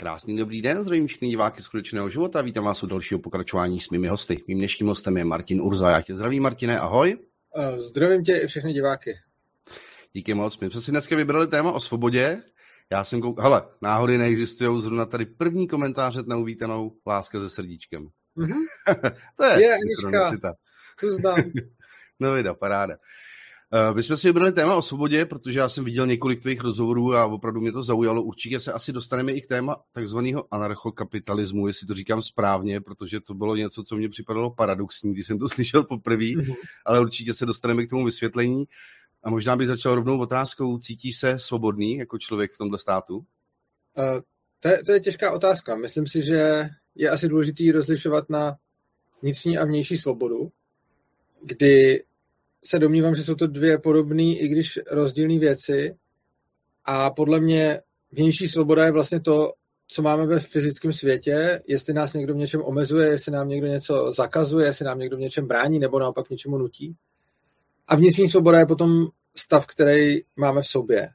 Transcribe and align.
Krásný 0.00 0.36
dobrý 0.36 0.62
den, 0.62 0.82
zdravím 0.82 1.06
všechny 1.06 1.28
diváky 1.28 1.62
skutečného 1.62 2.10
života. 2.10 2.42
Vítám 2.42 2.64
vás 2.64 2.82
u 2.82 2.86
dalšího 2.86 3.20
pokračování 3.20 3.80
s 3.80 3.90
mými 3.90 4.08
hosty. 4.08 4.44
Mým 4.48 4.58
dnešním 4.58 4.88
hostem 4.88 5.16
je 5.16 5.24
Martin 5.24 5.60
Urza. 5.60 5.90
Já 5.90 6.02
tě 6.02 6.14
zdravím, 6.14 6.42
Martine, 6.42 6.78
ahoj. 6.78 7.18
Uh, 7.56 7.76
zdravím 7.76 8.24
tě 8.24 8.36
i 8.36 8.46
všechny 8.46 8.72
diváky. 8.72 9.18
Díky 10.12 10.34
moc. 10.34 10.58
My 10.60 10.70
jsme 10.70 10.80
si 10.80 10.90
dneska 10.90 11.16
vybrali 11.16 11.46
téma 11.46 11.72
o 11.72 11.80
svobodě. 11.80 12.42
Já 12.90 13.04
jsem 13.04 13.20
koukal, 13.20 13.42
hele, 13.42 13.62
náhody 13.82 14.18
neexistují, 14.18 14.82
zrovna 14.82 15.06
tady 15.06 15.26
první 15.26 15.68
komentáře 15.68 16.22
na 16.26 16.36
uvítanou 16.36 16.92
láska 17.06 17.40
se 17.40 17.50
srdíčkem. 17.50 18.08
Mm-hmm. 18.36 18.62
to 19.36 19.44
je, 19.44 19.60
je 19.60 19.74
Anička, 19.74 20.54
to 21.00 21.12
znám. 21.12 21.42
no 22.20 22.32
vida, 22.32 22.54
paráda. 22.54 22.96
Uh, 23.72 23.96
my 23.96 24.02
jsme 24.02 24.16
si 24.16 24.28
vybrali 24.28 24.52
téma 24.52 24.76
o 24.76 24.82
svobodě, 24.82 25.24
protože 25.24 25.58
já 25.58 25.68
jsem 25.68 25.84
viděl 25.84 26.06
několik 26.06 26.42
tvých 26.42 26.60
rozhovorů 26.60 27.14
a 27.14 27.26
opravdu 27.26 27.60
mě 27.60 27.72
to 27.72 27.82
zaujalo. 27.82 28.22
Určitě 28.22 28.60
se 28.60 28.72
asi 28.72 28.92
dostaneme 28.92 29.32
i 29.32 29.40
k 29.40 29.46
téma 29.46 29.82
takzvaného 29.92 30.54
anarchokapitalismu, 30.54 31.66
jestli 31.66 31.86
to 31.86 31.94
říkám 31.94 32.22
správně, 32.22 32.80
protože 32.80 33.20
to 33.20 33.34
bylo 33.34 33.56
něco, 33.56 33.84
co 33.84 33.96
mě 33.96 34.08
připadalo 34.08 34.50
paradoxní, 34.50 35.12
když 35.12 35.26
jsem 35.26 35.38
to 35.38 35.48
slyšel 35.54 35.84
poprvé, 35.84 36.24
mm-hmm. 36.24 36.54
ale 36.86 37.00
určitě 37.00 37.34
se 37.34 37.46
dostaneme 37.46 37.86
k 37.86 37.90
tomu 37.90 38.04
vysvětlení. 38.04 38.64
A 39.24 39.30
možná 39.30 39.56
bych 39.56 39.66
začal 39.66 39.94
rovnou 39.94 40.20
otázkou, 40.20 40.78
cítíš 40.78 41.18
se 41.18 41.38
svobodný 41.38 41.96
jako 41.96 42.18
člověk 42.18 42.52
v 42.52 42.58
tomhle 42.58 42.78
státu? 42.78 43.16
Uh, 43.16 44.20
to, 44.60 44.68
je, 44.68 44.84
to 44.84 44.92
je 44.92 45.00
těžká 45.00 45.32
otázka. 45.32 45.76
Myslím 45.76 46.06
si, 46.06 46.22
že 46.22 46.68
je 46.94 47.10
asi 47.10 47.28
důležité 47.28 47.72
rozlišovat 47.72 48.30
na 48.30 48.56
vnitřní 49.22 49.58
a 49.58 49.64
vnější 49.64 49.96
svobodu, 49.96 50.52
kdy 51.42 52.02
se 52.64 52.78
domnívám, 52.78 53.14
že 53.14 53.24
jsou 53.24 53.34
to 53.34 53.46
dvě 53.46 53.78
podobné, 53.78 54.22
i 54.22 54.48
když 54.48 54.78
rozdílné 54.90 55.38
věci. 55.38 55.94
A 56.84 57.10
podle 57.10 57.40
mě 57.40 57.80
vnější 58.12 58.48
svoboda 58.48 58.84
je 58.84 58.92
vlastně 58.92 59.20
to, 59.20 59.52
co 59.88 60.02
máme 60.02 60.26
ve 60.26 60.40
fyzickém 60.40 60.92
světě, 60.92 61.62
jestli 61.66 61.94
nás 61.94 62.12
někdo 62.12 62.34
v 62.34 62.36
něčem 62.36 62.62
omezuje, 62.62 63.08
jestli 63.08 63.32
nám 63.32 63.48
někdo 63.48 63.66
něco 63.66 64.12
zakazuje, 64.12 64.66
jestli 64.66 64.84
nám 64.84 64.98
někdo 64.98 65.16
v 65.16 65.20
něčem 65.20 65.46
brání, 65.46 65.78
nebo 65.78 65.98
naopak 65.98 66.30
něčemu 66.30 66.58
nutí. 66.58 66.96
A 67.88 67.96
vnitřní 67.96 68.28
svoboda 68.28 68.58
je 68.58 68.66
potom 68.66 69.06
stav, 69.36 69.66
který 69.66 70.20
máme 70.36 70.62
v 70.62 70.66
sobě. 70.66 71.08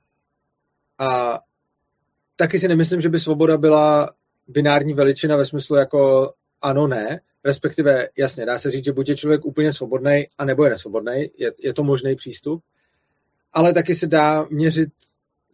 A 0.99 1.39
taky 2.35 2.59
si 2.59 2.67
nemyslím, 2.67 3.01
že 3.01 3.09
by 3.09 3.19
svoboda 3.19 3.57
byla 3.57 4.09
binární 4.47 4.93
veličina 4.93 5.38
ve 5.38 5.45
smyslu 5.45 5.75
jako 5.75 6.33
ano, 6.61 6.88
ne, 6.88 7.19
respektive 7.45 8.09
jasně, 8.17 8.45
dá 8.45 8.59
se 8.59 8.71
říct, 8.71 8.85
že 8.85 8.93
buď 8.93 9.09
je 9.09 9.15
člověk 9.15 9.45
úplně 9.45 9.73
svobodný, 9.73 10.27
a 10.38 10.45
nebo 10.45 10.63
je 10.63 10.69
nesvobodný, 10.69 11.31
je, 11.38 11.53
je 11.59 11.73
to 11.73 11.83
možný 11.83 12.15
přístup, 12.15 12.63
ale 13.53 13.73
taky 13.73 13.95
se 13.95 14.07
dá 14.07 14.47
měřit, 14.49 14.89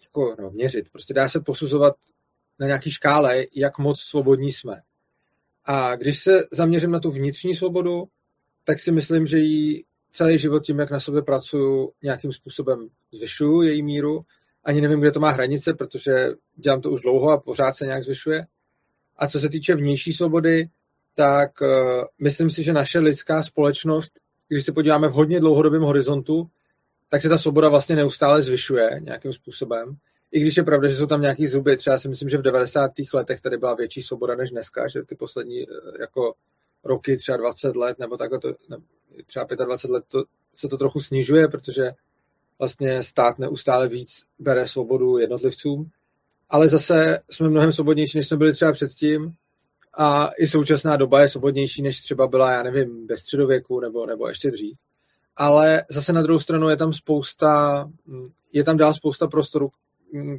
jako, 0.04 0.36
no, 0.40 0.52
měřit, 0.52 0.90
prostě 0.92 1.14
dá 1.14 1.30
se 1.30 1.40
posuzovat 1.40 1.96
na 2.60 2.68
nějaký 2.68 2.92
škále, 2.92 3.44
jak 3.56 3.78
moc 3.78 4.00
svobodní 4.00 4.52
jsme. 4.52 4.82
A 5.66 5.96
když 5.96 6.24
se 6.24 6.44
zaměřím 6.52 6.92
na 6.92 7.00
tu 7.00 7.12
vnitřní 7.12 7.56
svobodu, 7.56 8.04
tak 8.64 8.80
si 8.80 8.92
myslím, 8.92 9.28
že 9.28 9.38
ji 9.38 9.84
celý 10.12 10.38
život 10.38 10.66
tím, 10.66 10.80
jak 10.80 10.92
na 10.92 11.00
sobě 11.00 11.22
pracuju, 11.22 11.92
nějakým 12.04 12.34
způsobem 12.34 12.88
zvyšuju 13.12 13.62
její 13.62 13.84
míru. 13.84 14.26
Ani 14.64 14.82
nevím, 14.82 15.00
kde 15.00 15.12
to 15.12 15.20
má 15.20 15.30
hranice, 15.30 15.74
protože 15.74 16.28
dělám 16.56 16.82
to 16.82 16.92
už 16.92 17.02
dlouho 17.02 17.30
a 17.30 17.40
pořád 17.40 17.72
se 17.72 17.86
nějak 17.86 18.04
zvyšuje. 18.04 18.48
A 19.18 19.28
co 19.28 19.40
se 19.40 19.50
týče 19.50 19.76
vnější 19.76 20.14
svobody, 20.14 20.70
tak 21.16 21.62
uh, 21.62 21.68
myslím 22.20 22.50
si, 22.50 22.64
že 22.64 22.74
naše 22.74 23.00
lidská 23.00 23.44
společnost, 23.44 24.12
když 24.48 24.66
se 24.66 24.72
podíváme 24.72 25.08
v 25.08 25.14
hodně 25.14 25.40
dlouhodobém 25.40 25.82
horizontu, 25.82 26.50
tak 27.10 27.22
se 27.22 27.30
ta 27.30 27.38
svoboda 27.38 27.70
vlastně 27.70 27.96
neustále 27.96 28.44
zvyšuje 28.44 29.00
nějakým 29.04 29.34
způsobem. 29.34 29.98
I 30.32 30.40
když 30.40 30.58
je 30.58 30.64
pravda, 30.64 30.88
že 30.88 30.96
jsou 30.96 31.06
tam 31.06 31.22
nějaký 31.22 31.48
zuby, 31.48 31.78
třeba 31.78 32.00
si 32.00 32.10
myslím, 32.10 32.30
že 32.30 32.38
v 32.38 32.42
90. 32.42 32.92
letech 33.14 33.42
tady 33.42 33.58
byla 33.58 33.74
větší 33.74 34.04
svoboda 34.04 34.36
než 34.36 34.52
dneska, 34.52 34.88
že 34.88 35.04
ty 35.04 35.16
poslední 35.16 35.62
eh, 35.62 35.66
jako 36.00 36.34
roky, 36.84 37.18
třeba 37.18 37.38
20 37.38 37.76
let, 37.76 38.00
nebo 38.00 38.18
takhle 38.18 38.40
to, 38.40 38.56
ne, 38.70 38.78
třeba 39.26 39.46
25 39.66 39.94
let 39.94 40.04
to, 40.08 40.24
se 40.56 40.68
to 40.68 40.78
trochu 40.78 41.02
snižuje, 41.02 41.48
protože 41.48 41.92
vlastně 42.60 43.04
stát 43.04 43.40
neustále 43.40 43.88
víc 43.88 44.24
bere 44.40 44.68
svobodu 44.68 45.18
jednotlivcům. 45.18 45.90
Ale 46.50 46.68
zase 46.70 47.20
jsme 47.30 47.50
mnohem 47.50 47.74
svobodnější, 47.74 48.18
než 48.18 48.28
jsme 48.28 48.38
byli 48.38 48.54
třeba 48.54 48.72
předtím 48.72 49.34
a 49.94 50.30
i 50.40 50.48
současná 50.48 50.98
doba 50.98 51.22
je 51.22 51.30
svobodnější, 51.30 51.82
než 51.82 52.02
třeba 52.02 52.28
byla, 52.28 52.52
já 52.52 52.64
nevím, 52.64 53.08
ve 53.08 53.18
středověku 53.18 53.80
nebo, 53.80 54.06
nebo 54.06 54.28
ještě 54.28 54.52
dřív. 54.52 54.78
Ale 55.36 55.86
zase 55.90 56.14
na 56.14 56.22
druhou 56.22 56.40
stranu 56.40 56.70
je 56.70 56.78
tam 56.78 56.94
spousta, 56.94 57.90
je 58.54 58.64
tam 58.64 58.78
dál 58.78 58.94
spousta 58.94 59.28
prostoru, 59.28 59.72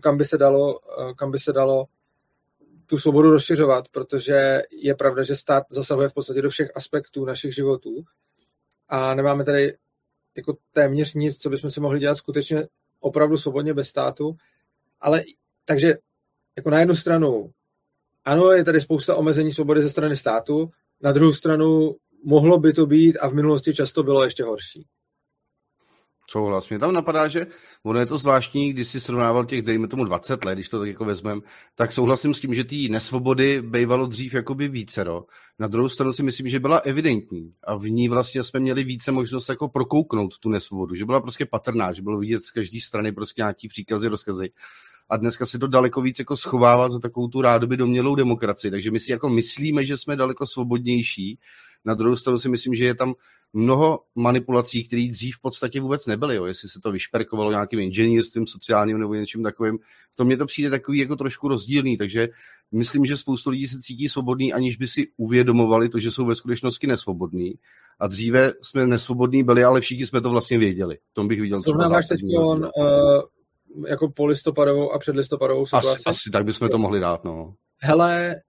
kam 0.00 0.18
by 0.18 0.24
se 0.24 0.38
dalo, 0.38 0.80
kam 1.16 1.30
by 1.30 1.38
se 1.38 1.52
dalo 1.52 1.86
tu 2.86 2.98
svobodu 2.98 3.30
rozšiřovat, 3.30 3.88
protože 3.88 4.62
je 4.70 4.94
pravda, 4.94 5.22
že 5.22 5.36
stát 5.36 5.64
zasahuje 5.70 6.08
v 6.08 6.12
podstatě 6.12 6.42
do 6.42 6.50
všech 6.50 6.76
aspektů 6.76 7.24
našich 7.24 7.54
životů 7.54 8.04
a 8.88 9.14
nemáme 9.14 9.44
tady 9.44 9.76
jako 10.36 10.56
téměř 10.72 11.14
nic, 11.14 11.38
co 11.38 11.50
bychom 11.50 11.70
si 11.70 11.80
mohli 11.80 12.00
dělat 12.00 12.14
skutečně 12.14 12.69
opravdu 13.00 13.38
svobodně 13.38 13.74
bez 13.74 13.88
státu, 13.88 14.36
ale 15.00 15.22
takže 15.64 15.94
jako 16.56 16.70
na 16.70 16.80
jednu 16.80 16.94
stranu 16.94 17.50
ano, 18.24 18.50
je 18.50 18.64
tady 18.64 18.80
spousta 18.80 19.16
omezení 19.16 19.52
svobody 19.52 19.82
ze 19.82 19.90
strany 19.90 20.16
státu, 20.16 20.70
na 21.02 21.12
druhou 21.12 21.32
stranu 21.32 21.96
mohlo 22.24 22.58
by 22.58 22.72
to 22.72 22.86
být 22.86 23.16
a 23.16 23.28
v 23.28 23.34
minulosti 23.34 23.74
často 23.74 24.02
bylo 24.02 24.24
ještě 24.24 24.44
horší. 24.44 24.86
Souhlas. 26.30 26.68
Mě 26.68 26.78
tam 26.78 26.92
napadá, 26.92 27.28
že 27.28 27.46
ono 27.82 28.00
je 28.00 28.06
to 28.06 28.18
zvláštní, 28.18 28.72
když 28.72 28.88
si 28.88 29.00
srovnával 29.00 29.44
těch, 29.44 29.62
dejme 29.62 29.88
tomu 29.88 30.04
20 30.04 30.44
let, 30.44 30.54
když 30.54 30.68
to 30.68 30.78
tak 30.78 30.88
jako 30.88 31.04
vezmem, 31.04 31.42
tak 31.74 31.92
souhlasím 31.92 32.34
s 32.34 32.40
tím, 32.40 32.54
že 32.54 32.64
ty 32.64 32.88
nesvobody 32.88 33.62
bývalo 33.62 34.06
dřív 34.06 34.34
jakoby 34.34 34.68
vícero. 34.68 35.24
Na 35.58 35.66
druhou 35.66 35.88
stranu 35.88 36.12
si 36.12 36.22
myslím, 36.22 36.48
že 36.48 36.60
byla 36.60 36.78
evidentní 36.78 37.52
a 37.64 37.76
v 37.76 37.84
ní 37.84 38.08
vlastně 38.08 38.42
jsme 38.42 38.60
měli 38.60 38.84
více 38.84 39.12
možnost 39.12 39.48
jako 39.48 39.68
prokouknout 39.68 40.38
tu 40.38 40.48
nesvobodu, 40.48 40.94
že 40.94 41.04
byla 41.04 41.20
prostě 41.20 41.46
patrná, 41.46 41.92
že 41.92 42.02
bylo 42.02 42.18
vidět 42.18 42.44
z 42.44 42.50
každé 42.50 42.80
strany 42.80 43.12
prostě 43.12 43.42
nějaký 43.42 43.68
příkazy, 43.68 44.08
rozkazy 44.08 44.50
a 45.10 45.16
dneska 45.16 45.46
se 45.46 45.58
to 45.58 45.66
daleko 45.66 46.02
víc 46.02 46.18
jako 46.18 46.36
schovává 46.36 46.88
za 46.88 46.98
takovou 46.98 47.28
tu 47.28 47.40
rádoby 47.40 47.76
domělou 47.76 48.14
demokracii. 48.14 48.70
Takže 48.70 48.90
my 48.90 49.00
si 49.00 49.12
jako 49.12 49.28
myslíme, 49.28 49.84
že 49.84 49.96
jsme 49.96 50.16
daleko 50.16 50.46
svobodnější. 50.46 51.38
Na 51.84 51.94
druhou 51.94 52.16
stranu 52.16 52.38
si 52.38 52.48
myslím, 52.48 52.74
že 52.74 52.84
je 52.84 52.94
tam 52.94 53.14
mnoho 53.52 54.00
manipulací, 54.14 54.84
které 54.84 55.08
dřív 55.10 55.36
v 55.36 55.40
podstatě 55.40 55.80
vůbec 55.80 56.06
nebyly. 56.06 56.36
Jo. 56.36 56.44
Jestli 56.44 56.68
se 56.68 56.80
to 56.80 56.92
vyšperkovalo 56.92 57.50
nějakým 57.50 57.80
inženýrstvím 57.80 58.46
sociálním 58.46 58.98
nebo 58.98 59.14
něčím 59.14 59.42
takovým, 59.42 59.78
v 60.12 60.16
tom 60.16 60.26
mě 60.26 60.36
to 60.36 60.46
přijde 60.46 60.70
takový 60.70 60.98
jako 60.98 61.16
trošku 61.16 61.48
rozdílný. 61.48 61.96
Takže 61.96 62.28
myslím, 62.72 63.04
že 63.04 63.16
spoustu 63.16 63.50
lidí 63.50 63.66
se 63.66 63.78
cítí 63.80 64.08
svobodný, 64.08 64.52
aniž 64.52 64.76
by 64.76 64.88
si 64.88 65.06
uvědomovali 65.16 65.88
to, 65.88 65.98
že 65.98 66.10
jsou 66.10 66.26
ve 66.26 66.34
skutečnosti 66.34 66.86
nesvobodní. 66.86 67.52
A 68.00 68.06
dříve 68.06 68.52
jsme 68.62 68.86
nesvobodní 68.86 69.44
byli, 69.44 69.64
ale 69.64 69.80
všichni 69.80 70.06
jsme 70.06 70.20
to 70.20 70.30
vlastně 70.30 70.58
věděli. 70.58 70.96
V 71.10 71.14
tom 71.14 71.28
bych 71.28 71.40
viděl 71.40 71.60
zásadní 71.88 72.34
jako 73.86 74.10
polistopadovou 74.10 74.92
a 74.92 74.98
předlistopadovou 74.98 75.66
situaci. 75.66 75.88
Asi, 75.88 76.02
asi 76.06 76.30
tak 76.30 76.44
bychom 76.44 76.68
to 76.68 76.78
mohli 76.78 77.00
dát, 77.00 77.24
no. 77.24 77.54
Hele, 77.80 78.40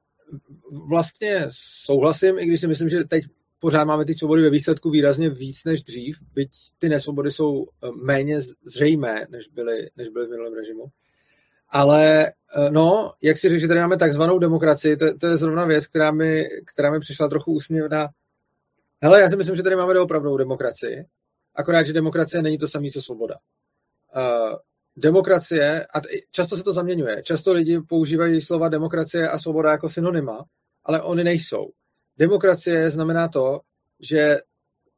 vlastně 0.88 1.46
souhlasím, 1.86 2.40
i 2.40 2.46
když 2.46 2.60
si 2.60 2.68
myslím, 2.68 2.90
že 2.90 3.04
teď 3.04 3.24
pořád 3.60 3.84
máme 3.84 4.06
ty 4.06 4.14
svobody 4.14 4.42
ve 4.42 4.50
výsledku 4.50 4.90
výrazně 4.90 5.30
víc 5.30 5.64
než 5.66 5.84
dřív, 5.84 6.18
byť 6.34 6.52
ty 6.80 6.90
nesvobody 6.90 7.32
jsou 7.32 7.66
eh, 7.66 7.88
méně 8.04 8.42
zřejmé, 8.66 9.28
než 9.30 9.48
byly, 9.48 9.90
než 9.98 10.10
byly 10.10 10.26
v 10.26 10.30
minulém 10.30 10.54
režimu. 10.54 10.86
Ale 11.70 12.28
eh, 12.28 12.72
no, 12.72 13.14
jak 13.24 13.38
si 13.38 13.50
řekl, 13.50 13.62
že 13.62 13.68
tady 13.68 13.80
máme 13.80 13.98
takzvanou 13.98 14.40
demokracii, 14.40 14.98
to, 14.98 15.18
to 15.18 15.28
je 15.28 15.38
zrovna 15.38 15.66
věc, 15.66 15.88
která 15.88 16.12
mi, 16.12 16.44
která 16.66 16.92
mi 16.92 17.00
přišla 17.00 17.28
trochu 17.28 17.54
úsměvná. 17.54 18.10
Hele, 19.02 19.22
já 19.22 19.30
si 19.30 19.36
myslím, 19.36 19.56
že 19.56 19.64
tady 19.64 19.76
máme 19.76 20.00
opravdu 20.00 20.38
demokracii, 20.38 21.06
akorát, 21.56 21.84
že 21.84 21.94
demokracie 21.94 22.42
není 22.42 22.58
to 22.58 22.68
samé, 22.68 22.90
co 22.90 23.02
svoboda. 23.02 23.36
Uh, 24.16 24.56
demokracie, 24.96 25.86
a 25.96 26.02
často 26.32 26.58
se 26.58 26.64
to 26.64 26.74
zaměňuje, 26.74 27.24
často 27.24 27.54
lidi 27.54 27.82
používají 27.82 28.42
slova 28.42 28.70
demokracie 28.70 29.30
a 29.30 29.40
svoboda 29.40 29.72
jako 29.72 29.90
synonyma, 29.90 30.46
ale 30.86 31.02
oni 31.02 31.24
nejsou. 31.24 31.70
Demokracie 32.18 32.92
znamená 32.92 33.28
to, 33.28 33.60
že 34.00 34.38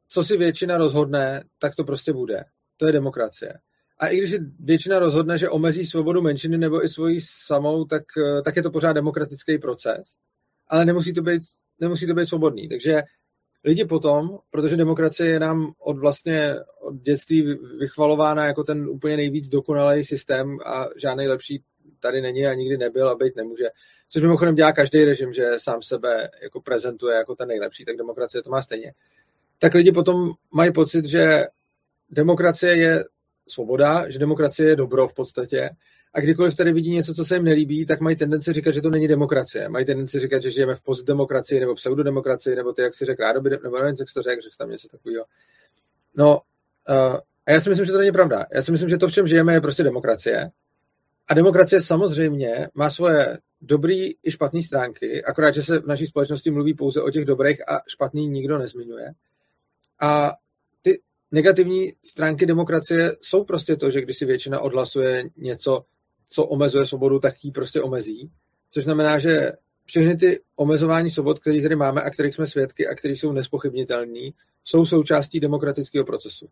co 0.08 0.24
si 0.24 0.36
většina 0.36 0.78
rozhodne, 0.78 1.44
tak 1.58 1.76
to 1.76 1.84
prostě 1.84 2.12
bude. 2.12 2.44
To 2.76 2.86
je 2.86 2.92
demokracie. 2.92 3.58
A 3.98 4.06
i 4.06 4.18
když 4.18 4.30
si 4.30 4.38
většina 4.60 4.98
rozhodne, 4.98 5.38
že 5.38 5.48
omezí 5.48 5.86
svobodu 5.86 6.22
menšiny 6.22 6.58
nebo 6.58 6.84
i 6.84 6.88
svoji 6.88 7.20
samou, 7.46 7.84
tak, 7.84 8.02
tak 8.44 8.56
je 8.56 8.62
to 8.62 8.70
pořád 8.70 8.92
demokratický 8.92 9.58
proces. 9.58 10.02
Ale 10.68 10.84
nemusí 10.84 11.12
to 11.12 11.22
být, 11.22 11.42
nemusí 11.80 12.06
to 12.06 12.14
být 12.14 12.26
svobodný. 12.26 12.68
Takže 12.68 13.02
lidi 13.66 13.84
potom, 13.84 14.38
protože 14.50 14.76
demokracie 14.76 15.30
je 15.30 15.40
nám 15.40 15.72
od 15.78 15.98
vlastně 15.98 16.54
od 16.80 16.94
dětství 16.94 17.42
vychvalována 17.80 18.46
jako 18.46 18.64
ten 18.64 18.88
úplně 18.88 19.16
nejvíc 19.16 19.48
dokonalý 19.48 20.04
systém 20.04 20.58
a 20.66 20.86
žádný 20.96 21.28
lepší 21.28 21.62
tady 22.00 22.22
není 22.22 22.46
a 22.46 22.54
nikdy 22.54 22.76
nebyl 22.76 23.08
a 23.08 23.14
být 23.14 23.36
nemůže. 23.36 23.64
Což 24.08 24.22
mimochodem 24.22 24.54
dělá 24.54 24.72
každý 24.72 25.04
režim, 25.04 25.32
že 25.32 25.50
sám 25.58 25.82
sebe 25.82 26.30
jako 26.42 26.60
prezentuje 26.60 27.16
jako 27.16 27.34
ten 27.34 27.48
nejlepší, 27.48 27.84
tak 27.84 27.96
demokracie 27.96 28.42
to 28.42 28.50
má 28.50 28.62
stejně. 28.62 28.94
Tak 29.58 29.74
lidi 29.74 29.92
potom 29.92 30.30
mají 30.50 30.72
pocit, 30.72 31.04
že 31.04 31.44
demokracie 32.10 32.76
je 32.76 33.04
svoboda, 33.48 34.10
že 34.10 34.18
demokracie 34.18 34.68
je 34.68 34.76
dobro 34.76 35.08
v 35.08 35.14
podstatě 35.14 35.70
a 36.16 36.20
kdykoliv 36.20 36.54
tady 36.54 36.72
vidí 36.72 36.90
něco, 36.90 37.14
co 37.14 37.24
se 37.24 37.34
jim 37.34 37.44
nelíbí, 37.44 37.86
tak 37.86 38.00
mají 38.00 38.16
tendenci 38.16 38.52
říkat, 38.52 38.70
že 38.70 38.82
to 38.82 38.90
není 38.90 39.08
demokracie. 39.08 39.68
Mají 39.68 39.84
tendenci 39.84 40.20
říkat, 40.20 40.42
že 40.42 40.50
žijeme 40.50 40.74
v 40.74 40.82
postdemokracii 40.82 41.60
nebo 41.60 41.74
pseudodemokracii, 41.74 42.56
nebo 42.56 42.72
ty, 42.72 42.82
jak 42.82 42.94
si 42.94 43.04
řekl, 43.04 43.22
rádoby, 43.22 43.50
nebo 43.62 43.78
nevím, 43.78 43.96
jak 44.00 44.08
to 44.14 44.22
řekl, 44.22 44.42
řekl 44.42 44.56
tam 44.58 44.70
něco 44.70 44.88
takového. 44.88 45.24
No, 46.14 46.40
uh, 46.88 47.16
a 47.46 47.52
já 47.52 47.60
si 47.60 47.68
myslím, 47.68 47.86
že 47.86 47.92
to 47.92 47.98
není 47.98 48.12
pravda. 48.12 48.46
Já 48.52 48.62
si 48.62 48.72
myslím, 48.72 48.90
že 48.90 48.98
to, 48.98 49.08
v 49.08 49.12
čem 49.12 49.26
žijeme, 49.26 49.54
je 49.54 49.60
prostě 49.60 49.82
demokracie. 49.82 50.50
A 51.28 51.34
demokracie 51.34 51.80
samozřejmě 51.80 52.68
má 52.74 52.90
svoje 52.90 53.38
dobrý 53.60 54.10
i 54.22 54.30
špatné 54.30 54.62
stránky, 54.62 55.24
akorát, 55.24 55.54
že 55.54 55.62
se 55.62 55.78
v 55.78 55.86
naší 55.86 56.06
společnosti 56.06 56.50
mluví 56.50 56.74
pouze 56.74 57.02
o 57.02 57.10
těch 57.10 57.24
dobrých 57.24 57.68
a 57.68 57.80
špatný 57.88 58.28
nikdo 58.28 58.58
nezmiňuje. 58.58 59.12
A 60.00 60.32
ty 60.82 61.00
negativní 61.30 61.92
stránky 62.10 62.46
demokracie 62.46 63.16
jsou 63.22 63.44
prostě 63.44 63.76
to, 63.76 63.90
že 63.90 64.00
když 64.00 64.18
si 64.18 64.24
většina 64.24 64.60
odhlasuje 64.60 65.24
něco, 65.36 65.84
co 66.28 66.44
omezuje 66.44 66.86
svobodu, 66.86 67.18
tak 67.18 67.34
ji 67.44 67.50
prostě 67.50 67.82
omezí. 67.82 68.30
Což 68.70 68.84
znamená, 68.84 69.18
že 69.18 69.52
všechny 69.84 70.16
ty 70.16 70.40
omezování 70.56 71.10
svobod, 71.10 71.38
které 71.38 71.62
tady 71.62 71.76
máme 71.76 72.02
a 72.02 72.10
kterých 72.10 72.34
jsme 72.34 72.46
svědky 72.46 72.88
a 72.88 72.94
které 72.94 73.14
jsou 73.14 73.32
nespochybnitelné, 73.32 74.30
jsou 74.64 74.86
součástí 74.86 75.40
demokratického 75.40 76.04
procesu. 76.04 76.48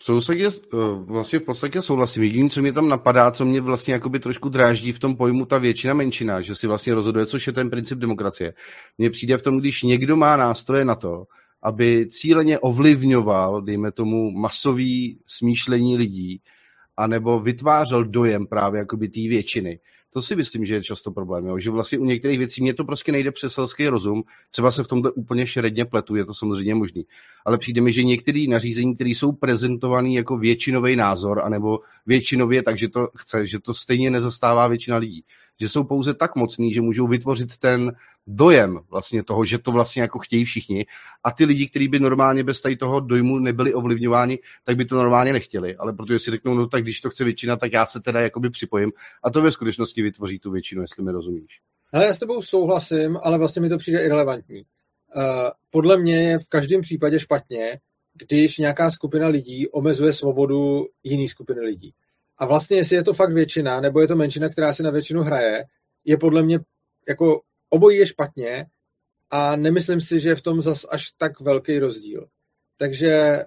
Sousadě, 0.00 0.48
eh, 0.48 0.76
vlastně 1.04 1.38
v 1.38 1.42
podstatě 1.42 1.82
souhlasím. 1.82 2.22
Jediné, 2.22 2.50
co 2.50 2.62
mě 2.62 2.72
tam 2.72 2.88
napadá, 2.88 3.30
co 3.30 3.44
mě 3.44 3.60
vlastně 3.60 3.94
jakoby 3.94 4.18
trošku 4.18 4.48
dráždí 4.48 4.92
v 4.92 4.98
tom 4.98 5.16
pojmu 5.16 5.46
ta 5.46 5.58
většina 5.58 5.94
menšina, 5.94 6.40
že 6.40 6.54
si 6.54 6.66
vlastně 6.66 6.94
rozhoduje, 6.94 7.26
což 7.26 7.46
je 7.46 7.52
ten 7.52 7.70
princip 7.70 7.98
demokracie. 7.98 8.54
Mně 8.98 9.10
přijde 9.10 9.38
v 9.38 9.42
tom, 9.42 9.58
když 9.58 9.82
někdo 9.82 10.16
má 10.16 10.36
nástroje 10.36 10.84
na 10.84 10.94
to, 10.94 11.24
aby 11.62 12.08
cíleně 12.10 12.58
ovlivňoval, 12.58 13.62
dejme 13.62 13.92
tomu, 13.92 14.30
masový 14.30 15.18
smýšlení 15.26 15.96
lidí, 15.96 16.40
anebo 16.96 17.40
vytvářel 17.40 18.04
dojem 18.04 18.46
právě 18.46 18.78
jakoby 18.78 19.08
té 19.08 19.20
většiny, 19.20 19.80
to 20.12 20.22
si 20.22 20.36
myslím, 20.36 20.64
že 20.64 20.74
je 20.74 20.82
často 20.82 21.10
problém, 21.10 21.46
jo? 21.46 21.58
že 21.58 21.70
vlastně 21.70 21.98
u 21.98 22.04
některých 22.04 22.38
věcí 22.38 22.62
mě 22.62 22.74
to 22.74 22.84
prostě 22.84 23.12
nejde 23.12 23.32
přes 23.32 23.54
selský 23.54 23.88
rozum, 23.88 24.22
třeba 24.50 24.70
se 24.70 24.84
v 24.84 24.88
tomto 24.88 25.12
úplně 25.12 25.46
šeredně 25.46 25.84
pletu, 25.84 26.16
je 26.16 26.24
to 26.24 26.34
samozřejmě 26.34 26.74
možný, 26.74 27.06
ale 27.46 27.58
přijde 27.58 27.80
mi, 27.80 27.92
že 27.92 28.02
některé 28.02 28.44
nařízení, 28.48 28.94
které 28.94 29.10
jsou 29.10 29.32
prezentované 29.32 30.10
jako 30.10 30.38
většinový 30.38 30.96
názor, 30.96 31.40
anebo 31.44 31.78
většinově, 32.06 32.62
takže 32.62 32.88
to 32.88 33.08
chce, 33.16 33.46
že 33.46 33.58
to 33.60 33.74
stejně 33.74 34.10
nezastává 34.10 34.68
většina 34.68 34.96
lidí 34.96 35.24
že 35.62 35.68
jsou 35.68 35.84
pouze 35.84 36.14
tak 36.14 36.36
mocný, 36.36 36.72
že 36.72 36.80
můžou 36.80 37.06
vytvořit 37.06 37.56
ten 37.56 37.92
dojem 38.26 38.80
vlastně 38.90 39.22
toho, 39.22 39.44
že 39.44 39.58
to 39.58 39.72
vlastně 39.72 40.02
jako 40.02 40.18
chtějí 40.18 40.44
všichni 40.44 40.86
a 41.24 41.30
ty 41.30 41.44
lidi, 41.44 41.68
kteří 41.68 41.88
by 41.88 42.00
normálně 42.00 42.44
bez 42.44 42.60
tady 42.60 42.76
toho 42.76 43.00
dojmu 43.00 43.38
nebyli 43.38 43.74
ovlivňováni, 43.74 44.38
tak 44.64 44.76
by 44.76 44.84
to 44.84 44.96
normálně 44.96 45.32
nechtěli, 45.32 45.76
ale 45.76 45.92
protože 45.92 46.18
si 46.18 46.30
řeknou, 46.30 46.54
no 46.54 46.66
tak 46.66 46.82
když 46.82 47.00
to 47.00 47.10
chce 47.10 47.24
většina, 47.24 47.56
tak 47.56 47.72
já 47.72 47.86
se 47.86 48.00
teda 48.00 48.20
jakoby 48.20 48.50
připojím 48.50 48.92
a 49.22 49.30
to 49.30 49.42
ve 49.42 49.52
skutečnosti 49.52 50.02
vytvoří 50.02 50.38
tu 50.38 50.50
většinu, 50.50 50.82
jestli 50.82 51.02
mi 51.02 51.12
rozumíš. 51.12 51.60
Ale 51.92 52.06
já 52.06 52.14
s 52.14 52.18
tebou 52.18 52.42
souhlasím, 52.42 53.18
ale 53.22 53.38
vlastně 53.38 53.62
mi 53.62 53.68
to 53.68 53.78
přijde 53.78 54.04
irrelevantní. 54.04 54.62
Uh, 55.16 55.22
podle 55.70 55.98
mě 55.98 56.14
je 56.14 56.38
v 56.38 56.48
každém 56.48 56.80
případě 56.80 57.20
špatně, 57.20 57.78
když 58.14 58.58
nějaká 58.58 58.90
skupina 58.90 59.28
lidí 59.28 59.68
omezuje 59.68 60.12
svobodu 60.12 60.86
jiných 61.02 61.30
skupiny 61.30 61.60
lidí. 61.60 61.94
A 62.42 62.46
vlastně, 62.46 62.76
jestli 62.76 62.96
je 62.96 63.04
to 63.04 63.14
fakt 63.14 63.32
většina, 63.32 63.80
nebo 63.80 64.00
je 64.00 64.08
to 64.08 64.16
menšina, 64.16 64.48
která 64.48 64.74
si 64.74 64.82
na 64.82 64.90
většinu 64.90 65.22
hraje, 65.22 65.64
je 66.04 66.18
podle 66.18 66.42
mě 66.42 66.60
jako 67.08 67.40
obojí 67.68 67.98
je 67.98 68.06
špatně 68.06 68.66
a 69.30 69.56
nemyslím 69.56 70.00
si, 70.00 70.20
že 70.20 70.28
je 70.28 70.34
v 70.34 70.42
tom 70.42 70.62
zas 70.62 70.86
až 70.90 71.10
tak 71.18 71.40
velký 71.40 71.78
rozdíl. 71.78 72.26
Takže 72.76 73.10
eh, 73.10 73.46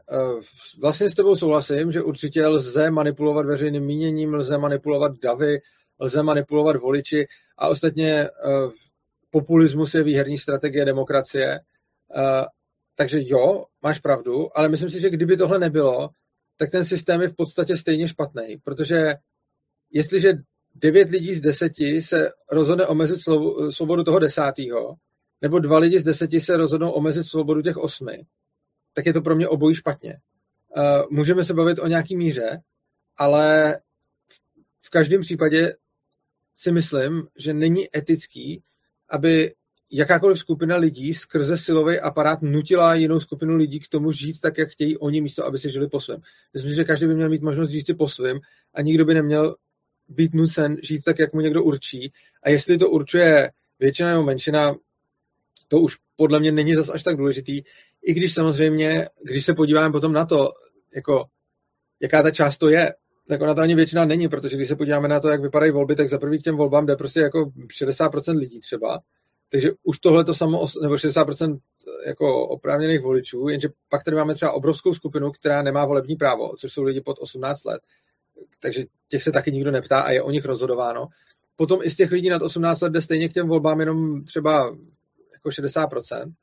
vlastně 0.81 1.09
s 1.09 1.13
tebou 1.13 1.37
souhlasím, 1.37 1.91
že 1.91 2.01
určitě 2.01 2.47
lze 2.47 2.91
manipulovat 2.91 3.45
veřejným 3.45 3.83
míněním, 3.85 4.33
lze 4.33 4.57
manipulovat 4.57 5.11
davy, 5.23 5.59
lze 5.99 6.23
manipulovat 6.23 6.75
voliči 6.75 7.25
a 7.57 7.67
ostatně 7.67 8.11
eh, 8.23 8.29
populismus 9.29 9.93
je 9.93 10.03
výherní 10.03 10.37
strategie 10.37 10.85
demokracie. 10.85 11.59
Eh, 12.15 12.45
takže 12.95 13.19
jo, 13.23 13.65
máš 13.81 13.99
pravdu, 13.99 14.57
ale 14.57 14.69
myslím 14.69 14.89
si, 14.89 15.01
že 15.01 15.09
kdyby 15.09 15.37
tohle 15.37 15.59
nebylo, 15.59 16.09
tak 16.57 16.71
ten 16.71 16.85
systém 16.85 17.21
je 17.21 17.27
v 17.27 17.35
podstatě 17.35 17.77
stejně 17.77 18.07
špatný, 18.07 18.57
protože 18.63 19.15
jestliže 19.91 20.33
devět 20.75 21.09
lidí 21.09 21.35
z 21.35 21.41
deseti 21.41 22.01
se 22.01 22.29
rozhodne 22.51 22.85
omezit 22.85 23.19
svobodu 23.69 24.03
toho 24.03 24.19
desátého, 24.19 24.95
nebo 25.41 25.59
dva 25.59 25.77
lidi 25.77 25.99
z 25.99 26.03
deseti 26.03 26.41
se 26.41 26.57
rozhodnou 26.57 26.91
omezit 26.91 27.23
svobodu 27.23 27.61
těch 27.61 27.77
osmi, 27.77 28.25
tak 28.93 29.05
je 29.05 29.13
to 29.13 29.21
pro 29.21 29.35
mě 29.35 29.47
obojí 29.47 29.75
špatně. 29.75 30.19
Můžeme 31.09 31.43
se 31.43 31.53
bavit 31.53 31.79
o 31.79 31.87
nějaký 31.87 32.17
míře, 32.17 32.61
ale 33.17 33.77
v 34.81 34.89
každém 34.89 35.21
případě 35.21 35.75
si 36.55 36.71
myslím, 36.71 37.27
že 37.37 37.53
není 37.53 37.97
etický, 37.97 38.63
aby 39.09 39.53
jakákoliv 39.91 40.39
skupina 40.39 40.77
lidí 40.77 41.13
skrze 41.13 41.57
silový 41.57 41.99
aparát 41.99 42.41
nutila 42.41 42.95
jinou 42.95 43.19
skupinu 43.19 43.55
lidí 43.55 43.79
k 43.79 43.87
tomu 43.87 44.11
žít 44.11 44.39
tak, 44.39 44.57
jak 44.57 44.69
chtějí 44.69 44.97
oni, 44.97 45.21
místo 45.21 45.45
aby 45.45 45.57
si 45.57 45.69
žili 45.69 45.87
po 45.87 45.99
svém. 45.99 46.21
Myslím, 46.53 46.73
že 46.73 46.83
každý 46.83 47.07
by 47.07 47.15
měl 47.15 47.29
mít 47.29 47.41
možnost 47.41 47.69
žít 47.69 47.85
si 47.85 47.93
po 47.93 48.07
svém 48.07 48.39
a 48.73 48.81
nikdo 48.81 49.05
by 49.05 49.13
neměl 49.13 49.55
být 50.07 50.33
nucen 50.33 50.77
žít 50.83 51.03
tak, 51.03 51.19
jak 51.19 51.33
mu 51.33 51.41
někdo 51.41 51.63
určí. 51.63 52.13
A 52.43 52.49
jestli 52.49 52.77
to 52.77 52.89
určuje 52.89 53.51
většina 53.79 54.09
nebo 54.09 54.23
menšina, 54.23 54.75
to 55.67 55.79
už 55.79 55.97
podle 56.15 56.39
mě 56.39 56.51
není 56.51 56.75
zas 56.75 56.89
až 56.89 57.03
tak 57.03 57.17
důležitý. 57.17 57.61
I 58.03 58.13
když 58.13 58.33
samozřejmě, 58.33 59.09
když 59.23 59.45
se 59.45 59.53
podíváme 59.53 59.91
potom 59.91 60.13
na 60.13 60.25
to, 60.25 60.51
jako, 60.95 61.25
jaká 61.99 62.23
ta 62.23 62.31
část 62.31 62.57
to 62.57 62.69
je, 62.69 62.93
tak 63.27 63.41
ona 63.41 63.53
to 63.53 63.61
ani 63.61 63.75
většina 63.75 64.05
není, 64.05 64.27
protože 64.27 64.55
když 64.55 64.67
se 64.69 64.75
podíváme 64.75 65.07
na 65.07 65.19
to, 65.19 65.29
jak 65.29 65.41
vypadají 65.41 65.71
volby, 65.71 65.95
tak 65.95 66.09
za 66.09 66.17
prvý 66.17 66.39
k 66.39 66.43
těm 66.43 66.55
volbám 66.55 66.85
jde 66.85 66.95
prostě 66.95 67.19
jako 67.19 67.51
60% 67.81 68.37
lidí 68.37 68.59
třeba 68.59 69.01
takže 69.49 69.71
už 69.83 69.99
tohle 69.99 70.25
to 70.25 70.33
samo, 70.33 70.65
nebo 70.81 70.95
60% 70.95 71.59
jako 72.05 72.47
oprávněných 72.47 73.01
voličů, 73.01 73.47
jenže 73.47 73.69
pak 73.89 74.03
tady 74.03 74.17
máme 74.17 74.33
třeba 74.33 74.51
obrovskou 74.51 74.93
skupinu, 74.93 75.31
která 75.31 75.61
nemá 75.61 75.85
volební 75.85 76.15
právo, 76.15 76.55
což 76.57 76.73
jsou 76.73 76.83
lidi 76.83 77.01
pod 77.01 77.17
18 77.19 77.65
let. 77.65 77.81
Takže 78.59 78.83
těch 79.09 79.23
se 79.23 79.31
taky 79.31 79.51
nikdo 79.51 79.71
neptá 79.71 79.99
a 79.99 80.11
je 80.11 80.21
o 80.21 80.31
nich 80.31 80.45
rozhodováno. 80.45 81.07
Potom 81.55 81.79
i 81.83 81.89
z 81.89 81.95
těch 81.95 82.11
lidí 82.11 82.29
nad 82.29 82.41
18 82.41 82.81
let 82.81 82.93
jde 82.93 83.01
stejně 83.01 83.29
k 83.29 83.33
těm 83.33 83.47
volbám 83.47 83.79
jenom 83.79 84.23
třeba 84.23 84.75
jako 85.33 85.49
60%. 85.49 86.33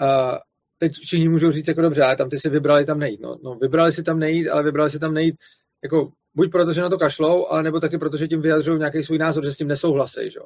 A 0.00 0.38
teď 0.78 0.92
všichni 0.92 1.28
můžou 1.28 1.50
říct, 1.50 1.68
jako 1.68 1.82
dobře, 1.82 2.02
ale 2.02 2.16
tam 2.16 2.30
ty 2.30 2.38
si 2.38 2.48
vybrali 2.48 2.84
tam 2.84 2.98
nejít. 2.98 3.20
No, 3.20 3.38
no 3.42 3.54
vybrali 3.54 3.92
si 3.92 4.02
tam 4.02 4.18
nejít, 4.18 4.48
ale 4.48 4.62
vybrali 4.62 4.90
si 4.90 4.98
tam 4.98 5.14
nejít 5.14 5.36
jako 5.82 6.12
buď 6.34 6.50
proto, 6.50 6.72
že 6.72 6.82
na 6.82 6.88
to 6.88 6.98
kašlou, 6.98 7.46
ale 7.46 7.62
nebo 7.62 7.80
taky 7.80 7.98
proto, 7.98 8.16
že 8.16 8.28
tím 8.28 8.42
vyjadřují 8.42 8.78
nějaký 8.78 9.02
svůj 9.02 9.18
názor, 9.18 9.44
že 9.44 9.52
s 9.52 9.56
tím 9.56 9.68
nesouhlasí. 9.68 10.30
Že? 10.30 10.40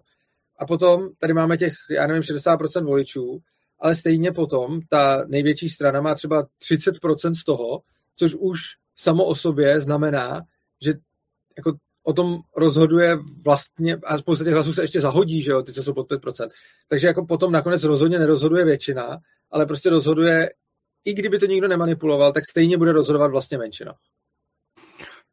A 0.62 0.66
potom 0.66 1.08
tady 1.18 1.34
máme 1.34 1.56
těch, 1.56 1.72
já 1.90 2.06
nevím, 2.06 2.22
60% 2.22 2.84
voličů, 2.84 3.40
ale 3.78 3.96
stejně 3.96 4.32
potom 4.32 4.80
ta 4.88 5.24
největší 5.26 5.68
strana 5.68 6.00
má 6.00 6.14
třeba 6.14 6.46
30% 6.70 7.34
z 7.34 7.44
toho, 7.44 7.82
což 8.16 8.34
už 8.34 8.60
samo 8.96 9.24
o 9.24 9.34
sobě 9.34 9.80
znamená, 9.80 10.42
že 10.84 10.94
jako 11.56 11.72
o 12.02 12.12
tom 12.12 12.38
rozhoduje 12.56 13.18
vlastně, 13.44 13.96
a 14.04 14.18
spousta 14.18 14.44
těch 14.44 14.54
hlasů 14.54 14.72
se 14.72 14.82
ještě 14.82 15.00
zahodí, 15.00 15.42
že 15.42 15.50
jo, 15.50 15.62
ty, 15.62 15.72
co 15.72 15.82
jsou 15.82 15.92
pod 15.94 16.10
5%. 16.10 16.48
Takže 16.88 17.06
jako 17.06 17.26
potom 17.26 17.52
nakonec 17.52 17.82
rozhodně 17.84 18.18
nerozhoduje 18.18 18.64
většina, 18.64 19.18
ale 19.50 19.66
prostě 19.66 19.90
rozhoduje, 19.90 20.50
i 21.04 21.14
kdyby 21.14 21.38
to 21.38 21.46
nikdo 21.46 21.68
nemanipuloval, 21.68 22.32
tak 22.32 22.44
stejně 22.50 22.78
bude 22.78 22.92
rozhodovat 22.92 23.30
vlastně 23.30 23.58
menšina. 23.58 23.94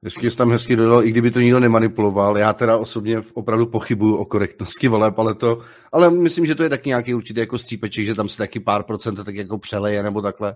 Hezky 0.03 0.29
jsi 0.29 0.37
tam 0.37 0.51
hezky 0.51 0.75
dodal, 0.75 1.03
i 1.03 1.09
kdyby 1.09 1.31
to 1.31 1.39
nikdo 1.39 1.59
nemanipuloval. 1.59 2.37
Já 2.37 2.53
teda 2.53 2.77
osobně 2.77 3.21
opravdu 3.33 3.65
pochybuju 3.65 4.15
o 4.15 4.25
korektnosti 4.25 4.87
voleb, 4.87 5.19
ale 5.19 5.35
to, 5.35 5.59
ale 5.91 6.11
myslím, 6.11 6.45
že 6.45 6.55
to 6.55 6.63
je 6.63 6.69
taky 6.69 6.89
nějaký 6.89 7.13
určitý 7.13 7.39
jako 7.39 7.57
střípeček, 7.57 8.05
že 8.05 8.15
tam 8.15 8.29
se 8.29 8.37
taky 8.37 8.59
pár 8.59 8.83
procent 8.83 9.23
tak 9.23 9.35
jako 9.35 9.57
přeleje 9.57 10.03
nebo 10.03 10.21
takhle 10.21 10.55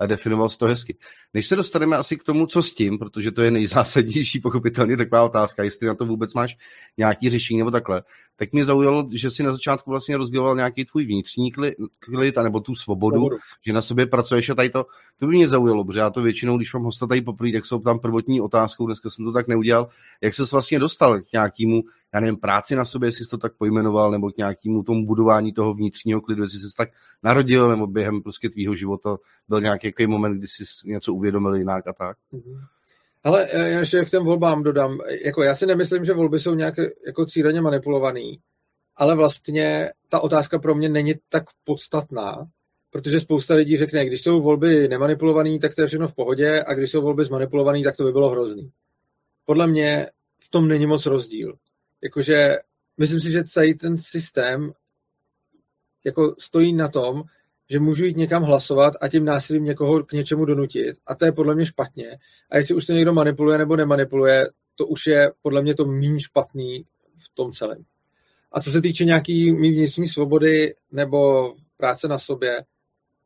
a 0.00 0.06
definoval 0.06 0.48
si 0.48 0.58
to 0.58 0.66
hezky. 0.66 0.96
Než 1.34 1.46
se 1.46 1.56
dostaneme 1.56 1.96
asi 1.96 2.16
k 2.16 2.24
tomu, 2.24 2.46
co 2.46 2.62
s 2.62 2.74
tím, 2.74 2.98
protože 2.98 3.30
to 3.32 3.42
je 3.42 3.50
nejzásadnější, 3.50 4.40
pochopitelně 4.40 4.96
taková 4.96 5.22
otázka, 5.22 5.62
jestli 5.62 5.86
na 5.86 5.94
to 5.94 6.06
vůbec 6.06 6.34
máš 6.34 6.56
nějaký 6.98 7.30
řešení 7.30 7.58
nebo 7.58 7.70
takhle, 7.70 8.02
tak 8.36 8.52
mě 8.52 8.64
zaujalo, 8.64 9.08
že 9.12 9.30
si 9.30 9.42
na 9.42 9.52
začátku 9.52 9.90
vlastně 9.90 10.16
rozděloval 10.16 10.56
nějaký 10.56 10.84
tvůj 10.84 11.04
vnitřní 11.06 11.52
klid, 11.52 11.74
nebo 12.42 12.60
tu 12.60 12.74
svobodu, 12.74 13.16
svobodu, 13.16 13.36
že 13.66 13.72
na 13.72 13.82
sobě 13.82 14.06
pracuješ 14.06 14.50
a 14.50 14.54
tady 14.54 14.70
to, 14.70 14.86
to 15.18 15.26
by 15.26 15.36
mě 15.36 15.48
zaujalo, 15.48 15.84
protože 15.84 15.98
já 16.00 16.10
to 16.10 16.22
většinou, 16.22 16.56
když 16.56 16.74
mám 16.74 16.82
hosta 16.82 17.06
tady 17.06 17.22
poprvé, 17.22 17.52
tak 17.52 17.64
jsou 17.64 17.78
tam 17.78 17.98
prvotní 17.98 18.40
otázkou, 18.40 18.86
dneska 18.86 19.10
jsem 19.10 19.24
to 19.24 19.32
tak 19.32 19.48
neudělal, 19.48 19.88
jak 20.20 20.34
ses 20.34 20.52
vlastně 20.52 20.78
dostal 20.78 21.20
k 21.20 21.32
nějakému 21.32 21.82
já 22.14 22.20
nevím, 22.20 22.36
práci 22.36 22.76
na 22.76 22.84
sobě, 22.84 23.08
jestli 23.08 23.24
jsi 23.24 23.30
to 23.30 23.38
tak 23.38 23.56
pojmenoval, 23.56 24.10
nebo 24.10 24.30
k 24.30 24.36
nějakému 24.36 24.82
tomu 24.82 25.06
budování 25.06 25.52
toho 25.52 25.74
vnitřního 25.74 26.20
klidu, 26.20 26.42
jestli 26.42 26.58
jsi 26.58 26.68
se 26.68 26.76
tak 26.76 26.88
narodil, 27.22 27.68
nebo 27.68 27.86
během 27.86 28.22
prostě 28.22 28.48
tvýho 28.48 28.74
života 28.74 29.16
byl 29.48 29.60
nějaký 29.60 30.06
moment, 30.06 30.38
kdy 30.38 30.46
jsi 30.46 30.64
něco 30.84 31.14
uvědomil 31.14 31.54
jinak 31.54 31.86
a 31.86 31.92
tak. 31.92 32.16
Mhm. 32.32 32.60
Ale 33.24 33.46
e, 33.46 33.70
já 33.70 33.78
ještě 33.78 34.04
k 34.04 34.10
těm 34.10 34.24
volbám 34.24 34.62
dodám, 34.62 34.98
jako 35.24 35.42
já 35.42 35.54
si 35.54 35.66
nemyslím, 35.66 36.04
že 36.04 36.12
volby 36.12 36.40
jsou 36.40 36.54
nějak 36.54 36.74
jako 37.06 37.26
cíleně 37.26 37.60
manipulovaný, 37.60 38.40
ale 38.96 39.14
vlastně 39.14 39.90
ta 40.08 40.20
otázka 40.20 40.58
pro 40.58 40.74
mě 40.74 40.88
není 40.88 41.14
tak 41.28 41.44
podstatná, 41.64 42.46
protože 42.90 43.20
spousta 43.20 43.54
lidí 43.54 43.76
řekne, 43.76 44.06
když 44.06 44.22
jsou 44.22 44.42
volby 44.42 44.88
nemanipulované, 44.88 45.58
tak 45.58 45.74
to 45.74 45.80
je 45.80 45.86
všechno 45.86 46.08
v 46.08 46.14
pohodě, 46.14 46.64
a 46.66 46.74
když 46.74 46.90
jsou 46.90 47.02
volby 47.02 47.24
zmanipulované, 47.24 47.82
tak 47.82 47.96
to 47.96 48.04
by 48.04 48.12
bylo 48.12 48.28
hrozný. 48.28 48.70
Podle 49.44 49.66
mě 49.66 50.06
v 50.40 50.48
tom 50.50 50.68
není 50.68 50.86
moc 50.86 51.06
rozdíl. 51.06 51.54
Jakože 52.04 52.58
myslím 52.98 53.20
si, 53.20 53.30
že 53.30 53.44
celý 53.44 53.74
ten 53.74 53.98
systém 53.98 54.72
jako 56.04 56.34
stojí 56.38 56.72
na 56.72 56.88
tom, 56.88 57.22
že 57.70 57.80
můžu 57.80 58.04
jít 58.04 58.16
někam 58.16 58.42
hlasovat 58.42 58.94
a 59.00 59.08
tím 59.08 59.24
násilím 59.24 59.64
někoho 59.64 60.02
k 60.04 60.12
něčemu 60.12 60.44
donutit. 60.44 60.96
A 61.06 61.14
to 61.14 61.24
je 61.24 61.32
podle 61.32 61.54
mě 61.54 61.66
špatně. 61.66 62.18
A 62.50 62.56
jestli 62.56 62.74
už 62.74 62.86
to 62.86 62.92
někdo 62.92 63.12
manipuluje 63.12 63.58
nebo 63.58 63.76
nemanipuluje, 63.76 64.48
to 64.74 64.86
už 64.86 65.06
je 65.06 65.32
podle 65.42 65.62
mě 65.62 65.74
to 65.74 65.84
méně 65.84 66.20
špatný 66.20 66.84
v 67.18 67.34
tom 67.34 67.52
celém. 67.52 67.84
A 68.52 68.60
co 68.60 68.70
se 68.70 68.80
týče 68.80 69.04
nějaký 69.04 69.52
mý 69.52 69.72
vnitřní 69.72 70.08
svobody 70.08 70.74
nebo 70.92 71.52
práce 71.76 72.08
na 72.08 72.18
sobě, 72.18 72.64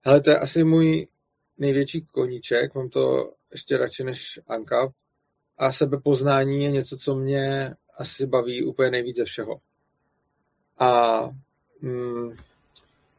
hele, 0.00 0.20
to 0.20 0.30
je 0.30 0.38
asi 0.38 0.64
můj 0.64 1.06
největší 1.58 2.06
koníček, 2.12 2.74
mám 2.74 2.88
to 2.88 3.32
ještě 3.52 3.78
radši 3.78 4.04
než 4.04 4.40
Anka. 4.46 4.92
A 5.58 5.72
sebepoznání 5.72 6.64
je 6.64 6.70
něco, 6.70 6.96
co 6.96 7.14
mě 7.14 7.74
asi 7.98 8.26
baví 8.26 8.64
úplně 8.64 8.90
nejvíc 8.90 9.16
ze 9.16 9.24
všeho. 9.24 9.60
A 10.78 11.20
mm, 11.80 12.36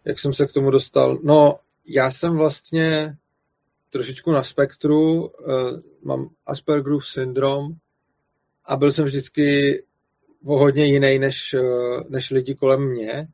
jak 0.06 0.20
jsem 0.20 0.34
se 0.34 0.48
k 0.48 0.52
tomu 0.52 0.72
dostal? 0.72 1.20
No, 1.24 1.60
já 1.86 2.12
jsem 2.12 2.38
vlastně 2.38 3.18
trošičku 3.90 4.32
na 4.32 4.44
spektru, 4.44 5.28
uh, 5.28 5.80
mám 6.04 6.30
Aspergerův 6.46 7.08
syndrom 7.08 7.74
a 8.66 8.76
byl 8.76 8.92
jsem 8.92 9.06
vždycky 9.06 9.80
o 10.46 10.58
hodně 10.58 10.86
jiný 10.86 11.20
než, 11.20 11.54
uh, 11.54 12.04
než 12.10 12.30
lidi 12.30 12.56
kolem 12.56 12.90
mě, 12.90 13.28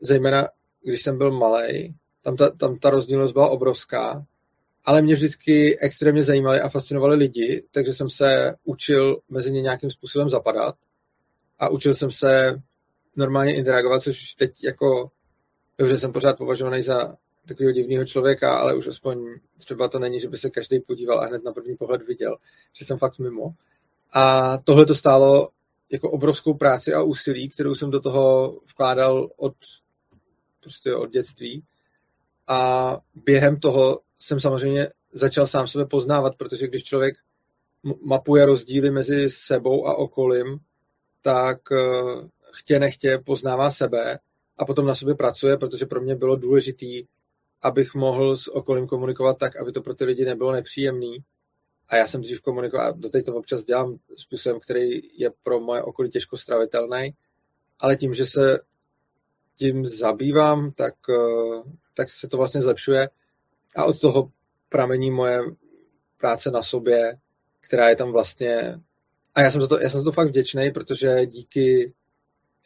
zejména 0.00 0.48
když 0.82 1.02
jsem 1.02 1.18
byl 1.18 1.30
malý, 1.30 1.94
tam 2.22 2.36
ta, 2.36 2.50
tam 2.50 2.78
ta 2.78 2.90
rozdílnost 2.90 3.32
byla 3.32 3.48
obrovská, 3.48 4.26
ale 4.84 5.02
mě 5.02 5.14
vždycky 5.14 5.78
extrémně 5.80 6.22
zajímali 6.22 6.60
a 6.60 6.68
fascinovali 6.68 7.16
lidi, 7.16 7.64
takže 7.70 7.92
jsem 7.92 8.10
se 8.10 8.54
učil 8.64 9.20
mezi 9.28 9.52
ně 9.52 9.62
nějakým 9.62 9.90
způsobem 9.90 10.28
zapadat 10.28 10.74
a 11.58 11.68
učil 11.68 11.94
jsem 11.94 12.10
se 12.10 12.62
normálně 13.16 13.56
interagovat, 13.56 14.02
což 14.02 14.34
teď 14.34 14.64
jako 14.64 15.10
Dobře, 15.78 15.96
jsem 15.96 16.12
pořád 16.12 16.38
považovaný 16.38 16.82
za 16.82 17.16
takového 17.48 17.72
divného 17.72 18.04
člověka, 18.04 18.58
ale 18.58 18.74
už 18.74 18.86
aspoň 18.86 19.26
třeba 19.58 19.88
to 19.88 19.98
není, 19.98 20.20
že 20.20 20.28
by 20.28 20.38
se 20.38 20.50
každý 20.50 20.80
podíval 20.80 21.20
a 21.20 21.26
hned 21.26 21.44
na 21.44 21.52
první 21.52 21.76
pohled 21.76 22.06
viděl, 22.06 22.36
že 22.72 22.84
jsem 22.84 22.98
fakt 22.98 23.18
mimo. 23.18 23.54
A 24.12 24.58
tohle 24.58 24.86
to 24.86 24.94
stálo 24.94 25.48
jako 25.90 26.10
obrovskou 26.10 26.54
práci 26.54 26.94
a 26.94 27.02
úsilí, 27.02 27.48
kterou 27.48 27.74
jsem 27.74 27.90
do 27.90 28.00
toho 28.00 28.56
vkládal 28.70 29.30
od, 29.36 29.54
prostě 30.60 30.94
od 30.94 31.10
dětství. 31.10 31.64
A 32.48 32.98
během 33.14 33.60
toho 33.60 34.00
jsem 34.18 34.40
samozřejmě 34.40 34.88
začal 35.12 35.46
sám 35.46 35.66
sebe 35.66 35.86
poznávat, 35.86 36.36
protože 36.36 36.66
když 36.66 36.84
člověk 36.84 37.16
mapuje 38.02 38.46
rozdíly 38.46 38.90
mezi 38.90 39.30
sebou 39.30 39.86
a 39.86 39.94
okolím, 39.94 40.58
tak 41.26 41.72
eh, 41.72 42.28
chtě 42.52 42.78
nechtě 42.78 43.18
poznává 43.18 43.70
sebe 43.70 44.18
a 44.58 44.64
potom 44.64 44.86
na 44.86 44.94
sobě 44.94 45.14
pracuje, 45.14 45.56
protože 45.56 45.86
pro 45.86 46.00
mě 46.00 46.16
bylo 46.16 46.36
důležitý, 46.36 47.06
abych 47.62 47.94
mohl 47.94 48.36
s 48.36 48.54
okolím 48.54 48.86
komunikovat 48.86 49.38
tak, 49.38 49.56
aby 49.56 49.72
to 49.72 49.82
pro 49.82 49.94
ty 49.94 50.04
lidi 50.04 50.24
nebylo 50.24 50.52
nepříjemný. 50.52 51.18
A 51.88 51.96
já 51.96 52.06
jsem 52.06 52.20
dřív 52.20 52.40
komunikoval, 52.40 52.86
a 52.86 52.90
doteď 52.90 53.26
to 53.26 53.36
občas 53.36 53.64
dělám 53.64 53.98
způsobem, 54.16 54.60
který 54.60 55.00
je 55.18 55.30
pro 55.42 55.60
moje 55.60 55.82
okolí 55.82 56.10
těžko 56.10 56.36
stravitelný, 56.36 57.14
ale 57.78 57.96
tím, 57.96 58.14
že 58.14 58.26
se 58.26 58.60
tím 59.56 59.86
zabývám, 59.86 60.72
tak, 60.72 60.94
eh, 61.10 61.62
tak 61.94 62.10
se 62.10 62.28
to 62.28 62.36
vlastně 62.36 62.62
zlepšuje 62.62 63.08
a 63.76 63.84
od 63.84 64.00
toho 64.00 64.30
pramení 64.68 65.10
moje 65.10 65.40
práce 66.18 66.50
na 66.50 66.62
sobě, 66.62 67.18
která 67.60 67.88
je 67.88 67.96
tam 67.96 68.12
vlastně 68.12 68.80
a 69.36 69.42
já 69.42 69.50
jsem 69.50 69.60
za 69.60 69.66
to, 69.66 69.80
já 69.80 69.90
jsem 69.90 70.00
za 70.00 70.04
to 70.04 70.12
fakt 70.12 70.28
vděčný, 70.28 70.70
protože 70.70 71.26
díky 71.26 71.92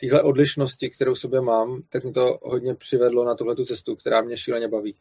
téhle 0.00 0.22
odlišnosti, 0.22 0.90
kterou 0.90 1.14
sobě 1.14 1.40
mám, 1.40 1.82
tak 1.88 2.04
mi 2.04 2.12
to 2.12 2.38
hodně 2.42 2.74
přivedlo 2.74 3.24
na 3.24 3.34
tuhle 3.34 3.56
cestu, 3.66 3.96
která 3.96 4.20
mě 4.20 4.36
šíleně 4.36 4.68
baví. 4.68 4.94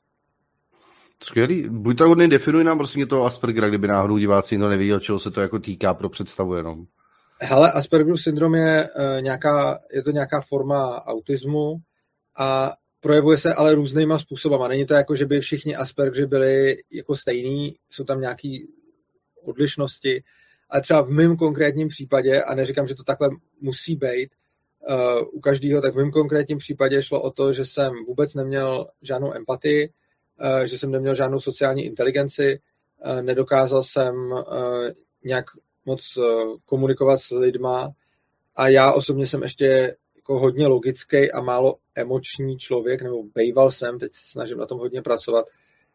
Skvělý. 1.24 1.70
Buď 1.70 1.98
tak 1.98 2.08
hodně 2.08 2.28
definuj 2.28 2.64
nám 2.64 2.78
prostě 2.78 3.06
toho 3.06 3.26
Aspergera, 3.26 3.70
kdyby 3.70 3.88
náhodou 3.88 4.18
diváci 4.18 4.58
to 4.58 4.70
nevěděl, 4.70 5.00
čeho 5.00 5.20
se 5.20 5.32
to 5.32 5.42
jako 5.42 5.60
týká 5.60 5.94
pro 5.94 6.10
představu 6.10 6.56
jenom. 6.56 6.86
Hele, 7.42 7.72
Aspergerův 7.72 8.22
syndrom 8.22 8.56
je, 8.56 8.90
uh, 8.90 9.22
nějaká, 9.22 9.80
je 9.94 10.04
to 10.04 10.12
nějaká 10.12 10.42
forma 10.42 11.06
autismu 11.06 11.76
a 12.38 12.74
projevuje 13.00 13.38
se 13.38 13.54
ale 13.54 13.76
různýma 13.76 14.20
způsobama. 14.20 14.68
Není 14.68 14.86
to 14.86 14.94
jako, 14.94 15.16
že 15.16 15.26
by 15.26 15.40
všichni 15.40 15.76
Aspergeri 15.76 16.26
byli 16.26 16.78
jako 16.92 17.16
stejný, 17.16 17.76
jsou 17.90 18.04
tam 18.04 18.22
nějaké 18.22 18.58
odlišnosti, 19.44 20.24
ale 20.70 20.82
třeba 20.82 21.02
v 21.02 21.10
mém 21.10 21.38
konkrétním 21.38 21.88
případě, 21.88 22.44
a 22.44 22.56
neříkám, 22.56 22.88
že 22.88 22.96
to 22.96 23.04
takhle 23.04 23.30
musí 23.62 23.96
být, 23.96 24.30
uh, 24.90 25.28
u 25.32 25.40
každého, 25.40 25.82
tak 25.82 25.94
v 25.94 25.98
mém 25.98 26.12
konkrétním 26.12 26.58
případě 26.58 27.04
šlo 27.04 27.22
o 27.22 27.32
to, 27.32 27.54
že 27.54 27.66
jsem 27.66 27.94
vůbec 28.08 28.34
neměl 28.34 28.88
žádnou 29.02 29.34
empatii, 29.34 29.90
uh, 29.90 30.64
že 30.64 30.78
jsem 30.78 30.92
neměl 30.92 31.16
žádnou 31.16 31.40
sociální 31.40 31.86
inteligenci, 31.86 32.60
uh, 33.06 33.22
nedokázal 33.22 33.84
jsem 33.84 34.34
nějak 35.24 35.46
moc 35.86 36.18
komunikovat 36.66 37.18
s 37.18 37.32
lidma. 37.32 37.92
A 38.56 38.68
já 38.68 38.92
osobně 38.92 39.28
jsem 39.28 39.44
ještě 39.44 39.96
jako 40.16 40.40
hodně 40.40 40.68
logický 40.68 41.32
a 41.32 41.42
málo 41.42 41.76
emoční 41.96 42.58
člověk, 42.58 43.02
nebo 43.02 43.24
bejval 43.36 43.72
jsem, 43.72 44.00
teď 44.00 44.14
se 44.14 44.22
snažím 44.32 44.58
na 44.58 44.66
tom 44.66 44.80
hodně 44.80 45.02
pracovat, 45.02 45.46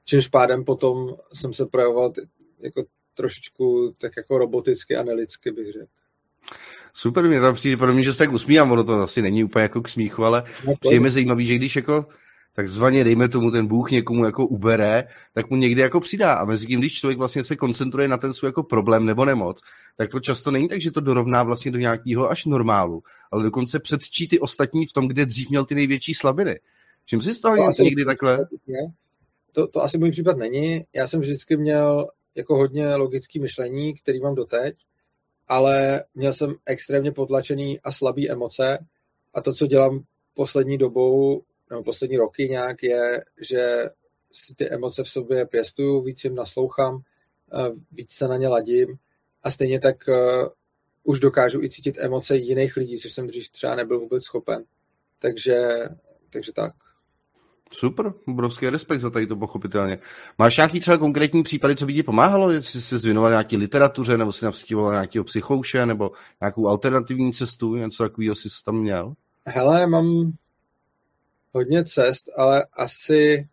čímž 0.04 0.28
pádem 0.28 0.64
potom 0.64 1.16
jsem 1.32 1.52
se 1.52 1.66
projevoval 1.66 2.12
jako 2.60 2.84
trošičku 3.14 3.94
tak 3.98 4.12
jako 4.16 4.38
roboticky 4.38 4.96
a 4.96 5.02
nelidsky, 5.02 5.50
bych 5.50 5.72
řekl. 5.72 5.86
Super, 6.94 7.28
mě 7.28 7.40
tam 7.40 7.54
přijde, 7.54 7.76
pro 7.76 7.92
mě, 7.92 8.02
že 8.02 8.12
se 8.12 8.18
tak 8.18 8.32
usmívám, 8.32 8.72
ono 8.72 8.84
to 8.84 8.94
asi 8.94 9.22
není 9.22 9.44
úplně 9.44 9.62
jako 9.62 9.82
k 9.82 9.88
smíchu, 9.88 10.24
ale 10.24 10.42
no, 10.66 10.74
přijde 10.80 11.00
mi 11.00 11.10
zajímavý, 11.10 11.46
že 11.46 11.54
když 11.54 11.76
jako 11.76 12.06
takzvaně, 12.54 13.04
dejme 13.04 13.28
tomu, 13.28 13.50
ten 13.50 13.66
Bůh 13.66 13.90
někomu 13.90 14.24
jako 14.24 14.46
ubere, 14.46 15.04
tak 15.32 15.50
mu 15.50 15.56
někdy 15.56 15.80
jako 15.80 16.00
přidá. 16.00 16.34
A 16.34 16.44
mezi 16.44 16.66
tím, 16.66 16.80
když 16.80 16.94
člověk 16.94 17.18
vlastně 17.18 17.44
se 17.44 17.56
koncentruje 17.56 18.08
na 18.08 18.16
ten 18.16 18.34
svůj 18.34 18.48
jako 18.48 18.62
problém 18.62 19.06
nebo 19.06 19.24
nemoc, 19.24 19.60
tak 19.96 20.10
to 20.10 20.20
často 20.20 20.50
není 20.50 20.68
tak, 20.68 20.80
že 20.80 20.90
to 20.90 21.00
dorovná 21.00 21.42
vlastně 21.42 21.70
do 21.70 21.78
nějakého 21.78 22.30
až 22.30 22.44
normálu, 22.44 23.02
ale 23.30 23.44
dokonce 23.44 23.80
předčí 23.80 24.28
ty 24.28 24.40
ostatní 24.40 24.86
v 24.86 24.92
tom, 24.92 25.08
kde 25.08 25.26
dřív 25.26 25.50
měl 25.50 25.64
ty 25.64 25.74
největší 25.74 26.14
slabiny. 26.14 26.60
Čím 27.06 27.20
si 27.20 27.34
z 27.34 27.40
toho 27.40 27.72
to 27.76 27.82
někdy 27.82 28.04
takhle? 28.04 28.46
To, 29.52 29.66
to 29.66 29.82
asi 29.82 29.98
můj 29.98 30.10
případ 30.10 30.36
není. 30.36 30.82
Já 30.94 31.06
jsem 31.06 31.20
vždycky 31.20 31.56
měl 31.56 32.06
jako 32.34 32.56
hodně 32.56 32.94
logický 32.94 33.40
myšlení, 33.40 33.94
který 33.94 34.20
mám 34.20 34.34
doteď 34.34 34.76
ale 35.48 36.04
měl 36.14 36.32
jsem 36.32 36.54
extrémně 36.66 37.12
potlačený 37.12 37.80
a 37.80 37.92
slabý 37.92 38.30
emoce 38.30 38.78
a 39.34 39.40
to, 39.40 39.54
co 39.54 39.66
dělám 39.66 40.04
poslední 40.34 40.78
dobou, 40.78 41.42
nebo 41.70 41.82
poslední 41.82 42.16
roky 42.16 42.48
nějak, 42.48 42.82
je, 42.82 43.24
že 43.40 43.84
si 44.32 44.54
ty 44.54 44.70
emoce 44.70 45.04
v 45.04 45.08
sobě 45.08 45.46
pěstuju, 45.46 46.02
víc 46.02 46.24
jim 46.24 46.34
naslouchám, 46.34 47.02
víc 47.92 48.12
se 48.12 48.28
na 48.28 48.36
ně 48.36 48.48
ladím 48.48 48.98
a 49.42 49.50
stejně 49.50 49.80
tak 49.80 49.96
uh, 50.08 50.48
už 51.04 51.20
dokážu 51.20 51.62
i 51.62 51.70
cítit 51.70 51.96
emoce 51.98 52.36
jiných 52.36 52.76
lidí, 52.76 52.98
což 52.98 53.12
jsem 53.12 53.26
dřív 53.26 53.48
třeba 53.48 53.74
nebyl 53.74 54.00
vůbec 54.00 54.24
schopen. 54.24 54.64
Takže, 55.18 55.58
takže 56.30 56.52
tak. 56.52 56.74
Super, 57.74 58.12
obrovský 58.28 58.70
respekt 58.70 59.00
za 59.00 59.10
tady 59.10 59.26
to 59.26 59.36
pochopitelně. 59.36 59.98
Máš 60.38 60.56
nějaký 60.56 60.80
třeba 60.80 60.98
konkrétní 60.98 61.42
případy, 61.42 61.76
co 61.76 61.86
by 61.86 61.94
ti 61.94 62.02
pomáhalo, 62.02 62.50
jestli 62.50 62.80
jsi 62.80 62.98
zvěnoval 62.98 63.30
nějaký 63.30 63.56
literatuře, 63.56 64.18
nebo 64.18 64.32
si 64.32 64.44
navštívoval 64.44 64.92
nějakého 64.92 65.24
psychouše, 65.24 65.86
nebo 65.86 66.10
nějakou 66.40 66.68
alternativní 66.68 67.32
cestu, 67.32 67.74
něco 67.74 68.02
takového 68.02 68.34
jsi 68.34 68.48
tam 68.64 68.76
měl? 68.76 69.14
Hele, 69.46 69.86
mám 69.86 70.32
hodně 71.52 71.84
cest, 71.84 72.30
ale 72.36 72.66
asi 72.72 73.48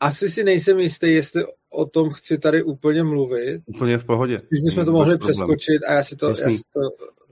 asi 0.00 0.30
si 0.30 0.44
nejsem 0.44 0.78
jistý, 0.78 1.12
jestli 1.12 1.44
o 1.70 1.86
tom 1.86 2.10
chci 2.10 2.38
tady 2.38 2.62
úplně 2.62 3.02
mluvit. 3.02 3.62
Úplně 3.66 3.98
v 3.98 4.04
pohodě. 4.04 4.42
Když 4.48 4.60
bychom 4.60 4.84
to 4.84 4.92
mohli 4.92 5.18
přeskočit 5.18 5.82
a 5.88 5.92
já 5.92 6.04
si 6.04 6.16
to, 6.16 6.28
já 6.28 6.34
si 6.34 6.62
to 6.72 6.80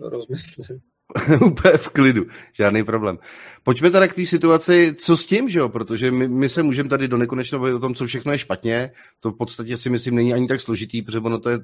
rozmyslím. 0.09 0.81
Úplně 1.47 1.77
v 1.77 1.89
klidu, 1.89 2.27
žádný 2.53 2.85
problém. 2.85 3.19
Pojďme 3.63 3.91
teda 3.91 4.09
k 4.09 4.15
té 4.15 4.27
situaci, 4.27 4.95
co 4.99 5.17
s 5.17 5.27
tím, 5.27 5.49
že 5.49 5.59
jo? 5.59 5.69
Protože 5.69 6.11
my, 6.11 6.29
my 6.29 6.49
se 6.49 6.63
můžeme 6.63 6.89
tady 6.89 7.09
do 7.09 7.17
nekonečna 7.17 7.59
bavit 7.59 7.75
o 7.75 7.79
tom, 7.79 7.95
co 7.95 8.07
všechno 8.07 8.33
je 8.33 8.39
špatně. 8.39 8.91
To 9.21 9.31
v 9.31 9.37
podstatě 9.37 9.77
si 9.77 9.91
myslím 9.91 10.15
není 10.15 10.35
ani 10.35 10.49
tak 10.49 10.61
složitý, 10.61 11.03
protože 11.03 11.19
ono 11.19 11.39
to 11.39 11.51
je, 11.51 11.59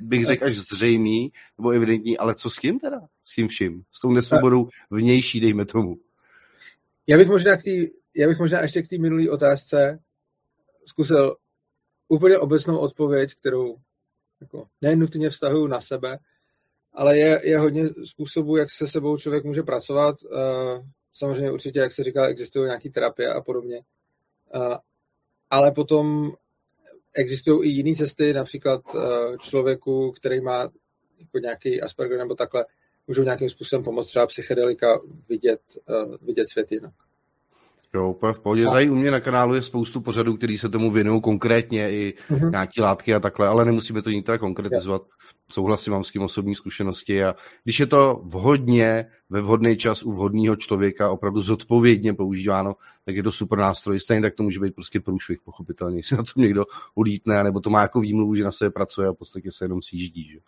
bych 0.00 0.26
řekl, 0.26 0.44
až 0.44 0.56
zřejmý 0.56 1.32
nebo 1.58 1.70
evidentní, 1.70 2.18
ale 2.18 2.34
co 2.34 2.50
s 2.50 2.56
tím 2.56 2.80
teda? 2.80 3.00
S 3.24 3.34
tím 3.34 3.48
vším? 3.48 3.82
S 3.92 4.00
tou 4.00 4.12
nesvobodou 4.12 4.68
vnější, 4.90 5.40
dejme 5.40 5.64
tomu. 5.64 5.96
Já 7.06 7.16
bych 7.16 7.28
možná, 7.28 7.56
k 7.56 7.62
tý, 7.62 7.86
já 8.16 8.28
bych 8.28 8.38
možná 8.38 8.60
ještě 8.60 8.82
k 8.82 8.88
té 8.88 8.98
minulé 8.98 9.30
otázce 9.30 9.98
zkusil 10.86 11.36
úplně 12.08 12.38
obecnou 12.38 12.78
odpověď, 12.78 13.34
kterou 13.34 13.76
jako 14.40 14.66
nenutně 14.82 15.30
vztahuju 15.30 15.66
na 15.66 15.80
sebe, 15.80 16.18
ale 16.98 17.18
je, 17.18 17.40
je 17.44 17.58
hodně 17.58 17.88
způsobů, 18.04 18.56
jak 18.56 18.70
se 18.70 18.86
sebou 18.86 19.16
člověk 19.16 19.44
může 19.44 19.62
pracovat. 19.62 20.16
Eh, 20.24 20.82
samozřejmě 21.12 21.50
určitě, 21.50 21.78
jak 21.78 21.92
se 21.92 22.04
říká, 22.04 22.26
existují 22.26 22.66
nějaké 22.66 22.90
terapie 22.90 23.32
a 23.32 23.40
podobně. 23.40 23.82
Eh, 24.54 24.78
ale 25.50 25.72
potom 25.72 26.32
existují 27.14 27.70
i 27.70 27.72
jiné 27.72 27.96
cesty, 27.96 28.32
například 28.32 28.80
eh, 28.94 29.36
člověku, 29.38 30.12
který 30.12 30.40
má 30.40 30.60
jako 31.18 31.38
nějaký 31.42 31.80
Asperger 31.82 32.18
nebo 32.18 32.34
takhle, 32.34 32.66
můžou 33.06 33.22
nějakým 33.22 33.50
způsobem 33.50 33.84
pomoct 33.84 34.06
třeba 34.06 34.26
psychedelika 34.26 35.00
vidět, 35.28 35.60
vidět 36.22 36.48
svět 36.48 36.72
jinak. 36.72 36.94
Jo, 37.94 38.10
úplně 38.10 38.32
v 38.32 38.40
pohodě. 38.40 38.66
Tady 38.66 38.90
u 38.90 38.94
mě 38.94 39.10
na 39.10 39.20
kanálu 39.20 39.54
je 39.54 39.62
spoustu 39.62 40.00
pořadů, 40.00 40.36
který 40.36 40.58
se 40.58 40.68
tomu 40.68 40.90
věnují 40.90 41.20
konkrétně, 41.20 41.90
i 41.90 42.14
mm-hmm. 42.30 42.50
nějaký 42.50 42.80
látky 42.80 43.14
a 43.14 43.20
takhle, 43.20 43.48
ale 43.48 43.64
nemusíme 43.64 44.02
to 44.02 44.10
nikdy 44.10 44.38
konkretizovat. 44.38 45.02
Jo. 45.02 45.08
Souhlasím, 45.50 45.92
mám 45.92 46.04
s 46.04 46.10
tím 46.10 46.22
osobní 46.22 46.54
zkušenosti 46.54 47.24
a 47.24 47.34
když 47.64 47.80
je 47.80 47.86
to 47.86 48.20
vhodně, 48.24 49.06
ve 49.30 49.40
vhodný 49.40 49.76
čas 49.76 50.02
u 50.02 50.12
vhodného 50.12 50.56
člověka, 50.56 51.10
opravdu 51.10 51.40
zodpovědně 51.40 52.14
používáno, 52.14 52.76
tak 53.04 53.16
je 53.16 53.22
to 53.22 53.32
super 53.32 53.58
nástroj. 53.58 54.00
Stejně 54.00 54.22
tak 54.22 54.34
to 54.34 54.42
může 54.42 54.60
být 54.60 54.74
prostě 54.74 55.00
průšvih, 55.00 55.38
pochopitelně, 55.44 55.96
jestli 55.98 56.16
na 56.16 56.22
tom 56.22 56.42
někdo 56.42 56.64
ulítne, 56.94 57.44
nebo 57.44 57.60
to 57.60 57.70
má 57.70 57.82
jako 57.82 58.00
výmluvu, 58.00 58.34
že 58.34 58.44
na 58.44 58.52
sebe 58.52 58.70
pracuje 58.70 59.08
a 59.08 59.12
v 59.12 59.16
podstatě 59.16 59.50
se 59.50 59.64
jenom 59.64 59.82
sjíždí. 59.82 60.28
Že? 60.32 60.38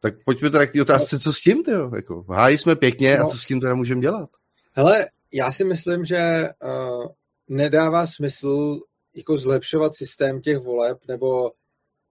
Tak 0.00 0.14
pojďme 0.24 0.50
teda 0.50 0.66
k 0.66 0.72
té 0.72 0.82
otázce, 0.82 1.18
co 1.18 1.32
s 1.32 1.40
tím, 1.40 1.62
tyjo? 1.62 1.90
Jako, 1.94 2.24
hájí 2.28 2.58
jsme 2.58 2.76
pěkně 2.76 3.16
no. 3.18 3.26
a 3.26 3.28
co 3.28 3.38
s 3.38 3.44
tím 3.44 3.60
teda 3.60 3.74
můžeme 3.74 4.00
dělat? 4.00 4.30
Hele, 4.74 5.06
já 5.32 5.52
si 5.52 5.64
myslím, 5.64 6.04
že 6.04 6.48
uh, 6.64 7.06
nedává 7.48 8.06
smysl 8.06 8.80
jako 9.14 9.38
zlepšovat 9.38 9.94
systém 9.94 10.40
těch 10.40 10.58
voleb, 10.58 10.98
nebo 11.08 11.52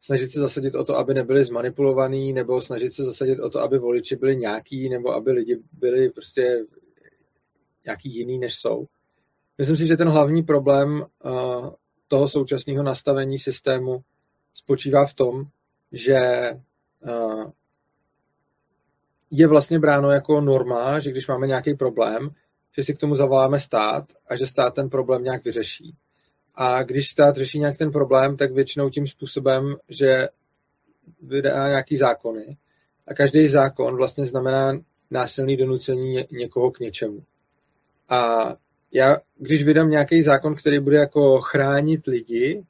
snažit 0.02 0.32
se 0.32 0.40
zasadit 0.40 0.76
o 0.76 0.84
to, 0.84 0.98
aby 0.98 1.14
nebyli 1.14 1.46
zmanipulovaný, 1.46 2.34
nebo 2.34 2.62
snažit 2.62 2.94
se 2.94 3.04
zasadit 3.04 3.40
o 3.40 3.50
to, 3.50 3.60
aby 3.60 3.80
voliči 3.80 4.16
byli 4.16 4.38
nějaký, 4.38 4.90
nebo 4.90 5.14
aby 5.14 5.32
lidi 5.32 5.58
byli 5.72 6.10
prostě 6.10 6.66
nějaký 7.86 8.16
jiný, 8.16 8.40
než 8.40 8.56
jsou. 8.56 8.86
Myslím 9.58 9.78
si, 9.78 9.88
že 9.88 9.98
ten 9.98 10.10
hlavní 10.10 10.44
problém 10.44 11.06
uh, 11.26 11.70
toho 12.08 12.28
současného 12.28 12.84
nastavení 12.84 13.40
systému 13.40 14.04
spočívá 14.54 15.06
v 15.06 15.14
tom, 15.14 15.44
že 15.92 16.52
uh, 17.00 17.52
je 19.32 19.48
vlastně 19.48 19.80
bráno 19.80 20.12
jako 20.12 20.42
norma, 20.42 21.00
že 21.00 21.12
když 21.12 21.28
máme 21.28 21.48
nějaký 21.48 21.74
problém, 21.74 22.30
že 22.78 22.84
si 22.84 22.94
k 22.94 22.98
tomu 22.98 23.16
zavoláme 23.16 23.60
stát 23.60 24.06
a 24.28 24.36
že 24.36 24.48
stát 24.48 24.74
ten 24.74 24.90
problém 24.90 25.24
nějak 25.24 25.44
vyřeší. 25.44 25.96
A 26.56 26.84
když 26.84 27.10
stát 27.10 27.36
řeší 27.36 27.60
nějak 27.60 27.78
ten 27.78 27.92
problém, 27.92 28.38
tak 28.38 28.52
většinou 28.52 28.90
tím 28.90 29.08
způsobem, 29.08 29.76
že 29.90 30.28
vydá 31.22 31.68
nějaký 31.68 31.98
zákony. 31.98 32.58
A 33.08 33.14
každý 33.14 33.48
zákon 33.48 33.96
vlastně 33.96 34.26
znamená 34.26 34.80
násilný 35.12 35.58
donucení 35.58 36.10
ně, 36.10 36.28
někoho 36.32 36.72
k 36.72 36.80
něčemu. 36.80 37.24
A 38.10 38.38
já, 38.94 39.18
když 39.38 39.64
vydám 39.64 39.90
nějaký 39.90 40.24
zákon, 40.24 40.56
který 40.56 40.80
bude 40.80 40.98
jako 40.98 41.42
chránit 41.42 42.08
lidi, 42.08 42.64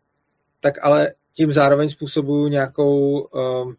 tak 0.60 0.86
ale 0.86 1.14
tím 1.34 1.54
zároveň 1.54 1.90
způsobuju 1.90 2.48
nějakou, 2.48 3.20
um, 3.20 3.76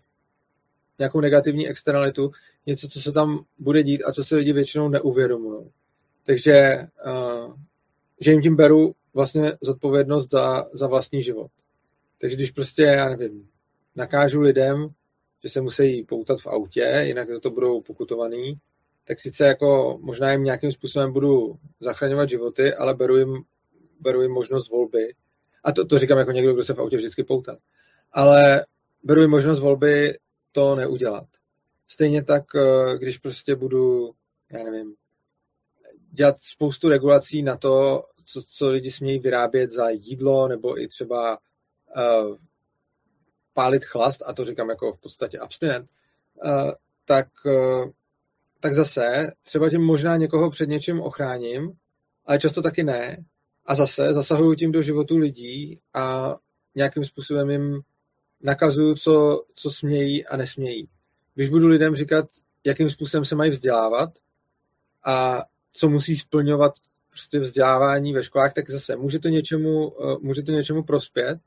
nějakou 0.98 1.20
negativní 1.20 1.68
externalitu, 1.68 2.30
něco, 2.66 2.88
co 2.88 3.00
se 3.00 3.12
tam 3.12 3.44
bude 3.58 3.82
dít 3.82 4.02
a 4.02 4.12
co 4.12 4.24
se 4.24 4.36
lidi 4.36 4.52
většinou 4.52 4.88
neuvědomují. 4.88 5.70
Takže 6.24 6.78
uh, 7.06 7.54
že 8.20 8.30
jim 8.30 8.42
tím 8.42 8.56
beru 8.56 8.94
vlastně 9.14 9.52
zodpovědnost 9.60 10.30
za, 10.30 10.68
za 10.72 10.86
vlastní 10.86 11.22
život. 11.22 11.50
Takže 12.18 12.36
když 12.36 12.50
prostě, 12.50 12.82
já 12.82 13.08
nevím, 13.08 13.48
nakážu 13.96 14.40
lidem, 14.40 14.88
že 15.42 15.48
se 15.48 15.60
musí 15.60 16.02
poutat 16.02 16.40
v 16.40 16.46
autě, 16.46 17.02
jinak 17.06 17.30
za 17.30 17.40
to 17.40 17.50
budou 17.50 17.80
pokutovaný, 17.80 18.58
tak 19.04 19.20
sice 19.20 19.46
jako 19.46 19.98
možná 20.02 20.32
jim 20.32 20.44
nějakým 20.44 20.72
způsobem 20.72 21.12
budu 21.12 21.58
zachraňovat 21.80 22.28
životy, 22.28 22.74
ale 22.74 22.94
beru 22.94 23.16
jim, 23.16 23.44
beru 24.00 24.22
jim 24.22 24.32
možnost 24.32 24.70
volby. 24.70 25.14
A 25.64 25.72
to, 25.72 25.84
to 25.84 25.98
říkám 25.98 26.18
jako 26.18 26.32
někdo, 26.32 26.54
kdo 26.54 26.64
se 26.64 26.74
v 26.74 26.78
autě 26.78 26.96
vždycky 26.96 27.24
poutá. 27.24 27.56
Ale 28.12 28.66
beru 29.02 29.20
jim 29.20 29.30
možnost 29.30 29.60
volby 29.60 30.18
to 30.52 30.76
neudělat. 30.76 31.26
Stejně 31.88 32.22
tak, 32.22 32.44
eh, 32.54 32.98
když 32.98 33.18
prostě 33.18 33.56
budu, 33.56 34.12
já 34.52 34.64
nevím, 34.64 34.94
dělat 36.12 36.36
spoustu 36.40 36.88
regulací 36.88 37.42
na 37.42 37.56
to, 37.56 38.04
co, 38.24 38.42
co 38.42 38.70
lidi 38.70 38.90
smějí 38.90 39.18
vyrábět 39.18 39.70
za 39.70 39.90
jídlo, 39.90 40.48
nebo 40.48 40.80
i 40.80 40.88
třeba 40.88 41.38
uh, 41.96 42.36
pálit 43.54 43.84
chlast, 43.84 44.22
a 44.26 44.32
to 44.32 44.44
říkám 44.44 44.70
jako 44.70 44.92
v 44.92 45.00
podstatě 45.00 45.38
abstinent, 45.38 45.90
uh, 46.44 46.70
tak, 47.04 47.26
uh, 47.44 47.90
tak 48.60 48.74
zase 48.74 49.32
třeba 49.42 49.70
tím 49.70 49.82
možná 49.82 50.16
někoho 50.16 50.50
před 50.50 50.68
něčím 50.68 51.00
ochráním, 51.00 51.72
ale 52.26 52.38
často 52.38 52.62
taky 52.62 52.84
ne. 52.84 53.24
A 53.66 53.74
zase 53.74 54.14
zasahuju 54.14 54.54
tím 54.54 54.72
do 54.72 54.82
životu 54.82 55.18
lidí 55.18 55.80
a 55.94 56.36
nějakým 56.74 57.04
způsobem 57.04 57.50
jim 57.50 57.80
nakazuju, 58.40 58.94
co, 58.94 59.44
co 59.54 59.70
smějí 59.70 60.26
a 60.26 60.36
nesmějí. 60.36 60.88
Když 61.34 61.48
budu 61.48 61.68
lidem 61.68 61.94
říkat, 61.94 62.26
jakým 62.66 62.90
způsobem 62.90 63.24
se 63.24 63.36
mají 63.36 63.50
vzdělávat 63.50 64.10
a 65.04 65.42
co 65.72 65.88
musí 65.88 66.16
splňovat 66.16 66.74
prostě 67.10 67.38
vzdělávání 67.38 68.12
ve 68.12 68.24
školách, 68.24 68.52
tak 68.54 68.70
zase 68.70 68.96
může 68.96 69.18
to 69.18 69.28
něčemu, 69.28 69.92
eh, 70.02 70.16
může 70.20 70.42
to 70.42 70.52
něčemu 70.52 70.82
prospět, 70.82 71.38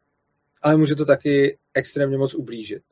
ale 0.62 0.78
může 0.78 0.96
to 0.96 1.06
taky 1.06 1.58
extrémně 1.74 2.18
moc 2.18 2.34
ublížit. 2.34 2.84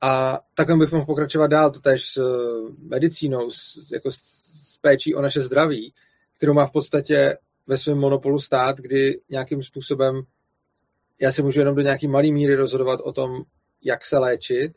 A 0.00 0.40
takhle 0.54 0.76
bych 0.76 0.92
mohl 0.92 1.06
pokračovat 1.06 1.46
dál, 1.46 1.70
to 1.70 1.80
tež 1.80 2.08
s 2.08 2.16
eh, 2.16 2.72
medicínou, 2.78 3.50
s, 3.50 3.90
jako 3.92 4.10
s 4.10 4.78
péčí 4.80 5.14
o 5.14 5.22
naše 5.22 5.42
zdraví, 5.42 5.94
kterou 6.36 6.52
má 6.52 6.66
v 6.66 6.72
podstatě 6.72 7.36
ve 7.66 7.78
svém 7.78 7.98
monopolu 7.98 8.38
stát, 8.38 8.76
kdy 8.76 9.20
nějakým 9.30 9.62
způsobem 9.62 10.22
já 11.20 11.32
si 11.32 11.42
můžu 11.42 11.60
jenom 11.60 11.74
do 11.74 11.82
nějaký 11.82 12.08
malý 12.08 12.32
míry 12.32 12.54
rozhodovat 12.54 13.00
o 13.00 13.12
tom, 13.12 13.42
jak 13.84 14.04
se 14.04 14.18
léčit 14.18 14.72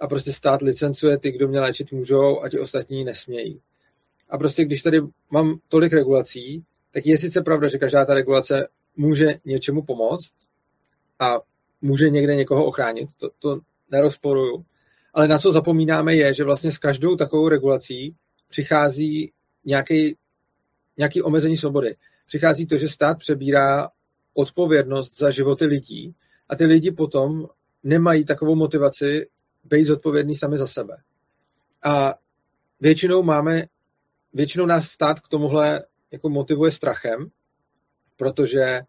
a 0.00 0.06
prostě 0.06 0.32
stát 0.32 0.62
licencuje 0.62 1.18
ty, 1.18 1.32
kdo 1.32 1.48
mě 1.48 1.60
léčit 1.60 1.92
můžou 1.92 2.42
a 2.42 2.48
ti 2.48 2.58
ostatní 2.58 3.04
nesmějí. 3.04 3.60
A 4.28 4.38
prostě 4.38 4.64
když 4.64 4.82
tady 4.82 5.00
mám 5.30 5.58
tolik 5.68 5.92
regulací, 5.92 6.64
tak 6.90 7.06
je 7.06 7.18
sice 7.18 7.42
pravda, 7.42 7.68
že 7.68 7.78
každá 7.78 8.04
ta 8.04 8.14
regulace 8.14 8.68
může 8.96 9.34
něčemu 9.44 9.82
pomoct 9.82 10.32
a 11.18 11.40
může 11.82 12.10
někde 12.10 12.36
někoho 12.36 12.64
ochránit, 12.66 13.08
to, 13.16 13.30
to 13.38 13.60
nerozporuju. 13.90 14.64
Ale 15.14 15.28
na 15.28 15.38
co 15.38 15.52
zapomínáme 15.52 16.14
je, 16.14 16.34
že 16.34 16.44
vlastně 16.44 16.72
s 16.72 16.78
každou 16.78 17.16
takovou 17.16 17.48
regulací 17.48 18.14
přichází 18.48 19.32
nějaký, 19.64 20.16
nějaký 20.96 21.22
omezení 21.22 21.56
svobody. 21.56 21.96
Přichází 22.26 22.66
to, 22.66 22.76
že 22.76 22.88
stát 22.88 23.18
přebírá 23.18 23.88
odpovědnost 24.34 25.18
za 25.18 25.30
životy 25.30 25.64
lidí 25.64 26.14
a 26.48 26.56
ty 26.56 26.64
lidi 26.64 26.90
potom 26.90 27.46
nemají 27.82 28.24
takovou 28.24 28.54
motivaci 28.54 29.26
být 29.64 29.84
zodpovědný 29.84 30.36
sami 30.36 30.58
za 30.58 30.66
sebe. 30.66 30.96
A 31.84 32.14
většinou 32.80 33.22
máme 33.22 33.66
většinou 34.34 34.66
nás 34.66 34.84
stát 34.84 35.20
k 35.20 35.28
tomuhle 35.28 35.84
jako 36.10 36.28
motivuje 36.28 36.70
strachem, 36.70 37.30
protože 38.16 38.80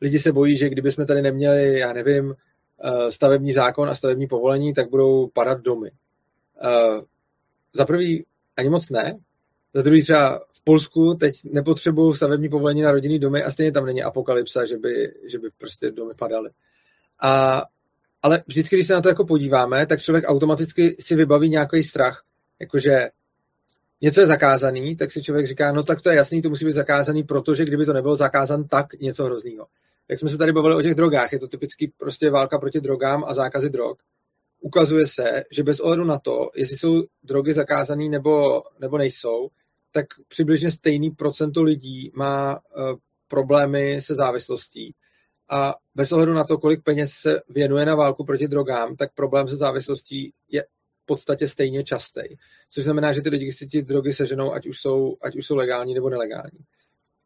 lidi 0.00 0.18
se 0.18 0.32
bojí, 0.32 0.56
že 0.56 0.68
kdyby 0.68 0.92
jsme 0.92 1.06
tady 1.06 1.22
neměli, 1.22 1.78
já 1.78 1.92
nevím, 1.92 2.34
eh, 2.84 3.12
stavební 3.12 3.52
zákon 3.52 3.90
a 3.90 3.94
stavební 3.94 4.26
povolení, 4.26 4.74
tak 4.74 4.90
budou 4.90 5.28
padat 5.28 5.60
domy. 5.60 5.90
Eh, 6.62 7.00
za 7.72 7.84
prvý 7.84 8.26
ani 8.56 8.68
moc 8.68 8.90
ne, 8.90 9.18
za 9.74 9.82
druhý 9.82 10.02
třeba 10.02 10.40
v 10.52 10.64
Polsku 10.64 11.14
teď 11.14 11.34
nepotřebují 11.44 12.16
stavební 12.16 12.48
povolení 12.48 12.82
na 12.82 12.90
rodinný 12.90 13.18
domy 13.18 13.42
a 13.42 13.50
stejně 13.50 13.72
tam 13.72 13.86
není 13.86 14.02
apokalypsa, 14.02 14.66
že 14.66 14.78
by, 14.78 15.14
že 15.30 15.38
by 15.38 15.50
prostě 15.58 15.90
domy 15.90 16.14
padaly. 16.14 16.50
A, 17.22 17.62
ale 18.22 18.42
vždycky, 18.46 18.76
když 18.76 18.86
se 18.86 18.92
na 18.92 19.00
to 19.00 19.08
jako 19.08 19.24
podíváme, 19.24 19.86
tak 19.86 20.00
člověk 20.00 20.24
automaticky 20.28 20.96
si 21.00 21.14
vybaví 21.14 21.48
nějaký 21.48 21.82
strach, 21.82 22.22
jakože 22.60 23.08
něco 24.04 24.20
je 24.20 24.26
zakázaný, 24.26 24.96
tak 24.96 25.12
si 25.12 25.22
člověk 25.22 25.46
říká, 25.46 25.72
no 25.72 25.82
tak 25.82 26.02
to 26.02 26.10
je 26.10 26.16
jasný, 26.16 26.42
to 26.42 26.48
musí 26.48 26.64
být 26.64 26.74
zakázaný, 26.74 27.22
protože 27.22 27.64
kdyby 27.64 27.86
to 27.86 27.92
nebylo 27.92 28.16
zakázan, 28.16 28.64
tak 28.64 28.92
něco 29.00 29.24
hroznýho. 29.24 29.66
Jak 30.08 30.18
jsme 30.18 30.28
se 30.28 30.38
tady 30.38 30.52
bavili 30.52 30.74
o 30.74 30.82
těch 30.82 30.94
drogách, 30.94 31.32
je 31.32 31.38
to 31.38 31.48
typicky 31.48 31.92
prostě 31.96 32.30
válka 32.30 32.58
proti 32.58 32.80
drogám 32.80 33.24
a 33.26 33.34
zákazy 33.34 33.70
drog. 33.70 33.96
Ukazuje 34.60 35.06
se, 35.06 35.44
že 35.50 35.62
bez 35.62 35.80
ohledu 35.80 36.04
na 36.04 36.18
to, 36.18 36.50
jestli 36.56 36.78
jsou 36.78 37.02
drogy 37.22 37.54
zakázané 37.54 38.08
nebo, 38.08 38.62
nebo 38.80 38.98
nejsou, 38.98 39.48
tak 39.92 40.06
přibližně 40.28 40.70
stejný 40.70 41.10
procento 41.10 41.62
lidí 41.62 42.10
má 42.14 42.54
uh, 42.54 42.96
problémy 43.28 44.02
se 44.02 44.14
závislostí. 44.14 44.94
A 45.50 45.74
bez 45.94 46.12
ohledu 46.12 46.32
na 46.32 46.44
to, 46.44 46.58
kolik 46.58 46.82
peněz 46.82 47.12
se 47.12 47.40
věnuje 47.48 47.86
na 47.86 47.94
válku 47.94 48.24
proti 48.24 48.48
drogám, 48.48 48.96
tak 48.96 49.14
problém 49.14 49.48
se 49.48 49.56
závislostí 49.56 50.32
je 50.48 50.64
podstatě 51.06 51.48
stejně 51.48 51.84
častý. 51.84 52.22
Což 52.70 52.84
znamená, 52.84 53.12
že 53.12 53.22
ty 53.22 53.28
lidi 53.28 53.52
si 53.52 53.66
ty 53.66 53.82
drogy 53.82 54.12
seženou, 54.12 54.52
ať 54.52 54.66
už, 54.66 54.80
jsou, 54.80 55.16
ať 55.22 55.36
už 55.36 55.46
jsou 55.46 55.56
legální 55.56 55.94
nebo 55.94 56.10
nelegální. 56.10 56.58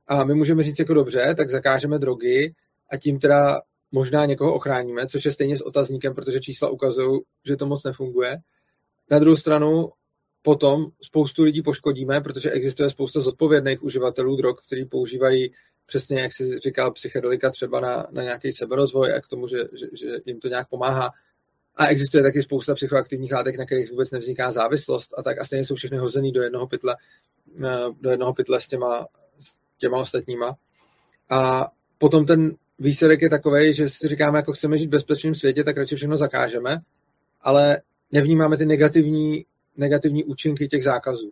A 0.06 0.24
my 0.24 0.34
můžeme 0.34 0.62
říct 0.62 0.78
jako 0.78 0.94
dobře, 0.94 1.34
tak 1.36 1.50
zakážeme 1.50 1.98
drogy 1.98 2.54
a 2.90 2.96
tím 2.96 3.18
teda 3.18 3.60
možná 3.92 4.26
někoho 4.26 4.54
ochráníme, 4.54 5.06
což 5.06 5.24
je 5.24 5.32
stejně 5.32 5.56
s 5.58 5.60
otazníkem, 5.60 6.14
protože 6.14 6.40
čísla 6.40 6.68
ukazují, 6.68 7.20
že 7.44 7.56
to 7.56 7.66
moc 7.66 7.84
nefunguje. 7.84 8.36
Na 9.10 9.18
druhou 9.18 9.36
stranu 9.36 9.88
potom 10.42 10.86
spoustu 11.02 11.42
lidí 11.42 11.62
poškodíme, 11.62 12.20
protože 12.20 12.50
existuje 12.50 12.90
spousta 12.90 13.20
zodpovědných 13.20 13.82
uživatelů 13.82 14.36
drog, 14.36 14.56
kteří 14.66 14.84
používají 14.84 15.52
přesně, 15.86 16.20
jak 16.20 16.32
si 16.32 16.58
říkal, 16.58 16.92
psychedelika 16.92 17.50
třeba 17.50 17.80
na, 17.80 18.06
na 18.10 18.22
nějaký 18.22 18.52
seberozvoj 18.52 19.12
a 19.12 19.20
k 19.20 19.28
tomu, 19.28 19.48
že, 19.48 19.58
že, 19.72 19.86
že 19.92 20.06
jim 20.26 20.40
to 20.40 20.48
nějak 20.48 20.68
pomáhá 20.68 21.10
A 21.78 21.86
existuje 21.86 22.22
taky 22.22 22.42
spousta 22.42 22.74
psychoaktivních 22.74 23.32
látek, 23.32 23.58
na 23.58 23.66
kterých 23.66 23.90
vůbec 23.90 24.10
nevzniká 24.10 24.52
závislost 24.52 25.14
a 25.18 25.22
tak 25.22 25.38
a 25.38 25.44
stejně 25.44 25.64
jsou 25.64 25.74
všechny 25.74 25.98
hozený 25.98 26.32
do 26.32 26.42
jednoho 26.42 26.66
pytle, 26.66 26.96
eh, 27.64 27.78
do 28.00 28.10
jednoho 28.10 28.34
pytle 28.34 28.60
s 28.60 28.68
těma, 28.68 29.06
s 29.40 29.58
těma 29.78 29.98
ostatníma. 29.98 30.56
A 31.30 31.70
potom 31.98 32.26
ten 32.26 32.56
výsledek 32.78 33.22
je 33.22 33.30
takový, 33.30 33.74
že 33.74 33.88
si 33.88 34.08
říkáme, 34.08 34.38
jako 34.38 34.52
chceme 34.52 34.78
žít 34.78 34.86
v 34.86 34.90
bezpečném 34.90 35.34
světě, 35.34 35.64
tak 35.64 35.76
radši 35.76 35.96
všechno 35.96 36.16
zakážeme, 36.16 36.80
ale 37.40 37.82
nevnímáme 38.12 38.56
ty 38.56 38.66
negativní, 38.66 39.46
negativní 39.76 40.24
účinky 40.24 40.68
těch 40.68 40.84
zákazů. 40.84 41.30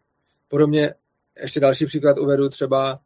Podobně 0.49 0.95
ještě 1.43 1.61
další 1.61 1.87
příklad 1.87 2.19
uvedu 2.19 2.49
třeba, 2.49 3.01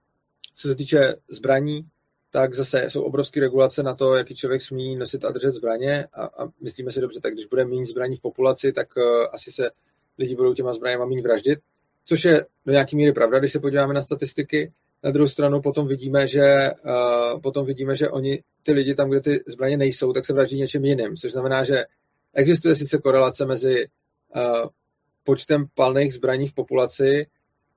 co 0.55 0.69
se 0.69 0.75
týče 0.75 1.15
zbraní, 1.29 1.87
tak 2.31 2.55
zase 2.55 2.91
jsou 2.91 3.03
obrovské 3.03 3.41
regulace 3.41 3.83
na 3.83 3.95
to, 3.95 4.17
jaký 4.17 4.35
člověk 4.35 4.63
smí 4.63 4.97
nosit 4.97 5.25
a 5.25 5.31
držet 5.31 5.55
zbraně 5.55 6.07
a, 6.13 6.25
a 6.25 6.49
myslíme 6.61 6.91
si 6.91 7.01
dobře, 7.01 7.21
tak 7.21 7.35
když 7.35 7.47
bude 7.47 7.65
méně 7.65 7.87
zbraní 7.87 8.17
v 8.17 8.21
populaci, 8.21 8.73
tak 8.73 8.89
uh, 8.97 9.05
asi 9.33 9.53
se 9.53 9.71
lidi 10.19 10.37
budou 10.37 10.55
těma 10.55 10.73
zbraněma 10.73 11.07
méně 11.07 11.23
vraždit, 11.23 11.59
což 12.05 12.25
je 12.25 12.47
do 12.67 12.73
nějaké 12.73 12.97
míry 12.97 13.13
pravda, 13.13 13.39
když 13.39 13.53
se 13.53 13.61
podíváme 13.61 13.95
na 13.95 14.03
statistiky. 14.03 14.73
Na 15.03 15.11
druhou 15.11 15.29
stranu 15.29 15.63
potom 15.63 15.89
vidíme, 15.89 16.27
že, 16.27 16.71
uh, 16.85 17.41
potom 17.41 17.67
vidíme, 17.67 17.97
že 17.97 18.11
oni, 18.11 18.43
ty 18.63 18.73
lidi 18.73 18.95
tam, 18.95 19.11
kde 19.11 19.21
ty 19.21 19.41
zbraně 19.47 19.77
nejsou, 19.77 20.13
tak 20.13 20.27
se 20.27 20.33
vraždí 20.33 20.59
něčím 20.59 20.85
jiným, 20.85 21.17
což 21.17 21.33
znamená, 21.33 21.65
že 21.65 21.85
existuje 22.35 22.77
sice 22.77 22.99
korelace 22.99 23.47
mezi 23.47 23.87
uh, 24.37 24.69
počtem 25.25 25.67
palných 25.75 26.15
zbraní 26.15 26.49
v 26.49 26.55
populaci 26.55 27.27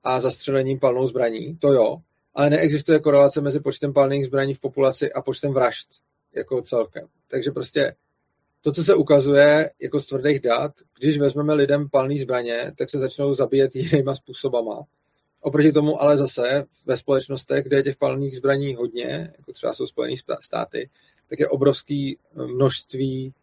a 0.02 0.20
zastřelením 0.20 0.78
palnou 0.78 1.08
zbraní, 1.08 1.56
to 1.56 1.72
jo, 1.72 1.96
ale 2.34 2.50
neexistuje 2.50 2.98
korelace 2.98 3.40
mezi 3.40 3.60
počtem 3.60 3.92
palných 3.92 4.26
zbraní 4.26 4.54
v 4.54 4.60
populaci 4.60 5.12
a 5.12 5.22
počtem 5.22 5.52
vražd 5.52 5.88
jako 6.34 6.62
celkem. 6.62 7.06
Takže 7.28 7.50
prostě 7.50 7.94
to, 8.60 8.72
co 8.72 8.84
se 8.84 8.94
ukazuje 8.94 9.70
jako 9.82 10.00
z 10.00 10.06
tvrdých 10.06 10.40
dat, 10.40 10.72
když 10.98 11.18
vezmeme 11.18 11.54
lidem 11.54 11.88
palné 11.90 12.18
zbraně, 12.18 12.72
tak 12.78 12.90
se 12.90 12.98
začnou 12.98 13.34
zabíjet 13.34 13.76
jinýma 13.76 14.14
způsobama. 14.14 14.82
Oproti 15.40 15.72
tomu 15.72 16.02
ale 16.02 16.16
zase 16.16 16.64
ve 16.86 16.96
společnostech, 16.96 17.64
kde 17.64 17.76
je 17.76 17.82
těch 17.82 17.96
palných 17.96 18.36
zbraní 18.36 18.74
hodně, 18.74 19.32
jako 19.38 19.52
třeba 19.52 19.74
jsou 19.74 19.86
Spojené 19.86 20.16
státy, 20.40 20.90
tak 21.28 21.38
je 21.38 21.48
obrovský 21.48 22.18
množství 22.34 23.34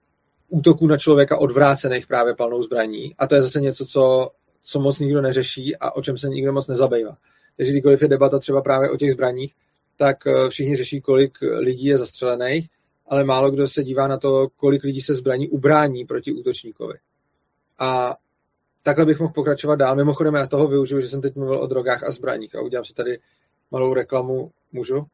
útoků 0.49 0.87
na 0.87 0.97
člověka 0.97 1.37
odvrácených 1.37 2.07
právě 2.07 2.35
palnou 2.35 2.63
zbraní. 2.63 3.15
A 3.17 3.27
to 3.27 3.35
je 3.35 3.41
zase 3.41 3.61
něco, 3.61 3.85
co, 3.85 4.31
co 4.63 4.79
moc 4.79 4.99
nikdo 4.99 5.21
neřeší 5.21 5.75
a 5.75 5.91
o 5.91 6.01
čem 6.01 6.17
se 6.17 6.29
nikdo 6.29 6.53
moc 6.53 6.67
nezabývá. 6.67 7.17
Takže 7.61 7.71
kdykoliv 7.71 8.01
je 8.01 8.07
debata 8.07 8.39
třeba 8.39 8.61
právě 8.61 8.89
o 8.89 8.97
těch 8.97 9.13
zbraních, 9.13 9.55
tak 9.97 10.27
eh, 10.27 10.49
všichni 10.49 10.75
řeší, 10.75 11.01
kolik 11.01 11.37
lidí 11.41 11.85
je 11.85 11.97
zastřelených, 11.97 12.69
ale 13.07 13.23
málo 13.23 13.51
kdo 13.51 13.67
se 13.67 13.83
dívá 13.83 14.07
na 14.07 14.17
to, 14.17 14.47
kolik 14.55 14.83
lidí 14.83 15.01
se 15.01 15.15
zbraní 15.15 15.49
ubrání 15.49 16.05
proti 16.05 16.31
útočníkovi. 16.31 16.93
A 17.79 18.15
takhle 18.83 19.05
bych 19.05 19.19
mohl 19.19 19.33
pokračovat 19.33 19.75
dál. 19.75 19.95
Mimochodem 19.95 20.35
já 20.35 20.47
toho 20.47 20.67
využiju, 20.67 21.01
že 21.01 21.07
jsem 21.07 21.21
teď 21.21 21.35
mluvil 21.35 21.59
o 21.59 21.67
drogách 21.67 22.03
a 22.03 22.11
zbraních 22.11 22.55
a 22.55 22.61
udělám 22.61 22.85
si 22.85 22.93
tady 22.93 23.19
malou 23.71 23.93
reklamu. 23.93 24.51
Můžu? 24.71 25.05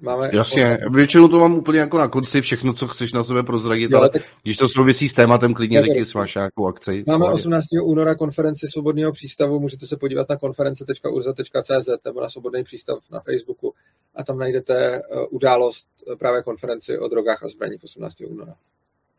Máme 0.00 0.30
Jasně, 0.32 0.78
od... 0.86 0.94
většinou 0.94 1.28
to 1.28 1.38
mám 1.38 1.54
úplně 1.54 1.80
jako 1.80 1.98
na 1.98 2.08
konci, 2.08 2.40
všechno, 2.40 2.72
co 2.72 2.88
chceš 2.88 3.12
na 3.12 3.24
sebe 3.24 3.42
prozradit, 3.42 3.90
jo, 3.90 3.98
ale 3.98 4.08
tak... 4.08 4.22
když 4.42 4.56
to 4.56 4.68
souvisí 4.68 5.08
s 5.08 5.14
tématem, 5.14 5.54
klidně 5.54 5.82
řekni, 5.82 5.98
jestli 5.98 6.18
máš 6.18 6.34
nějakou 6.34 6.66
akci. 6.66 7.04
Máme 7.06 7.28
18. 7.28 7.66
února 7.82 8.14
konferenci 8.14 8.68
Svobodného 8.68 9.12
přístavu, 9.12 9.60
můžete 9.60 9.86
se 9.86 9.96
podívat 9.96 10.28
na 10.28 10.36
konference.urza.cz 10.36 11.88
nebo 12.04 12.20
na 12.20 12.28
Svobodný 12.28 12.64
přístav 12.64 12.98
na 13.10 13.20
Facebooku 13.20 13.74
a 14.14 14.24
tam 14.24 14.38
najdete 14.38 14.96
eh, 14.96 15.02
událost 15.30 15.86
eh, 16.12 16.16
právě 16.16 16.42
konferenci 16.42 16.98
o 16.98 17.08
drogách 17.08 17.42
a 17.42 17.48
zbraních 17.48 17.84
18. 17.84 18.14
února. 18.20 18.54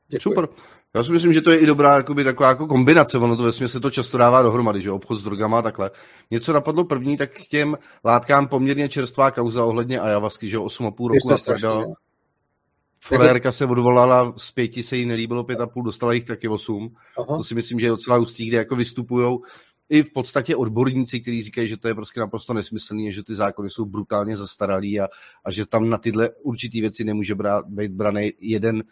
Děkuji. 0.10 0.22
Super. 0.22 0.48
Já 0.96 1.04
si 1.04 1.12
myslím, 1.12 1.34
že 1.34 1.42
to 1.42 1.52
je 1.52 1.58
i 1.58 1.66
dobrá 1.66 1.96
jakoby, 1.96 2.24
taková 2.24 2.50
jako 2.50 2.68
kombinace. 2.68 3.18
Ono 3.18 3.38
to 3.38 3.44
ve 3.44 3.52
se 3.52 3.80
to 3.80 3.92
často 3.92 4.18
dává 4.18 4.42
dohromady, 4.42 4.82
že 4.82 4.92
obchod 4.92 5.20
s 5.20 5.24
drogama 5.24 5.60
a 5.60 5.62
takhle. 5.62 5.92
Něco 6.32 6.54
napadlo 6.54 6.84
první, 6.84 7.18
tak 7.18 7.34
k 7.34 7.48
těm 7.48 7.78
látkám 8.06 8.48
poměrně 8.48 8.90
čerstvá 8.90 9.32
kauza 9.32 9.66
ohledně 9.66 10.00
Ajavasky, 10.00 10.50
že 10.50 10.58
8,5 10.58 11.08
roku 11.08 11.30
natvrdal. 11.30 11.86
Frérka 13.04 13.52
se 13.52 13.66
odvolala, 13.66 14.34
z 14.38 14.52
pěti 14.52 14.84
se 14.84 14.98
jí 14.98 15.06
nelíbilo 15.06 15.44
pět 15.44 15.60
a 15.60 15.68
půl, 15.68 15.84
dostala 15.84 16.14
jich 16.14 16.24
taky 16.24 16.48
osm. 16.48 16.96
Aha. 17.18 17.38
To 17.38 17.44
si 17.44 17.56
myslím, 17.56 17.80
že 17.80 17.86
je 17.86 17.90
docela 17.92 18.18
ústý, 18.18 18.48
kde 18.48 18.58
jako 18.58 18.76
vystupují 18.76 19.38
i 19.90 20.04
v 20.04 20.14
podstatě 20.14 20.56
odborníci, 20.56 21.20
kteří 21.20 21.44
říkají, 21.44 21.68
že 21.68 21.78
to 21.78 21.88
je 21.88 21.96
prostě 21.96 22.20
naprosto 22.20 22.54
nesmyslný, 22.54 23.14
že 23.14 23.24
ty 23.24 23.36
zákony 23.36 23.70
jsou 23.70 23.86
brutálně 23.86 24.38
zastaralý 24.38 25.00
a, 25.00 25.08
a 25.46 25.52
že 25.52 25.66
tam 25.66 25.90
na 25.90 25.98
tyhle 25.98 26.30
určitý 26.44 26.82
věci 26.82 27.04
nemůže 27.04 27.36
brát, 27.36 27.66
být 27.68 27.92
braný 27.92 28.32
jeden 28.40 28.84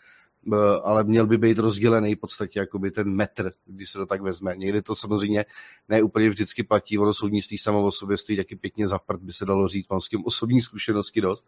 ale 0.83 1.03
měl 1.03 1.27
by 1.27 1.37
být 1.37 1.59
rozdělený 1.59 2.15
v 2.15 2.19
podstatě 2.19 2.59
jakoby 2.59 2.91
ten 2.91 3.09
metr, 3.09 3.51
když 3.65 3.89
se 3.89 3.97
to 3.97 4.05
tak 4.05 4.21
vezme. 4.21 4.57
Někdy 4.57 4.81
to 4.81 4.95
samozřejmě 4.95 5.45
ne 5.89 6.03
úplně 6.03 6.29
vždycky 6.29 6.63
platí, 6.63 6.97
ono 6.97 7.13
soudnictví 7.13 7.57
samo 7.57 7.85
o 7.85 7.91
sobě 7.91 8.17
stojí 8.17 8.37
taky 8.37 8.55
pěkně 8.55 8.87
za 8.87 8.99
prd, 8.99 9.21
by 9.21 9.33
se 9.33 9.45
dalo 9.45 9.67
říct, 9.67 9.89
mám 9.89 10.01
s 10.01 10.09
tím 10.09 10.25
osobní 10.25 10.61
zkušenosti 10.61 11.21
dost. 11.21 11.47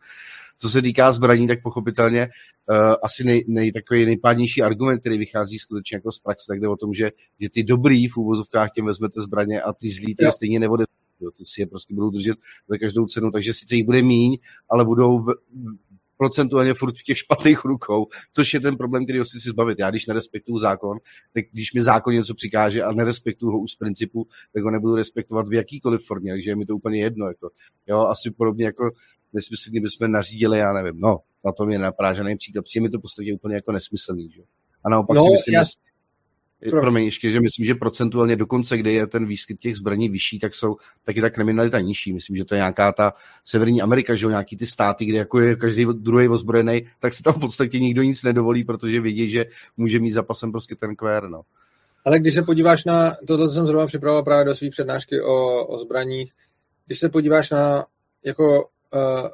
Co 0.57 0.69
se 0.69 0.81
týká 0.81 1.11
zbraní, 1.11 1.47
tak 1.47 1.61
pochopitelně 1.63 2.29
uh, 2.69 2.75
asi 3.03 3.23
nej, 3.23 3.45
nej, 3.47 3.71
takový 3.71 4.05
nejpádnější 4.05 4.61
argument, 4.61 4.99
který 4.99 5.17
vychází 5.17 5.59
skutečně 5.59 5.95
jako 5.95 6.11
z 6.11 6.19
praxe, 6.19 6.45
tak 6.47 6.59
jde 6.59 6.67
o 6.67 6.75
tom, 6.75 6.93
že, 6.93 7.11
že 7.39 7.49
ty 7.49 7.63
dobrý 7.63 8.07
v 8.07 8.17
úvozovkách 8.17 8.71
těm 8.71 8.85
vezmete 8.85 9.21
zbraně 9.21 9.61
a 9.61 9.73
ty 9.73 9.89
zlí 9.89 10.15
ty 10.15 10.31
stejně 10.31 10.59
nevode 10.59 10.85
Jo, 11.21 11.31
ty 11.31 11.45
si 11.45 11.61
je 11.61 11.67
prostě 11.67 11.93
budou 11.93 12.09
držet 12.09 12.37
za 12.69 12.77
každou 12.77 13.05
cenu, 13.05 13.31
takže 13.31 13.53
sice 13.53 13.75
jich 13.75 13.85
bude 13.85 14.01
míň, 14.01 14.37
ale 14.69 14.85
budou 14.85 15.19
v, 15.19 15.33
procentuálně 16.19 16.73
furt 16.73 16.97
v 16.97 17.03
těch 17.03 17.17
špatných 17.17 17.65
rukou, 17.65 18.07
což 18.33 18.53
je 18.53 18.59
ten 18.59 18.77
problém, 18.77 19.03
který 19.05 19.19
si 19.25 19.39
si 19.39 19.49
zbavit. 19.49 19.79
Já 19.79 19.89
když 19.89 20.07
nerespektuju 20.07 20.57
zákon, 20.57 20.97
tak 21.33 21.45
když 21.51 21.73
mi 21.73 21.81
zákon 21.81 22.13
něco 22.13 22.33
přikáže 22.33 22.83
a 22.83 22.91
nerespektuju 22.91 23.51
ho 23.51 23.59
už 23.59 23.71
z 23.71 23.75
principu, 23.75 24.27
tak 24.53 24.63
ho 24.63 24.71
nebudu 24.71 24.95
respektovat 24.95 25.49
v 25.49 25.53
jakýkoliv 25.53 26.01
formě, 26.07 26.33
takže 26.33 26.51
je 26.51 26.55
mi 26.55 26.65
to 26.65 26.75
úplně 26.75 27.03
jedno. 27.03 27.27
Jako. 27.27 27.49
Jo, 27.87 27.99
asi 27.99 28.31
podobně 28.31 28.65
jako 28.65 28.91
nesmyslně 29.33 29.81
bychom 29.81 30.11
nařídili, 30.11 30.57
já 30.57 30.73
nevím, 30.73 30.99
no, 30.99 31.19
na 31.45 31.51
tom 31.51 31.69
je 31.71 31.79
naprážený 31.79 32.37
příklad, 32.37 32.61
přijde 32.61 32.83
mi 32.83 32.89
to 32.89 32.97
v 32.97 33.01
podstatě 33.01 33.33
úplně 33.33 33.55
jako 33.55 33.71
nesmyslný. 33.71 34.31
Že? 34.31 34.41
A 34.85 34.89
naopak 34.89 35.17
no, 35.17 35.23
si 35.23 35.31
myslím, 35.31 35.53
já, 35.53 35.63
pro... 36.69 36.81
Promiň, 36.81 37.05
ještě, 37.05 37.31
že 37.31 37.39
myslím, 37.39 37.65
že 37.65 37.75
procentuálně 37.75 38.35
dokonce, 38.35 38.77
kde 38.77 38.91
je 38.91 39.07
ten 39.07 39.25
výskyt 39.25 39.59
těch 39.59 39.75
zbraní 39.75 40.09
vyšší, 40.09 40.39
tak 40.39 40.55
jsou 40.55 40.75
taky 41.03 41.21
ta 41.21 41.29
kriminalita 41.29 41.79
nižší. 41.79 42.13
Myslím, 42.13 42.35
že 42.35 42.45
to 42.45 42.55
je 42.55 42.59
nějaká 42.59 42.91
ta 42.91 43.13
Severní 43.45 43.81
Amerika, 43.81 44.15
že 44.15 44.25
jo, 44.25 44.29
nějaký 44.29 44.57
ty 44.57 44.67
státy, 44.67 45.05
kde 45.05 45.17
jako 45.17 45.39
je 45.39 45.55
každý 45.55 45.85
druhý 45.93 46.27
ozbrojený, 46.27 46.87
tak 46.99 47.13
si 47.13 47.23
tam 47.23 47.33
v 47.33 47.39
podstatě 47.39 47.79
nikdo 47.79 48.03
nic 48.03 48.23
nedovolí, 48.23 48.63
protože 48.63 49.01
vidí, 49.01 49.29
že 49.29 49.45
může 49.77 49.99
mít 49.99 50.11
zapasem 50.11 50.51
prostě 50.51 50.75
ten 50.75 50.95
kvér. 50.95 51.29
No. 51.29 51.41
Ale 52.05 52.19
když 52.19 52.33
se 52.33 52.41
podíváš 52.41 52.85
na 52.85 53.11
to, 53.27 53.37
co 53.37 53.49
jsem 53.49 53.67
zrovna 53.67 53.87
připravoval 53.87 54.23
právě 54.23 54.45
do 54.45 54.55
své 54.55 54.69
přednášky 54.69 55.21
o, 55.21 55.65
o 55.65 55.77
zbraních, 55.77 56.33
když 56.85 56.99
se 56.99 57.09
podíváš 57.09 57.49
na 57.49 57.85
jako 58.25 58.69
uh, 58.93 59.27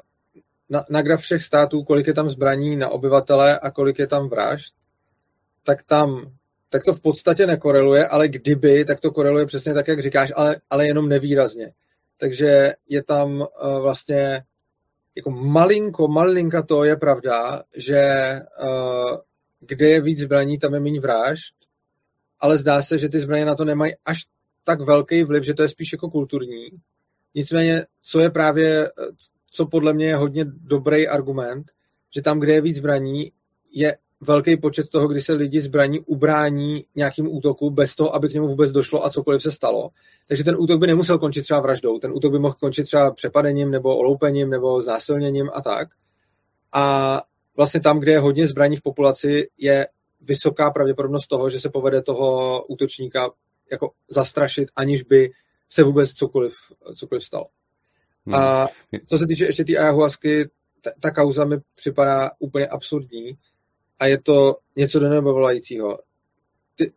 na, 0.70 0.84
na 0.90 1.02
graf 1.02 1.20
všech 1.20 1.42
států, 1.42 1.82
kolik 1.82 2.06
je 2.06 2.14
tam 2.14 2.30
zbraní 2.30 2.76
na 2.76 2.88
obyvatele 2.88 3.58
a 3.58 3.70
kolik 3.70 3.98
je 3.98 4.06
tam 4.06 4.28
vražd, 4.28 4.74
tak 5.62 5.82
tam 5.82 6.32
tak 6.68 6.84
to 6.84 6.94
v 6.94 7.00
podstatě 7.00 7.46
nekoreluje, 7.46 8.06
ale 8.06 8.28
kdyby, 8.28 8.84
tak 8.84 9.00
to 9.00 9.10
koreluje 9.10 9.46
přesně 9.46 9.74
tak, 9.74 9.88
jak 9.88 10.02
říkáš, 10.02 10.32
ale, 10.36 10.56
ale 10.70 10.86
jenom 10.86 11.08
nevýrazně. 11.08 11.72
Takže 12.18 12.72
je 12.88 13.02
tam 13.02 13.40
uh, 13.40 13.46
vlastně 13.82 14.42
jako 15.16 15.30
malinko, 15.30 16.08
malinka 16.08 16.62
to 16.62 16.84
je 16.84 16.96
pravda, 16.96 17.62
že 17.76 18.32
uh, 18.62 19.16
kde 19.60 19.88
je 19.88 20.00
víc 20.00 20.18
zbraní, 20.18 20.58
tam 20.58 20.74
je 20.74 20.80
méně 20.80 21.00
vražd, 21.00 21.54
ale 22.40 22.58
zdá 22.58 22.82
se, 22.82 22.98
že 22.98 23.08
ty 23.08 23.20
zbraně 23.20 23.44
na 23.44 23.54
to 23.54 23.64
nemají 23.64 23.94
až 24.04 24.26
tak 24.64 24.80
velký 24.80 25.24
vliv, 25.24 25.44
že 25.44 25.54
to 25.54 25.62
je 25.62 25.68
spíš 25.68 25.92
jako 25.92 26.10
kulturní. 26.10 26.68
Nicméně, 27.34 27.86
co 28.02 28.20
je 28.20 28.30
právě, 28.30 28.90
co 29.50 29.66
podle 29.66 29.92
mě 29.92 30.06
je 30.06 30.16
hodně 30.16 30.44
dobrý 30.44 31.08
argument, 31.08 31.72
že 32.14 32.22
tam, 32.22 32.40
kde 32.40 32.52
je 32.52 32.60
víc 32.60 32.76
zbraní, 32.76 33.32
je 33.72 33.98
velký 34.20 34.56
počet 34.56 34.88
toho, 34.88 35.08
kdy 35.08 35.22
se 35.22 35.32
lidi 35.32 35.60
zbraní 35.60 36.00
ubrání 36.00 36.84
nějakým 36.94 37.34
útoku 37.34 37.70
bez 37.70 37.94
toho, 37.94 38.14
aby 38.14 38.28
k 38.28 38.32
němu 38.32 38.48
vůbec 38.48 38.70
došlo 38.72 39.04
a 39.04 39.10
cokoliv 39.10 39.42
se 39.42 39.52
stalo. 39.52 39.90
Takže 40.28 40.44
ten 40.44 40.56
útok 40.58 40.80
by 40.80 40.86
nemusel 40.86 41.18
končit 41.18 41.42
třeba 41.42 41.60
vraždou, 41.60 41.98
ten 41.98 42.12
útok 42.14 42.32
by 42.32 42.38
mohl 42.38 42.54
končit 42.60 42.84
třeba 42.84 43.10
přepadením 43.10 43.70
nebo 43.70 43.96
oloupením 43.96 44.50
nebo 44.50 44.82
znásilněním 44.82 45.50
a 45.54 45.60
tak. 45.60 45.88
A 46.72 47.22
vlastně 47.56 47.80
tam, 47.80 47.98
kde 47.98 48.12
je 48.12 48.18
hodně 48.18 48.48
zbraní 48.48 48.76
v 48.76 48.82
populaci, 48.82 49.48
je 49.58 49.86
vysoká 50.20 50.70
pravděpodobnost 50.70 51.26
toho, 51.26 51.50
že 51.50 51.60
se 51.60 51.70
povede 51.70 52.02
toho 52.02 52.64
útočníka 52.66 53.30
jako 53.70 53.90
zastrašit, 54.10 54.68
aniž 54.76 55.02
by 55.02 55.30
se 55.68 55.82
vůbec 55.82 56.10
cokoliv, 56.10 56.54
cokoliv 56.96 57.24
stalo. 57.24 57.46
Hmm. 58.26 58.34
A 58.34 58.68
co 59.06 59.18
se 59.18 59.26
týče 59.26 59.44
ještě 59.44 59.64
té 59.64 59.76
ayahuasky, 59.76 60.50
ta, 60.80 60.90
ta 61.00 61.10
kauza 61.10 61.44
mi 61.44 61.56
připadá 61.74 62.30
úplně 62.38 62.66
absurdní, 62.66 63.38
a 63.98 64.06
je 64.06 64.22
to 64.22 64.56
něco 64.76 64.98
do 64.98 65.08
nebe 65.08 65.32
volajícího. 65.32 65.98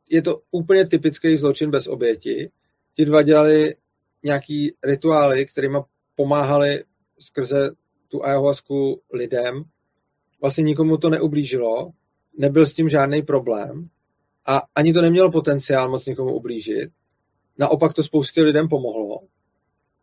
Je 0.10 0.22
to 0.22 0.42
úplně 0.52 0.88
typický 0.88 1.38
zločin 1.38 1.72
bez 1.72 1.88
oběti. 1.88 2.52
Ti 2.94 3.06
dva 3.06 3.22
dělali 3.22 3.76
nějaký 4.24 4.74
rituály, 4.84 5.46
kterými 5.46 5.78
pomáhali 6.16 6.84
skrze 7.20 7.72
tu 8.08 8.26
ayahuasku 8.26 9.02
lidem. 9.14 9.64
Vlastně 10.42 10.64
nikomu 10.64 10.98
to 10.98 11.10
neublížilo, 11.10 11.92
nebyl 12.38 12.66
s 12.66 12.74
tím 12.74 12.90
žádný 12.90 13.22
problém 13.22 13.90
a 14.46 14.62
ani 14.76 14.94
to 14.94 15.02
nemělo 15.02 15.32
potenciál 15.32 15.90
moc 15.90 16.06
někomu 16.06 16.36
ublížit. 16.36 16.90
Naopak 17.58 17.94
to 17.94 18.04
spoustě 18.04 18.42
lidem 18.42 18.68
pomohlo. 18.68 19.20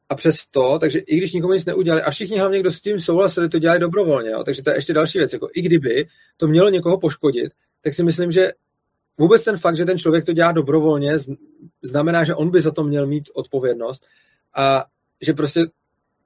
A 0.09 0.15
přesto, 0.15 0.79
takže 0.79 0.99
i 0.99 1.17
když 1.17 1.33
nikomu 1.33 1.53
nic 1.53 1.65
neudělali, 1.65 2.03
a 2.03 2.11
všichni 2.11 2.39
hlavně, 2.39 2.61
kdo 2.61 2.73
s 2.73 2.81
tím 2.81 3.01
souhlasili, 3.01 3.49
to 3.49 3.59
dělali 3.59 3.81
dobrovolně, 3.81 4.31
jo? 4.31 4.45
takže 4.45 4.63
to 4.63 4.71
je 4.71 4.77
ještě 4.77 4.93
další 4.93 5.19
věc. 5.19 5.33
Jako, 5.33 5.49
I 5.55 5.63
kdyby 5.63 6.07
to 6.37 6.49
mělo 6.49 6.69
někoho 6.69 6.99
poškodit, 6.99 7.53
tak 7.81 7.95
si 7.95 8.03
myslím, 8.03 8.33
že 8.33 8.53
vůbec 9.19 9.45
ten 9.45 9.59
fakt, 9.59 9.77
že 9.77 9.85
ten 9.85 9.99
člověk 9.99 10.25
to 10.25 10.33
dělá 10.33 10.53
dobrovolně, 10.53 11.13
znamená, 11.83 12.25
že 12.25 12.35
on 12.35 12.51
by 12.51 12.63
za 12.63 12.71
to 12.71 12.85
měl 12.85 13.07
mít 13.07 13.29
odpovědnost 13.35 14.07
a 14.55 14.85
že 15.21 15.33
prostě, 15.33 15.61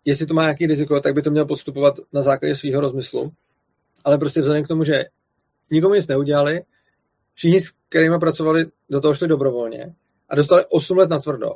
jestli 0.05 0.27
to 0.27 0.35
má 0.35 0.43
nějaký 0.43 0.67
riziko, 0.67 1.01
tak 1.01 1.15
by 1.15 1.23
to 1.23 1.31
měl 1.31 1.47
podstupovat 1.47 1.95
na 2.13 2.23
základě 2.23 2.57
svého 2.57 2.81
rozmyslu. 2.81 3.33
Ale 4.05 4.19
prostě 4.19 4.41
vzhledem 4.41 4.65
k 4.65 4.69
tomu, 4.69 4.85
že 4.85 5.05
nikomu 5.71 5.95
nic 5.95 6.07
neudělali, 6.07 6.63
všichni, 7.35 7.61
s 7.61 7.73
kterými 7.89 8.19
pracovali, 8.19 8.67
do 8.91 9.01
toho 9.01 9.15
šli 9.15 9.29
dobrovolně 9.29 9.95
a 10.29 10.35
dostali 10.35 10.65
8 10.69 10.99
let 10.99 11.11
na 11.11 11.19
tvrdo. 11.19 11.51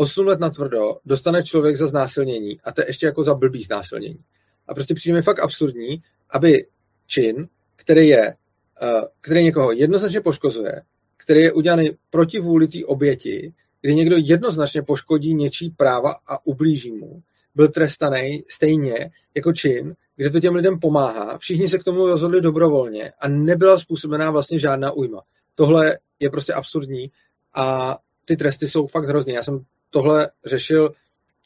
8 0.00 0.26
let 0.26 0.40
na 0.40 0.50
tvrdo 0.50 0.96
dostane 1.04 1.42
člověk 1.42 1.76
za 1.76 1.86
znásilnění 1.86 2.60
a 2.64 2.72
to 2.72 2.80
je 2.80 2.88
ještě 2.88 3.06
jako 3.06 3.24
za 3.24 3.34
blbý 3.34 3.62
znásilnění. 3.62 4.24
A 4.68 4.74
prostě 4.74 4.94
přijde 4.94 5.14
mi 5.14 5.22
fakt 5.22 5.38
absurdní, 5.38 6.00
aby 6.30 6.66
čin, 7.06 7.48
který 7.76 8.08
je, 8.08 8.34
uh, 8.82 9.04
který 9.20 9.44
někoho 9.44 9.72
jednoznačně 9.72 10.20
poškozuje, 10.20 10.82
který 11.16 11.40
je 11.40 11.52
udělaný 11.52 11.90
proti 12.10 12.40
vůli 12.40 12.68
té 12.68 12.78
oběti, 12.84 13.52
kdy 13.80 13.94
někdo 13.94 14.16
jednoznačně 14.18 14.82
poškodí 14.82 15.34
něčí 15.34 15.70
práva 15.70 16.14
a 16.26 16.46
ublíží 16.46 16.92
mu, 16.92 17.22
byl 17.54 17.68
trestaný 17.68 18.44
stejně 18.48 19.10
jako 19.34 19.52
čin, 19.52 19.94
kde 20.16 20.30
to 20.30 20.40
těm 20.40 20.54
lidem 20.54 20.80
pomáhá. 20.80 21.38
Všichni 21.38 21.68
se 21.68 21.78
k 21.78 21.84
tomu 21.84 22.06
rozhodli 22.06 22.40
dobrovolně 22.40 23.12
a 23.20 23.28
nebyla 23.28 23.78
způsobená 23.78 24.30
vlastně 24.30 24.58
žádná 24.58 24.92
újma. 24.92 25.22
Tohle 25.54 25.98
je 26.20 26.30
prostě 26.30 26.52
absurdní 26.52 27.10
a 27.54 27.98
ty 28.24 28.36
tresty 28.36 28.68
jsou 28.68 28.86
fakt 28.86 29.08
hrozný. 29.08 29.32
Já 29.32 29.42
jsem 29.42 29.64
tohle 29.90 30.30
řešil 30.46 30.94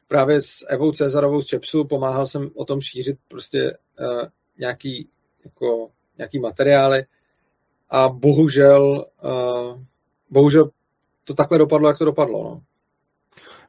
právě 0.08 0.42
s 0.42 0.66
Evou 0.68 0.92
Cezarovou 0.92 1.42
z 1.42 1.46
Čepsu, 1.46 1.84
pomáhal 1.84 2.26
jsem 2.26 2.50
o 2.54 2.64
tom 2.64 2.80
šířit 2.80 3.18
prostě 3.28 3.76
uh, 4.00 4.22
nějaký, 4.58 5.08
jako, 5.44 5.90
nějaký 6.18 6.38
materiály 6.38 7.04
a 7.90 8.08
bohužel, 8.08 9.06
uh, 9.24 9.82
bohužel 10.30 10.70
to 11.24 11.34
takhle 11.34 11.58
dopadlo, 11.58 11.88
jak 11.88 11.98
to 11.98 12.04
dopadlo. 12.04 12.44
No. 12.44 12.62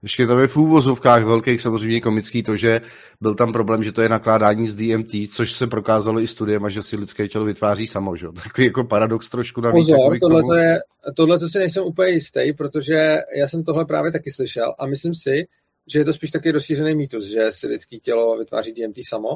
Ještě 0.06 0.28
to 0.28 0.40
je 0.40 0.48
v 0.48 0.58
úvozovkách 0.58 1.24
velkých 1.24 1.62
samozřejmě 1.62 2.02
komický 2.02 2.44
to, 2.44 2.56
že 2.56 2.82
byl 3.22 3.36
tam 3.36 3.54
problém, 3.54 3.84
že 3.84 3.92
to 3.92 4.02
je 4.02 4.10
nakládání 4.10 4.68
z 4.68 4.76
DMT, 4.76 5.34
což 5.34 5.52
se 5.52 5.68
prokázalo 5.68 6.20
i 6.20 6.28
studiem, 6.28 6.66
a 6.66 6.70
že 6.70 6.82
si 6.82 6.98
lidské 6.98 7.28
tělo 7.28 7.46
vytváří 7.46 7.88
samo, 7.88 8.16
že? 8.16 8.28
Takový 8.44 8.68
jako 8.68 8.84
paradox 8.84 9.30
trošku 9.30 9.62
navíc. 9.62 9.88
Pozor, 9.88 10.20
tohle, 10.20 10.42
tomu... 10.42 10.54
je, 10.54 10.80
tohle 11.16 11.40
to 11.40 11.50
si 11.50 11.60
nejsem 11.60 11.84
úplně 11.84 12.10
jistý, 12.10 12.54
protože 12.54 13.18
já 13.38 13.48
jsem 13.48 13.64
tohle 13.64 13.86
právě 13.86 14.12
taky 14.12 14.32
slyšel 14.32 14.76
a 14.80 14.86
myslím 14.86 15.16
si, 15.16 15.48
že 15.88 16.00
je 16.00 16.06
to 16.06 16.14
spíš 16.14 16.32
taky 16.32 16.52
rozšířený 16.52 16.96
mýtus, 16.96 17.26
že 17.26 17.48
si 17.50 17.68
lidské 17.68 17.98
tělo 17.98 18.38
vytváří 18.38 18.74
DMT 18.74 18.98
samo. 19.10 19.30
Uh, 19.30 19.36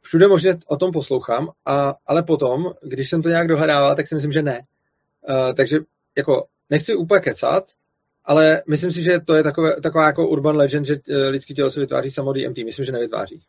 všude 0.00 0.28
možně 0.28 0.56
o 0.66 0.76
tom 0.76 0.92
poslouchám, 0.92 1.48
a, 1.66 1.94
ale 2.06 2.22
potom, 2.22 2.64
když 2.82 3.08
jsem 3.10 3.22
to 3.22 3.28
nějak 3.28 3.48
dohledával, 3.48 3.96
tak 3.96 4.06
si 4.06 4.14
myslím, 4.14 4.32
že 4.32 4.42
ne. 4.42 4.60
Uh, 5.28 5.52
takže 5.54 5.78
jako 6.16 6.46
nechci 6.70 6.94
úplně 6.94 7.20
kecat, 7.20 7.64
ale 8.28 8.62
myslím 8.68 8.92
si, 8.92 9.02
že 9.02 9.20
to 9.20 9.34
je 9.34 9.42
takové, 9.42 9.80
taková 9.80 10.06
jako 10.06 10.28
urban 10.28 10.56
legend, 10.56 10.86
že 10.86 10.96
eh, 11.10 11.28
lidský 11.28 11.54
tělo 11.54 11.70
se 11.70 11.80
vytváří 11.80 12.10
samo 12.10 12.32
DMT. 12.32 12.58
Myslím, 12.58 12.84
že 12.84 12.92
nevytváří. 12.92 13.42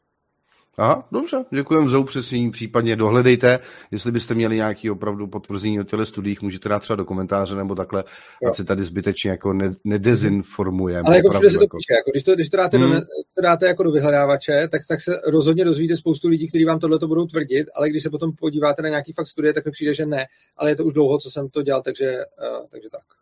Aha, 0.77 1.07
dobře, 1.11 1.37
děkujeme 1.53 1.89
za 1.89 1.99
upřesnění, 1.99 2.51
případně 2.51 2.95
dohledejte, 2.95 3.59
jestli 3.91 4.11
byste 4.11 4.35
měli 4.35 4.55
nějaký 4.55 4.91
opravdu 4.91 5.27
potvrzení 5.27 5.79
o 5.79 5.83
těle 5.83 6.05
studiích, 6.05 6.41
můžete 6.41 6.69
dát 6.69 6.79
třeba 6.79 6.95
do 6.97 7.05
komentáře 7.05 7.55
nebo 7.55 7.75
takhle, 7.75 8.03
jo. 8.43 8.49
ať 8.49 8.55
se 8.55 8.63
tady 8.63 8.83
zbytečně 8.83 9.31
jako 9.31 9.53
ne, 9.53 9.71
nedezinformujeme. 9.83 11.03
Ale 11.07 11.15
jako 11.15 11.29
všude 11.29 11.49
se 11.49 11.57
to 11.57 11.63
jako... 11.63 11.77
píše, 11.77 11.93
jako 11.93 12.11
když 12.11 12.23
to, 12.23 12.35
když 12.35 12.49
to 12.49 12.57
dáte, 12.57 12.77
hmm. 12.77 12.91
do, 12.91 12.99
to 13.35 13.41
dáte 13.43 13.67
jako 13.67 13.83
do 13.83 13.91
vyhledávače, 13.91 14.67
tak, 14.71 14.81
tak 14.89 15.01
se 15.01 15.11
rozhodně 15.27 15.65
dozvíte 15.65 15.97
spoustu 15.97 16.27
lidí, 16.27 16.47
kteří 16.47 16.65
vám 16.65 16.79
tohle 16.79 16.99
to 16.99 17.07
budou 17.07 17.25
tvrdit, 17.25 17.67
ale 17.75 17.89
když 17.89 18.03
se 18.03 18.09
potom 18.09 18.31
podíváte 18.39 18.81
na 18.81 18.89
nějaký 18.89 19.13
fakt 19.13 19.27
studie, 19.27 19.53
tak 19.53 19.65
mi 19.65 19.71
přijde, 19.71 19.93
že 19.93 20.05
ne, 20.05 20.25
ale 20.57 20.71
je 20.71 20.75
to 20.75 20.85
už 20.85 20.93
dlouho, 20.93 21.17
co 21.17 21.31
jsem 21.31 21.49
to 21.49 21.61
dělal, 21.61 21.81
takže, 21.81 22.17
uh, 22.17 22.67
takže 22.71 22.89
tak. 22.91 23.18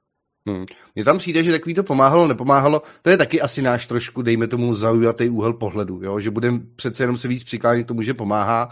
Hmm. 0.47 0.65
Mně 0.95 1.03
tam 1.03 1.17
přijde, 1.17 1.43
že 1.43 1.51
takový 1.51 1.75
to 1.75 1.83
pomáhalo, 1.83 2.27
nepomáhalo. 2.27 2.81
To 3.01 3.09
je 3.09 3.17
taky 3.17 3.41
asi 3.41 3.61
náš 3.61 3.87
trošku, 3.87 4.21
dejme 4.21 4.47
tomu, 4.47 4.73
zaujatý 4.73 5.29
úhel 5.29 5.53
pohledu, 5.53 5.99
jo? 6.03 6.19
že 6.19 6.31
budeme 6.31 6.59
přece 6.75 7.03
jenom 7.03 7.17
se 7.17 7.27
víc 7.27 7.43
přiklánět 7.43 7.85
k 7.85 7.87
tomu, 7.87 8.01
že 8.01 8.13
pomáhá. 8.13 8.69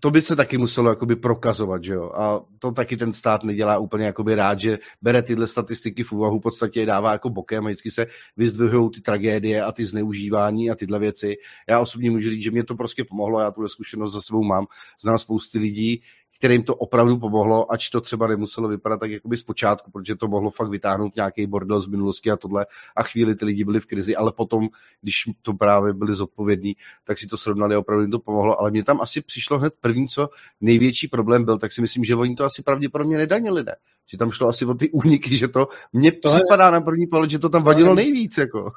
To 0.00 0.10
by 0.10 0.22
se 0.22 0.36
taky 0.36 0.58
muselo 0.58 0.88
jakoby 0.88 1.16
prokazovat, 1.16 1.84
že 1.84 1.92
jo? 1.94 2.12
A 2.14 2.40
to 2.58 2.72
taky 2.72 2.96
ten 2.96 3.12
stát 3.12 3.44
nedělá 3.44 3.78
úplně 3.78 4.06
jakoby 4.06 4.34
rád, 4.34 4.58
že 4.58 4.78
bere 5.02 5.22
tyhle 5.22 5.46
statistiky 5.46 6.02
v 6.02 6.12
úvahu, 6.12 6.38
v 6.38 6.42
podstatě 6.42 6.80
je 6.80 6.86
dává 6.86 7.12
jako 7.12 7.30
bokem 7.30 7.66
a 7.66 7.68
vždycky 7.68 7.90
se 7.90 8.06
vyzdvihují 8.36 8.90
ty 8.90 9.00
tragédie 9.00 9.62
a 9.62 9.72
ty 9.72 9.86
zneužívání 9.86 10.70
a 10.70 10.74
tyhle 10.74 10.98
věci. 10.98 11.34
Já 11.68 11.80
osobně 11.80 12.10
můžu 12.10 12.30
říct, 12.30 12.42
že 12.42 12.50
mě 12.50 12.64
to 12.64 12.74
prostě 12.74 13.04
pomohlo, 13.04 13.40
já 13.40 13.50
tuhle 13.50 13.68
zkušenost 13.68 14.12
za 14.12 14.20
sebou 14.20 14.44
mám. 14.44 14.66
Znám 15.02 15.18
spousty 15.18 15.58
lidí, 15.58 16.02
kterým 16.42 16.62
to 16.62 16.74
opravdu 16.74 17.18
pomohlo, 17.18 17.72
ač 17.72 17.90
to 17.90 18.00
třeba 18.00 18.26
nemuselo 18.26 18.68
vypadat 18.68 19.00
tak 19.00 19.10
jakoby 19.10 19.36
zpočátku, 19.36 19.90
protože 19.90 20.16
to 20.16 20.28
mohlo 20.28 20.50
fakt 20.50 20.68
vytáhnout 20.68 21.16
nějaký 21.16 21.46
bordel 21.46 21.80
z 21.80 21.86
minulosti 21.86 22.30
a 22.30 22.36
tohle 22.36 22.66
a 22.96 23.02
chvíli 23.02 23.34
ty 23.34 23.44
lidi 23.44 23.64
byli 23.64 23.80
v 23.80 23.86
krizi, 23.86 24.16
ale 24.16 24.32
potom, 24.32 24.68
když 25.00 25.24
to 25.42 25.54
právě 25.54 25.92
byli 25.92 26.14
zodpovědní, 26.14 26.76
tak 27.04 27.18
si 27.18 27.26
to 27.26 27.36
srovnali 27.36 27.74
a 27.74 27.78
opravdu 27.78 28.02
jim 28.02 28.10
to 28.10 28.18
pomohlo, 28.18 28.60
ale 28.60 28.70
mě 28.70 28.84
tam 28.84 29.00
asi 29.00 29.20
přišlo 29.20 29.58
hned 29.58 29.74
první, 29.80 30.08
co 30.08 30.28
největší 30.60 31.08
problém 31.08 31.44
byl, 31.44 31.58
tak 31.58 31.72
si 31.72 31.80
myslím, 31.80 32.04
že 32.04 32.14
oni 32.14 32.36
to 32.36 32.44
asi 32.44 32.62
pravděpodobně 32.62 33.18
nedanili, 33.18 33.64
ne? 33.64 33.76
Že 34.06 34.18
tam 34.18 34.30
šlo 34.30 34.48
asi 34.48 34.64
o 34.64 34.74
ty 34.74 34.90
úniky, 34.90 35.36
že 35.36 35.48
to 35.48 35.68
mně 35.92 36.12
to 36.12 36.28
připadá 36.28 36.70
na 36.70 36.80
první 36.80 37.06
pohled, 37.06 37.30
že 37.30 37.38
to 37.38 37.48
tam 37.48 37.62
vadilo 37.62 37.94
nejvíc, 37.94 38.38
jako. 38.38 38.72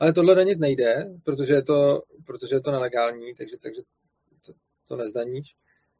Ale 0.00 0.12
tohle 0.12 0.34
danit 0.34 0.58
nejde, 0.58 1.04
protože 1.24 1.52
je 1.52 1.62
to, 1.62 2.02
protože 2.26 2.54
je 2.54 2.60
to 2.60 2.70
nelegální, 2.70 3.34
takže, 3.34 3.56
takže 3.62 3.80
to, 4.46 4.52
to 4.88 4.96
nezdaníš. 4.96 5.54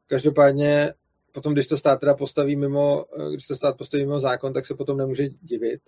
Každopádně 0.07 0.93
potom, 1.31 1.53
když 1.53 1.67
to 1.67 1.77
stát 1.77 1.99
teda 1.99 2.13
postaví 2.13 2.55
mimo, 2.55 3.05
eh, 3.19 3.29
když 3.29 3.47
to 3.47 3.55
stát 3.55 3.77
postaví 3.77 4.05
mimo 4.05 4.19
zákon, 4.19 4.53
tak 4.53 4.65
se 4.65 4.75
potom 4.75 4.97
nemůže 4.97 5.29
divit. 5.41 5.81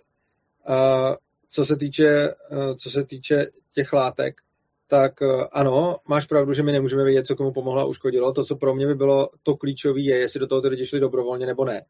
A 0.66 1.16
co 1.48 1.64
se 1.64 1.76
týče, 1.76 2.34
eh, 2.50 2.74
co 2.76 2.90
se 2.90 3.04
týče 3.04 3.46
těch 3.74 3.92
látek, 3.92 4.40
tak 4.86 5.22
eh, 5.22 5.44
ano, 5.52 5.96
máš 6.08 6.26
pravdu, 6.26 6.52
že 6.52 6.62
my 6.62 6.72
nemůžeme 6.72 7.04
vědět, 7.04 7.26
co 7.26 7.36
komu 7.36 7.52
pomohlo 7.52 7.80
a 7.80 7.84
uškodilo. 7.84 8.32
To, 8.32 8.44
co 8.44 8.56
pro 8.56 8.74
mě 8.74 8.86
by 8.86 8.94
bylo 8.94 9.28
to 9.42 9.56
klíčové, 9.56 10.00
je, 10.00 10.16
jestli 10.16 10.40
do 10.40 10.46
toho 10.46 10.60
ty 10.60 10.68
lidi 10.68 10.86
šli 10.86 11.00
dobrovolně 11.00 11.46
nebo 11.46 11.64
ne. 11.64 11.84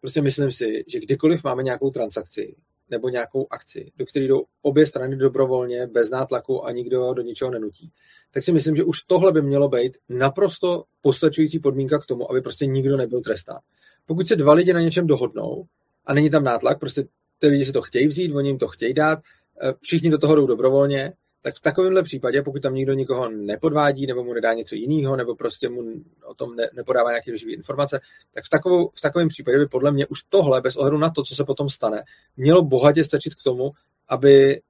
Prostě 0.00 0.22
myslím 0.22 0.52
si, 0.52 0.84
že 0.86 1.00
kdykoliv 1.00 1.44
máme 1.44 1.62
nějakou 1.62 1.90
transakci 1.90 2.56
nebo 2.90 3.08
nějakou 3.08 3.46
akci, 3.50 3.92
do 3.96 4.06
které 4.06 4.24
jdou 4.24 4.44
obě 4.62 4.86
strany 4.86 5.16
dobrovolně, 5.16 5.86
bez 5.86 6.10
nátlaku 6.10 6.66
a 6.66 6.72
nikdo 6.72 7.14
do 7.14 7.22
ničeho 7.22 7.50
nenutí, 7.50 7.92
tak 8.30 8.44
si 8.44 8.52
myslím, 8.52 8.76
že 8.76 8.84
už 8.84 9.02
tohle 9.02 9.32
by 9.32 9.42
mělo 9.42 9.68
být 9.68 9.98
naprosto 10.08 10.84
postačující 11.02 11.58
podmínka 11.58 11.98
k 11.98 12.06
tomu, 12.06 12.30
aby 12.30 12.40
prostě 12.40 12.66
nikdo 12.66 12.96
nebyl 12.96 13.20
trestán. 13.20 13.58
Pokud 14.06 14.28
se 14.28 14.36
dva 14.36 14.52
lidi 14.52 14.72
na 14.72 14.80
něčem 14.80 15.06
dohodnou 15.06 15.64
a 16.06 16.14
není 16.14 16.30
tam 16.30 16.44
nátlak, 16.44 16.80
prostě 16.80 17.04
ty 17.38 17.46
lidi 17.46 17.66
si 17.66 17.72
to 17.72 17.82
chtějí 17.82 18.06
vzít, 18.06 18.34
oni 18.34 18.48
jim 18.48 18.58
to 18.58 18.68
chtějí 18.68 18.94
dát, 18.94 19.18
eh, 19.62 19.72
všichni 19.80 20.10
do 20.10 20.18
toho 20.18 20.36
jdou 20.36 20.46
dobrovolně, 20.46 21.12
tak 21.42 21.56
v 21.56 21.60
takovémhle 21.60 22.02
případě, 22.02 22.42
pokud 22.42 22.62
tam 22.62 22.74
nikdo 22.74 22.92
nikoho 22.92 23.28
nepodvádí, 23.28 24.06
nebo 24.06 24.24
mu 24.24 24.34
nedá 24.34 24.52
něco 24.52 24.74
jiného, 24.74 25.16
nebo 25.16 25.34
prostě 25.34 25.68
mu 25.68 25.82
o 26.24 26.34
tom 26.34 26.56
ne, 26.56 26.70
nepodává 26.74 27.10
nějaké 27.10 27.36
živý 27.36 27.52
informace, 27.54 28.00
tak 28.34 28.44
v, 28.44 28.48
takovou, 28.48 28.90
v 28.94 29.00
takovém 29.00 29.28
případě 29.28 29.58
by 29.58 29.66
podle 29.66 29.92
mě 29.92 30.06
už 30.06 30.22
tohle, 30.28 30.60
bez 30.60 30.76
ohledu 30.76 30.98
na 30.98 31.10
to, 31.10 31.22
co 31.22 31.34
se 31.34 31.44
potom 31.44 31.70
stane, 31.70 32.02
mělo 32.36 32.62
bohatě 32.62 33.04
stačit 33.04 33.34
k 33.34 33.42
tomu, 33.42 33.70
aby 34.08 34.60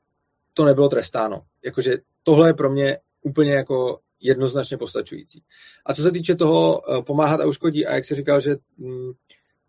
to 0.54 0.64
nebylo 0.64 0.88
trestáno. 0.88 1.42
Jakože 1.64 1.98
tohle 2.22 2.48
je 2.48 2.54
pro 2.54 2.70
mě 2.70 2.98
úplně 3.22 3.54
jako 3.54 4.00
jednoznačně 4.20 4.78
postačující. 4.78 5.42
A 5.86 5.94
co 5.94 6.02
se 6.02 6.10
týče 6.10 6.34
toho 6.34 6.82
eh, 6.82 7.02
pomáhat 7.02 7.40
a 7.40 7.46
uškodí, 7.46 7.86
a 7.86 7.94
jak 7.94 8.04
se 8.04 8.14
říkal, 8.14 8.40
že, 8.40 8.56
mm, 8.76 9.12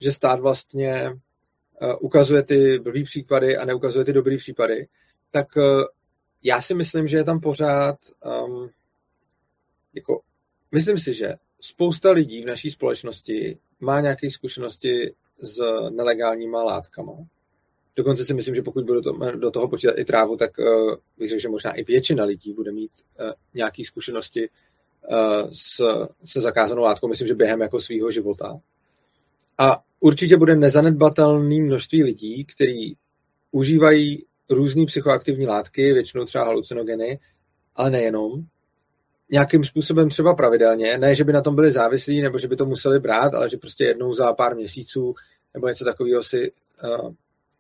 že 0.02 0.12
stát 0.12 0.40
vlastně 0.40 1.12
eh, 1.82 1.96
ukazuje 1.96 2.44
ty 2.44 2.80
blbý 2.80 3.04
případy 3.04 3.58
a 3.58 3.66
neukazuje 3.66 4.06
ty 4.06 4.14
dobrý 4.14 4.38
případy, 4.38 4.88
tak 5.32 5.48
eh, 5.58 5.62
já 6.44 6.62
si 6.62 6.74
myslím, 6.74 7.08
že 7.08 7.18
je 7.18 7.24
tam 7.24 7.40
pořád 7.40 7.98
um, 8.46 8.70
jako, 9.94 10.22
myslím 10.72 10.98
si, 10.98 11.14
že 11.14 11.36
spousta 11.62 12.12
lidí 12.12 12.42
v 12.42 12.48
naší 12.48 12.72
společnosti 12.72 13.60
má 13.80 14.02
nějaké 14.02 14.32
zkušenosti 14.32 15.14
s 15.42 15.60
nelegálníma 15.90 16.64
látkama 16.64 17.14
Dokonce 18.00 18.26
si 18.26 18.34
myslím, 18.34 18.56
že 18.56 18.62
pokud 18.62 18.86
budu 18.86 19.02
to, 19.02 19.14
do 19.36 19.52
toho 19.52 19.68
počítat 19.68 19.98
i 19.98 20.06
trávu, 20.06 20.38
tak 20.38 20.52
uh, 20.58 20.96
bych 21.18 21.30
řekl, 21.30 21.42
že 21.42 21.50
možná 21.50 21.72
i 21.72 21.84
většina 21.84 22.24
lidí 22.24 22.54
bude 22.54 22.72
mít 22.72 22.92
uh, 23.20 23.32
nějaké 23.54 23.84
zkušenosti 23.86 24.50
uh, 24.50 25.52
s, 25.54 25.82
se 26.26 26.42
zakázanou 26.42 26.82
látkou, 26.82 27.08
myslím, 27.08 27.28
že 27.28 27.36
během 27.36 27.62
jako 27.62 27.82
svého 27.82 28.12
života. 28.12 28.60
A 29.58 29.84
určitě 30.00 30.38
bude 30.38 30.56
nezanedbatelné 30.56 31.62
množství 31.62 32.04
lidí, 32.04 32.46
kteří 32.46 32.98
užívají 33.52 34.26
různé 34.50 34.86
psychoaktivní 34.86 35.48
látky, 35.48 35.94
většinou 35.94 36.26
třeba 36.26 36.44
halucinogeny, 36.44 37.20
ale 37.76 37.90
nejenom, 37.90 38.44
nějakým 39.32 39.64
způsobem 39.64 40.10
třeba 40.10 40.34
pravidelně, 40.36 40.98
ne, 40.98 41.16
že 41.16 41.24
by 41.24 41.34
na 41.34 41.42
tom 41.42 41.56
byli 41.56 41.72
závislí, 41.72 42.22
nebo 42.22 42.38
že 42.40 42.48
by 42.48 42.56
to 42.56 42.66
museli 42.66 43.00
brát, 43.00 43.34
ale 43.34 43.50
že 43.50 43.58
prostě 43.58 43.84
jednou 43.84 44.14
za 44.14 44.34
pár 44.34 44.56
měsíců 44.56 45.14
nebo 45.54 45.68
něco 45.68 45.86
takového 45.86 46.24
si, 46.24 46.52
uh, 46.84 47.14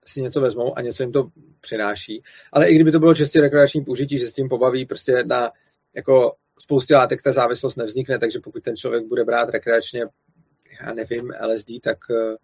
si 0.05 0.21
něco 0.21 0.41
vezmou 0.41 0.77
a 0.77 0.81
něco 0.81 1.03
jim 1.03 1.11
to 1.11 1.29
přináší. 1.61 2.23
Ale 2.51 2.69
i 2.69 2.75
kdyby 2.75 2.91
to 2.91 2.99
bylo 2.99 3.15
čistě 3.15 3.41
rekreační 3.41 3.83
použití, 3.83 4.19
že 4.19 4.27
s 4.27 4.33
tím 4.33 4.49
pobaví 4.49 4.85
prostě 4.85 5.23
na 5.23 5.51
jako 5.95 6.35
spoustě 6.59 6.95
látek 6.95 7.21
ta 7.21 7.31
závislost 7.31 7.75
nevznikne, 7.75 8.19
takže 8.19 8.39
pokud 8.39 8.63
ten 8.63 8.75
člověk 8.75 9.07
bude 9.07 9.23
brát 9.23 9.49
rekreačně, 9.49 10.05
já 10.81 10.93
nevím, 10.93 11.33
LSD, 11.47 11.67
tak, 11.83 11.97
uh, 12.09 12.35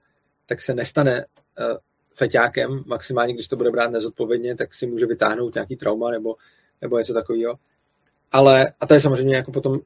tak 0.45 0.61
se 0.61 0.73
nestane 0.73 1.25
uh, 1.59 1.77
feťákem, 2.15 2.83
maximálně 2.85 3.33
když 3.33 3.47
to 3.47 3.55
bude 3.55 3.71
brát 3.71 3.91
nezodpovědně, 3.91 4.55
tak 4.55 4.75
si 4.75 4.87
může 4.87 5.05
vytáhnout 5.05 5.55
nějaký 5.55 5.75
trauma 5.75 6.11
nebo, 6.11 6.35
nebo 6.81 6.97
něco 6.97 7.13
takového. 7.13 7.55
Ale, 8.31 8.73
a 8.79 8.87
to 8.87 8.93
je 8.93 9.01
samozřejmě 9.01 9.35
jako 9.35 9.51
potom 9.51 9.79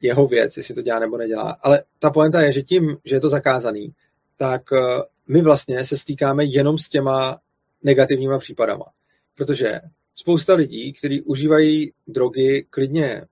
jeho 0.00 0.26
věc, 0.26 0.56
jestli 0.56 0.74
to 0.74 0.82
dělá 0.82 0.98
nebo 0.98 1.16
nedělá. 1.16 1.56
Ale 1.62 1.82
ta 1.98 2.10
poenta 2.10 2.42
je, 2.42 2.52
že 2.52 2.62
tím, 2.62 2.96
že 3.04 3.16
je 3.16 3.20
to 3.20 3.30
zakázaný, 3.30 3.94
tak 4.36 4.62
eh, 4.72 5.02
my 5.28 5.42
vlastně 5.42 5.84
se 5.84 5.96
stýkáme 5.96 6.44
jenom 6.44 6.78
s 6.78 6.88
těma 6.88 7.40
negativníma 7.82 8.38
případama. 8.38 8.84
Protože 9.34 9.80
spousta 10.14 10.54
lidí, 10.54 10.92
kteří 10.92 11.22
užívají 11.22 11.92
drogy 12.06 12.66
klidně 12.70 13.26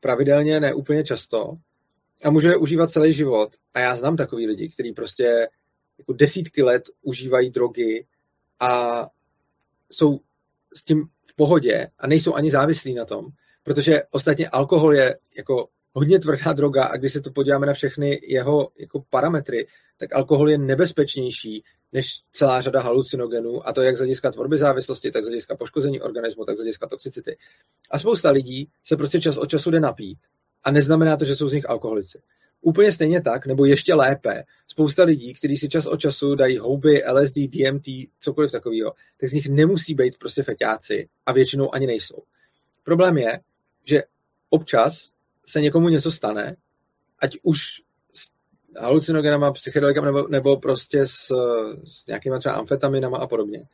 pravidelně, 0.00 0.60
ne 0.60 0.74
úplně 0.74 1.04
často, 1.04 1.56
a 2.24 2.30
může 2.30 2.48
je 2.48 2.56
užívat 2.56 2.90
celý 2.90 3.12
život. 3.12 3.56
A 3.74 3.80
já 3.80 3.96
znám 3.96 4.16
takový 4.16 4.46
lidi, 4.46 4.68
kteří 4.68 4.92
prostě 4.92 5.48
jako 5.98 6.12
desítky 6.12 6.62
let 6.62 6.84
užívají 7.02 7.50
drogy 7.50 8.06
a 8.60 9.02
jsou 9.90 10.20
s 10.74 10.84
tím 10.84 11.08
v 11.26 11.34
pohodě 11.36 11.88
a 11.98 12.06
nejsou 12.06 12.34
ani 12.34 12.50
závislí 12.50 12.94
na 12.94 13.04
tom, 13.04 13.26
protože 13.62 14.02
ostatně 14.10 14.48
alkohol 14.48 14.94
je 14.94 15.18
jako 15.36 15.68
hodně 15.92 16.18
tvrdá 16.18 16.52
droga 16.52 16.84
a 16.84 16.96
když 16.96 17.12
se 17.12 17.20
to 17.20 17.30
podíváme 17.30 17.66
na 17.66 17.72
všechny 17.72 18.20
jeho 18.22 18.70
jako 18.78 19.04
parametry, 19.10 19.66
tak 19.96 20.14
alkohol 20.14 20.50
je 20.50 20.58
nebezpečnější 20.58 21.64
než 21.92 22.22
celá 22.32 22.60
řada 22.60 22.80
halucinogenů, 22.80 23.68
a 23.68 23.72
to 23.72 23.82
jak 23.82 23.96
z 23.96 23.98
hlediska 23.98 24.30
tvorby 24.30 24.58
závislosti, 24.58 25.10
tak 25.10 25.24
z 25.24 25.26
hlediska 25.26 25.56
poškození 25.56 26.00
organismu, 26.00 26.44
tak 26.44 26.56
z 26.56 26.58
hlediska 26.58 26.86
toxicity. 26.86 27.36
A 27.90 27.98
spousta 27.98 28.30
lidí 28.30 28.68
se 28.84 28.96
prostě 28.96 29.20
čas 29.20 29.36
od 29.36 29.46
času 29.46 29.70
jde 29.70 29.80
napít 29.80 30.18
a 30.64 30.70
neznamená 30.70 31.16
to, 31.16 31.24
že 31.24 31.36
jsou 31.36 31.48
z 31.48 31.52
nich 31.52 31.70
alkoholici. 31.70 32.18
Úplně 32.60 32.92
stejně 32.92 33.20
tak, 33.20 33.46
nebo 33.46 33.64
ještě 33.64 33.94
lépe, 33.94 34.44
spousta 34.68 35.04
lidí, 35.04 35.34
kteří 35.34 35.56
si 35.56 35.68
čas 35.68 35.86
od 35.86 36.00
času 36.00 36.34
dají 36.34 36.58
houby, 36.58 37.02
LSD, 37.12 37.34
DMT, 37.36 37.84
cokoliv 38.20 38.52
takového, 38.52 38.92
tak 39.20 39.30
z 39.30 39.32
nich 39.32 39.48
nemusí 39.48 39.94
být 39.94 40.18
prostě 40.18 40.42
feťáci 40.42 41.08
a 41.26 41.32
většinou 41.32 41.74
ani 41.74 41.86
nejsou. 41.86 42.22
Problém 42.84 43.18
je, 43.18 43.40
že 43.84 44.02
občas 44.50 45.10
se 45.46 45.60
někomu 45.60 45.88
něco 45.88 46.12
stane, 46.12 46.56
ať 47.18 47.36
už 47.42 47.60
s 48.14 48.28
halucinogenama, 48.80 49.52
psychedelikama 49.52 50.06
nebo, 50.06 50.28
nebo 50.28 50.56
prostě 50.56 51.06
s, 51.06 51.26
s 51.84 52.06
nějakýma 52.06 52.38
třeba 52.38 52.54
amfetaminama 52.54 53.18
a 53.18 53.26
podobně. 53.26 53.68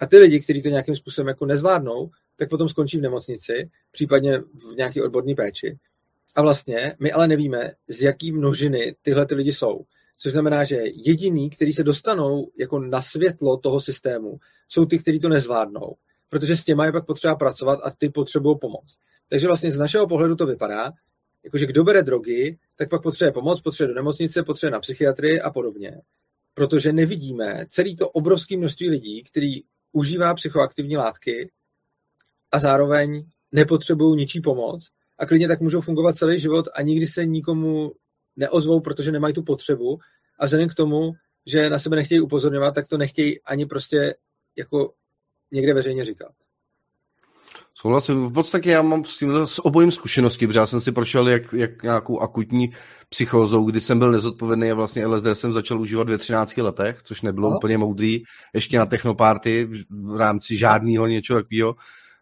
A 0.00 0.06
ty 0.06 0.18
lidi, 0.18 0.40
kteří 0.40 0.62
to 0.62 0.68
nějakým 0.68 0.96
způsobem 0.96 1.28
jako 1.28 1.46
nezvládnou, 1.46 2.10
tak 2.36 2.48
potom 2.48 2.68
skončí 2.68 2.98
v 2.98 3.02
nemocnici, 3.02 3.70
případně 3.90 4.38
v 4.38 4.76
nějaké 4.76 5.02
odborné 5.02 5.34
péči. 5.34 5.78
A 6.34 6.42
vlastně 6.42 6.96
my 7.00 7.12
ale 7.12 7.28
nevíme, 7.28 7.72
z 7.88 8.02
jaký 8.02 8.32
množiny 8.32 8.96
tyhle 9.02 9.26
ty 9.26 9.34
lidi 9.34 9.52
jsou. 9.52 9.84
Což 10.18 10.32
znamená, 10.32 10.64
že 10.64 10.82
jediný, 10.94 11.50
kteří 11.50 11.72
se 11.72 11.82
dostanou 11.82 12.50
jako 12.58 12.78
na 12.78 13.02
světlo 13.02 13.56
toho 13.56 13.80
systému, 13.80 14.38
jsou 14.68 14.84
ty, 14.84 14.98
kteří 14.98 15.18
to 15.18 15.28
nezvládnou. 15.28 15.94
Protože 16.28 16.56
s 16.56 16.64
těma 16.64 16.86
je 16.86 16.92
pak 16.92 17.06
potřeba 17.06 17.36
pracovat 17.36 17.80
a 17.82 17.90
ty 17.90 18.08
potřebují 18.08 18.58
pomoc. 18.58 18.96
Takže 19.28 19.46
vlastně 19.46 19.70
z 19.70 19.78
našeho 19.78 20.06
pohledu 20.06 20.36
to 20.36 20.46
vypadá, 20.46 20.92
jakože 21.44 21.66
kdo 21.66 21.84
bere 21.84 22.02
drogy, 22.02 22.58
tak 22.76 22.90
pak 22.90 23.02
potřebuje 23.02 23.32
pomoc, 23.32 23.60
potřebuje 23.60 23.88
do 23.88 23.94
nemocnice, 23.94 24.42
potřebuje 24.42 24.70
na 24.70 24.80
psychiatrii 24.80 25.40
a 25.40 25.50
podobně. 25.50 26.00
Protože 26.54 26.92
nevidíme 26.92 27.66
celý 27.68 27.96
to 27.96 28.10
obrovské 28.10 28.56
množství 28.56 28.88
lidí, 28.88 29.22
který 29.22 29.62
užívá 29.92 30.34
psychoaktivní 30.34 30.96
látky 30.96 31.50
a 32.52 32.58
zároveň 32.58 33.24
nepotřebují 33.52 34.16
ničí 34.16 34.40
pomoc 34.40 34.90
a 35.18 35.26
klidně 35.26 35.48
tak 35.48 35.60
můžou 35.60 35.80
fungovat 35.80 36.16
celý 36.16 36.40
život 36.40 36.68
a 36.74 36.82
nikdy 36.82 37.06
se 37.06 37.26
nikomu 37.26 37.92
neozvou, 38.36 38.80
protože 38.80 39.12
nemají 39.12 39.34
tu 39.34 39.42
potřebu 39.42 39.98
a 40.38 40.44
vzhledem 40.44 40.68
k 40.68 40.74
tomu, 40.74 41.12
že 41.46 41.70
na 41.70 41.78
sebe 41.78 41.96
nechtějí 41.96 42.20
upozorňovat, 42.20 42.74
tak 42.74 42.88
to 42.88 42.98
nechtějí 42.98 43.42
ani 43.42 43.66
prostě 43.66 44.14
jako 44.58 44.92
někde 45.52 45.74
veřejně 45.74 46.04
říkat. 46.04 46.32
Souhlasím. 47.74 48.26
V 48.26 48.32
podstatě 48.32 48.70
já 48.70 48.82
mám 48.82 49.04
s, 49.04 49.18
tím, 49.18 49.32
s 49.44 49.64
obojím 49.64 49.92
zkušenosti, 49.92 50.46
protože 50.46 50.58
já 50.58 50.66
jsem 50.66 50.80
si 50.80 50.92
prošel 50.92 51.28
jak, 51.28 51.52
jak 51.52 51.82
nějakou 51.82 52.20
akutní 52.20 52.72
psychózou, 53.08 53.64
kdy 53.64 53.80
jsem 53.80 53.98
byl 53.98 54.10
nezodpovědný 54.10 54.70
a 54.70 54.74
vlastně 54.74 55.06
LSD 55.06 55.26
jsem 55.32 55.52
začal 55.52 55.80
užívat 55.80 56.08
ve 56.08 56.18
13 56.18 56.56
letech, 56.56 57.00
což 57.02 57.22
nebylo 57.22 57.48
Aha. 57.48 57.56
úplně 57.56 57.78
moudrý, 57.78 58.22
ještě 58.54 58.78
na 58.78 58.86
technoparty 58.86 59.68
v 59.90 60.16
rámci 60.16 60.56
žádného 60.56 61.06
něčeho 61.06 61.42
takového. 61.42 61.76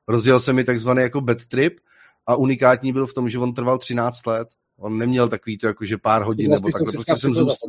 Rozdělil 0.09 0.40
se 0.40 0.52
mi 0.52 0.64
takzvaný 0.64 1.02
jako 1.02 1.20
bad 1.20 1.46
trip 1.46 1.81
a 2.27 2.37
unikátní 2.37 2.93
byl 2.93 3.07
v 3.07 3.15
tom, 3.15 3.29
že 3.29 3.39
on 3.39 3.55
trval 3.55 3.79
13 3.79 4.27
let. 4.27 4.49
On 4.79 4.99
neměl 4.99 5.29
takový 5.29 5.59
to, 5.59 5.67
jako 5.67 5.85
že 5.85 5.99
pár 5.99 6.23
hodin 6.23 6.51
nebo 6.51 6.69
takhle, 6.73 6.93
prostě 6.93 7.17
jsem 7.17 7.35
zůstal, 7.35 7.69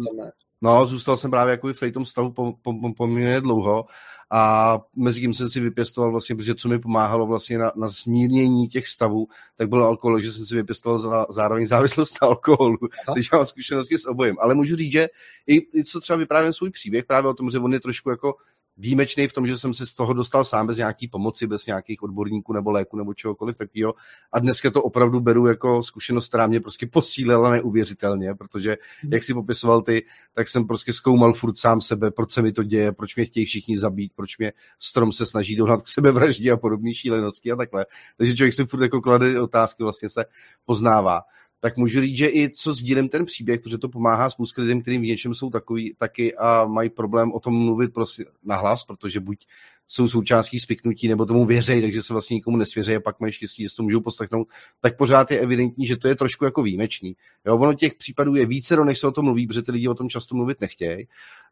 no, 0.61 0.85
zůstal 0.85 1.17
jsem 1.17 1.31
právě 1.31 1.51
jako 1.51 1.73
v 1.73 1.91
tom 1.93 2.05
stavu 2.05 2.31
po, 2.31 2.53
po, 2.61 2.73
po, 2.81 2.93
poměrně 2.93 3.41
dlouho 3.41 3.85
a 4.31 4.79
mezi 4.95 5.21
tím 5.21 5.33
jsem 5.33 5.49
si 5.49 5.59
vypěstoval 5.59 6.11
vlastně, 6.11 6.35
protože 6.35 6.55
co 6.55 6.69
mi 6.69 6.79
pomáhalo 6.79 7.27
vlastně 7.27 7.57
na, 7.57 7.71
na 7.75 7.89
smírnění 7.89 8.67
těch 8.67 8.87
stavů, 8.87 9.27
tak 9.57 9.69
byl 9.69 9.85
alkohol, 9.85 10.21
že 10.21 10.31
jsem 10.31 10.45
si 10.45 10.55
vypěstoval 10.55 10.99
za, 10.99 11.25
zároveň 11.29 11.67
závislost 11.67 12.17
na 12.21 12.27
alkoholu, 12.27 12.77
když 13.13 13.31
mám 13.31 13.45
zkušenosti 13.45 13.97
s 13.97 14.05
obojím. 14.05 14.35
Ale 14.39 14.55
můžu 14.55 14.75
říct, 14.75 14.91
že 14.91 15.07
i, 15.47 15.79
i 15.79 15.83
co 15.83 16.01
třeba 16.01 16.17
vyprávím 16.17 16.53
svůj 16.53 16.69
příběh, 16.69 17.05
právě 17.05 17.29
o 17.29 17.33
tom, 17.33 17.51
že 17.51 17.59
on 17.59 17.73
je 17.73 17.79
trošku 17.79 18.09
jako 18.09 18.35
výjimečný 18.77 19.27
v 19.27 19.33
tom, 19.33 19.47
že 19.47 19.57
jsem 19.57 19.73
se 19.73 19.87
z 19.87 19.93
toho 19.93 20.13
dostal 20.13 20.45
sám 20.45 20.67
bez 20.67 20.77
nějaký 20.77 21.07
pomoci, 21.07 21.47
bez 21.47 21.65
nějakých 21.65 22.03
odborníků 22.03 22.53
nebo 22.53 22.71
léku 22.71 22.97
nebo 22.97 23.13
čehokoliv 23.13 23.57
takového. 23.57 23.93
A 24.33 24.39
dneska 24.39 24.71
to 24.71 24.83
opravdu 24.83 25.19
beru 25.19 25.47
jako 25.47 25.83
zkušenost, 25.83 26.27
která 26.27 26.47
mě 26.47 26.59
prostě 26.59 26.87
posílila 26.87 27.51
neuvěřitelně, 27.51 28.33
protože 28.35 28.77
jak 29.11 29.23
si 29.23 29.33
popisoval 29.33 29.81
ty, 29.81 30.05
tak 30.33 30.47
jsem 30.47 30.67
prostě 30.67 30.93
zkoumal 30.93 31.33
furt 31.33 31.57
sám 31.57 31.81
sebe, 31.81 32.11
proč 32.11 32.31
se 32.31 32.41
mi 32.41 32.51
to 32.51 32.63
děje, 32.63 32.91
proč 32.91 33.15
mě 33.15 33.25
chtějí 33.25 33.45
všichni 33.45 33.77
zabít, 33.77 34.11
proč 34.15 34.37
mě 34.37 34.53
strom 34.79 35.11
se 35.11 35.25
snaží 35.25 35.55
dohnat 35.55 35.81
k 35.81 35.87
sebevraždě 35.87 36.51
a 36.51 36.57
podobné 36.57 36.93
šílenosti 36.93 37.51
a 37.51 37.55
takhle. 37.55 37.85
Takže 38.17 38.35
člověk 38.35 38.53
si 38.53 38.65
furt 38.65 38.81
jako 38.81 39.01
klade 39.01 39.41
otázky, 39.41 39.83
vlastně 39.83 40.09
se 40.09 40.25
poznává 40.65 41.21
tak 41.63 41.77
můžu 41.77 42.01
říct, 42.01 42.17
že 42.17 42.29
i 42.29 42.49
co 42.49 42.73
sdílím 42.73 43.09
ten 43.09 43.25
příběh, 43.25 43.61
protože 43.61 43.77
to 43.77 43.89
pomáhá 43.89 44.29
spoustu 44.29 44.61
lidem, 44.61 44.81
kterým 44.81 45.01
v 45.01 45.05
něčem 45.05 45.33
jsou 45.33 45.49
takový 45.49 45.93
taky 45.97 46.35
a 46.35 46.65
mají 46.65 46.89
problém 46.89 47.31
o 47.31 47.39
tom 47.39 47.53
mluvit 47.53 47.93
prostě 47.93 48.25
nahlas, 48.43 48.83
protože 48.83 49.19
buď 49.19 49.45
jsou 49.87 50.07
součástí 50.07 50.59
spiknutí 50.59 51.07
nebo 51.07 51.25
tomu 51.25 51.45
věří, 51.45 51.81
takže 51.81 52.03
se 52.03 52.13
vlastně 52.13 52.33
nikomu 52.33 52.57
nesvěří 52.57 52.95
a 52.95 52.99
pak 52.99 53.19
mají 53.19 53.33
štěstí, 53.33 53.63
že 53.63 53.75
to 53.77 53.83
můžou 53.83 54.01
poslechnout, 54.01 54.47
tak 54.81 54.97
pořád 54.97 55.31
je 55.31 55.39
evidentní, 55.39 55.85
že 55.85 55.97
to 55.97 56.07
je 56.07 56.15
trošku 56.15 56.45
jako 56.45 56.63
výjimečný. 56.63 57.15
Jo, 57.45 57.57
ono 57.57 57.73
těch 57.73 57.93
případů 57.93 58.35
je 58.35 58.45
více, 58.45 58.75
než 58.75 58.99
se 58.99 59.07
o 59.07 59.11
tom 59.11 59.25
mluví, 59.25 59.47
protože 59.47 59.61
ty 59.61 59.71
lidi 59.71 59.87
o 59.87 59.95
tom 59.95 60.09
často 60.09 60.35
mluvit 60.35 60.61
nechtějí, 60.61 61.07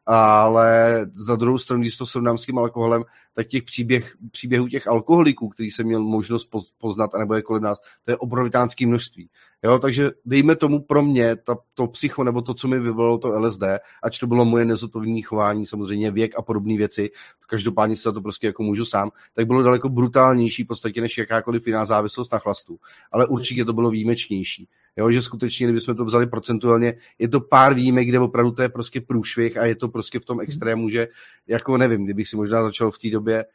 ale 0.06 1.06
za 1.14 1.36
druhou 1.36 1.58
stranu, 1.58 1.82
když 1.82 1.98
to 1.98 2.06
srovnám 2.06 2.38
s 2.38 2.46
tím 2.46 2.58
alkoholem, 2.58 3.04
tak 3.36 3.48
těch 3.48 3.64
příběh, 3.64 4.16
příběhů 4.32 4.68
těch 4.68 4.88
alkoholiků, 4.88 5.50
který 5.50 5.72
jsem 5.72 5.86
měl 5.86 6.04
možnost 6.04 6.50
poznat, 6.78 7.16
anebo 7.16 7.34
je 7.34 7.42
kolem 7.42 7.64
nás, 7.64 7.80
to 8.04 8.12
je 8.12 8.18
obrovitánské 8.18 8.88
množství. 8.88 9.30
Jo, 9.64 9.80
takže 9.80 10.12
dejme 10.26 10.56
tomu 10.56 10.80
pro 10.80 11.02
mě 11.02 11.36
ta, 11.36 11.58
to 11.74 11.88
psycho, 11.88 12.24
nebo 12.24 12.42
to, 12.42 12.54
co 12.54 12.68
mi 12.68 12.80
vyvolalo 12.80 13.18
to 13.18 13.40
LSD, 13.40 13.64
ač 14.04 14.20
to 14.20 14.28
bylo 14.28 14.46
moje 14.46 14.66
nezodpovědné 14.66 15.22
chování, 15.22 15.66
samozřejmě 15.66 16.12
věk 16.12 16.32
a 16.38 16.42
podobné 16.42 16.78
věci, 16.78 17.10
každopádně 17.48 17.96
se 17.96 18.02
za 18.02 18.12
to 18.12 18.22
prostě 18.22 18.48
jako 18.48 18.64
můžu 18.64 18.86
sám, 18.86 19.12
tak 19.34 19.48
bylo 19.48 19.64
daleko 19.64 19.90
brutálnější 19.90 20.64
v 20.64 20.68
podstatě 20.68 21.02
než 21.02 21.18
jakákoliv 21.18 21.68
jiná 21.68 21.86
závislost 21.86 22.34
na 22.34 22.40
chlastu. 22.40 22.80
Ale 23.12 23.28
určitě 23.28 23.66
to 23.66 23.74
bylo 23.74 23.90
výjimečnější. 23.90 24.68
Jo, 24.98 25.12
že 25.12 25.22
skutečně, 25.22 25.66
kdybychom 25.68 25.96
to 25.96 26.06
vzali 26.06 26.28
procentuálně, 26.28 26.94
je 27.20 27.28
to 27.28 27.42
pár 27.42 27.74
výjimek, 27.74 28.08
kde 28.08 28.20
opravdu 28.20 28.52
to 28.52 28.62
je 28.62 28.70
prostě 28.70 29.02
průšvih 29.02 29.58
a 29.58 29.66
je 29.66 29.76
to 29.76 29.88
prostě 29.88 30.20
v 30.20 30.26
tom 30.26 30.38
mhm. 30.38 30.44
extrému, 30.44 30.90
že 30.90 31.08
jako 31.48 31.78
nevím, 31.78 32.06
kdybych 32.06 32.28
si 32.28 32.36
možná 32.36 32.64
začal 32.64 32.92
v 32.92 33.00
té 33.00 33.10
době 33.10 33.46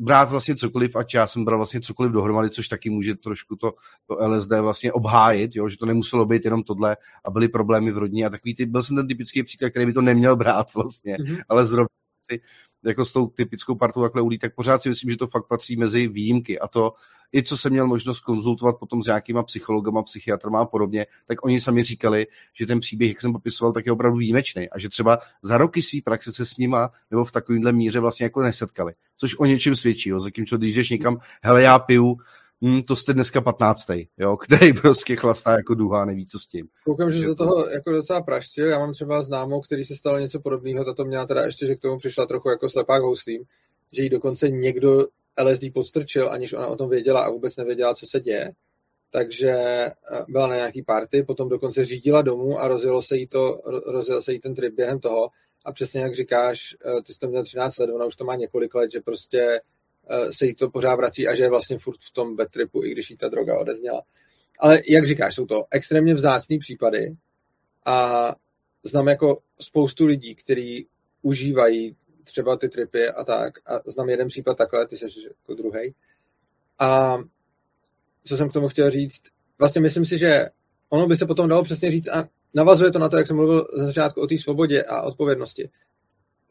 brát 0.00 0.30
vlastně 0.30 0.56
cokoliv, 0.56 0.96
ať 0.96 1.14
já 1.14 1.26
jsem 1.26 1.44
bral 1.44 1.58
vlastně 1.58 1.80
cokoliv 1.80 2.12
dohromady, 2.12 2.50
což 2.50 2.68
taky 2.68 2.90
může 2.90 3.14
trošku 3.14 3.56
to, 3.56 3.72
to 4.06 4.28
LSD 4.28 4.50
vlastně 4.60 4.92
obhájit, 4.92 5.56
jo, 5.56 5.68
že 5.68 5.78
to 5.78 5.86
nemuselo 5.86 6.26
být 6.26 6.44
jenom 6.44 6.62
tohle 6.62 6.96
a 7.24 7.30
byly 7.30 7.48
problémy 7.48 7.92
v 7.92 7.98
rodině 7.98 8.26
a 8.26 8.30
takový 8.30 8.54
ty, 8.54 8.66
byl 8.66 8.82
jsem 8.82 8.96
ten 8.96 9.08
typický 9.08 9.42
příklad, 9.42 9.70
který 9.70 9.86
by 9.86 9.92
to 9.92 10.00
neměl 10.00 10.36
brát 10.36 10.74
vlastně, 10.74 11.16
mm-hmm. 11.16 11.42
ale 11.48 11.66
zrovna 11.66 11.88
si 12.30 12.40
jako 12.86 13.04
s 13.04 13.12
tou 13.12 13.26
typickou 13.26 13.74
partou 13.74 14.02
takhle 14.02 14.22
ulí, 14.22 14.38
tak 14.38 14.54
pořád 14.54 14.82
si 14.82 14.88
myslím, 14.88 15.10
že 15.10 15.16
to 15.16 15.26
fakt 15.26 15.46
patří 15.46 15.76
mezi 15.76 16.08
výjimky. 16.08 16.58
A 16.58 16.68
to 16.68 16.92
i 17.34 17.42
co 17.42 17.56
jsem 17.56 17.72
měl 17.72 17.86
možnost 17.86 18.20
konzultovat 18.20 18.76
potom 18.78 19.02
s 19.02 19.06
nějakýma 19.06 19.42
psychologama, 19.42 20.02
psychiatrama 20.02 20.60
a 20.60 20.64
podobně, 20.64 21.06
tak 21.26 21.44
oni 21.44 21.60
sami 21.60 21.84
říkali, 21.84 22.26
že 22.54 22.66
ten 22.66 22.80
příběh, 22.80 23.10
jak 23.10 23.20
jsem 23.20 23.32
popisoval, 23.32 23.72
tak 23.72 23.86
je 23.86 23.92
opravdu 23.92 24.18
výjimečný 24.18 24.70
a 24.70 24.78
že 24.78 24.88
třeba 24.88 25.18
za 25.42 25.58
roky 25.58 25.82
své 25.82 25.98
praxe 26.04 26.32
se 26.32 26.46
s 26.46 26.58
nima 26.58 26.90
nebo 27.10 27.24
v 27.24 27.32
takovémhle 27.32 27.72
míře 27.72 28.00
vlastně 28.00 28.24
jako 28.24 28.42
nesetkali. 28.42 28.92
Což 29.16 29.38
o 29.38 29.44
něčem 29.44 29.76
svědčí. 29.76 30.08
Jo. 30.08 30.20
Zatímco 30.20 30.58
když 30.58 30.74
jdeš 30.74 30.90
někam, 30.90 31.20
hele, 31.42 31.62
já 31.62 31.78
piju, 31.78 32.16
hm, 32.64 32.82
to 32.82 32.96
jste 32.96 33.14
dneska 33.14 33.40
15. 33.40 33.86
Jo, 34.18 34.36
který 34.44 34.72
prostě 34.72 35.16
chlastá 35.16 35.52
jako 35.52 35.74
duha, 35.74 36.04
neví 36.04 36.26
co 36.26 36.38
s 36.38 36.46
tím. 36.46 36.68
Koukám, 36.84 37.10
že 37.10 37.26
do 37.26 37.34
toho 37.34 37.68
jako 37.68 37.92
docela 37.92 38.22
praštil. 38.22 38.66
Já 38.66 38.78
mám 38.78 38.92
třeba 38.92 39.22
známou, 39.22 39.60
který 39.60 39.84
se 39.84 39.96
stalo 39.96 40.18
něco 40.18 40.40
podobného, 40.40 40.84
tato 40.84 41.04
měla 41.04 41.26
teda 41.26 41.42
ještě, 41.42 41.66
že 41.66 41.76
k 41.76 41.80
tomu 41.80 41.98
přišla 41.98 42.26
trochu 42.26 42.48
jako 42.48 42.68
slepák 42.68 43.02
houslím, 43.02 43.44
že 43.92 44.02
jí 44.02 44.08
dokonce 44.08 44.48
někdo 44.48 45.06
LSD 45.44 45.64
podstrčil, 45.74 46.30
aniž 46.30 46.52
ona 46.52 46.66
o 46.66 46.76
tom 46.76 46.90
věděla 46.90 47.20
a 47.20 47.30
vůbec 47.30 47.56
nevěděla, 47.56 47.94
co 47.94 48.06
se 48.06 48.20
děje. 48.20 48.52
Takže 49.10 49.50
eh, 49.50 49.94
byla 50.28 50.46
na 50.46 50.56
nějaký 50.56 50.82
party, 50.82 51.22
potom 51.22 51.48
dokonce 51.48 51.84
řídila 51.84 52.22
domů 52.22 52.58
a 52.60 52.68
rozjelo 52.68 53.02
se 53.02 53.16
jí, 53.16 53.26
to, 53.26 53.60
rozjel 53.86 54.22
se 54.22 54.32
jí 54.32 54.40
ten 54.40 54.54
trip 54.54 54.74
během 54.74 55.00
toho. 55.00 55.28
A 55.64 55.72
přesně 55.72 56.00
jak 56.00 56.14
říkáš, 56.14 56.76
eh, 56.86 57.02
ty 57.02 57.12
jsi 57.12 57.18
to 57.18 57.28
měl 57.28 57.44
13 57.44 57.78
let, 57.78 57.90
ona 57.90 58.04
už 58.04 58.16
to 58.16 58.24
má 58.24 58.36
několik 58.36 58.74
let, 58.74 58.92
že 58.92 59.00
prostě 59.00 59.60
se 60.30 60.46
jí 60.46 60.54
to 60.54 60.70
pořád 60.70 60.94
vrací 60.94 61.28
a 61.28 61.34
že 61.34 61.42
je 61.42 61.50
vlastně 61.50 61.78
furt 61.78 61.98
v 62.00 62.12
tom 62.12 62.36
bad 62.36 62.48
tripu, 62.50 62.84
i 62.84 62.90
když 62.90 63.10
jí 63.10 63.16
ta 63.16 63.28
droga 63.28 63.58
odezněla. 63.58 64.02
Ale 64.58 64.82
jak 64.88 65.06
říkáš, 65.06 65.34
jsou 65.34 65.46
to 65.46 65.64
extrémně 65.70 66.14
vzácný 66.14 66.58
případy 66.58 67.16
a 67.86 68.28
znám 68.82 69.08
jako 69.08 69.42
spoustu 69.60 70.06
lidí, 70.06 70.34
kteří 70.34 70.86
užívají 71.22 71.96
třeba 72.24 72.56
ty 72.56 72.68
tripy 72.68 73.08
a 73.08 73.24
tak. 73.24 73.58
A 73.66 73.90
znám 73.90 74.08
jeden 74.08 74.28
případ 74.28 74.56
takhle, 74.56 74.86
ty 74.86 74.98
jsi 74.98 75.06
jako 75.24 75.54
druhý. 75.54 75.94
A 76.78 77.18
co 78.24 78.36
jsem 78.36 78.50
k 78.50 78.52
tomu 78.52 78.68
chtěl 78.68 78.90
říct, 78.90 79.22
vlastně 79.58 79.80
myslím 79.80 80.06
si, 80.06 80.18
že 80.18 80.46
ono 80.88 81.06
by 81.06 81.16
se 81.16 81.26
potom 81.26 81.48
dalo 81.48 81.62
přesně 81.62 81.90
říct 81.90 82.08
a 82.08 82.28
navazuje 82.54 82.90
to 82.90 82.98
na 82.98 83.08
to, 83.08 83.16
jak 83.16 83.26
jsem 83.26 83.36
mluvil 83.36 83.66
za 83.72 83.86
začátku 83.86 84.20
o 84.20 84.26
té 84.26 84.38
svobodě 84.38 84.82
a 84.82 85.02
odpovědnosti. 85.02 85.70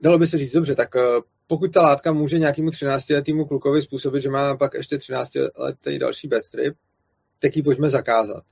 Dalo 0.01 0.17
by 0.17 0.27
se 0.27 0.37
říct, 0.37 0.51
dobře, 0.51 0.75
tak 0.75 0.95
eh, 0.95 1.01
pokud 1.47 1.73
ta 1.73 1.81
látka 1.81 2.13
může 2.13 2.39
nějakému 2.39 2.69
13-letýmu 2.69 3.47
klukovi 3.47 3.81
způsobit, 3.81 4.23
že 4.23 4.29
má 4.29 4.57
pak 4.57 4.73
ještě 4.73 4.97
13-letý 4.97 5.99
další 5.99 6.27
bad 6.27 6.43
trip, 6.51 6.75
tak 7.39 7.55
ji 7.55 7.63
pojďme 7.63 7.89
zakázat. 7.89 8.43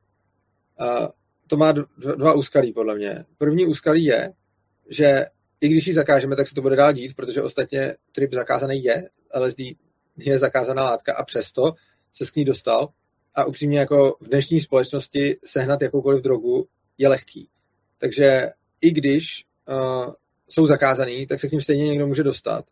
A 0.79 1.09
to 1.47 1.57
má 1.57 1.71
dva 1.97 2.33
úskalí, 2.33 2.73
podle 2.73 2.95
mě. 2.95 3.25
První 3.37 3.65
úskalí 3.65 4.03
je, 4.03 4.33
že 4.89 5.25
i 5.61 5.69
když 5.69 5.87
ji 5.87 5.93
zakážeme, 5.93 6.35
tak 6.35 6.47
se 6.47 6.55
to 6.55 6.61
bude 6.61 6.75
dál 6.75 6.93
dít, 6.93 7.15
protože 7.15 7.41
ostatně 7.41 7.95
trip 8.11 8.33
zakázaný 8.33 8.83
je, 8.83 9.09
LSD 9.35 9.59
je 10.17 10.39
zakázaná 10.39 10.83
látka 10.83 11.15
a 11.15 11.23
přesto 11.23 11.73
se 12.13 12.25
s 12.25 12.35
ní 12.35 12.45
dostal. 12.45 12.89
A 13.35 13.45
upřímně 13.45 13.79
jako 13.79 14.17
v 14.21 14.27
dnešní 14.27 14.61
společnosti 14.61 15.37
sehnat 15.45 15.81
jakoukoliv 15.81 16.21
drogu 16.21 16.67
je 16.97 17.07
lehký. 17.07 17.49
Takže 17.97 18.49
i 18.81 18.91
když 18.91 19.45
uh, 19.69 20.13
jsou 20.49 20.67
zakázaný, 20.67 21.27
tak 21.27 21.39
se 21.39 21.47
k 21.47 21.51
ním 21.51 21.61
stejně 21.61 21.85
někdo 21.85 22.07
může 22.07 22.23
dostat. 22.23 22.65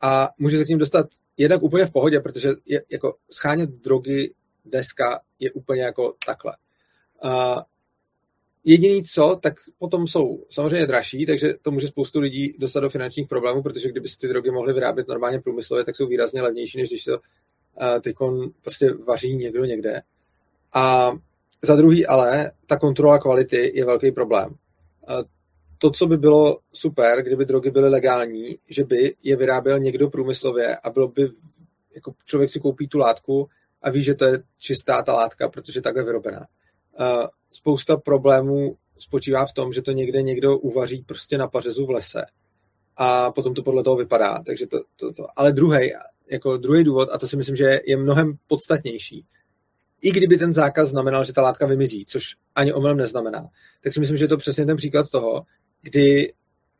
A 0.00 0.28
může 0.38 0.58
se 0.58 0.64
k 0.64 0.68
ním 0.68 0.78
dostat 0.78 1.06
jednak 1.36 1.62
úplně 1.62 1.86
v 1.86 1.90
pohodě, 1.90 2.20
protože 2.20 2.48
je, 2.66 2.82
jako 2.92 3.16
schánět 3.30 3.70
drogy 3.70 4.34
deska 4.64 5.20
je 5.38 5.52
úplně 5.52 5.82
jako 5.82 6.14
takhle. 6.26 6.56
Uh, 7.24 7.62
Jediný 8.64 9.04
co, 9.04 9.38
tak 9.42 9.54
potom 9.78 10.06
jsou 10.06 10.44
samozřejmě 10.50 10.86
dražší, 10.86 11.26
takže 11.26 11.54
to 11.62 11.70
může 11.70 11.88
spoustu 11.88 12.20
lidí 12.20 12.54
dostat 12.58 12.80
do 12.80 12.90
finančních 12.90 13.28
problémů, 13.28 13.62
protože 13.62 13.88
kdyby 13.88 14.08
si 14.08 14.18
ty 14.18 14.28
drogy 14.28 14.50
mohly 14.50 14.72
vyrábět 14.72 15.08
normálně 15.08 15.40
průmyslově, 15.40 15.84
tak 15.84 15.96
jsou 15.96 16.06
výrazně 16.06 16.42
levnější, 16.42 16.78
než 16.78 16.88
když 16.88 17.04
to 17.04 17.18
teď 18.00 18.16
prostě 18.62 18.92
vaří 18.92 19.36
někdo 19.36 19.64
někde. 19.64 20.02
A 20.72 21.12
za 21.62 21.76
druhý 21.76 22.06
ale, 22.06 22.52
ta 22.66 22.78
kontrola 22.78 23.18
kvality 23.18 23.72
je 23.74 23.84
velký 23.84 24.12
problém. 24.12 24.54
To, 25.82 25.90
co 25.90 26.06
by 26.06 26.16
bylo 26.16 26.58
super, 26.72 27.22
kdyby 27.22 27.44
drogy 27.44 27.70
byly 27.70 27.88
legální, 27.88 28.58
že 28.68 28.84
by 28.84 29.14
je 29.22 29.36
vyráběl 29.36 29.78
někdo 29.78 30.10
průmyslově 30.10 30.76
a 30.76 30.90
bylo 30.90 31.08
by, 31.08 31.30
jako 31.94 32.14
člověk 32.24 32.50
si 32.50 32.60
koupí 32.60 32.88
tu 32.88 32.98
látku 32.98 33.48
a 33.82 33.90
ví, 33.90 34.02
že 34.02 34.14
to 34.14 34.24
je 34.24 34.42
čistá 34.58 35.02
ta 35.02 35.14
látka, 35.14 35.48
protože 35.48 35.78
je 35.78 35.82
takhle 35.82 36.04
vyrobená. 36.04 36.46
Uh, 37.00 37.26
spousta 37.52 37.96
problémů 37.96 38.76
spočívá 38.98 39.46
v 39.46 39.52
tom, 39.52 39.72
že 39.72 39.82
to 39.82 39.92
někde 39.92 40.22
někdo 40.22 40.58
uvaří 40.58 41.04
prostě 41.06 41.38
na 41.38 41.48
pařezu 41.48 41.86
v 41.86 41.90
lese 41.90 42.24
a 42.96 43.30
potom 43.30 43.54
to 43.54 43.62
podle 43.62 43.82
toho 43.82 43.96
vypadá. 43.96 44.42
Takže 44.46 44.66
to, 44.66 44.78
to, 44.96 45.12
to. 45.12 45.26
Ale 45.36 45.52
druhý, 45.52 45.90
jako 46.30 46.56
druhý 46.56 46.84
důvod, 46.84 47.08
a 47.12 47.18
to 47.18 47.28
si 47.28 47.36
myslím, 47.36 47.56
že 47.56 47.80
je 47.86 47.96
mnohem 47.96 48.34
podstatnější, 48.46 49.26
i 50.02 50.10
kdyby 50.10 50.38
ten 50.38 50.52
zákaz 50.52 50.88
znamenal, 50.88 51.24
že 51.24 51.32
ta 51.32 51.42
látka 51.42 51.66
vymizí, 51.66 52.06
což 52.06 52.36
ani 52.54 52.72
omylem 52.72 52.96
neznamená, 52.96 53.48
tak 53.82 53.92
si 53.92 54.00
myslím, 54.00 54.16
že 54.16 54.24
je 54.24 54.28
to 54.28 54.36
přesně 54.36 54.66
ten 54.66 54.76
příklad 54.76 55.10
toho, 55.10 55.42
kdy 55.82 56.32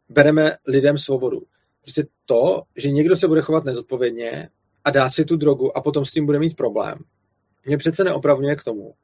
bereme 0.09 0.57
lidem 0.66 0.98
svobodu. 0.98 1.42
Prostě 1.82 2.07
to, 2.26 2.62
že 2.76 2.90
někdo 2.90 3.16
se 3.16 3.28
bude 3.28 3.42
chovat 3.42 3.64
nezodpovědně 3.64 4.48
a 4.84 4.90
dá 4.90 5.11
si 5.11 5.24
tu 5.24 5.36
drogu 5.36 5.76
a 5.76 5.80
potom 5.80 6.05
s 6.05 6.11
tím 6.11 6.26
bude 6.26 6.38
mít 6.38 6.57
problém, 6.57 6.98
mě 7.66 7.76
přece 7.76 8.05
neopravňuje 8.05 8.57
k 8.57 8.64
tomu, 8.64 8.94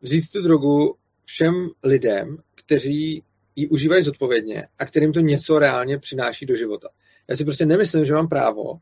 vzít 0.00 0.30
tu 0.32 0.42
drogu 0.42 0.96
všem 1.24 1.68
lidem, 1.82 2.36
kteří 2.54 3.22
ji 3.56 3.68
užívají 3.68 4.04
zodpovědně 4.04 4.68
a 4.78 4.84
kterým 4.84 5.12
to 5.12 5.20
něco 5.20 5.58
reálně 5.58 5.98
přináší 5.98 6.46
do 6.46 6.56
života. 6.56 6.88
Já 7.28 7.36
si 7.36 7.44
prostě 7.44 7.66
nemyslím, 7.66 8.04
že 8.04 8.14
mám 8.14 8.28
právo 8.28 8.78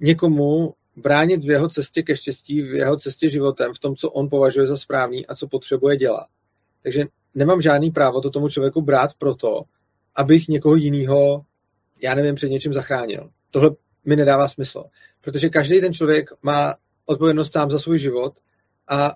někomu 0.00 0.74
bránit 0.96 1.44
v 1.44 1.50
jeho 1.50 1.68
cestě 1.68 2.02
ke 2.02 2.16
štěstí, 2.16 2.62
v 2.62 2.74
jeho 2.74 2.96
cestě 2.96 3.28
životem, 3.30 3.74
v 3.74 3.78
tom, 3.78 3.96
co 3.96 4.10
on 4.10 4.28
považuje 4.28 4.66
za 4.66 4.76
správný 4.76 5.26
a 5.26 5.36
co 5.36 5.48
potřebuje 5.48 5.96
dělat. 5.96 6.26
Takže 6.82 7.04
nemám 7.34 7.62
žádný 7.62 7.90
právo 7.90 8.20
to 8.20 8.30
tomu 8.30 8.48
člověku 8.48 8.82
brát 8.82 9.10
proto, 9.18 9.62
abych 10.14 10.48
někoho 10.48 10.74
jiného, 10.74 11.44
já 12.02 12.14
nevím, 12.14 12.34
před 12.34 12.48
něčím 12.48 12.72
zachránil. 12.72 13.30
Tohle 13.50 13.70
mi 14.04 14.16
nedává 14.16 14.48
smysl, 14.48 14.84
protože 15.20 15.48
každý 15.48 15.80
ten 15.80 15.92
člověk 15.92 16.30
má 16.42 16.74
odpovědnost 17.06 17.52
sám 17.52 17.70
za 17.70 17.78
svůj 17.78 17.98
život 17.98 18.34
a 18.88 19.12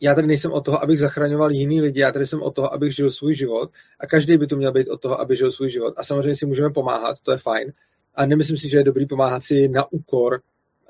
já 0.00 0.14
tady 0.14 0.26
nejsem 0.26 0.52
o 0.52 0.60
toho, 0.60 0.82
abych 0.82 0.98
zachraňoval 0.98 1.50
jiný 1.50 1.80
lidi, 1.80 2.00
já 2.00 2.12
tady 2.12 2.26
jsem 2.26 2.42
o 2.42 2.50
toho, 2.50 2.72
abych 2.72 2.94
žil 2.94 3.10
svůj 3.10 3.34
život 3.34 3.70
a 4.00 4.06
každý 4.06 4.38
by 4.38 4.46
tu 4.46 4.56
měl 4.56 4.72
být 4.72 4.88
o 4.88 4.96
toho, 4.96 5.20
aby 5.20 5.36
žil 5.36 5.52
svůj 5.52 5.70
život. 5.70 5.94
A 5.96 6.04
samozřejmě 6.04 6.36
si 6.36 6.46
můžeme 6.46 6.70
pomáhat, 6.70 7.20
to 7.20 7.32
je 7.32 7.38
fajn. 7.38 7.72
A 8.14 8.26
nemyslím 8.26 8.58
si, 8.58 8.68
že 8.68 8.76
je 8.76 8.84
dobrý 8.84 9.06
pomáhat 9.06 9.42
si 9.42 9.68
na 9.68 9.92
úkor 9.92 10.40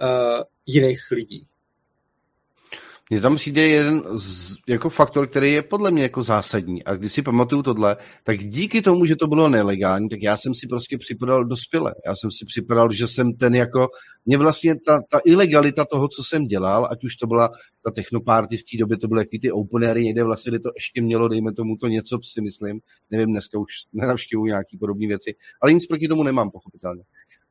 uh, 0.03 0.09
jiných 0.67 1.11
lidí. 1.11 1.47
Mně 3.13 3.21
tam 3.21 3.37
přijde 3.37 3.69
jeden 3.69 4.03
z, 4.19 4.55
jako 4.69 4.91
faktor, 4.91 5.27
který 5.27 5.53
je 5.53 5.63
podle 5.63 5.91
mě 5.91 6.03
jako 6.03 6.23
zásadní. 6.23 6.85
A 6.85 6.95
když 6.95 7.13
si 7.13 7.23
pamatuju 7.23 7.63
tohle, 7.63 7.97
tak 8.25 8.39
díky 8.39 8.83
tomu, 8.83 9.05
že 9.05 9.17
to 9.17 9.27
bylo 9.27 9.49
nelegální, 9.49 10.09
tak 10.09 10.23
já 10.23 10.37
jsem 10.37 10.55
si 10.55 10.67
prostě 10.67 10.99
připadal 10.99 11.45
dospěle. 11.45 11.95
Já 12.07 12.17
jsem 12.17 12.31
si 12.31 12.45
připadal, 12.45 12.93
že 12.93 13.07
jsem 13.07 13.33
ten 13.33 13.55
jako, 13.55 13.89
mě 14.27 14.39
vlastně 14.39 14.75
ta, 14.87 15.01
ta 15.11 15.21
ilegalita 15.25 15.85
toho, 15.85 16.09
co 16.09 16.25
jsem 16.25 16.47
dělal, 16.47 16.89
ať 16.91 17.05
už 17.05 17.17
to 17.17 17.27
byla 17.27 17.51
ta 17.85 17.91
technoparty 17.91 18.57
v 18.57 18.63
té 18.63 18.79
době, 18.79 18.97
to 18.97 19.09
byly 19.09 19.27
ty 19.27 19.53
openery 19.53 20.05
někde 20.05 20.25
vlastně, 20.25 20.51
kde 20.51 20.59
to 20.59 20.71
ještě 20.77 21.03
mělo, 21.03 21.29
dejme 21.29 21.53
tomu 21.53 21.77
to 21.77 21.87
něco, 21.87 22.19
si 22.23 22.41
myslím. 22.41 22.81
Nevím, 23.11 23.29
dneska 23.29 23.59
už 23.59 23.73
nenavštěvuju 23.93 24.47
nějaký 24.47 24.79
podobné 24.79 25.07
věci, 25.07 25.35
ale 25.63 25.73
nic 25.73 25.87
proti 25.87 26.09
tomu 26.09 26.23
nemám, 26.23 26.51
pochopitelně. 26.51 27.03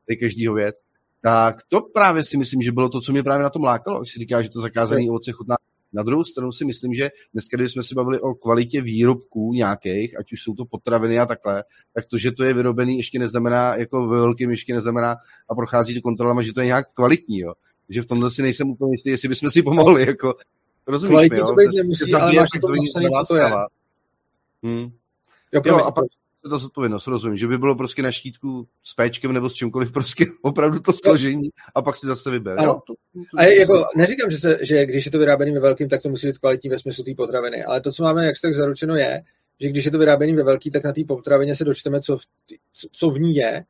To 0.06 0.12
je 0.12 0.16
každýho 0.16 0.54
věc 0.54 0.74
tak 1.22 1.56
to 1.68 1.80
právě 1.80 2.24
si 2.24 2.36
myslím, 2.36 2.62
že 2.62 2.72
bylo 2.72 2.88
to, 2.88 3.00
co 3.00 3.12
mě 3.12 3.22
právě 3.22 3.42
na 3.42 3.50
tom 3.50 3.64
lákalo, 3.64 4.00
když 4.00 4.12
si 4.12 4.18
říká, 4.18 4.42
že 4.42 4.50
to 4.50 4.60
zakázané 4.60 5.02
ovoce 5.08 5.32
chutná. 5.32 5.56
Na 5.92 6.02
druhou 6.02 6.24
stranu 6.24 6.52
si 6.52 6.64
myslím, 6.64 6.94
že 6.94 7.10
dneska, 7.32 7.56
když 7.56 7.72
jsme 7.72 7.82
se 7.82 7.94
bavili 7.94 8.20
o 8.20 8.34
kvalitě 8.34 8.80
výrobků 8.80 9.52
nějakých, 9.52 10.18
ať 10.18 10.32
už 10.32 10.42
jsou 10.42 10.54
to 10.54 10.64
potraviny 10.64 11.18
a 11.18 11.26
takhle, 11.26 11.64
tak 11.94 12.06
to, 12.06 12.18
že 12.18 12.32
to 12.32 12.44
je 12.44 12.54
vyrobený, 12.54 12.96
ještě 12.96 13.18
neznamená, 13.18 13.76
jako 13.76 14.06
ve 14.06 14.16
velkým 14.16 14.50
ještě 14.50 14.74
neznamená 14.74 15.16
a 15.50 15.54
prochází 15.54 15.94
to 15.94 16.00
kontrolama, 16.00 16.42
že 16.42 16.52
to 16.52 16.60
je 16.60 16.66
nějak 16.66 16.92
kvalitní, 16.92 17.38
jo. 17.38 17.52
Takže 17.86 18.02
v 18.02 18.06
tomhle 18.06 18.30
si 18.30 18.42
nejsem 18.42 18.70
úplně 18.70 18.92
jistý, 18.92 19.10
jestli 19.10 19.28
bychom 19.28 19.50
si 19.50 19.62
pomohli, 19.62 20.06
jako 20.06 20.34
rozumíš 20.86 21.12
Kvalitní 21.12 21.36
mi, 21.36 21.40
jo? 21.40 21.46
to 21.46 21.76
nemusí, 21.76 22.14
ale 22.14 22.32
máš 22.32 22.48
to 22.50 23.24
co 23.24 23.34
to 23.34 23.36
je. 23.36 23.50
Hmm. 24.62 24.90
Jo, 25.52 25.62
jo, 25.66 25.76
a 25.76 25.90
pak, 25.90 26.04
ta 26.48 26.58
zodpovědnost, 26.58 27.06
rozumím, 27.06 27.36
že 27.36 27.46
by 27.46 27.58
bylo 27.58 27.74
prostě 27.74 28.02
na 28.02 28.12
štítku 28.12 28.68
s 28.84 28.94
péčkem 28.94 29.32
nebo 29.32 29.50
s 29.50 29.54
čímkoliv 29.54 29.92
prostě 29.92 30.26
opravdu 30.42 30.80
to 30.80 30.92
složení 30.92 31.48
a 31.74 31.82
pak 31.82 31.96
si 31.96 32.06
zase 32.06 32.30
vybere. 32.30 32.64
Jo, 32.64 32.80
to, 32.86 32.94
to, 33.14 33.38
a 33.38 33.44
je, 33.44 33.60
jako, 33.60 33.84
neříkám, 33.96 34.30
že, 34.30 34.38
se, 34.38 34.58
že 34.62 34.86
když 34.86 35.06
je 35.06 35.12
to 35.12 35.18
vyráběné 35.18 35.52
ve 35.52 35.60
velkým, 35.60 35.88
tak 35.88 36.02
to 36.02 36.08
musí 36.08 36.26
být 36.26 36.38
kvalitní 36.38 36.70
ve 36.70 36.78
smyslu 36.78 37.04
té 37.04 37.14
potraviny, 37.14 37.64
ale 37.64 37.80
to, 37.80 37.92
co 37.92 38.02
máme 38.02 38.26
jak 38.26 38.34
tak 38.42 38.54
zaručeno 38.54 38.96
je, 38.96 39.22
že 39.60 39.68
když 39.68 39.84
je 39.84 39.90
to 39.90 39.98
vyráběné 39.98 40.36
ve 40.36 40.42
velký, 40.42 40.70
tak 40.70 40.84
na 40.84 40.92
té 40.92 41.04
potravině 41.08 41.56
se 41.56 41.64
dočteme, 41.64 42.00
co 42.00 42.18
v, 42.18 42.22
co 42.92 43.10
v 43.10 43.20
ní 43.20 43.34
je. 43.34 43.64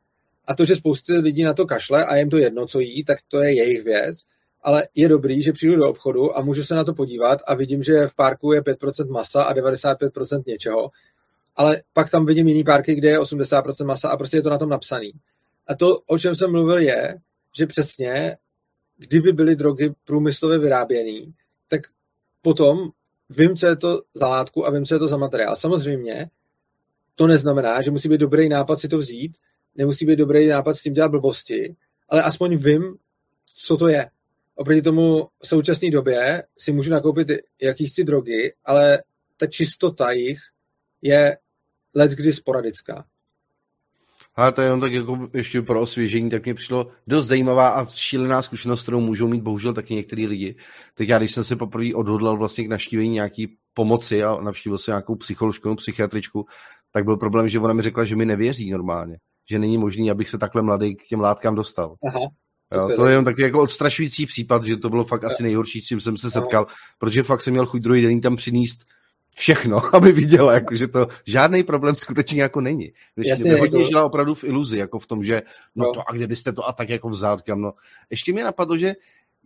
A 0.47 0.55
to, 0.55 0.65
že 0.65 0.75
spousty 0.75 1.13
lidí 1.13 1.43
na 1.43 1.53
to 1.53 1.65
kašle 1.65 2.05
a 2.05 2.15
jim 2.15 2.29
to 2.29 2.37
jedno, 2.37 2.65
co 2.65 2.79
jí, 2.79 3.03
tak 3.03 3.19
to 3.27 3.39
je 3.39 3.53
jejich 3.53 3.83
věc, 3.83 4.19
ale 4.63 4.87
je 4.95 5.09
dobrý, 5.09 5.41
že 5.41 5.53
přijdu 5.53 5.75
do 5.75 5.89
obchodu 5.89 6.37
a 6.37 6.41
můžu 6.41 6.63
se 6.63 6.75
na 6.75 6.83
to 6.83 6.93
podívat 6.93 7.39
a 7.47 7.55
vidím, 7.55 7.83
že 7.83 8.07
v 8.07 8.15
parku 8.15 8.53
je 8.53 8.61
5% 8.61 9.11
masa 9.11 9.43
a 9.43 9.53
95% 9.53 10.43
něčeho 10.47 10.89
ale 11.55 11.81
pak 11.93 12.09
tam 12.09 12.25
vidím 12.25 12.47
jiný 12.47 12.63
párky, 12.63 12.95
kde 12.95 13.09
je 13.09 13.19
80% 13.19 13.85
masa 13.85 14.09
a 14.09 14.17
prostě 14.17 14.37
je 14.37 14.41
to 14.41 14.49
na 14.49 14.57
tom 14.57 14.69
napsaný. 14.69 15.11
A 15.67 15.75
to, 15.75 15.99
o 15.99 16.17
čem 16.17 16.35
jsem 16.35 16.51
mluvil, 16.51 16.77
je, 16.77 17.15
že 17.57 17.67
přesně, 17.67 18.37
kdyby 18.97 19.33
byly 19.33 19.55
drogy 19.55 19.93
průmyslově 20.05 20.59
vyráběné, 20.59 21.31
tak 21.67 21.81
potom 22.41 22.89
vím, 23.29 23.55
co 23.55 23.67
je 23.67 23.75
to 23.75 24.01
za 24.13 24.27
látku 24.27 24.67
a 24.67 24.71
vím, 24.71 24.85
co 24.85 24.95
je 24.95 24.99
to 24.99 25.07
za 25.07 25.17
materiál. 25.17 25.55
Samozřejmě 25.55 26.29
to 27.15 27.27
neznamená, 27.27 27.81
že 27.81 27.91
musí 27.91 28.09
být 28.09 28.17
dobrý 28.17 28.49
nápad 28.49 28.79
si 28.79 28.87
to 28.87 28.97
vzít, 28.97 29.37
nemusí 29.75 30.05
být 30.05 30.15
dobrý 30.15 30.47
nápad 30.47 30.75
s 30.75 30.81
tím 30.81 30.93
dělat 30.93 31.11
blbosti, 31.11 31.75
ale 32.09 32.23
aspoň 32.23 32.57
vím, 32.57 32.97
co 33.55 33.77
to 33.77 33.87
je. 33.87 34.09
oproti 34.55 34.81
tomu 34.81 35.27
v 35.43 35.47
současné 35.47 35.89
době 35.89 36.43
si 36.57 36.71
můžu 36.71 36.91
nakoupit 36.91 37.27
jaký 37.61 37.87
chci 37.87 38.03
drogy, 38.03 38.53
ale 38.65 39.03
ta 39.37 39.47
čistota 39.47 40.11
jich 40.11 40.39
je 41.01 41.37
let 41.95 42.11
kdy 42.11 42.33
sporadická. 42.33 43.05
A 44.35 44.51
to 44.51 44.61
je 44.61 44.65
jenom 44.65 44.81
tak 44.81 44.91
jako 44.91 45.29
ještě 45.33 45.61
pro 45.61 45.81
osvěžení, 45.81 46.29
tak 46.29 46.45
mě 46.45 46.53
přišlo 46.53 46.87
dost 47.07 47.27
zajímavá 47.27 47.69
a 47.69 47.87
šílená 47.87 48.41
zkušenost, 48.41 48.81
kterou 48.81 48.99
můžou 48.99 49.27
mít 49.27 49.43
bohužel 49.43 49.73
taky 49.73 49.93
některý 49.93 50.27
lidi. 50.27 50.55
Tak 50.95 51.07
já, 51.07 51.17
když 51.17 51.31
jsem 51.31 51.43
se 51.43 51.55
poprvé 51.55 51.93
odhodlal 51.93 52.37
vlastně 52.37 52.63
k 52.63 52.69
navštívení 52.69 53.09
nějaký 53.09 53.57
pomoci 53.73 54.23
a 54.23 54.41
navštívil 54.41 54.77
jsem 54.77 54.91
nějakou 54.91 55.15
psycholožku, 55.15 55.75
psychiatričku, 55.75 56.45
tak 56.91 57.05
byl 57.05 57.17
problém, 57.17 57.49
že 57.49 57.59
ona 57.59 57.73
mi 57.73 57.81
řekla, 57.81 58.03
že 58.05 58.15
mi 58.15 58.25
nevěří 58.25 58.71
normálně. 58.71 59.17
Že 59.49 59.59
není 59.59 59.77
možný, 59.77 60.11
abych 60.11 60.29
se 60.29 60.37
takhle 60.37 60.61
mladý 60.61 60.95
k 60.95 61.03
těm 61.03 61.19
látkám 61.19 61.55
dostal. 61.55 61.95
Aha. 62.07 62.19
Jo, 62.75 62.89
to 62.95 63.05
je 63.05 63.11
jenom 63.11 63.25
takový 63.25 63.43
jako 63.43 63.61
odstrašující 63.61 64.25
případ, 64.25 64.63
že 64.63 64.77
to 64.77 64.89
bylo 64.89 65.03
fakt 65.03 65.23
asi 65.23 65.43
nejhorší, 65.43 65.81
s 65.81 65.85
čím 65.85 66.01
jsem 66.01 66.17
se 66.17 66.31
setkal, 66.31 66.67
protože 66.97 67.23
fakt 67.23 67.41
jsem 67.41 67.53
měl 67.53 67.65
chuť 67.65 67.81
druhý 67.81 68.01
den 68.01 68.21
tam 68.21 68.35
přinést 68.35 68.85
všechno, 69.35 69.81
aby 69.95 70.11
viděla, 70.11 70.53
jako, 70.53 70.75
že 70.75 70.87
to 70.87 71.07
žádný 71.25 71.63
problém 71.63 71.95
skutečně 71.95 72.41
jako 72.41 72.61
není. 72.61 72.93
Když 73.15 73.27
Jasně, 73.27 73.51
hodně 73.51 73.79
jako... 73.79 73.89
žila 73.89 74.05
opravdu 74.05 74.33
v 74.33 74.43
iluzi, 74.43 74.77
jako 74.77 74.99
v 74.99 75.07
tom, 75.07 75.23
že 75.23 75.41
no, 75.75 75.85
no. 75.85 75.93
to 75.93 76.09
a 76.09 76.13
kde 76.13 76.27
byste 76.27 76.53
to 76.53 76.67
a 76.67 76.73
tak 76.73 76.89
jako 76.89 77.09
vzal, 77.09 77.39
kam, 77.39 77.61
no. 77.61 77.73
Ještě 78.09 78.33
mě 78.33 78.43
napadlo, 78.43 78.77
že 78.77 78.95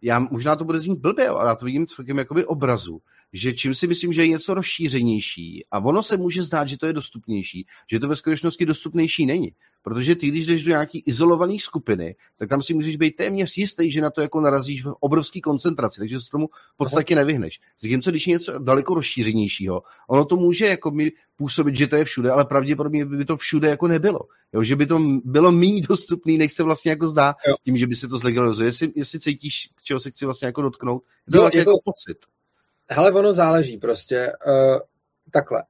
já, 0.02 0.20
možná 0.20 0.56
to 0.56 0.66
bude 0.66 0.80
znít 0.80 1.00
blbě, 1.00 1.28
ale 1.28 1.50
já 1.50 1.56
to 1.56 1.66
vidím 1.66 1.86
v 1.86 1.98
takovém 1.98 2.18
jakoby 2.18 2.46
obrazu, 2.46 3.02
že 3.36 3.54
čím 3.54 3.76
si 3.76 3.88
myslím, 3.88 4.14
že 4.14 4.22
je 4.22 4.28
něco 4.28 4.54
rozšířenější 4.54 5.66
a 5.72 5.80
ono 5.80 6.04
se 6.04 6.18
může 6.18 6.44
zdát, 6.44 6.68
že 6.68 6.78
to 6.78 6.86
je 6.86 6.94
dostupnější, 6.94 7.66
že 7.92 8.00
to 8.00 8.08
ve 8.08 8.16
skutečnosti 8.16 8.66
dostupnější 8.66 9.26
není. 9.26 9.52
Protože 9.82 10.16
ty, 10.16 10.28
když 10.28 10.46
jdeš 10.46 10.64
do 10.64 10.70
nějaký 10.70 11.00
izolované 11.00 11.60
skupiny, 11.60 12.16
tak 12.38 12.50
tam 12.50 12.62
si 12.62 12.74
můžeš 12.74 12.96
být 12.96 13.16
téměř 13.16 13.58
jistý, 13.58 13.92
že 13.92 14.02
na 14.02 14.10
to 14.10 14.22
jako 14.22 14.42
narazíš 14.42 14.86
v 14.86 14.94
obrovské 15.00 15.42
koncentraci, 15.42 16.00
takže 16.00 16.22
se 16.22 16.30
tomu 16.30 16.48
v 16.48 16.78
podstatě 16.78 17.16
nevyhneš. 17.16 17.60
Zatímco, 17.82 18.12
když 18.12 18.28
je 18.28 18.32
něco 18.32 18.60
daleko 18.60 18.94
rozšířenějšího, 18.94 19.84
ono 20.10 20.26
to 20.26 20.36
může 20.36 20.66
jako 20.66 20.92
mi 20.92 21.12
působit, 21.36 21.76
že 21.76 21.88
to 21.88 21.96
je 21.96 22.06
všude, 22.06 22.32
ale 22.32 22.46
pravděpodobně 22.46 23.06
by 23.06 23.26
to 23.26 23.38
všude 23.38 23.70
jako 23.70 23.88
nebylo. 23.88 24.20
Jo, 24.54 24.64
že 24.64 24.76
by 24.76 24.86
to 24.86 25.00
bylo 25.24 25.52
méně 25.52 25.82
dostupné, 25.82 26.34
než 26.34 26.54
se 26.54 26.64
vlastně 26.64 26.92
jako 26.92 27.08
zdá, 27.08 27.36
jo. 27.48 27.56
tím, 27.64 27.78
že 27.78 27.88
by 27.88 27.96
se 27.96 28.08
to 28.08 28.18
zlegalizovalo. 28.18 28.66
Jestli, 28.66 28.92
jestli 28.96 29.20
cítíš, 29.20 29.70
čeho 29.84 30.00
se 30.00 30.12
chci 30.12 30.26
vlastně 30.26 30.46
jako 30.46 30.62
dotknout, 30.62 31.04
to 31.32 31.38
jo, 31.38 31.44
jako, 31.44 31.58
jako 31.58 31.80
pocit. 31.84 32.18
Hele, 32.90 33.12
ono 33.12 33.34
záleží 33.34 33.78
prostě. 33.78 34.32
Uh, 34.48 34.80
takhle. 35.32 35.64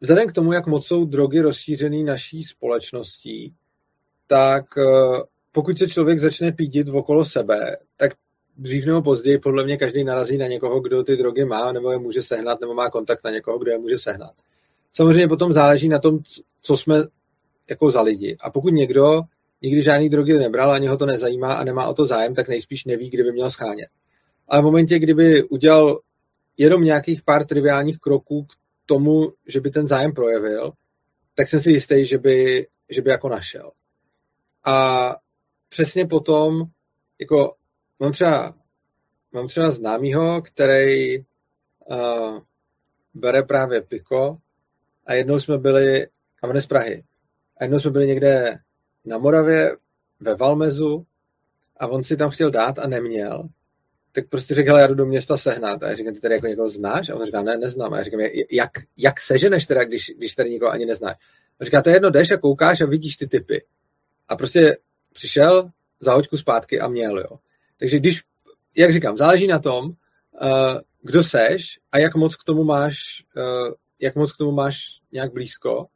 Vzhledem 0.00 0.28
k 0.28 0.32
tomu, 0.32 0.52
jak 0.52 0.66
moc 0.66 0.86
jsou 0.86 1.04
drogy 1.04 1.40
rozšířený 1.40 2.04
naší 2.04 2.44
společností, 2.44 3.54
tak 4.26 4.64
uh, 4.76 5.22
pokud 5.52 5.78
se 5.78 5.88
člověk 5.88 6.20
začne 6.20 6.52
pídit 6.52 6.88
okolo 6.88 7.24
sebe, 7.24 7.76
tak 7.96 8.12
dřív 8.56 8.86
nebo 8.86 9.02
později 9.02 9.38
podle 9.38 9.64
mě 9.64 9.76
každý 9.76 10.04
narazí 10.04 10.38
na 10.38 10.46
někoho, 10.46 10.80
kdo 10.80 11.02
ty 11.02 11.16
drogy 11.16 11.44
má, 11.44 11.72
nebo 11.72 11.90
je 11.90 11.98
může 11.98 12.22
sehnat, 12.22 12.60
nebo 12.60 12.74
má 12.74 12.90
kontakt 12.90 13.24
na 13.24 13.30
někoho, 13.30 13.58
kdo 13.58 13.70
je 13.70 13.78
může 13.78 13.98
sehnat. 13.98 14.32
Samozřejmě 14.92 15.28
potom 15.28 15.52
záleží 15.52 15.88
na 15.88 15.98
tom, 15.98 16.18
co 16.60 16.76
jsme 16.76 16.96
jako 17.70 17.90
za 17.90 18.02
lidi. 18.02 18.36
A 18.40 18.50
pokud 18.50 18.70
někdo 18.70 19.22
nikdy 19.62 19.82
žádný 19.82 20.08
drogy 20.08 20.38
nebral, 20.38 20.72
ani 20.72 20.86
ho 20.86 20.96
to 20.96 21.06
nezajímá 21.06 21.54
a 21.54 21.64
nemá 21.64 21.86
o 21.86 21.94
to 21.94 22.06
zájem, 22.06 22.34
tak 22.34 22.48
nejspíš 22.48 22.84
neví, 22.84 23.10
kde 23.10 23.22
by 23.22 23.32
měl 23.32 23.50
schánět. 23.50 23.88
Ale 24.48 24.62
v 24.62 24.64
momentě, 24.64 24.98
kdyby 24.98 25.42
udělal 25.42 26.00
jenom 26.56 26.84
nějakých 26.84 27.22
pár 27.22 27.44
triviálních 27.44 27.98
kroků 27.98 28.42
k 28.44 28.52
tomu, 28.86 29.32
že 29.46 29.60
by 29.60 29.70
ten 29.70 29.86
zájem 29.86 30.12
projevil, 30.12 30.72
tak 31.34 31.48
jsem 31.48 31.60
si 31.60 31.70
jistý, 31.70 32.06
že 32.06 32.18
by, 32.18 32.66
že 32.88 33.02
by 33.02 33.10
jako 33.10 33.28
našel. 33.28 33.70
A 34.64 35.16
přesně 35.68 36.06
potom, 36.06 36.64
jako 37.20 37.54
mám 38.00 38.12
třeba, 38.12 38.54
mám 39.32 39.46
třeba 39.46 39.70
známýho, 39.70 40.42
který 40.42 41.18
uh, 41.18 42.38
bere 43.14 43.42
právě 43.42 43.82
piko 43.82 44.38
a 45.06 45.14
jednou 45.14 45.40
jsme 45.40 45.58
byli, 45.58 46.06
a 46.42 46.46
on 46.46 46.60
z 46.60 46.66
Prahy, 46.66 47.04
a 47.56 47.64
jednou 47.64 47.80
jsme 47.80 47.90
byli 47.90 48.06
někde 48.06 48.58
na 49.04 49.18
Moravě 49.18 49.76
ve 50.20 50.34
Valmezu 50.34 51.06
a 51.76 51.86
on 51.86 52.02
si 52.02 52.16
tam 52.16 52.30
chtěl 52.30 52.50
dát 52.50 52.78
a 52.78 52.86
neměl 52.86 53.48
tak 54.14 54.28
prostě 54.28 54.54
řekl, 54.54 54.76
já 54.76 54.86
jdu 54.86 54.94
do 54.94 55.06
města 55.06 55.36
sehnat. 55.36 55.82
A 55.82 55.88
já 55.88 55.96
říkám, 55.96 56.14
ty 56.14 56.20
tady 56.20 56.34
jako 56.34 56.46
někoho 56.46 56.70
znáš? 56.70 57.08
A 57.08 57.14
on 57.14 57.24
říká, 57.24 57.42
ne, 57.42 57.56
neznám. 57.56 57.94
A 57.94 57.98
já 57.98 58.02
říkám, 58.02 58.20
jak, 58.52 58.70
jak 58.96 59.20
seženeš 59.20 59.66
teda, 59.66 59.84
když, 59.84 60.12
když 60.16 60.34
tady 60.34 60.50
někoho 60.50 60.70
ani 60.70 60.86
neznáš? 60.86 61.16
A 61.60 61.64
říká, 61.64 61.82
to 61.82 61.90
je 61.90 61.96
jedno, 61.96 62.10
jdeš 62.10 62.30
a 62.30 62.36
koukáš 62.36 62.80
a 62.80 62.86
vidíš 62.86 63.16
ty 63.16 63.26
typy. 63.26 63.64
A 64.28 64.36
prostě 64.36 64.76
přišel 65.12 65.70
za 66.00 66.14
hoďku 66.14 66.36
zpátky 66.36 66.80
a 66.80 66.88
měl, 66.88 67.18
jo. 67.18 67.38
Takže 67.76 67.98
když, 67.98 68.22
jak 68.76 68.92
říkám, 68.92 69.16
záleží 69.16 69.46
na 69.46 69.58
tom, 69.58 69.84
uh, 69.84 69.94
kdo 71.02 71.24
seš 71.24 71.78
a 71.92 71.98
jak 71.98 72.14
moc 72.14 72.36
k 72.36 72.44
tomu 72.44 72.64
máš, 72.64 73.24
uh, 73.36 73.74
jak 74.00 74.14
moc 74.14 74.32
k 74.32 74.36
tomu 74.36 74.52
máš 74.52 75.00
nějak 75.12 75.32
blízko 75.32 75.86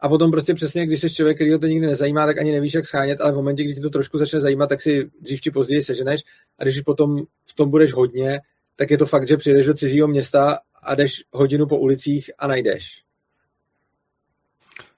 a 0.00 0.08
potom 0.08 0.30
prostě 0.30 0.54
přesně, 0.54 0.86
když 0.86 1.00
jsi 1.00 1.10
člověk, 1.10 1.36
který 1.36 1.52
ho 1.52 1.58
to 1.58 1.66
nikdy 1.66 1.86
nezajímá, 1.86 2.26
tak 2.26 2.38
ani 2.38 2.52
nevíš, 2.52 2.74
jak 2.74 2.86
schánět, 2.86 3.20
ale 3.20 3.32
v 3.32 3.36
momentě, 3.36 3.64
kdy 3.64 3.74
ti 3.74 3.80
to 3.80 3.90
trošku 3.90 4.18
začne 4.18 4.40
zajímat, 4.40 4.66
tak 4.66 4.80
si 4.80 5.10
dřív 5.20 5.40
či 5.40 5.50
později 5.50 5.84
seženeš 5.84 6.20
a 6.58 6.64
když 6.64 6.80
potom 6.80 7.22
v 7.44 7.54
tom 7.54 7.70
budeš 7.70 7.92
hodně, 7.92 8.40
tak 8.76 8.90
je 8.90 8.98
to 8.98 9.06
fakt, 9.06 9.28
že 9.28 9.36
přijdeš 9.36 9.66
do 9.66 9.74
cizího 9.74 10.08
města 10.08 10.58
a 10.82 10.94
jdeš 10.94 11.24
hodinu 11.32 11.66
po 11.66 11.78
ulicích 11.78 12.30
a 12.38 12.46
najdeš. 12.46 13.06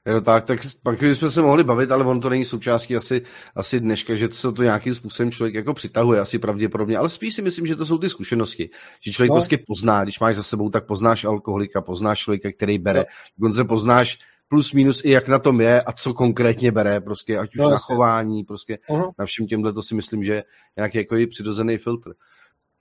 Je 0.07 0.14
to 0.14 0.20
tak, 0.20 0.44
tak 0.44 0.61
pak 0.82 1.01
bychom 1.01 1.30
se 1.30 1.42
mohli 1.42 1.64
bavit, 1.64 1.90
ale 1.90 2.05
on 2.05 2.20
to 2.20 2.28
není 2.28 2.44
součástí 2.44 2.96
asi, 2.96 3.22
asi 3.55 3.80
dneška, 3.80 4.14
že 4.14 4.28
to, 4.28 4.53
to 4.53 4.62
nějakým 4.62 4.94
způsobem 4.94 5.32
člověk 5.32 5.55
jako 5.55 5.74
přitahuje, 5.74 6.20
asi 6.20 6.38
pravděpodobně, 6.38 6.99
ale 6.99 7.09
spíš 7.09 7.34
si 7.34 7.42
myslím, 7.42 7.66
že 7.66 7.76
to 7.76 7.86
jsou 7.86 7.99
ty 7.99 8.09
zkušenosti, 8.09 8.70
že 9.01 9.12
člověk 9.12 9.30
no. 9.30 9.34
prostě 9.36 9.59
pozná, 9.66 10.03
když 10.03 10.20
máš 10.20 10.36
za 10.36 10.42
sebou, 10.42 10.70
tak 10.70 10.86
poznáš 10.86 11.24
alkoholika, 11.24 11.80
poznáš 11.80 12.18
člověka, 12.18 12.53
který 12.53 12.78
bere, 12.78 12.99
no. 12.99 13.05
dokonce 13.38 13.64
poznáš 13.64 14.18
plus 14.49 14.72
minus 14.72 15.05
i 15.05 15.11
jak 15.11 15.28
na 15.28 15.38
tom 15.38 15.61
je 15.61 15.82
a 15.82 15.92
co 15.92 16.14
konkrétně 16.14 16.72
bere, 16.72 17.01
prostě, 17.01 17.38
ať 17.38 17.51
už 17.55 17.59
no, 17.59 17.70
na 17.70 17.78
chování, 17.78 18.44
prostě 18.44 18.78
uh-huh. 18.88 19.12
na 19.18 19.26
všem 19.26 19.46
těmhle 19.46 19.72
to 19.72 19.82
si 19.82 19.94
myslím, 19.94 20.24
že 20.24 20.32
je 20.32 20.44
nějaký 20.76 20.99
jako 20.99 21.16
přirozený 21.30 21.78
filtr. 21.78 22.11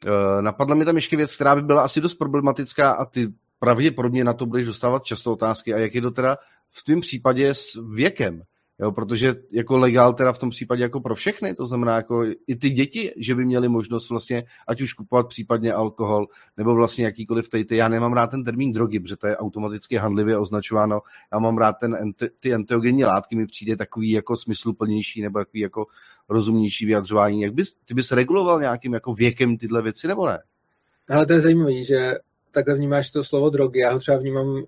Uh, 0.05 0.41
napadla 0.41 0.75
mi 0.75 0.85
tam 0.85 0.95
ještě 0.95 1.17
věc, 1.17 1.35
která 1.35 1.55
by 1.55 1.61
byla 1.61 1.83
asi 1.83 2.01
dost 2.01 2.13
problematická 2.13 2.91
a 2.91 3.05
ty 3.05 3.27
pravděpodobně 3.59 4.23
na 4.23 4.33
to 4.33 4.45
budeš 4.45 4.67
dostávat 4.67 5.03
často 5.03 5.33
otázky 5.33 5.73
a 5.73 5.77
jak 5.77 5.95
je 5.95 6.01
to 6.01 6.11
teda 6.11 6.37
v 6.69 6.83
tom 6.83 7.01
případě 7.01 7.53
s 7.53 7.65
věkem. 7.95 8.41
Jo, 8.79 8.91
protože 8.91 9.35
jako 9.51 9.77
legál 9.77 10.13
teda 10.13 10.33
v 10.33 10.39
tom 10.39 10.49
případě 10.49 10.83
jako 10.83 11.01
pro 11.01 11.15
všechny, 11.15 11.53
to 11.53 11.65
znamená 11.65 11.95
jako 11.95 12.25
i 12.47 12.55
ty 12.55 12.69
děti, 12.69 13.13
že 13.17 13.35
by 13.35 13.45
měly 13.45 13.69
možnost 13.69 14.09
vlastně 14.09 14.43
ať 14.67 14.81
už 14.81 14.93
kupovat 14.93 15.27
případně 15.27 15.73
alkohol, 15.73 16.27
nebo 16.57 16.75
vlastně 16.75 17.05
jakýkoliv 17.05 17.49
tejty. 17.49 17.75
Já 17.75 17.87
nemám 17.87 18.13
rád 18.13 18.27
ten 18.27 18.43
termín 18.43 18.71
drogy, 18.71 18.99
protože 18.99 19.15
to 19.15 19.27
je 19.27 19.37
automaticky 19.37 19.95
handlivě 19.95 20.37
označováno. 20.37 21.01
Já 21.33 21.39
mám 21.39 21.57
rád 21.57 21.73
ten, 21.73 22.13
ty 22.39 22.53
enteogenní 22.53 23.05
látky, 23.05 23.35
mi 23.35 23.45
přijde 23.45 23.75
takový 23.75 24.11
jako 24.11 24.37
smysluplnější 24.37 25.21
nebo 25.21 25.39
takový 25.39 25.59
jako 25.59 25.85
rozumnější 26.29 26.85
vyjadřování. 26.85 27.41
Jak 27.41 27.53
bys, 27.53 27.73
ty 27.85 27.93
bys 27.93 28.11
reguloval 28.11 28.59
nějakým 28.59 28.93
jako 28.93 29.13
věkem 29.13 29.57
tyhle 29.57 29.81
věci, 29.81 30.07
nebo 30.07 30.27
ne? 30.27 30.39
Ale 31.09 31.25
to 31.25 31.33
je 31.33 31.41
zajímavé, 31.41 31.83
že 31.83 32.13
takhle 32.51 32.75
vnímáš 32.75 33.11
to 33.11 33.23
slovo 33.23 33.49
drogy. 33.49 33.79
Já 33.79 33.93
ho 33.93 33.99
třeba 33.99 34.17
vnímám, 34.17 34.63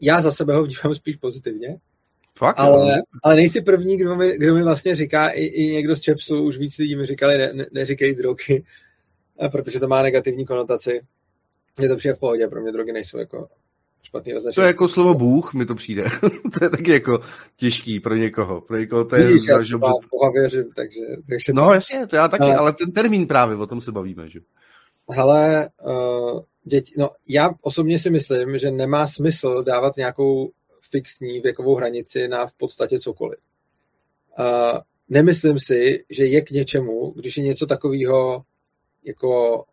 já 0.00 0.20
za 0.22 0.32
sebe 0.32 0.54
ho 0.54 0.64
vnímám 0.64 0.94
spíš 0.94 1.16
pozitivně, 1.16 1.76
Fakt, 2.40 2.60
ale, 2.60 3.02
ale 3.22 3.36
nejsi 3.36 3.60
první, 3.60 3.96
kdo 3.96 4.16
mi, 4.16 4.38
kdo 4.38 4.54
mi 4.54 4.62
vlastně 4.62 4.96
říká, 4.96 5.28
i, 5.28 5.44
i 5.44 5.66
někdo 5.66 5.96
z 5.96 6.00
Čepsu, 6.00 6.42
už 6.42 6.58
víc 6.58 6.78
lidí 6.78 6.96
mi 6.96 7.06
říkali, 7.06 7.38
ne, 7.38 7.52
ne, 7.52 7.66
neříkej 7.72 8.14
drogy, 8.14 8.64
protože 9.52 9.80
to 9.80 9.88
má 9.88 10.02
negativní 10.02 10.46
konotaci. 10.46 11.00
Je 11.80 11.88
to 11.88 11.96
přijde 11.96 12.14
v 12.14 12.18
pohodě, 12.18 12.48
pro 12.48 12.60
mě 12.60 12.72
drogy 12.72 12.92
nejsou 12.92 13.18
jako 13.18 13.48
špatný 14.02 14.34
označení. 14.34 14.54
To 14.54 14.60
je 14.60 14.66
jako 14.66 14.88
slovo 14.88 15.14
Bůh, 15.14 15.54
mi 15.54 15.66
to 15.66 15.74
přijde. 15.74 16.04
to 16.58 16.64
je 16.64 16.70
taky 16.70 16.90
jako 16.90 17.20
těžký 17.56 18.00
pro 18.00 18.16
někoho. 18.16 18.60
Pro 18.60 18.76
někoho 18.76 19.04
to 19.04 19.16
je... 19.16 19.26
Víš, 19.32 19.42
já 19.48 19.62
že... 19.62 19.76
Boha 19.76 20.30
věřím, 20.32 20.72
takže... 20.76 21.00
takže 21.28 21.52
no 21.52 21.72
jasně, 21.72 22.06
to 22.06 22.16
já 22.16 22.28
taky, 22.28 22.46
no. 22.46 22.58
ale 22.58 22.72
ten 22.72 22.92
termín 22.92 23.26
právě, 23.26 23.56
o 23.56 23.66
tom 23.66 23.80
se 23.80 23.92
bavíme, 23.92 24.28
že? 24.28 24.40
Hele, 25.10 25.68
uh, 25.86 26.40
děti, 26.64 26.94
no 26.98 27.10
já 27.28 27.50
osobně 27.62 27.98
si 27.98 28.10
myslím, 28.10 28.58
že 28.58 28.70
nemá 28.70 29.06
smysl 29.06 29.62
dávat 29.62 29.96
nějakou 29.96 30.50
fixní 30.90 31.40
věkovou 31.40 31.74
hranici 31.74 32.28
na 32.28 32.46
v 32.46 32.54
podstatě 32.54 32.98
cokoliv. 32.98 33.38
Uh, 34.38 34.78
nemyslím 35.08 35.58
si, 35.58 36.04
že 36.10 36.26
je 36.26 36.40
k 36.40 36.50
něčemu, 36.50 37.10
když 37.10 37.36
je 37.36 37.44
něco 37.44 37.66
takového 37.66 38.44
jako 39.04 39.64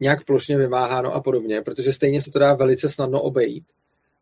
nějak 0.00 0.24
plošně 0.24 0.56
vymáháno 0.56 1.14
a 1.14 1.20
podobně, 1.20 1.62
protože 1.62 1.92
stejně 1.92 2.22
se 2.22 2.30
to 2.30 2.38
dá 2.38 2.54
velice 2.54 2.88
snadno 2.88 3.22
obejít 3.22 3.64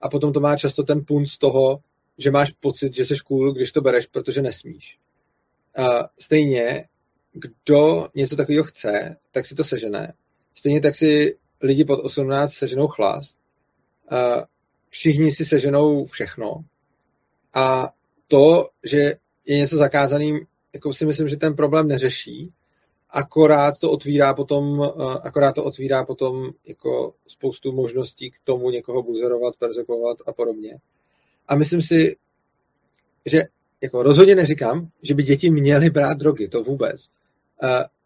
a 0.01 0.09
potom 0.09 0.33
to 0.33 0.41
má 0.41 0.57
často 0.57 0.83
ten 0.83 1.05
punt 1.05 1.29
z 1.29 1.39
toho, 1.39 1.81
že 2.19 2.31
máš 2.31 2.51
pocit, 2.51 2.95
že 2.95 3.07
jsi 3.07 3.15
cool, 3.27 3.53
když 3.53 3.73
to 3.73 3.81
bereš, 3.81 4.07
protože 4.07 4.43
nesmíš. 4.43 4.99
Uh, 5.79 6.03
stejně, 6.19 6.89
kdo 7.33 8.09
něco 8.15 8.37
takového 8.37 8.65
chce, 8.65 9.17
tak 9.31 9.47
si 9.47 9.55
to 9.55 9.65
sežene. 9.65 10.13
Stejně 10.55 10.81
tak 10.81 10.97
si 10.97 11.39
lidi 11.63 11.85
pod 11.85 12.01
18 12.01 12.53
seženou 12.53 12.87
chlast. 12.87 13.39
Všichni 14.91 15.33
si 15.33 15.45
seženou 15.45 16.07
všechno. 16.07 16.65
A 17.55 17.93
to, 18.29 18.69
že 18.85 19.15
je 19.47 19.59
něco 19.59 19.77
zakázaným, 19.77 20.41
jako 20.73 20.95
si 20.95 21.07
myslím, 21.07 21.29
že 21.29 21.37
ten 21.37 21.57
problém 21.57 21.89
neřeší, 21.89 22.53
akorát 23.11 23.79
to 23.79 23.91
otvírá 23.91 24.35
potom, 24.35 24.93
akorát 25.23 25.53
to 25.53 25.65
otvírá 25.65 26.05
potom 26.05 26.51
jako 26.67 27.15
spoustu 27.27 27.73
možností 27.73 28.31
k 28.31 28.39
tomu 28.45 28.71
někoho 28.71 29.03
buzerovat, 29.03 29.57
perzekovat 29.57 30.17
a 30.27 30.33
podobně. 30.33 30.79
A 31.49 31.57
myslím 31.57 31.83
si, 31.83 32.17
že 33.27 33.43
jako 33.81 34.03
rozhodně 34.03 34.35
neříkám, 34.35 34.89
že 35.03 35.15
by 35.15 35.23
děti 35.23 35.51
měly 35.51 35.91
brát 35.91 36.19
drogy, 36.19 36.49
to 36.49 36.63
vůbec. 36.63 37.07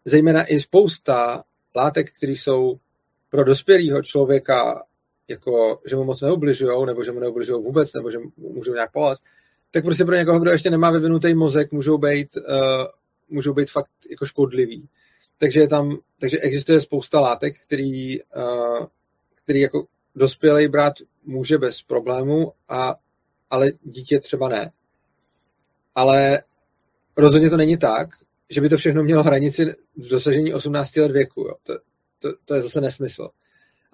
Zejména 0.05 0.43
i 0.43 0.59
spousta 0.59 1.43
látek, 1.75 2.13
které 2.17 2.31
jsou 2.31 2.79
pro 3.29 3.43
dospělého 3.43 4.03
člověka, 4.03 4.83
jako, 5.27 5.81
že 5.85 5.95
mu 5.95 6.03
moc 6.03 6.21
neubližují, 6.21 6.85
nebo 6.85 7.03
že 7.03 7.11
mu 7.11 7.19
neubližují 7.19 7.63
vůbec, 7.63 7.93
nebo 7.93 8.11
že 8.11 8.17
můžou 8.37 8.73
nějak 8.73 8.91
pomoct, 8.91 9.21
tak 9.71 9.83
prostě 9.83 10.05
pro 10.05 10.15
někoho, 10.15 10.39
kdo 10.39 10.51
ještě 10.51 10.69
nemá 10.69 10.91
vyvinutý 10.91 11.33
mozek, 11.33 11.71
můžou 11.71 11.97
být, 11.97 12.37
uh, 12.37 12.43
můžou 13.29 13.53
být 13.53 13.71
fakt 13.71 13.91
jako 14.09 14.25
škodlivý. 14.25 14.89
Takže 15.37 15.59
je 15.59 15.67
tam, 15.67 15.97
takže 16.19 16.39
existuje 16.39 16.81
spousta 16.81 17.19
látek, 17.19 17.55
který, 17.59 18.21
uh, 18.23 18.85
který 19.43 19.59
jako 19.59 19.87
dospělý 20.15 20.67
brát 20.67 20.93
může 21.23 21.57
bez 21.57 21.81
problému, 21.81 22.53
a, 22.69 22.95
ale 23.49 23.71
dítě 23.83 24.19
třeba 24.19 24.49
ne. 24.49 24.71
Ale 25.95 26.43
rozhodně 27.17 27.49
to 27.49 27.57
není 27.57 27.77
tak, 27.77 28.09
že 28.49 28.61
by 28.61 28.69
to 28.69 28.77
všechno 28.77 29.03
mělo 29.03 29.23
hranici 29.23 29.65
v 29.95 30.09
dosažení 30.09 30.53
18 30.53 30.95
let 30.95 31.11
věku. 31.11 31.41
Jo. 31.41 31.55
To, 31.63 31.73
to, 32.19 32.33
to 32.45 32.55
je 32.55 32.61
zase 32.61 32.81
nesmysl. 32.81 33.29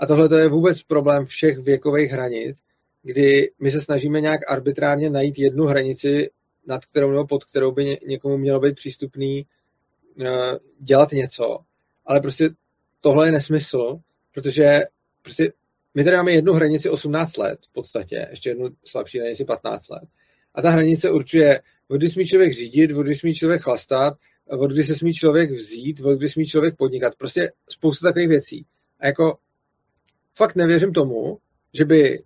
A 0.02 0.06
tohle 0.06 0.30
to 0.30 0.36
je 0.36 0.50
vůbec 0.50 0.84
problém 0.84 1.26
všech 1.26 1.58
věkových 1.58 2.12
hranic, 2.12 2.58
kdy 3.04 3.52
my 3.60 3.72
se 3.72 3.82
snažíme 3.82 4.22
nějak 4.22 4.52
arbitrárně 4.52 5.10
najít 5.10 5.40
jednu 5.40 5.66
hranici, 5.66 6.30
nad 6.68 6.86
kterou 6.86 7.12
nebo 7.12 7.28
pod 7.28 7.44
kterou 7.44 7.72
by 7.72 7.98
někomu 8.08 8.38
mělo 8.38 8.60
být 8.60 8.76
přístupný 8.76 9.46
uh, 10.20 10.26
dělat 10.80 11.12
něco. 11.12 11.60
Ale 12.06 12.20
prostě 12.22 12.50
tohle 13.02 13.28
je 13.28 13.32
nesmysl, 13.32 14.00
protože 14.34 14.80
prostě 15.22 15.54
my 15.94 16.04
tady 16.04 16.18
máme 16.18 16.32
jednu 16.32 16.54
hranici 16.54 16.90
18 16.90 17.38
let 17.38 17.60
v 17.70 17.74
podstatě, 17.74 18.28
ještě 18.32 18.50
jednu 18.50 18.70
slabší 18.86 19.20
hranici 19.20 19.46
15 19.46 19.90
let. 19.90 20.04
A 20.56 20.62
ta 20.62 20.70
hranice 20.70 21.12
určuje, 21.12 21.62
od 21.88 21.98
kdy 21.98 22.10
smí 22.10 22.26
člověk 22.26 22.54
řídit, 22.54 22.92
od 22.92 23.04
kdy 23.04 23.16
smí 23.16 23.34
člověk 23.34 23.62
chlastat, 23.62 24.14
od 24.48 24.72
kdy 24.72 24.84
se 24.84 24.96
smí 24.96 25.14
člověk 25.14 25.52
vzít, 25.52 26.02
od 26.02 26.18
kdy 26.18 26.30
smí 26.30 26.46
člověk 26.46 26.78
podnikat. 26.78 27.16
Prostě 27.16 27.52
spoustu 27.70 28.06
takových 28.06 28.30
věcí. 28.30 28.66
A 29.00 29.08
jako 29.08 29.38
fakt 30.36 30.56
nevěřím 30.56 30.94
tomu, 30.94 31.38
že 31.74 31.86
by 31.86 32.24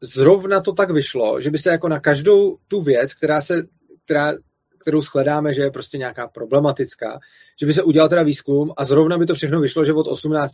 zrovna 0.00 0.60
to 0.60 0.72
tak 0.72 0.90
vyšlo, 0.90 1.40
že 1.40 1.50
by 1.50 1.58
se 1.58 1.70
jako 1.70 1.88
na 1.88 2.00
každou 2.00 2.56
tu 2.68 2.82
věc, 2.82 3.14
která 3.14 3.40
se, 3.40 3.62
která, 4.04 4.32
kterou 4.78 5.02
shledáme, 5.02 5.54
že 5.54 5.62
je 5.62 5.70
prostě 5.70 5.98
nějaká 5.98 6.28
problematická, 6.28 7.18
že 7.60 7.66
by 7.66 7.72
se 7.72 7.82
udělal 7.82 8.08
teda 8.08 8.22
výzkum 8.22 8.72
a 8.76 8.84
zrovna 8.84 9.18
by 9.18 9.26
to 9.26 9.34
všechno 9.34 9.60
vyšlo, 9.60 9.84
že 9.84 9.92
od 9.92 10.06
18 10.06 10.52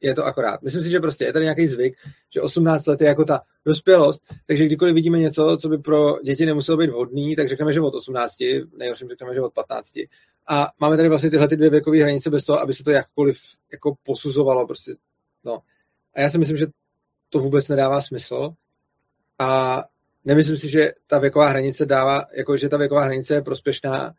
je 0.00 0.14
to 0.14 0.24
akorát. 0.24 0.62
Myslím 0.62 0.82
si, 0.82 0.90
že 0.90 1.00
prostě 1.00 1.24
je 1.24 1.32
tady 1.32 1.44
nějaký 1.44 1.66
zvyk, 1.66 1.96
že 2.30 2.40
18 2.40 2.86
let 2.86 3.00
je 3.00 3.06
jako 3.06 3.24
ta 3.24 3.40
dospělost, 3.64 4.22
takže 4.46 4.66
kdykoliv 4.66 4.94
vidíme 4.94 5.18
něco, 5.18 5.56
co 5.60 5.68
by 5.68 5.78
pro 5.78 6.18
děti 6.24 6.46
nemuselo 6.46 6.78
být 6.78 6.90
vhodný, 6.90 7.36
tak 7.36 7.48
řekneme, 7.48 7.72
že 7.72 7.80
od 7.80 7.94
18, 7.94 8.32
nejhorším 8.76 9.08
řekneme, 9.08 9.34
že 9.34 9.40
od 9.40 9.52
15. 9.52 9.92
A 10.48 10.66
máme 10.80 10.96
tady 10.96 11.08
vlastně 11.08 11.30
tyhle 11.30 11.48
ty 11.48 11.56
dvě 11.56 11.70
věkové 11.70 11.98
hranice 11.98 12.30
bez 12.30 12.44
toho, 12.44 12.60
aby 12.60 12.74
se 12.74 12.84
to 12.84 12.90
jakkoliv 12.90 13.38
jako 13.72 13.94
posuzovalo. 14.02 14.66
Prostě, 14.66 14.94
no. 15.44 15.60
A 16.14 16.20
já 16.20 16.30
si 16.30 16.38
myslím, 16.38 16.56
že 16.56 16.66
to 17.28 17.38
vůbec 17.38 17.68
nedává 17.68 18.00
smysl. 18.00 18.50
A 19.38 19.82
nemyslím 20.24 20.56
si, 20.56 20.70
že 20.70 20.92
ta 21.06 21.18
věková 21.18 21.48
hranice 21.48 21.86
dává, 21.86 22.22
jako 22.36 22.56
že 22.56 22.68
ta 22.68 22.76
věková 22.76 23.02
hranice 23.02 23.34
je 23.34 23.42
prospěšná, 23.42 24.14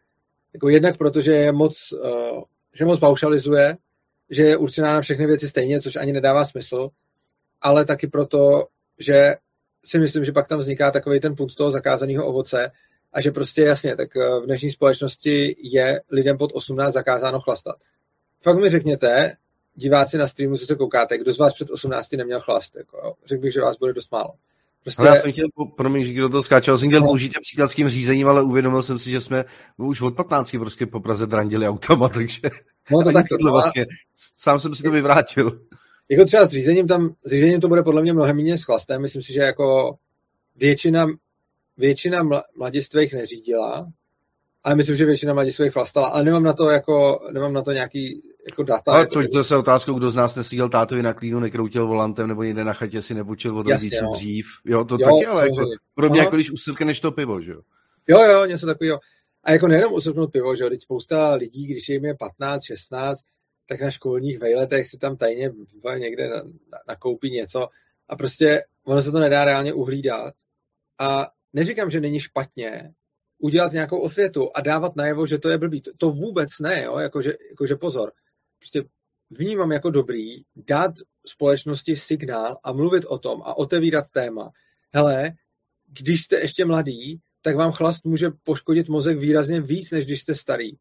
jako 0.53 0.69
jednak 0.69 0.97
protože 0.97 1.31
je 1.31 1.51
moc, 1.51 1.91
uh, 1.91 2.43
že 2.73 2.85
moc 2.85 2.99
paušalizuje, 2.99 3.77
že 4.29 4.43
je 4.43 4.57
určená 4.57 4.93
na 4.93 5.01
všechny 5.01 5.27
věci 5.27 5.49
stejně, 5.49 5.81
což 5.81 5.95
ani 5.95 6.13
nedává 6.13 6.45
smysl, 6.45 6.89
ale 7.61 7.85
taky 7.85 8.07
proto, 8.07 8.67
že 8.99 9.35
si 9.85 9.99
myslím, 9.99 10.25
že 10.25 10.31
pak 10.31 10.47
tam 10.47 10.59
vzniká 10.59 10.91
takový 10.91 11.19
ten 11.19 11.35
put 11.35 11.55
toho 11.55 11.71
zakázaného 11.71 12.27
ovoce 12.27 12.71
a 13.13 13.21
že 13.21 13.31
prostě 13.31 13.61
jasně, 13.61 13.95
tak 13.95 14.15
eh, 14.15 14.39
v 14.39 14.45
dnešní 14.45 14.71
společnosti 14.71 15.55
je 15.59 16.01
lidem 16.11 16.37
pod 16.37 16.51
18 16.53 16.93
zakázáno 16.93 17.39
chlastat. 17.39 17.75
Fakt 18.41 18.57
mi 18.57 18.69
řekněte, 18.69 19.35
diváci 19.76 20.17
na 20.17 20.28
streamu, 20.28 20.57
co 20.57 20.65
se 20.65 20.76
koukáte, 20.76 21.17
kdo 21.17 21.34
z 21.34 21.38
vás 21.38 21.53
před 21.53 21.69
18 21.69 22.11
neměl 22.11 22.41
chlast, 22.41 22.76
jako, 22.76 22.97
jo? 22.97 23.13
řekl 23.26 23.41
bych, 23.41 23.53
že 23.53 23.61
vás 23.61 23.78
bude 23.78 23.93
dost 23.93 24.11
málo. 24.11 24.34
Prostě... 24.84 25.01
Ale 25.01 25.15
já 25.15 25.21
jsem 25.21 25.32
chtěl, 25.32 25.47
promiň, 25.76 26.05
že 26.05 26.21
do 26.21 26.30
toho 26.30 26.43
skáčel, 26.43 26.78
jsem 26.78 26.89
chtěl 26.89 27.01
no. 27.01 27.07
použít 27.07 27.34
příklad 27.41 27.67
s 27.67 27.76
tím 27.76 27.89
řízením, 27.89 28.28
ale 28.28 28.43
uvědomil 28.43 28.84
jsem 28.84 28.99
si, 28.99 29.11
že 29.11 29.21
jsme 29.21 29.45
už 29.78 30.01
od 30.01 30.15
15 30.15 30.55
prostě 30.59 30.86
po 30.86 30.99
Praze 30.99 31.28
drandili 31.28 31.67
autama, 31.67 32.09
takže 32.13 32.39
no, 32.91 33.03
to 33.03 33.11
tak, 33.11 33.26
tohle 33.30 33.51
vlastně, 33.51 33.86
sám 34.15 34.59
jsem 34.59 34.76
si 34.76 34.84
to 34.84 34.91
vyvrátil. 34.91 35.59
Jako 36.09 36.26
třeba 36.26 36.45
s 36.45 36.49
řízením 36.49 36.88
tam, 36.88 37.15
s 37.26 37.30
řízením 37.30 37.61
to 37.61 37.67
bude 37.67 37.84
podle 37.84 38.01
mě 38.01 38.13
mnohem 38.13 38.36
méně 38.36 38.57
s 38.57 38.63
chlastem, 38.63 39.01
myslím 39.01 39.21
si, 39.21 39.34
že 39.34 39.39
jako 39.39 39.97
většina, 40.55 41.07
většina 41.78 42.23
mladistvých 42.57 43.13
neřídila, 43.13 43.91
ale 44.63 44.76
myslím, 44.76 44.95
že 44.95 45.05
většina 45.05 45.34
mladistvých 45.34 45.73
chlastala, 45.73 46.07
ale 46.07 46.23
nemám 46.23 46.43
na 46.43 46.53
to 46.53 46.69
jako, 46.69 47.28
nemám 47.32 47.53
na 47.53 47.61
to 47.61 47.71
nějaký 47.71 48.21
jako 48.45 48.63
data. 48.63 48.91
Ale 48.91 49.07
to 49.07 49.21
je 49.21 49.27
zase 49.33 49.57
otázkou, 49.57 49.93
kdo 49.93 50.09
z 50.09 50.15
nás 50.15 50.35
nesídel 50.35 50.69
tátovi 50.69 51.03
na 51.03 51.13
klínu, 51.13 51.39
nekroutil 51.39 51.87
volantem 51.87 52.27
nebo 52.27 52.43
někde 52.43 52.63
na 52.63 52.73
chatě 52.73 53.01
si 53.01 53.13
nebučil 53.13 53.57
od 53.57 53.67
rodičů 53.67 54.03
no. 54.03 54.13
dřív. 54.13 54.47
Jo, 54.65 54.85
to 54.85 54.97
jo, 54.99 55.07
taky, 55.07 55.25
ale 55.25 55.49
jako, 55.49 55.69
podobně 55.95 56.19
jako 56.19 56.35
když 56.35 56.51
usrkneš 56.51 57.01
to 57.01 57.11
pivo, 57.11 57.41
že 57.41 57.51
jo? 57.51 57.61
Jo, 58.07 58.23
jo, 58.23 58.45
něco 58.45 58.65
takového. 58.65 58.99
A 59.43 59.51
jako 59.51 59.67
nejenom 59.67 59.93
usrknout 59.93 60.31
pivo, 60.31 60.55
že 60.55 60.63
jo, 60.63 60.69
teď 60.69 60.81
spousta 60.81 61.33
lidí, 61.33 61.67
když 61.67 61.89
jim 61.89 62.05
je 62.05 62.15
15, 62.15 62.63
16, 62.63 63.19
tak 63.65 63.81
na 63.81 63.91
školních 63.91 64.39
vejletech 64.39 64.87
si 64.87 64.97
tam 64.97 65.17
tajně 65.17 65.51
někde 65.97 66.29
na, 66.29 66.35
na, 66.43 66.77
nakoupí 66.87 67.29
něco 67.29 67.67
a 68.09 68.15
prostě 68.15 68.63
ono 68.83 69.01
se 69.01 69.11
to 69.11 69.19
nedá 69.19 69.45
reálně 69.45 69.73
uhlídat. 69.73 70.33
A 70.99 71.27
neříkám, 71.53 71.89
že 71.89 71.99
není 71.99 72.19
špatně 72.19 72.93
udělat 73.39 73.71
nějakou 73.71 73.99
osvětu 73.99 74.49
a 74.55 74.61
dávat 74.61 74.95
najevo, 74.95 75.27
že 75.27 75.37
to 75.37 75.49
je 75.49 75.57
blbý. 75.57 75.81
To, 75.81 75.91
to 75.97 76.09
vůbec 76.09 76.49
ne, 76.59 76.83
jo, 76.83 76.97
jakože, 76.97 77.33
jakože 77.49 77.75
pozor 77.75 78.11
prostě 78.60 78.84
vnímám 79.30 79.72
jako 79.72 79.89
dobrý 79.89 80.36
dát 80.56 80.91
společnosti 81.28 81.95
signál 81.95 82.58
a 82.64 82.72
mluvit 82.72 83.06
o 83.06 83.18
tom 83.18 83.41
a 83.41 83.58
otevírat 83.58 84.10
téma. 84.10 84.51
Hele, 84.93 85.32
když 85.88 86.22
jste 86.22 86.39
ještě 86.39 86.66
mladý, 86.66 87.20
tak 87.41 87.56
vám 87.56 87.72
chlast 87.72 88.06
může 88.06 88.30
poškodit 88.43 88.89
mozek 88.89 89.18
výrazně 89.18 89.62
víc, 89.62 89.91
než 89.91 90.06
když 90.06 90.22
jste 90.22 90.36
starý. 90.36 90.72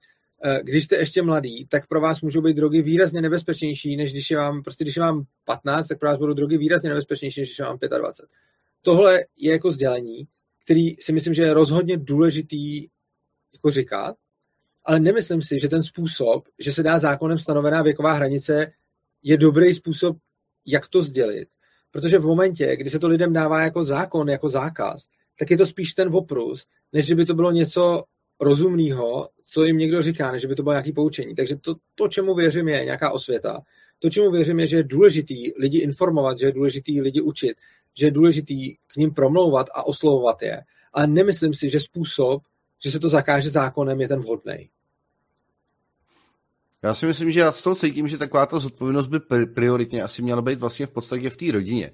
Eh, 0.45 0.61
když 0.63 0.85
jste 0.85 0.97
ještě 0.97 1.23
mladý, 1.23 1.67
tak 1.67 1.87
pro 1.87 2.01
vás 2.01 2.21
můžou 2.21 2.41
být 2.43 2.57
drogy 2.57 2.83
výrazně 2.83 3.21
nebezpečnější, 3.21 3.97
než 3.97 4.13
když 4.13 4.31
je 4.31 4.37
vám, 4.37 4.63
prostě 4.63 4.85
když 4.85 4.97
je 4.97 5.03
vám 5.03 5.25
15, 5.45 5.87
tak 5.89 5.99
pro 5.99 6.09
vás 6.09 6.19
budou 6.19 6.35
drogy 6.35 6.59
výrazně 6.59 6.89
nebezpečnější, 6.89 7.41
než 7.41 7.49
když 7.49 7.59
je 7.59 7.65
vám 7.65 7.79
25. 7.99 8.29
Tohle 8.83 9.25
je 9.37 9.53
jako 9.53 9.73
sdělení, 9.73 10.29
který 10.65 10.95
si 11.01 11.13
myslím, 11.13 11.35
že 11.35 11.43
je 11.43 11.55
rozhodně 11.55 11.97
důležitý 11.97 12.87
jako 13.53 13.71
říkat, 13.71 14.17
ale 14.85 15.01
nemyslím 15.01 15.43
si, 15.43 15.61
že 15.61 15.69
ten 15.69 15.83
způsob, 15.83 16.49
že 16.59 16.73
se 16.73 16.83
dá 16.83 16.99
zákonem 16.99 17.39
stanovená 17.39 17.83
věková 17.83 18.13
hranice, 18.13 18.73
je 19.23 19.37
dobrý 19.37 19.75
způsob, 19.75 20.17
jak 20.67 20.89
to 20.89 21.03
sdělit. 21.03 21.49
Protože 21.91 22.19
v 22.19 22.27
momentě, 22.27 22.77
kdy 22.77 22.91
se 22.91 22.99
to 22.99 23.09
lidem 23.09 23.33
dává 23.33 23.63
jako 23.63 23.85
zákon, 23.85 24.29
jako 24.29 24.49
zákaz, 24.49 25.05
tak 25.39 25.51
je 25.51 25.57
to 25.57 25.67
spíš 25.67 25.95
ten 25.95 26.09
oprus, 26.17 26.67
než 26.93 27.07
že 27.07 27.15
by 27.15 27.25
to 27.25 27.35
bylo 27.35 27.51
něco 27.51 28.05
rozumného, 28.41 29.29
co 29.47 29.65
jim 29.65 29.79
někdo 29.79 30.03
říká, 30.03 30.33
než 30.33 30.45
by 30.45 30.55
to 30.55 30.63
bylo 30.63 30.73
nějaké 30.73 30.93
poučení. 30.93 31.35
Takže 31.35 31.57
to, 31.57 31.75
to, 31.95 32.09
čemu 32.09 32.35
věřím, 32.35 32.69
je 32.69 32.85
nějaká 32.85 33.11
osvěta. 33.11 33.61
To, 33.99 34.11
čemu 34.11 34.31
věřím, 34.31 34.61
je, 34.61 34.69
že 34.69 34.77
je 34.77 34.83
důležitý 34.83 35.53
lidi 35.59 35.79
informovat, 35.79 36.39
že 36.39 36.47
je 36.47 36.53
důležitý 36.53 37.01
lidi 37.01 37.21
učit, 37.21 37.57
že 37.99 38.07
je 38.07 38.11
důležitý 38.11 38.75
k 38.75 38.97
ním 38.97 39.15
promlouvat 39.15 39.67
a 39.75 39.87
oslovovat 39.87 40.43
je. 40.43 40.63
Ale 40.93 41.07
nemyslím 41.07 41.55
si, 41.55 41.71
že 41.71 41.81
způsob, 41.81 42.43
že 42.85 42.91
se 42.91 43.01
to 43.01 43.09
zakáže 43.09 43.51
zákonem, 43.51 44.01
je 44.01 44.09
ten 44.09 44.21
vhodný. 44.21 44.71
Já 46.85 46.95
si 46.95 47.07
myslím, 47.07 47.33
že 47.33 47.41
já 47.41 47.53
z 47.53 47.63
toho 47.63 47.77
cítím, 47.77 48.09
že 48.09 48.19
taková 48.19 48.47
ta 48.47 48.59
zodpovědnost 48.59 49.07
by 49.07 49.21
prioritně 49.55 50.03
asi 50.03 50.23
měla 50.23 50.43
být 50.43 50.61
vlastně 50.61 50.87
v 50.87 50.91
podstatě 50.91 51.31
v 51.31 51.37
té 51.37 51.53
rodině. 51.53 51.93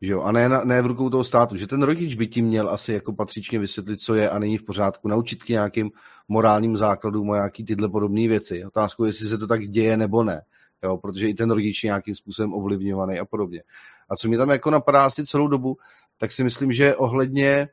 Že 0.00 0.12
jo? 0.12 0.22
A 0.22 0.32
ne, 0.32 0.48
ne 0.64 0.82
v 0.82 0.86
rukou 0.86 1.10
toho 1.10 1.24
státu. 1.24 1.56
Že 1.56 1.66
ten 1.66 1.82
rodič 1.82 2.14
by 2.14 2.26
ti 2.26 2.42
měl 2.42 2.70
asi 2.70 2.92
jako 2.92 3.12
patřičně 3.12 3.58
vysvětlit, 3.58 4.00
co 4.00 4.14
je 4.14 4.30
a 4.30 4.38
není 4.38 4.58
v 4.58 4.64
pořádku, 4.64 5.08
naučit 5.08 5.42
k 5.42 5.48
nějakým 5.48 5.90
morálním 6.28 6.76
základům 6.76 7.30
a 7.30 7.34
nějaký 7.34 7.64
tyhle 7.64 7.88
podobné 7.88 8.28
věci. 8.28 8.64
Otázku, 8.64 9.04
jestli 9.04 9.26
se 9.26 9.38
to 9.38 9.46
tak 9.46 9.68
děje 9.68 9.96
nebo 9.96 10.24
ne. 10.24 10.42
Jo? 10.84 10.96
Protože 10.96 11.28
i 11.28 11.34
ten 11.34 11.50
rodič 11.50 11.84
je 11.84 11.88
nějakým 11.88 12.14
způsobem 12.14 12.54
ovlivňovaný 12.54 13.18
a 13.18 13.24
podobně. 13.24 13.62
A 14.10 14.16
co 14.16 14.28
mi 14.28 14.36
tam 14.36 14.50
jako 14.50 14.70
napadá 14.70 15.04
asi 15.04 15.26
celou 15.26 15.48
dobu, 15.48 15.76
tak 16.18 16.32
si 16.32 16.44
myslím, 16.44 16.72
že 16.72 16.96
ohledně 16.96 17.68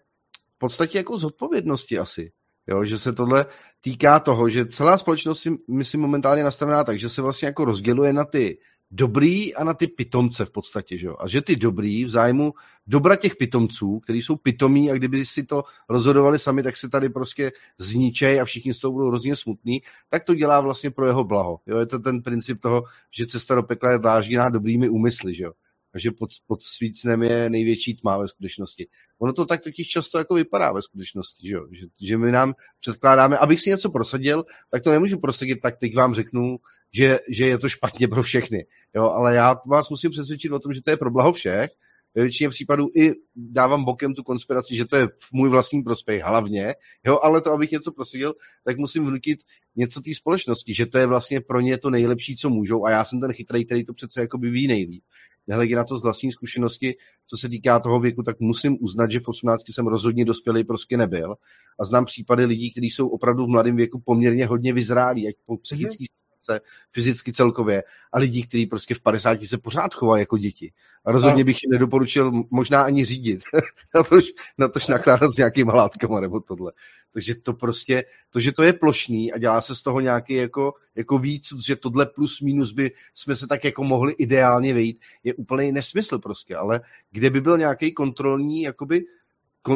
v 0.55 0.57
podstatě 0.57 0.97
jako 0.97 1.17
zodpovědnosti 1.17 1.99
asi. 1.99 2.31
Jo, 2.67 2.83
že 2.83 2.99
se 2.99 3.13
tohle 3.13 3.45
týká 3.81 4.19
toho, 4.19 4.49
že 4.49 4.65
celá 4.65 4.97
společnost, 4.97 5.47
myslím, 5.71 6.01
momentálně 6.01 6.43
nastavená 6.43 6.83
tak, 6.83 6.99
že 6.99 7.09
se 7.09 7.21
vlastně 7.21 7.45
jako 7.45 7.65
rozděluje 7.65 8.13
na 8.13 8.25
ty 8.25 8.57
dobrý 8.91 9.55
a 9.55 9.63
na 9.63 9.73
ty 9.73 9.87
pitomce 9.87 10.45
v 10.45 10.51
podstatě, 10.51 10.97
že 10.97 11.07
jo? 11.07 11.15
A 11.19 11.27
že 11.27 11.41
ty 11.41 11.55
dobrý 11.55 12.05
v 12.05 12.09
zájmu 12.09 12.53
dobra 12.87 13.15
těch 13.15 13.35
pitomců, 13.35 13.99
kteří 13.99 14.21
jsou 14.21 14.35
pitomí 14.35 14.91
a 14.91 14.93
kdyby 14.93 15.25
si 15.25 15.43
to 15.43 15.63
rozhodovali 15.89 16.39
sami, 16.39 16.63
tak 16.63 16.75
se 16.75 16.89
tady 16.89 17.09
prostě 17.09 17.51
zničej 17.77 18.41
a 18.41 18.45
všichni 18.45 18.73
z 18.73 18.79
toho 18.79 18.91
budou 18.91 19.07
hrozně 19.07 19.35
smutný, 19.35 19.81
tak 20.09 20.23
to 20.23 20.35
dělá 20.35 20.61
vlastně 20.61 20.91
pro 20.91 21.07
jeho 21.07 21.23
blaho. 21.23 21.59
Jo? 21.65 21.77
Je 21.77 21.85
to 21.85 21.99
ten 21.99 22.21
princip 22.21 22.61
toho, 22.61 22.83
že 23.11 23.27
cesta 23.27 23.55
do 23.55 23.63
pekla 23.63 23.91
je 23.91 23.99
dlážděná 23.99 24.49
dobrými 24.49 24.89
úmysly, 24.89 25.35
že 25.35 25.43
jo? 25.43 25.51
A 25.95 25.99
že 25.99 26.11
pod, 26.11 26.29
pod 26.47 26.63
svícnem 26.63 27.23
je 27.23 27.49
největší 27.49 27.95
tma 27.95 28.17
ve 28.17 28.27
skutečnosti. 28.27 28.87
Ono 29.19 29.33
to 29.33 29.45
tak 29.45 29.61
totiž 29.61 29.87
často 29.87 30.17
jako 30.17 30.33
vypadá 30.33 30.71
ve 30.71 30.81
skutečnosti, 30.81 31.47
že, 31.47 31.57
že, 31.71 31.85
že 32.01 32.17
my 32.17 32.31
nám 32.31 32.53
předkládáme, 32.79 33.37
abych 33.37 33.59
si 33.59 33.69
něco 33.69 33.89
prosadil, 33.89 34.45
tak 34.71 34.83
to 34.83 34.91
nemůžu 34.91 35.19
prosadit, 35.19 35.55
tak 35.61 35.77
teď 35.77 35.95
vám 35.95 36.13
řeknu, 36.13 36.57
že, 36.93 37.19
že 37.29 37.47
je 37.47 37.57
to 37.57 37.69
špatně 37.69 38.07
pro 38.07 38.23
všechny. 38.23 38.65
Jo, 38.95 39.03
ale 39.03 39.35
já 39.35 39.55
vás 39.67 39.89
musím 39.89 40.11
přesvědčit 40.11 40.51
o 40.51 40.59
tom, 40.59 40.73
že 40.73 40.81
to 40.81 40.91
je 40.91 40.97
pro 40.97 41.11
blaho 41.11 41.33
všech, 41.33 41.71
ve 42.15 42.21
většině 42.21 42.49
případů 42.49 42.87
i 42.95 43.11
dávám 43.35 43.83
bokem 43.83 44.13
tu 44.13 44.23
konspiraci, 44.23 44.75
že 44.75 44.85
to 44.85 44.95
je 44.95 45.07
v 45.07 45.33
můj 45.33 45.49
vlastní 45.49 45.83
prospěch 45.83 46.23
hlavně, 46.23 46.75
jo, 47.05 47.19
ale 47.23 47.41
to, 47.41 47.51
abych 47.51 47.71
něco 47.71 47.91
prosadil, 47.91 48.33
tak 48.65 48.77
musím 48.77 49.05
vnutit 49.05 49.39
něco 49.75 50.01
té 50.01 50.13
společnosti, 50.13 50.73
že 50.73 50.85
to 50.85 50.97
je 50.97 51.05
vlastně 51.05 51.41
pro 51.41 51.61
ně 51.61 51.77
to 51.77 51.89
nejlepší, 51.89 52.35
co 52.35 52.49
můžou 52.49 52.85
a 52.85 52.91
já 52.91 53.03
jsem 53.05 53.19
ten 53.19 53.33
chytrý, 53.33 53.65
který 53.65 53.85
to 53.85 53.93
přece 53.93 54.21
jako 54.21 54.37
by 54.37 54.49
ví 54.49 54.67
nejlíp 54.67 55.03
nehledě 55.47 55.75
na 55.75 55.83
to 55.83 55.97
z 55.97 56.03
vlastní 56.03 56.31
zkušenosti, 56.31 56.95
co 57.27 57.37
se 57.37 57.49
týká 57.49 57.79
toho 57.79 57.99
věku, 57.99 58.23
tak 58.23 58.39
musím 58.39 58.77
uznat, 58.81 59.11
že 59.11 59.19
v 59.19 59.27
18 59.27 59.61
jsem 59.69 59.87
rozhodně 59.87 60.25
dospělý 60.25 60.63
prostě 60.63 60.97
nebyl. 60.97 61.35
A 61.79 61.85
znám 61.85 62.05
případy 62.05 62.45
lidí, 62.45 62.71
kteří 62.71 62.89
jsou 62.89 63.07
opravdu 63.07 63.45
v 63.45 63.49
mladém 63.49 63.75
věku 63.75 64.01
poměrně 64.05 64.45
hodně 64.45 64.73
vyzrálí, 64.73 65.27
ať 65.27 65.35
po 65.45 65.57
psychický 65.57 66.05
se 66.39 66.61
fyzicky 66.91 67.33
celkově 67.33 67.83
a 68.13 68.19
lidí, 68.19 68.43
kteří 68.47 68.65
prostě 68.65 68.95
v 68.95 69.01
50 69.01 69.43
se 69.43 69.57
pořád 69.57 69.93
chovají 69.93 70.21
jako 70.21 70.37
děti. 70.37 70.73
A 71.05 71.11
rozhodně 71.11 71.43
bych 71.43 71.63
jim 71.63 71.71
nedoporučil 71.71 72.31
možná 72.49 72.81
ani 72.81 73.05
řídit, 73.05 73.43
na 73.95 74.03
tož, 74.03 74.23
na 74.57 74.67
tož 74.67 74.87
nakládat 74.87 75.31
s 75.31 75.37
nějakýma 75.37 75.73
látkama 75.73 76.19
nebo 76.19 76.39
tohle. 76.39 76.71
Takže 77.13 77.35
to 77.35 77.53
prostě, 77.53 78.03
to, 78.29 78.39
že 78.39 78.51
to 78.51 78.63
je 78.63 78.73
plošný 78.73 79.33
a 79.33 79.37
dělá 79.37 79.61
se 79.61 79.75
z 79.75 79.81
toho 79.81 79.99
nějaký 79.99 80.33
jako, 80.33 80.73
jako 80.95 81.17
víc, 81.17 81.47
že 81.65 81.75
tohle 81.75 82.05
plus 82.05 82.41
minus 82.41 82.71
by 82.71 82.91
jsme 83.13 83.35
se 83.35 83.47
tak 83.47 83.63
jako 83.63 83.83
mohli 83.83 84.13
ideálně 84.13 84.73
vejít, 84.73 85.01
je 85.23 85.33
úplný 85.33 85.71
nesmysl 85.71 86.19
prostě, 86.19 86.55
ale 86.55 86.79
kde 87.11 87.29
by 87.29 87.41
byl 87.41 87.57
nějaký 87.57 87.93
kontrolní, 87.93 88.61
jakoby 88.61 89.05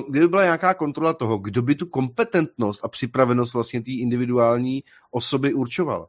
kdyby 0.10 0.28
byla 0.28 0.43
nějaká 0.43 0.74
kontrola 0.74 1.14
toho, 1.14 1.38
kdo 1.38 1.62
by 1.62 1.76
tu 1.76 1.86
kompetentnost 1.86 2.86
a 2.86 2.88
připravenost 2.88 3.53
vlastně 3.53 3.82
té 3.82 3.91
individuální 3.91 4.84
osoby 5.12 5.53
určoval. 5.53 6.07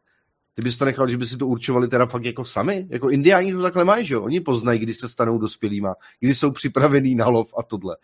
Bys 0.60 0.76
to 0.76 0.84
nechal, 0.84 1.08
že 1.08 1.16
by 1.16 1.26
si 1.26 1.36
to 1.36 1.46
určovali 1.46 1.88
teda 1.88 2.06
fakt 2.06 2.24
jako 2.24 2.44
sami? 2.44 2.86
Jako 2.90 3.10
indiáni 3.10 3.52
to 3.52 3.62
takhle 3.62 3.84
mají, 3.84 4.06
že 4.06 4.14
jo? 4.14 4.22
Oni 4.22 4.40
poznají, 4.40 4.78
kdy 4.78 4.94
se 4.94 5.08
stanou 5.08 5.38
dospělýma, 5.38 5.94
kdy 6.20 6.34
jsou 6.34 6.50
připravení 6.50 7.14
na 7.14 7.26
lov 7.26 7.54
a 7.58 7.62
tohle. 7.62 7.96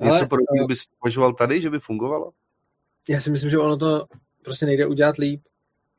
Něco 0.00 0.26
podobného 0.26 0.66
bys 0.68 0.82
považoval 0.98 1.32
tady, 1.32 1.60
že 1.60 1.70
by 1.70 1.78
fungovalo? 1.78 2.30
Já 3.08 3.20
si 3.20 3.30
myslím, 3.30 3.50
že 3.50 3.58
ono 3.58 3.76
to 3.76 4.06
prostě 4.42 4.66
nejde 4.66 4.86
udělat 4.86 5.16
líp. 5.16 5.42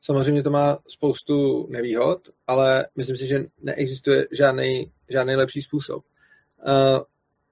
Samozřejmě 0.02 0.42
to 0.42 0.50
má 0.50 0.78
spoustu 0.88 1.66
nevýhod, 1.70 2.28
ale 2.46 2.86
myslím 2.96 3.16
si, 3.16 3.26
že 3.26 3.44
neexistuje 3.62 4.26
žádný, 4.32 4.92
žádný 5.10 5.36
lepší 5.36 5.62
způsob. 5.62 6.04
Uh, 6.66 7.00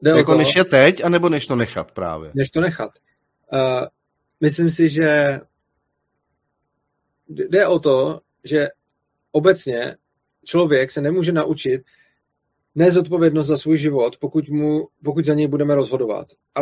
jde 0.03 0.11
jako 0.11 0.33
to, 0.33 0.39
než 0.39 0.57
je 0.57 0.65
teď, 0.65 1.05
anebo 1.05 1.29
než 1.29 1.47
to 1.47 1.57
nechat 1.57 1.93
právě? 1.93 2.31
Než 2.35 2.51
to 2.51 2.61
nechat. 2.61 2.91
Uh, 3.53 3.87
myslím 4.41 4.71
si, 4.71 4.91
že 4.91 5.41
jde 7.29 7.67
o 7.67 7.79
to, 7.79 8.21
že 8.45 8.69
obecně 9.33 9.97
člověk 10.45 10.91
se 10.91 11.01
nemůže 11.01 11.33
naučit 11.33 11.83
nezodpovědnost 12.75 13.47
za 13.47 13.57
svůj 13.57 13.79
život, 13.79 14.17
pokud, 14.17 14.49
mu, 14.49 14.89
pokud 15.05 15.25
za 15.25 15.35
něj 15.35 15.49
budeme 15.49 15.75
rozhodovat. 15.75 16.27
A 16.55 16.61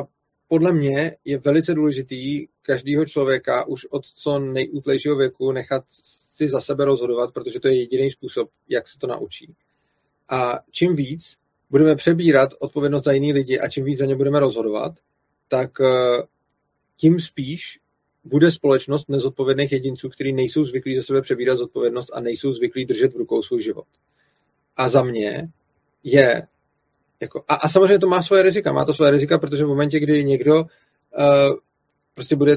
podle 0.48 0.72
mě 0.72 1.16
je 1.24 1.38
velice 1.38 1.74
důležitý 1.74 2.46
každého 2.62 3.06
člověka 3.06 3.66
už 3.66 3.86
od 3.90 4.06
co 4.06 4.38
nejútlejšího 4.38 5.16
věku 5.16 5.52
nechat 5.52 5.84
si 6.36 6.48
za 6.48 6.60
sebe 6.60 6.84
rozhodovat, 6.84 7.34
protože 7.34 7.60
to 7.60 7.68
je 7.68 7.80
jediný 7.80 8.10
způsob, 8.10 8.50
jak 8.68 8.88
se 8.88 8.98
to 8.98 9.06
naučí. 9.06 9.54
A 10.28 10.58
čím 10.70 10.96
víc 10.96 11.36
budeme 11.70 11.96
přebírat 11.96 12.50
odpovědnost 12.58 13.04
za 13.04 13.12
jiný 13.12 13.32
lidi 13.32 13.58
a 13.58 13.68
čím 13.68 13.84
víc 13.84 13.98
za 13.98 14.06
ně 14.06 14.16
budeme 14.16 14.40
rozhodovat, 14.40 14.92
tak 15.48 15.70
eh, 15.80 16.22
tím 16.96 17.20
spíš 17.20 17.80
bude 18.26 18.50
společnost 18.50 19.08
nezodpovědných 19.08 19.72
jedinců, 19.72 20.08
kteří 20.08 20.32
nejsou 20.32 20.64
zvyklí 20.64 20.96
za 20.96 21.02
sebe 21.02 21.22
přebírat 21.22 21.58
zodpovědnost 21.58 22.10
a 22.14 22.20
nejsou 22.20 22.52
zvyklí 22.52 22.84
držet 22.84 23.14
v 23.14 23.16
rukou 23.16 23.42
svůj 23.42 23.62
život. 23.62 23.86
A 24.76 24.88
za 24.88 25.02
mě 25.02 25.48
je 26.02 26.42
jako, 27.20 27.44
a, 27.48 27.54
a 27.54 27.68
samozřejmě 27.68 27.98
to 27.98 28.08
má 28.08 28.22
svoje 28.22 28.42
rizika. 28.42 28.72
Má 28.72 28.84
to 28.84 28.94
svoje 28.94 29.10
rizika, 29.10 29.38
protože 29.38 29.64
v 29.64 29.68
momentě, 29.68 30.00
kdy 30.00 30.24
někdo 30.24 30.60
uh, 30.60 30.66
prostě 32.14 32.36
bude 32.36 32.56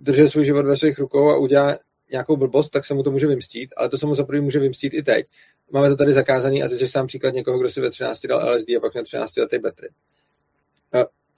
držet 0.00 0.28
svůj 0.28 0.44
život 0.44 0.66
ve 0.66 0.76
svých 0.76 0.98
rukou 0.98 1.30
a 1.30 1.36
udělá 1.36 1.78
nějakou 2.10 2.36
blbost, 2.36 2.70
tak 2.70 2.84
se 2.84 2.94
mu 2.94 3.02
to 3.02 3.10
může 3.10 3.26
vymstít, 3.26 3.70
ale 3.76 3.88
to 3.88 3.98
se 3.98 4.06
mu 4.06 4.14
za 4.14 4.26
může 4.40 4.58
vymstít 4.58 4.94
i 4.94 5.02
teď. 5.02 5.26
Máme 5.70 5.88
to 5.88 5.96
tady 5.96 6.12
zakázaný 6.12 6.62
a 6.62 6.68
teď 6.68 6.80
je 6.80 6.88
sám 6.88 7.06
příklad 7.06 7.34
někoho, 7.34 7.58
kdo 7.58 7.70
si 7.70 7.80
ve 7.80 7.90
13 7.90 8.26
dal 8.26 8.54
LSD 8.54 8.68
a 8.76 8.80
pak 8.80 8.94
na 8.94 9.02
13 9.02 9.36
letý 9.36 9.58
betry. 9.58 9.88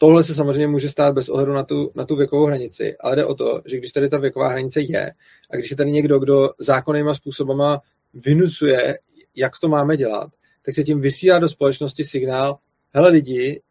Tohle 0.05 0.25
se 0.25 0.35
samozřejmě 0.35 0.67
může 0.67 0.89
stát 0.89 1.15
bez 1.15 1.29
ohledu 1.29 1.53
na 1.53 1.63
tu, 1.63 1.93
na 1.95 2.05
tu 2.05 2.17
věkovou 2.17 2.45
hranici, 2.45 2.97
ale 3.01 3.17
jde 3.17 3.25
o 3.25 3.35
to, 3.35 3.61
že 3.65 3.77
když 3.77 3.93
tady 3.93 4.09
ta 4.09 4.19
věková 4.19 4.49
hranice 4.49 4.81
je 4.81 5.13
a 5.51 5.57
když 5.57 5.71
je 5.71 5.77
tady 5.77 5.93
někdo, 5.93 6.19
kdo 6.19 6.51
zákonnýma 6.59 7.15
způsobama 7.15 7.81
vynucuje, 8.15 8.99
jak 9.37 9.53
to 9.61 9.69
máme 9.69 9.97
dělat, 9.97 10.31
tak 10.63 10.75
se 10.75 10.85
tím 10.85 11.01
vysílá 11.01 11.39
do 11.39 11.49
společnosti 11.49 12.05
signál, 12.05 12.59
hele 12.95 13.11
lidi, 13.11 13.63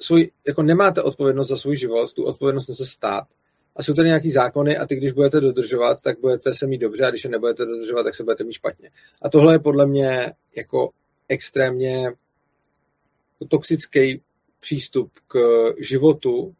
svůj, 0.00 0.30
jako 0.46 0.62
nemáte 0.62 1.02
odpovědnost 1.02 1.48
za 1.48 1.56
svůj 1.56 1.76
život, 1.76 2.12
tu 2.12 2.24
odpovědnost 2.24 2.76
se 2.76 2.86
stát. 2.86 3.24
A 3.76 3.82
jsou 3.82 3.94
tady 3.94 4.08
nějaký 4.08 4.30
zákony 4.30 4.76
a 4.76 4.86
ty, 4.86 4.96
když 4.96 5.12
budete 5.12 5.40
dodržovat, 5.40 6.02
tak 6.02 6.20
budete 6.20 6.54
se 6.54 6.66
mít 6.66 6.78
dobře 6.78 7.04
a 7.04 7.10
když 7.10 7.24
je 7.24 7.30
nebudete 7.30 7.64
dodržovat, 7.64 8.02
tak 8.02 8.14
se 8.14 8.24
budete 8.24 8.44
mít 8.44 8.52
špatně. 8.52 8.90
A 9.22 9.28
tohle 9.28 9.54
je 9.54 9.58
podle 9.58 9.86
mě 9.86 10.32
jako 10.56 10.90
extrémně 11.28 12.12
toxický 13.48 14.22
přístup 14.62 15.10
k 15.28 15.38
životu, 15.80 16.54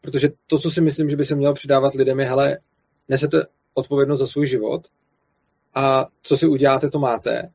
protože 0.00 0.28
to, 0.46 0.58
co 0.58 0.70
si 0.70 0.80
myslím, 0.80 1.10
že 1.10 1.16
by 1.16 1.24
se 1.24 1.34
mělo 1.34 1.54
přidávat 1.54 1.94
lidem, 1.94 2.20
je, 2.20 2.26
hele, 2.26 2.58
nesete 3.08 3.42
odpovědnost 3.74 4.20
za 4.20 4.26
svůj 4.26 4.46
život 4.46 4.88
a 5.74 6.06
co 6.22 6.36
si 6.36 6.46
uděláte, 6.46 6.90
to 6.90 6.98
máte. 6.98 7.52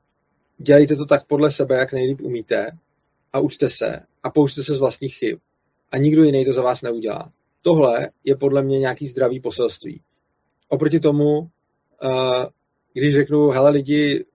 Dělejte 0.58 0.96
to 0.96 1.06
tak 1.06 1.28
podle 1.28 1.52
sebe, 1.52 1.76
jak 1.76 1.94
nejlíp 1.94 2.22
umíte 2.22 2.68
a 3.34 3.40
učte 3.40 3.70
se 3.70 4.00
a 4.24 4.30
poučte 4.30 4.64
se 4.64 4.76
z 4.76 4.80
vlastních 4.80 5.16
chyb. 5.16 5.40
A 5.92 5.98
nikdo 5.98 6.24
jiný 6.24 6.46
to 6.46 6.54
za 6.54 6.62
vás 6.62 6.82
neudělá. 6.82 7.32
Tohle 7.62 8.10
je 8.24 8.36
podle 8.36 8.64
mě 8.64 8.80
nějaký 8.80 9.08
zdravý 9.08 9.40
poselství. 9.40 10.02
Oproti 10.70 11.00
tomu, 11.00 11.50
eh, 12.04 12.48
když 12.94 13.16
řeknu, 13.16 13.50
hele 13.50 13.70
lidi, 13.70 14.26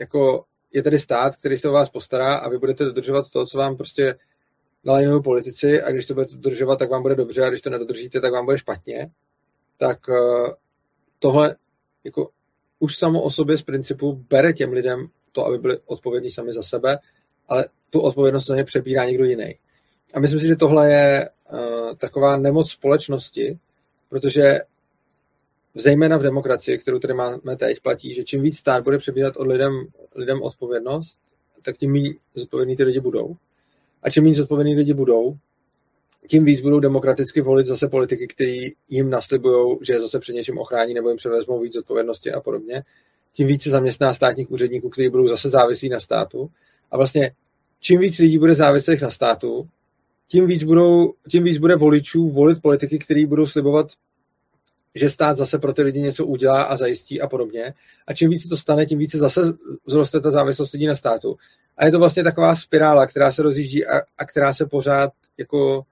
jako 0.00 0.44
je 0.72 0.82
tady 0.82 0.98
stát, 0.98 1.36
který 1.36 1.58
se 1.58 1.68
o 1.68 1.72
vás 1.72 1.88
postará 1.88 2.34
a 2.34 2.48
vy 2.48 2.58
budete 2.58 2.84
dodržovat 2.84 3.30
to, 3.30 3.46
co 3.46 3.58
vám 3.58 3.76
prostě 3.76 4.14
nalajnují 4.84 5.22
politici 5.22 5.82
a 5.82 5.90
když 5.90 6.06
to 6.06 6.14
budete 6.14 6.34
dodržovat, 6.34 6.78
tak 6.78 6.90
vám 6.90 7.02
bude 7.02 7.14
dobře 7.14 7.44
a 7.44 7.48
když 7.48 7.60
to 7.60 7.70
nedodržíte, 7.70 8.20
tak 8.20 8.32
vám 8.32 8.44
bude 8.44 8.58
špatně, 8.58 9.10
tak 9.78 9.98
eh, 10.08 10.54
tohle 11.18 11.56
jako 12.04 12.30
už 12.78 12.98
samo 12.98 13.22
o 13.22 13.30
sobě 13.30 13.58
z 13.58 13.62
principu 13.62 14.24
bere 14.30 14.52
těm 14.52 14.72
lidem 14.72 15.06
to, 15.32 15.46
aby 15.46 15.58
byli 15.58 15.78
odpovědní 15.86 16.30
sami 16.30 16.52
za 16.52 16.62
sebe, 16.62 16.98
ale 17.48 17.66
tu 17.90 18.00
odpovědnost 18.00 18.46
za 18.46 18.56
ně 18.56 18.64
přebírá 18.64 19.04
někdo 19.04 19.24
jiný. 19.24 19.58
A 20.14 20.20
myslím 20.20 20.40
si, 20.40 20.46
že 20.46 20.56
tohle 20.56 20.90
je 20.92 21.30
uh, 21.52 21.58
taková 21.94 22.36
nemoc 22.36 22.70
společnosti, 22.70 23.58
protože 24.08 24.58
zejména 25.74 26.16
v 26.16 26.22
demokracii, 26.22 26.78
kterou 26.78 26.98
tady 26.98 27.14
máme 27.14 27.56
teď, 27.56 27.80
platí, 27.80 28.14
že 28.14 28.24
čím 28.24 28.42
víc 28.42 28.58
stát 28.58 28.84
bude 28.84 28.98
přebírat 28.98 29.36
od 29.36 29.46
lidem, 29.46 29.86
lidem 30.14 30.42
odpovědnost, 30.42 31.18
tak 31.62 31.76
tím 31.76 31.92
méně 31.92 32.14
zodpovědní 32.34 32.76
ty 32.76 32.84
lidi 32.84 33.00
budou. 33.00 33.36
A 34.04 34.10
čím 34.10 34.22
méně 34.22 34.34
zodpovědní 34.34 34.76
lidi 34.76 34.94
budou, 34.94 35.36
tím 36.28 36.44
víc 36.44 36.60
budou 36.60 36.80
demokraticky 36.80 37.40
volit 37.40 37.66
zase 37.66 37.88
politiky, 37.88 38.26
kteří 38.26 38.74
jim 38.88 39.10
naslibují, 39.10 39.78
že 39.82 39.92
je 39.92 40.00
zase 40.00 40.20
před 40.20 40.32
něčím 40.32 40.58
ochrání 40.58 40.94
nebo 40.94 41.08
jim 41.08 41.16
převezmou 41.16 41.60
víc 41.60 41.76
odpovědnosti 41.76 42.32
a 42.32 42.40
podobně. 42.40 42.82
Tím 43.32 43.46
více 43.46 43.70
zaměstná 43.70 44.14
státních 44.14 44.50
úředníků, 44.50 44.88
kteří 44.88 45.08
budou 45.08 45.28
zase 45.28 45.48
závislí 45.48 45.88
na 45.88 46.00
státu. 46.00 46.50
A 46.90 46.96
vlastně 46.96 47.32
čím 47.80 48.00
víc 48.00 48.18
lidí 48.18 48.38
bude 48.38 48.54
závislých 48.54 49.02
na 49.02 49.10
státu, 49.10 49.68
tím 50.28 50.46
víc, 50.46 50.64
budou, 50.64 51.12
tím 51.30 51.44
víc 51.44 51.58
bude 51.58 51.76
voličů 51.76 52.28
volit 52.28 52.62
politiky, 52.62 52.98
kteří 52.98 53.26
budou 53.26 53.46
slibovat, 53.46 53.86
že 54.94 55.10
stát 55.10 55.36
zase 55.36 55.58
pro 55.58 55.72
ty 55.72 55.82
lidi 55.82 56.00
něco 56.00 56.26
udělá 56.26 56.62
a 56.62 56.76
zajistí 56.76 57.20
a 57.20 57.28
podobně. 57.28 57.74
A 58.06 58.14
čím 58.14 58.30
více 58.30 58.48
to 58.48 58.56
stane, 58.56 58.86
tím 58.86 58.98
více 58.98 59.18
zase 59.18 59.40
vzroste 59.86 60.20
ta 60.20 60.30
závislost 60.30 60.72
lidí 60.72 60.86
na 60.86 60.96
státu. 60.96 61.36
A 61.76 61.86
je 61.86 61.92
to 61.92 61.98
vlastně 61.98 62.24
taková 62.24 62.54
spirála, 62.54 63.06
která 63.06 63.32
se 63.32 63.42
rozjíždí 63.42 63.86
a, 63.86 64.02
a 64.18 64.24
která 64.24 64.54
se 64.54 64.66
pořád 64.66 65.12
jako, 65.38 65.82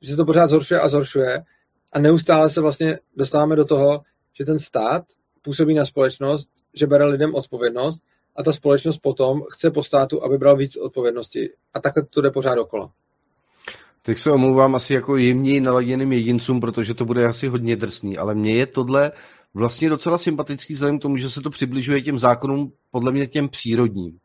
že 0.00 0.10
se 0.10 0.16
to 0.16 0.24
pořád 0.24 0.50
zhoršuje 0.50 0.80
a 0.80 0.88
zhoršuje 0.88 1.44
a 1.92 1.98
neustále 1.98 2.50
se 2.50 2.60
vlastně 2.60 2.98
dostáváme 3.16 3.56
do 3.56 3.64
toho, 3.64 4.00
že 4.38 4.44
ten 4.44 4.58
stát 4.58 5.04
působí 5.42 5.74
na 5.74 5.84
společnost, 5.84 6.48
že 6.74 6.86
bere 6.86 7.04
lidem 7.04 7.34
odpovědnost 7.34 8.02
a 8.36 8.42
ta 8.42 8.52
společnost 8.52 8.98
potom 8.98 9.42
chce 9.52 9.70
po 9.70 9.82
státu, 9.82 10.24
aby 10.24 10.38
bral 10.38 10.56
víc 10.56 10.76
odpovědnosti. 10.76 11.50
A 11.74 11.80
takhle 11.80 12.02
to 12.02 12.20
jde 12.20 12.30
pořád 12.30 12.54
dokola. 12.54 12.92
Teď 14.06 14.18
se 14.18 14.30
omlouvám 14.30 14.74
asi 14.74 14.94
jako 14.94 15.16
jemněji 15.16 15.60
naladěným 15.60 16.12
jedincům, 16.12 16.60
protože 16.60 16.94
to 16.94 17.04
bude 17.04 17.26
asi 17.26 17.48
hodně 17.48 17.76
drsný, 17.76 18.18
ale 18.18 18.34
mně 18.34 18.54
je 18.54 18.66
tohle 18.66 19.12
vlastně 19.54 19.88
docela 19.88 20.18
sympatický 20.18 20.74
vzhledem 20.74 20.98
k 20.98 21.02
tomu, 21.02 21.16
že 21.16 21.30
se 21.30 21.40
to 21.40 21.50
přibližuje 21.50 22.02
těm 22.02 22.18
zákonům, 22.18 22.72
podle 22.90 23.12
mě 23.12 23.26
těm 23.26 23.48
přírodním. 23.48 24.18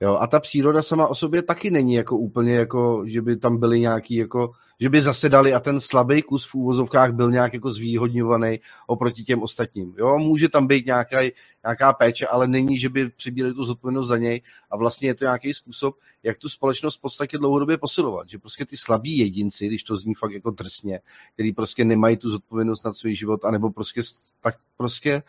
Jo, 0.00 0.14
a 0.14 0.26
ta 0.26 0.40
příroda 0.40 0.82
sama 0.82 1.06
o 1.06 1.14
sobě 1.14 1.42
taky 1.42 1.70
není 1.70 1.94
jako 1.94 2.18
úplně 2.18 2.54
jako, 2.54 3.04
že 3.06 3.22
by 3.22 3.36
tam 3.36 3.58
byly 3.58 3.80
nějaký 3.80 4.14
jako, 4.14 4.52
že 4.80 4.90
by 4.90 5.02
zasedali 5.02 5.54
a 5.54 5.60
ten 5.60 5.80
slabý 5.80 6.22
kus 6.22 6.46
v 6.46 6.54
úvozovkách 6.54 7.12
byl 7.12 7.30
nějak 7.30 7.54
jako 7.54 7.70
zvýhodňovaný 7.70 8.60
oproti 8.86 9.24
těm 9.24 9.42
ostatním. 9.42 9.94
Jo, 9.98 10.18
může 10.18 10.48
tam 10.48 10.66
být 10.66 10.86
nějaká, 10.86 11.18
nějaká 11.64 11.92
péče, 11.92 12.26
ale 12.26 12.48
není, 12.48 12.78
že 12.78 12.88
by 12.88 13.10
přibírali 13.10 13.54
tu 13.54 13.64
zodpovědnost 13.64 14.08
za 14.08 14.16
něj 14.16 14.42
a 14.70 14.76
vlastně 14.76 15.08
je 15.08 15.14
to 15.14 15.24
nějaký 15.24 15.54
způsob, 15.54 15.96
jak 16.22 16.38
tu 16.38 16.48
společnost 16.48 16.96
v 16.96 17.00
podstatě 17.00 17.38
dlouhodobě 17.38 17.78
posilovat. 17.78 18.28
Že 18.28 18.38
prostě 18.38 18.64
ty 18.64 18.76
slabí 18.76 19.18
jedinci, 19.18 19.66
když 19.66 19.82
to 19.82 19.96
zní 19.96 20.14
fakt 20.14 20.32
jako 20.32 20.50
drsně, 20.50 21.00
který 21.34 21.52
prostě 21.52 21.84
nemají 21.84 22.16
tu 22.16 22.30
zodpovědnost 22.30 22.84
nad 22.84 22.92
svůj 22.92 23.14
život, 23.14 23.44
anebo 23.44 23.70
prostě 23.70 24.02
tak 24.40 24.54
prostě 24.76 25.22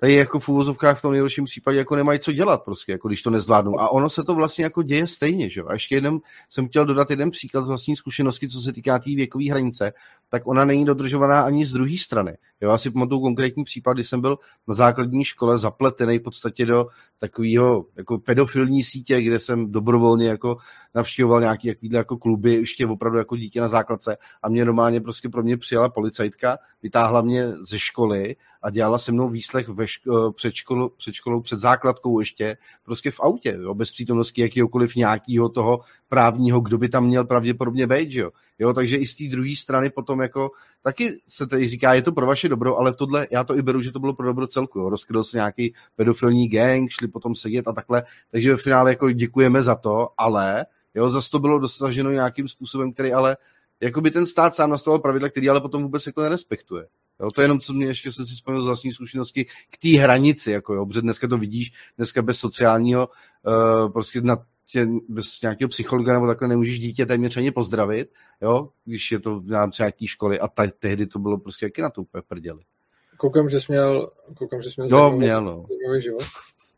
tady 0.00 0.14
jako 0.14 0.38
v 0.38 0.48
úvozovkách 0.48 0.98
v 0.98 1.02
tom 1.02 1.12
nejhorším 1.12 1.44
případě 1.44 1.78
jako 1.78 1.96
nemají 1.96 2.18
co 2.18 2.32
dělat 2.32 2.64
prostě, 2.64 2.92
jako 2.92 3.08
když 3.08 3.22
to 3.22 3.30
nezvládnou. 3.30 3.80
A 3.80 3.88
ono 3.88 4.10
se 4.10 4.24
to 4.24 4.34
vlastně 4.34 4.64
jako 4.64 4.82
děje 4.82 5.06
stejně, 5.06 5.50
že 5.50 5.62
A 5.62 5.72
ještě 5.72 5.94
jeden, 5.94 6.18
jsem 6.50 6.68
chtěl 6.68 6.86
dodat 6.86 7.10
jeden 7.10 7.30
příklad 7.30 7.64
z 7.64 7.68
vlastní 7.68 7.96
zkušenosti, 7.96 8.48
co 8.48 8.60
se 8.60 8.72
týká 8.72 8.98
té 8.98 9.04
tý 9.04 9.16
věkové 9.16 9.50
hranice, 9.50 9.92
tak 10.28 10.46
ona 10.46 10.64
není 10.64 10.84
dodržovaná 10.84 11.42
ani 11.42 11.66
z 11.66 11.72
druhé 11.72 11.98
strany. 11.98 12.36
Jo, 12.60 12.70
já 12.70 12.78
si 12.78 12.90
pamatuju 12.90 13.20
konkrétní 13.20 13.64
případ, 13.64 13.92
kdy 13.92 14.04
jsem 14.04 14.20
byl 14.20 14.38
na 14.68 14.74
základní 14.74 15.24
škole 15.24 15.58
zapletený 15.58 16.18
v 16.18 16.22
podstatě 16.22 16.66
do 16.66 16.86
takového 17.18 17.86
jako 17.96 18.18
pedofilní 18.18 18.82
sítě, 18.82 19.22
kde 19.22 19.38
jsem 19.38 19.72
dobrovolně 19.72 20.28
jako 20.28 20.56
navštěvoval 20.94 21.40
nějaký 21.40 21.68
takovýhle 21.68 21.98
jako 21.98 22.16
kluby, 22.16 22.54
ještě 22.54 22.86
opravdu 22.86 23.18
jako 23.18 23.36
dítě 23.36 23.60
na 23.60 23.68
základce 23.68 24.16
a 24.42 24.48
mě 24.48 24.64
normálně 24.64 25.00
prostě 25.00 25.28
pro 25.28 25.42
mě 25.42 25.56
přijela 25.56 25.88
policajtka, 25.88 26.58
vytáhla 26.82 27.22
mě 27.22 27.48
ze 27.48 27.78
školy 27.78 28.36
a 28.64 28.70
dělala 28.70 28.98
se 28.98 29.12
mnou 29.12 29.28
výslech 29.28 29.68
ve 29.68 29.84
ško- 29.84 30.32
před, 30.32 30.54
školou, 30.54 30.88
před 30.88 31.14
školou, 31.14 31.40
před 31.40 31.58
základkou 31.58 32.20
ještě, 32.20 32.56
prostě 32.84 33.10
v 33.10 33.20
autě, 33.20 33.58
jo, 33.60 33.74
bez 33.74 33.90
přítomnosti 33.90 34.40
jakýhokoliv 34.42 34.96
nějakého 34.96 35.48
toho 35.48 35.80
právního, 36.08 36.60
kdo 36.60 36.78
by 36.78 36.88
tam 36.88 37.06
měl 37.06 37.24
pravděpodobně 37.24 37.86
být, 37.86 38.12
jo. 38.12 38.30
jo 38.58 38.74
takže 38.74 38.96
i 38.96 39.06
z 39.06 39.16
té 39.16 39.24
druhé 39.24 39.56
strany 39.56 39.90
potom 39.90 40.20
jako 40.20 40.50
taky 40.82 41.20
se 41.28 41.46
tady 41.46 41.68
říká, 41.68 41.94
je 41.94 42.02
to 42.02 42.12
pro 42.12 42.26
vaše 42.26 42.48
dobro, 42.48 42.78
ale 42.78 42.94
tohle, 42.94 43.26
já 43.30 43.44
to 43.44 43.56
i 43.56 43.62
beru, 43.62 43.82
že 43.82 43.92
to 43.92 44.00
bylo 44.00 44.14
pro 44.14 44.26
dobro 44.26 44.46
celku, 44.46 44.78
jo. 44.78 44.88
rozkryl 44.88 45.24
se 45.24 45.36
nějaký 45.36 45.74
pedofilní 45.96 46.48
gang, 46.48 46.90
šli 46.90 47.08
potom 47.08 47.34
sedět 47.34 47.68
a 47.68 47.72
takhle, 47.72 48.02
takže 48.30 48.50
ve 48.50 48.56
finále 48.56 48.90
jako 48.90 49.10
děkujeme 49.10 49.62
za 49.62 49.74
to, 49.74 50.08
ale 50.18 50.66
jo, 50.94 51.10
zase 51.10 51.30
to 51.30 51.38
bylo 51.38 51.58
dosaženo 51.58 52.10
nějakým 52.10 52.48
způsobem, 52.48 52.92
který 52.92 53.12
ale 53.12 53.36
jako 53.80 54.00
by 54.00 54.10
ten 54.10 54.26
stát 54.26 54.54
sám 54.54 54.70
nastavil 54.70 54.98
pravidla, 54.98 55.28
který 55.28 55.48
ale 55.48 55.60
potom 55.60 55.82
vůbec 55.82 56.06
jako 56.06 56.22
nerespektuje. 56.22 56.86
Jo, 57.20 57.30
to 57.30 57.40
je 57.40 57.44
jenom, 57.44 57.60
co 57.60 57.72
mě 57.72 57.86
ještě 57.86 58.12
jsem 58.12 58.26
si 58.26 58.34
vzpomněl 58.34 58.62
z 58.62 58.66
vlastní 58.66 58.92
zkušenosti 58.92 59.44
k 59.44 59.78
té 59.82 59.88
hranici, 59.88 60.50
jako 60.50 60.74
jo, 60.74 60.86
protože 60.86 61.00
dneska 61.00 61.28
to 61.28 61.38
vidíš, 61.38 61.72
dneska 61.96 62.22
bez 62.22 62.38
sociálního, 62.38 63.08
uh, 63.46 63.92
prostě 63.92 64.20
na 64.20 64.38
tě, 64.66 64.86
bez 65.08 65.40
nějakého 65.40 65.68
psychologa 65.68 66.12
nebo 66.12 66.26
takhle 66.26 66.48
nemůžeš 66.48 66.78
dítě 66.78 67.06
téměř 67.06 67.36
ani 67.36 67.50
pozdravit, 67.50 68.12
jo, 68.42 68.68
když 68.84 69.12
je 69.12 69.20
to 69.20 69.40
v 69.40 69.50
rámci 69.50 69.82
nějaké 69.82 70.06
školy 70.06 70.40
a 70.40 70.48
ta, 70.48 70.62
tehdy 70.78 71.06
to 71.06 71.18
bylo 71.18 71.38
prostě 71.38 71.66
jaký 71.66 71.82
na 71.82 71.90
to 71.90 72.00
úplně 72.02 72.22
prděli. 72.28 72.60
Koukám, 73.16 73.50
že 73.50 73.60
jsi 73.60 73.66
měl, 73.68 74.10
koukám, 74.34 74.62
že 74.62 74.70
jsi 74.70 74.80
měl 74.80 74.98
jo, 74.98 75.12
měl, 75.16 75.44
no. 75.44 75.66
život. 75.98 76.22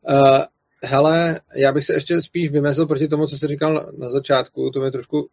Uh, 0.09 0.43
hele, 0.83 1.41
já 1.57 1.73
bych 1.73 1.85
se 1.85 1.95
ještě 1.95 2.23
spíš 2.23 2.51
vymezil 2.51 2.87
proti 2.87 3.09
tomu, 3.09 3.27
co 3.27 3.39
jsi 3.39 3.47
říkal 3.47 3.93
na 3.99 4.11
začátku, 4.11 4.71
to 4.71 4.81
mě 4.81 4.91
trošku 4.91 5.29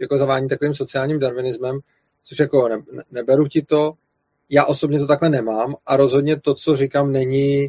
jako 0.00 0.18
zavání 0.18 0.48
takovým 0.48 0.74
sociálním 0.74 1.18
darwinismem, 1.18 1.78
což 2.22 2.38
jako 2.38 2.68
ne, 2.68 2.82
neberu 3.10 3.48
ti 3.48 3.62
to, 3.62 3.92
já 4.48 4.64
osobně 4.64 4.98
to 4.98 5.06
takhle 5.06 5.28
nemám 5.28 5.74
a 5.86 5.96
rozhodně 5.96 6.40
to, 6.40 6.54
co 6.54 6.76
říkám, 6.76 7.12
není, 7.12 7.68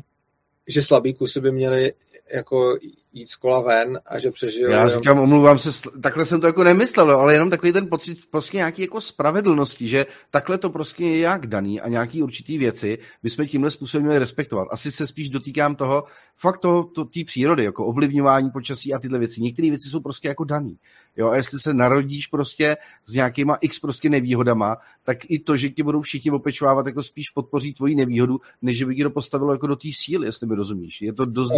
že 0.68 0.84
slabý 0.84 1.14
kusy 1.14 1.42
by 1.42 1.52
měly 1.52 1.94
jako 2.34 2.78
jít 3.14 3.30
z 3.30 3.36
kola 3.36 3.62
ven 3.62 4.00
a 4.06 4.20
že 4.20 4.32
přežijou. 4.32 4.72
Já 4.72 4.88
říkám, 4.88 5.20
omluvám 5.20 5.58
se, 5.58 5.90
takhle 6.04 6.26
jsem 6.26 6.42
to 6.42 6.48
jako 6.48 6.64
nemyslel, 6.64 7.12
ale 7.12 7.34
jenom 7.34 7.50
takový 7.50 7.72
ten 7.72 7.90
pocit 7.90 8.18
prostě 8.32 8.58
nějaký 8.58 8.82
jako 8.82 9.02
spravedlnosti, 9.02 9.88
že 9.88 10.06
takhle 10.32 10.58
to 10.58 10.70
prostě 10.70 11.06
je 11.06 11.20
jak 11.20 11.48
daný 11.48 11.82
a 11.82 11.88
nějaký 11.88 12.24
určitý 12.24 12.58
věci 12.58 12.98
bychom 13.24 13.48
tímhle 13.48 13.72
způsobem 13.72 14.04
měli 14.04 14.20
respektovat. 14.20 14.68
Asi 14.72 14.92
se 14.92 15.08
spíš 15.08 15.30
dotýkám 15.30 15.76
toho, 15.76 16.04
fakt 16.36 16.58
toho, 16.58 16.84
to, 16.84 17.06
té 17.06 17.20
přírody, 17.26 17.64
jako 17.64 17.86
ovlivňování 17.86 18.50
počasí 18.50 18.94
a 18.94 19.00
tyhle 19.00 19.20
věci. 19.20 19.42
Některé 19.42 19.70
věci 19.70 19.90
jsou 19.90 20.00
prostě 20.00 20.28
jako 20.28 20.44
daný. 20.44 20.78
Jo, 21.18 21.30
a 21.30 21.36
jestli 21.36 21.60
se 21.60 21.74
narodíš 21.74 22.28
prostě 22.28 22.78
s 23.06 23.14
nějakýma 23.14 23.56
x 23.62 23.80
prostě 23.80 24.10
nevýhodama, 24.10 24.78
tak 25.04 25.18
i 25.30 25.40
to, 25.40 25.58
že 25.58 25.70
ti 25.70 25.84
budou 25.84 26.02
všichni 26.02 26.32
opečovávat, 26.32 26.86
jako 26.86 27.04
spíš 27.04 27.30
podpoří 27.30 27.74
tvoji 27.74 27.96
nevýhodu, 27.96 28.40
než 28.62 28.84
by 28.84 28.96
ti 28.96 29.04
to 29.04 29.10
postavilo 29.10 29.52
jako 29.52 29.68
do 29.68 29.76
té 29.76 29.88
síly, 29.92 30.28
jestli 30.28 30.48
mi 30.48 30.56
rozumíš. 30.56 31.02
Je 31.02 31.14
to 31.14 31.26
dost 31.26 31.52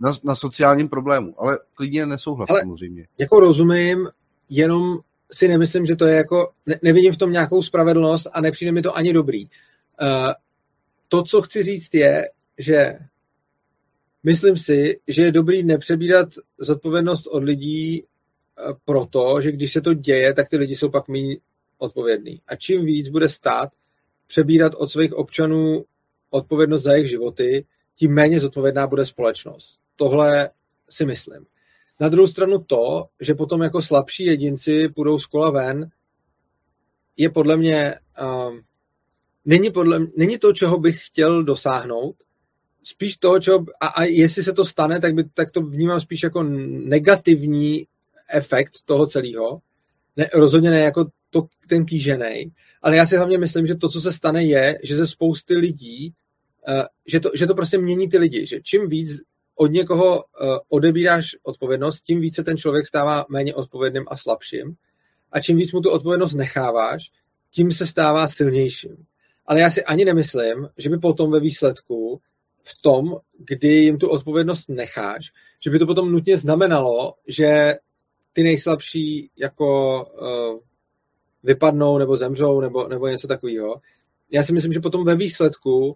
na, 0.00 0.12
na 0.24 0.34
sociálním 0.34 0.88
problému, 0.88 1.34
ale 1.38 1.58
klidně 1.74 2.06
nesouhlasím 2.06 2.52
ale 2.52 2.60
samozřejmě. 2.60 3.06
Jako 3.18 3.40
rozumím, 3.40 4.08
jenom 4.48 4.98
si 5.32 5.48
nemyslím, 5.48 5.86
že 5.86 5.96
to 5.96 6.06
je 6.06 6.16
jako, 6.16 6.50
ne, 6.66 6.78
nevidím 6.82 7.12
v 7.12 7.16
tom 7.16 7.32
nějakou 7.32 7.62
spravedlnost 7.62 8.26
a 8.32 8.40
nepřijde 8.40 8.72
mi 8.72 8.82
to 8.82 8.96
ani 8.96 9.12
dobrý. 9.12 9.44
Uh, 9.44 9.48
to, 11.08 11.22
co 11.22 11.42
chci 11.42 11.62
říct, 11.62 11.94
je, 11.94 12.30
že 12.58 12.98
myslím 14.24 14.56
si, 14.56 15.00
že 15.08 15.22
je 15.22 15.32
dobrý 15.32 15.62
nepřebírat 15.62 16.28
zodpovědnost 16.58 17.26
od 17.26 17.44
lidí 17.44 18.04
proto, 18.84 19.40
že 19.40 19.52
když 19.52 19.72
se 19.72 19.80
to 19.80 19.94
děje, 19.94 20.34
tak 20.34 20.48
ty 20.48 20.56
lidi 20.56 20.76
jsou 20.76 20.88
pak 20.90 21.08
méně 21.08 21.36
odpovědní. 21.78 22.40
A 22.46 22.56
čím 22.56 22.84
víc 22.84 23.08
bude 23.08 23.28
stát 23.28 23.68
přebírat 24.26 24.72
od 24.74 24.88
svých 24.88 25.12
občanů 25.12 25.84
odpovědnost 26.30 26.82
za 26.82 26.92
jejich 26.92 27.10
životy, 27.10 27.66
tím 27.96 28.14
méně 28.14 28.40
zodpovědná 28.40 28.86
bude 28.86 29.06
společnost. 29.06 29.78
Tohle 29.96 30.50
si 30.90 31.06
myslím. 31.06 31.46
Na 32.00 32.08
druhou 32.08 32.26
stranu 32.26 32.58
to, 32.58 33.06
že 33.20 33.34
potom 33.34 33.62
jako 33.62 33.82
slabší 33.82 34.24
jedinci 34.24 34.88
půjdou 34.88 35.18
z 35.18 35.26
kola 35.26 35.50
ven, 35.50 35.90
je 37.16 37.30
podle 37.30 37.56
mě, 37.56 37.94
um, 38.22 38.62
není, 39.44 39.70
podle, 39.70 40.00
není 40.16 40.38
to, 40.38 40.52
čeho 40.52 40.78
bych 40.78 41.06
chtěl 41.06 41.44
dosáhnout, 41.44 42.16
spíš 42.82 43.16
to, 43.16 43.38
čeho, 43.40 43.64
a, 43.80 43.86
a 43.86 44.02
jestli 44.02 44.42
se 44.42 44.52
to 44.52 44.66
stane, 44.66 45.00
tak, 45.00 45.14
by, 45.14 45.24
tak 45.24 45.50
to 45.50 45.62
vnímám 45.62 46.00
spíš 46.00 46.22
jako 46.22 46.42
negativní 46.42 47.86
efekt 48.32 48.72
toho 48.84 49.06
celého. 49.06 49.60
Ne, 50.16 50.28
rozhodně 50.34 50.70
ne 50.70 50.80
jako 50.80 51.04
to, 51.30 51.46
ten 51.68 51.84
kýženej, 51.86 52.50
ale 52.82 52.96
já 52.96 53.06
si 53.06 53.16
hlavně 53.16 53.38
myslím, 53.38 53.66
že 53.66 53.74
to, 53.74 53.88
co 53.88 54.00
se 54.00 54.12
stane, 54.12 54.44
je, 54.44 54.78
že 54.82 54.96
ze 54.96 55.06
spousty 55.06 55.56
lidí, 55.56 56.14
uh, 56.68 56.82
že, 57.06 57.20
to, 57.20 57.30
že 57.34 57.46
to 57.46 57.54
prostě 57.54 57.78
mění 57.78 58.08
ty 58.08 58.18
lidi, 58.18 58.46
že 58.46 58.60
čím 58.62 58.88
víc 58.88 59.20
od 59.56 59.72
někoho 59.72 60.16
uh, 60.16 60.56
odebíráš 60.68 61.26
odpovědnost, 61.42 62.00
tím 62.00 62.20
více 62.20 62.44
ten 62.44 62.56
člověk 62.56 62.86
stává 62.86 63.26
méně 63.28 63.54
odpovědným 63.54 64.04
a 64.08 64.16
slabším. 64.16 64.74
A 65.32 65.40
čím 65.40 65.56
víc 65.56 65.72
mu 65.72 65.80
tu 65.80 65.90
odpovědnost 65.90 66.34
necháváš, 66.34 67.10
tím 67.50 67.72
se 67.72 67.86
stává 67.86 68.28
silnějším. 68.28 68.96
Ale 69.46 69.60
já 69.60 69.70
si 69.70 69.84
ani 69.84 70.04
nemyslím, 70.04 70.68
že 70.78 70.90
by 70.90 70.98
potom 70.98 71.30
ve 71.30 71.40
výsledku 71.40 72.20
v 72.62 72.82
tom, 72.82 73.16
kdy 73.38 73.68
jim 73.68 73.98
tu 73.98 74.08
odpovědnost 74.08 74.68
necháš, 74.68 75.32
že 75.64 75.70
by 75.70 75.78
to 75.78 75.86
potom 75.86 76.12
nutně 76.12 76.38
znamenalo, 76.38 77.14
že 77.28 77.74
ty 78.34 78.42
nejslabší 78.42 79.30
jako 79.36 80.00
uh, 80.04 80.60
vypadnou 81.42 81.98
nebo 81.98 82.16
zemřou 82.16 82.60
nebo, 82.60 82.88
nebo 82.88 83.08
něco 83.08 83.28
takového. 83.28 83.80
Já 84.30 84.42
si 84.42 84.52
myslím, 84.52 84.72
že 84.72 84.80
potom 84.80 85.04
ve 85.04 85.16
výsledku 85.16 85.86
uh, 85.86 85.94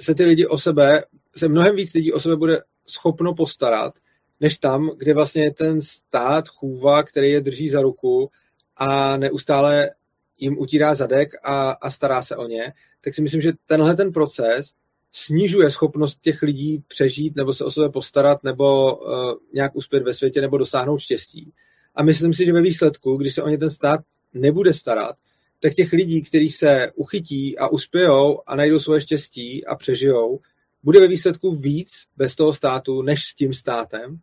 se 0.00 0.14
ty 0.14 0.24
lidi 0.24 0.46
o 0.46 0.58
sebe, 0.58 1.04
se 1.36 1.48
mnohem 1.48 1.76
víc 1.76 1.94
lidí 1.94 2.12
o 2.12 2.20
sebe 2.20 2.36
bude 2.36 2.62
schopno 2.86 3.34
postarat, 3.34 3.94
než 4.40 4.58
tam, 4.58 4.90
kde 4.96 5.14
vlastně 5.14 5.50
ten 5.50 5.80
stát 5.80 6.48
chůva, 6.48 7.02
který 7.02 7.30
je 7.30 7.40
drží 7.40 7.70
za 7.70 7.82
ruku 7.82 8.30
a 8.76 9.16
neustále 9.16 9.90
jim 10.38 10.58
utírá 10.58 10.94
zadek 10.94 11.28
a, 11.42 11.70
a 11.70 11.90
stará 11.90 12.22
se 12.22 12.36
o 12.36 12.46
ně, 12.46 12.72
tak 13.00 13.14
si 13.14 13.22
myslím, 13.22 13.40
že 13.40 13.52
tenhle 13.66 13.96
ten 13.96 14.12
proces 14.12 14.70
snižuje 15.16 15.70
schopnost 15.70 16.20
těch 16.20 16.42
lidí 16.42 16.82
přežít 16.88 17.36
nebo 17.36 17.54
se 17.54 17.64
o 17.64 17.70
sebe 17.70 17.88
postarat 17.88 18.44
nebo 18.44 18.96
uh, 18.96 19.32
nějak 19.52 19.76
uspět 19.76 20.02
ve 20.02 20.14
světě 20.14 20.40
nebo 20.40 20.58
dosáhnout 20.58 20.98
štěstí. 20.98 21.52
A 21.94 22.02
myslím 22.02 22.34
si, 22.34 22.44
že 22.44 22.52
ve 22.52 22.62
výsledku, 22.62 23.16
když 23.16 23.34
se 23.34 23.42
o 23.42 23.48
ně 23.48 23.58
ten 23.58 23.70
stát 23.70 24.00
nebude 24.32 24.74
starat, 24.74 25.16
tak 25.60 25.74
těch 25.74 25.92
lidí, 25.92 26.22
kteří 26.22 26.50
se 26.50 26.92
uchytí 26.94 27.58
a 27.58 27.68
uspějou 27.68 28.40
a 28.46 28.56
najdou 28.56 28.78
svoje 28.78 29.00
štěstí 29.00 29.66
a 29.66 29.74
přežijou, 29.76 30.40
bude 30.82 31.00
ve 31.00 31.08
výsledku 31.08 31.56
víc 31.56 31.92
bez 32.16 32.34
toho 32.34 32.54
státu, 32.54 33.02
než 33.02 33.24
s 33.24 33.34
tím 33.34 33.54
státem. 33.54 34.18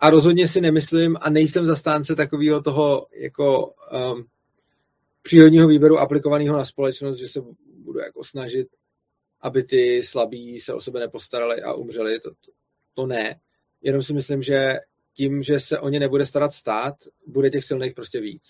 A 0.00 0.10
rozhodně 0.10 0.48
si 0.48 0.60
nemyslím 0.60 1.16
a 1.20 1.30
nejsem 1.30 1.66
zastánce 1.66 2.16
takového 2.16 2.62
toho 2.62 3.06
jako 3.12 3.66
um, 3.66 4.24
přírodního 5.22 5.68
výběru 5.68 5.98
aplikovaného 5.98 6.56
na 6.56 6.64
společnost, 6.64 7.18
že 7.18 7.28
se 7.28 7.40
budu 7.84 7.98
jako 7.98 8.24
snažit 8.24 8.68
aby 9.40 9.62
ty 9.62 10.02
slabí 10.04 10.60
se 10.60 10.74
o 10.74 10.80
sebe 10.80 11.00
nepostarali 11.00 11.62
a 11.62 11.72
umřeli, 11.72 12.20
to, 12.20 12.30
to, 12.30 12.52
to 12.94 13.06
ne. 13.06 13.40
Jenom 13.82 14.02
si 14.02 14.12
myslím, 14.12 14.42
že 14.42 14.74
tím, 15.12 15.42
že 15.42 15.60
se 15.60 15.78
o 15.78 15.88
ně 15.88 16.00
nebude 16.00 16.26
starat 16.26 16.52
stát, 16.52 16.94
bude 17.26 17.50
těch 17.50 17.64
silných 17.64 17.94
prostě 17.94 18.20
víc. 18.20 18.42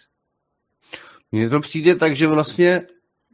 Mně 1.32 1.48
to 1.48 1.60
přijde 1.60 1.96
tak, 1.96 2.16
že 2.16 2.26
vlastně 2.26 2.86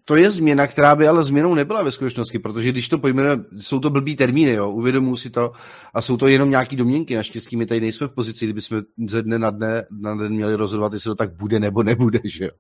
to 0.05 0.17
je 0.17 0.31
změna, 0.31 0.67
která 0.67 0.97
by 0.97 1.09
ale 1.09 1.25
změnou 1.25 1.55
nebyla 1.55 1.83
ve 1.83 1.91
skutečnosti, 1.91 2.39
protože 2.39 2.73
když 2.73 2.89
to 2.89 2.99
pojmenujeme, 2.99 3.45
jsou 3.59 3.81
to 3.81 3.91
blbý 3.91 4.17
termíny, 4.17 4.53
jo, 4.53 4.71
uvědomuji 4.71 5.17
si 5.17 5.31
to, 5.31 5.53
a 5.95 6.03
jsou 6.03 6.17
to 6.17 6.27
jenom 6.29 6.51
nějaký 6.51 6.77
domněnky, 6.77 7.15
naštěstí 7.15 7.57
my 7.57 7.67
tady 7.67 7.81
nejsme 7.81 8.07
v 8.07 8.11
pozici, 8.15 8.47
kdyby 8.47 8.61
jsme 8.61 8.83
ze 9.09 9.23
dne 9.23 9.39
na, 9.39 9.51
dne 9.51 9.87
na 9.91 10.17
den 10.17 10.33
měli 10.33 10.55
rozhodovat, 10.55 10.93
jestli 10.93 11.09
to 11.09 11.15
tak 11.15 11.37
bude 11.37 11.61
nebo 11.61 11.83
nebude, 11.83 12.21
že 12.25 12.45
jo. 12.45 12.51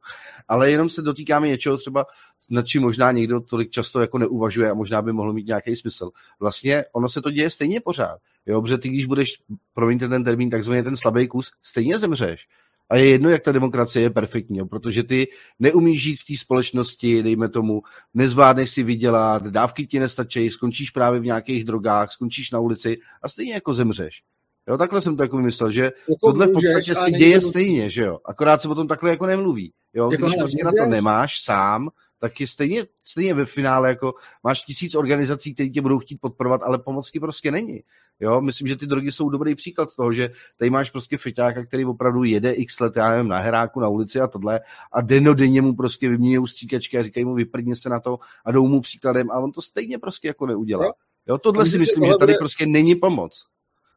Ale 0.48 0.70
jenom 0.70 0.88
se 0.88 1.02
dotýkáme 1.02 1.48
něčeho 1.48 1.76
třeba, 1.76 2.06
nad 2.50 2.66
čím 2.66 2.82
možná 2.82 3.12
někdo 3.12 3.40
tolik 3.40 3.70
často 3.70 4.00
jako 4.00 4.18
neuvažuje 4.18 4.70
a 4.70 4.74
možná 4.74 5.02
by 5.02 5.12
mohlo 5.12 5.32
mít 5.32 5.46
nějaký 5.46 5.76
smysl. 5.76 6.10
Vlastně 6.40 6.84
ono 6.92 7.08
se 7.08 7.22
to 7.22 7.30
děje 7.30 7.50
stejně 7.50 7.80
pořád, 7.80 8.18
jo, 8.46 8.62
protože 8.62 8.78
ty, 8.78 8.88
když 8.88 9.06
budeš, 9.06 9.28
promiňte 9.74 10.08
ten 10.08 10.24
termín, 10.24 10.50
takzvaný 10.50 10.82
ten 10.82 10.96
slabý 10.96 11.28
kus, 11.28 11.50
stejně 11.62 11.98
zemřeš. 11.98 12.46
A 12.90 12.96
je 12.96 13.08
jedno, 13.08 13.30
jak 13.30 13.42
ta 13.42 13.52
demokracie 13.52 14.02
je 14.02 14.10
perfektní, 14.10 14.68
protože 14.68 15.02
ty 15.02 15.26
neumíš 15.58 16.02
žít 16.02 16.16
v 16.16 16.24
té 16.24 16.36
společnosti, 16.36 17.22
dejme 17.22 17.48
tomu, 17.48 17.82
nezvládneš 18.14 18.70
si 18.70 18.82
vydělat, 18.82 19.46
dávky 19.46 19.86
ti 19.86 20.00
nestačí, 20.00 20.50
skončíš 20.50 20.90
právě 20.90 21.20
v 21.20 21.24
nějakých 21.24 21.64
drogách, 21.64 22.12
skončíš 22.12 22.50
na 22.50 22.60
ulici 22.60 22.98
a 23.22 23.28
stejně 23.28 23.54
jako 23.54 23.74
zemřeš. 23.74 24.22
Jo, 24.68 24.78
takhle 24.78 25.00
jsem 25.00 25.16
to 25.16 25.22
jako 25.22 25.38
myslel, 25.38 25.70
že 25.70 25.82
jako 25.82 25.92
tohle 26.20 26.46
v 26.46 26.52
podstatě 26.52 26.94
se 26.94 27.10
děje 27.10 27.40
to... 27.40 27.48
stejně, 27.48 27.90
že 27.90 28.02
jo. 28.02 28.18
Akorát 28.24 28.62
se 28.62 28.68
o 28.68 28.74
tom 28.74 28.88
takhle 28.88 29.10
jako 29.10 29.26
nemluví. 29.26 29.72
Jo, 29.94 30.10
jako 30.10 30.26
když 30.26 30.36
prostě 30.36 30.64
na 30.64 30.72
to 30.78 30.86
nemáš 30.86 31.40
sám, 31.42 31.88
tak 32.18 32.40
je 32.40 32.46
stejně, 32.46 32.84
stejně 33.02 33.34
ve 33.34 33.44
finále 33.44 33.88
jako 33.88 34.14
máš 34.42 34.62
tisíc 34.62 34.94
organizací, 34.94 35.54
které 35.54 35.68
tě 35.68 35.80
budou 35.80 35.98
chtít 35.98 36.20
podporovat, 36.20 36.62
ale 36.62 36.78
pomoc 36.78 37.10
ti 37.10 37.20
prostě 37.20 37.50
není. 37.50 37.80
Jo, 38.20 38.40
myslím, 38.40 38.68
že 38.68 38.76
ty 38.76 38.86
drogy 38.86 39.12
jsou 39.12 39.28
dobrý 39.28 39.54
příklad 39.54 39.88
toho, 39.96 40.12
že 40.12 40.30
tady 40.58 40.70
máš 40.70 40.90
prostě 40.90 41.18
feťáka, 41.18 41.66
který 41.66 41.84
opravdu 41.84 42.24
jede 42.24 42.52
x 42.52 42.80
let, 42.80 42.96
já 42.96 43.10
nevím, 43.10 43.28
na 43.28 43.38
heráku, 43.38 43.80
na 43.80 43.88
ulici 43.88 44.20
a 44.20 44.26
tohle 44.26 44.60
a 44.92 45.00
denodenně 45.00 45.62
mu 45.62 45.74
prostě 45.74 46.08
vyměňují 46.08 46.48
stříkačky 46.48 46.98
a 46.98 47.02
říkají 47.02 47.24
mu 47.24 47.34
vyprdně 47.34 47.76
se 47.76 47.88
na 47.88 48.00
to 48.00 48.18
a 48.44 48.52
jdou 48.52 48.68
mu 48.68 48.80
příkladem 48.80 49.30
a 49.30 49.38
on 49.38 49.52
to 49.52 49.62
stejně 49.62 49.98
prostě 49.98 50.28
jako 50.28 50.46
neudělá. 50.46 50.92
Jo, 51.28 51.38
tohle 51.38 51.66
si 51.66 51.78
myslím, 51.78 52.06
že 52.06 52.12
tady 52.18 52.34
prostě 52.34 52.66
není 52.66 52.94
pomoc. 52.94 53.46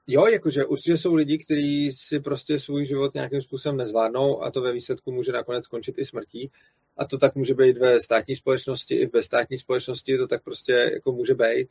Jo, 0.10 0.28
jakože 0.28 0.66
určitě 0.66 0.98
jsou 0.98 1.16
lidi, 1.16 1.38
kteří 1.38 1.92
si 1.92 2.20
prostě 2.20 2.60
svůj 2.60 2.86
život 2.86 3.14
nějakým 3.14 3.42
způsobem 3.42 3.78
nezvládnou 3.78 4.44
a 4.44 4.52
to 4.52 4.62
ve 4.62 4.74
výsledku 4.74 5.12
může 5.12 5.32
nakonec 5.32 5.66
skončit 5.66 5.98
i 5.98 6.06
smrtí. 6.06 6.52
A 6.98 7.06
to 7.06 7.18
tak 7.18 7.36
může 7.36 7.54
být 7.54 7.78
ve 7.78 8.02
státní 8.02 8.36
společnosti, 8.36 8.96
i 8.96 9.08
ve 9.08 9.24
státní 9.24 9.58
společnosti 9.58 10.18
to 10.18 10.28
tak 10.28 10.44
prostě 10.44 10.72
jako 10.94 11.12
může 11.12 11.36
být. 11.36 11.70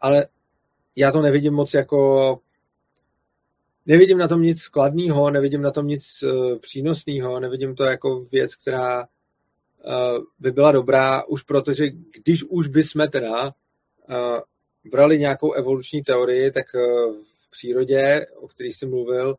Ale 0.00 0.26
já 0.96 1.12
to 1.12 1.22
nevidím 1.22 1.54
moc 1.54 1.74
jako... 1.74 2.40
Nevidím 3.86 4.18
na 4.18 4.28
tom 4.28 4.42
nic 4.42 4.60
skladného, 4.60 5.30
nevidím 5.30 5.62
na 5.62 5.70
tom 5.70 5.86
nic 5.86 6.22
uh, 6.22 6.58
přínosného, 6.58 7.40
nevidím 7.40 7.74
to 7.74 7.84
jako 7.84 8.20
věc, 8.32 8.56
která 8.56 9.00
uh, 9.02 10.24
by 10.38 10.50
byla 10.50 10.72
dobrá, 10.72 11.24
už 11.24 11.42
protože 11.42 11.90
když 11.90 12.44
už 12.44 12.68
bychom 12.68 13.08
teda 13.08 13.44
uh, 13.46 14.40
brali 14.90 15.18
nějakou 15.18 15.52
evoluční 15.52 16.02
teorii, 16.02 16.50
tak 16.50 16.66
v 16.74 17.35
přírodě, 17.56 18.26
o 18.36 18.48
které 18.48 18.68
jsi 18.68 18.86
mluvil, 18.86 19.36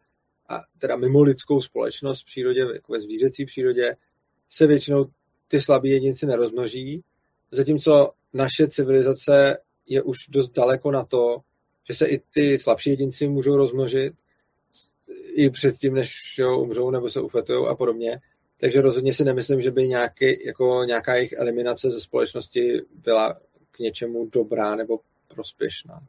a 0.50 0.62
teda 0.78 0.96
mimo 0.96 1.24
lidskou 1.24 1.62
společnost 1.62 2.22
v 2.22 2.26
přírodě, 2.26 2.60
jako 2.60 2.92
ve 2.92 3.02
zvířecí 3.02 3.46
přírodě, 3.46 3.96
se 4.50 4.68
většinou 4.68 5.06
ty 5.48 5.62
slabí 5.62 5.90
jedinci 5.90 6.26
nerozmnoží, 6.26 7.04
zatímco 7.52 8.12
naše 8.34 8.68
civilizace 8.68 9.58
je 9.88 10.02
už 10.02 10.18
dost 10.30 10.50
daleko 10.50 10.92
na 10.92 11.04
to, 11.04 11.38
že 11.90 11.96
se 11.96 12.06
i 12.06 12.20
ty 12.34 12.60
slabší 12.60 12.90
jedinci 12.90 13.28
můžou 13.28 13.58
rozmnožit 13.58 14.14
i 15.36 15.50
předtím, 15.50 15.94
než 15.94 16.38
jo, 16.38 16.60
umřou 16.60 16.92
nebo 16.92 17.10
se 17.10 17.22
ufetují 17.22 17.68
a 17.68 17.76
podobně. 17.76 18.20
Takže 18.60 18.82
rozhodně 18.82 19.14
si 19.14 19.24
nemyslím, 19.24 19.62
že 19.62 19.72
by 19.72 19.88
nějaký, 19.88 20.46
jako 20.46 20.84
nějaká 20.84 21.16
jejich 21.16 21.34
eliminace 21.34 21.92
ze 21.92 22.02
společnosti 22.02 22.82
byla 23.04 23.40
k 23.72 23.80
něčemu 23.80 24.30
dobrá 24.32 24.76
nebo 24.76 25.00
prospěšná. 25.28 26.08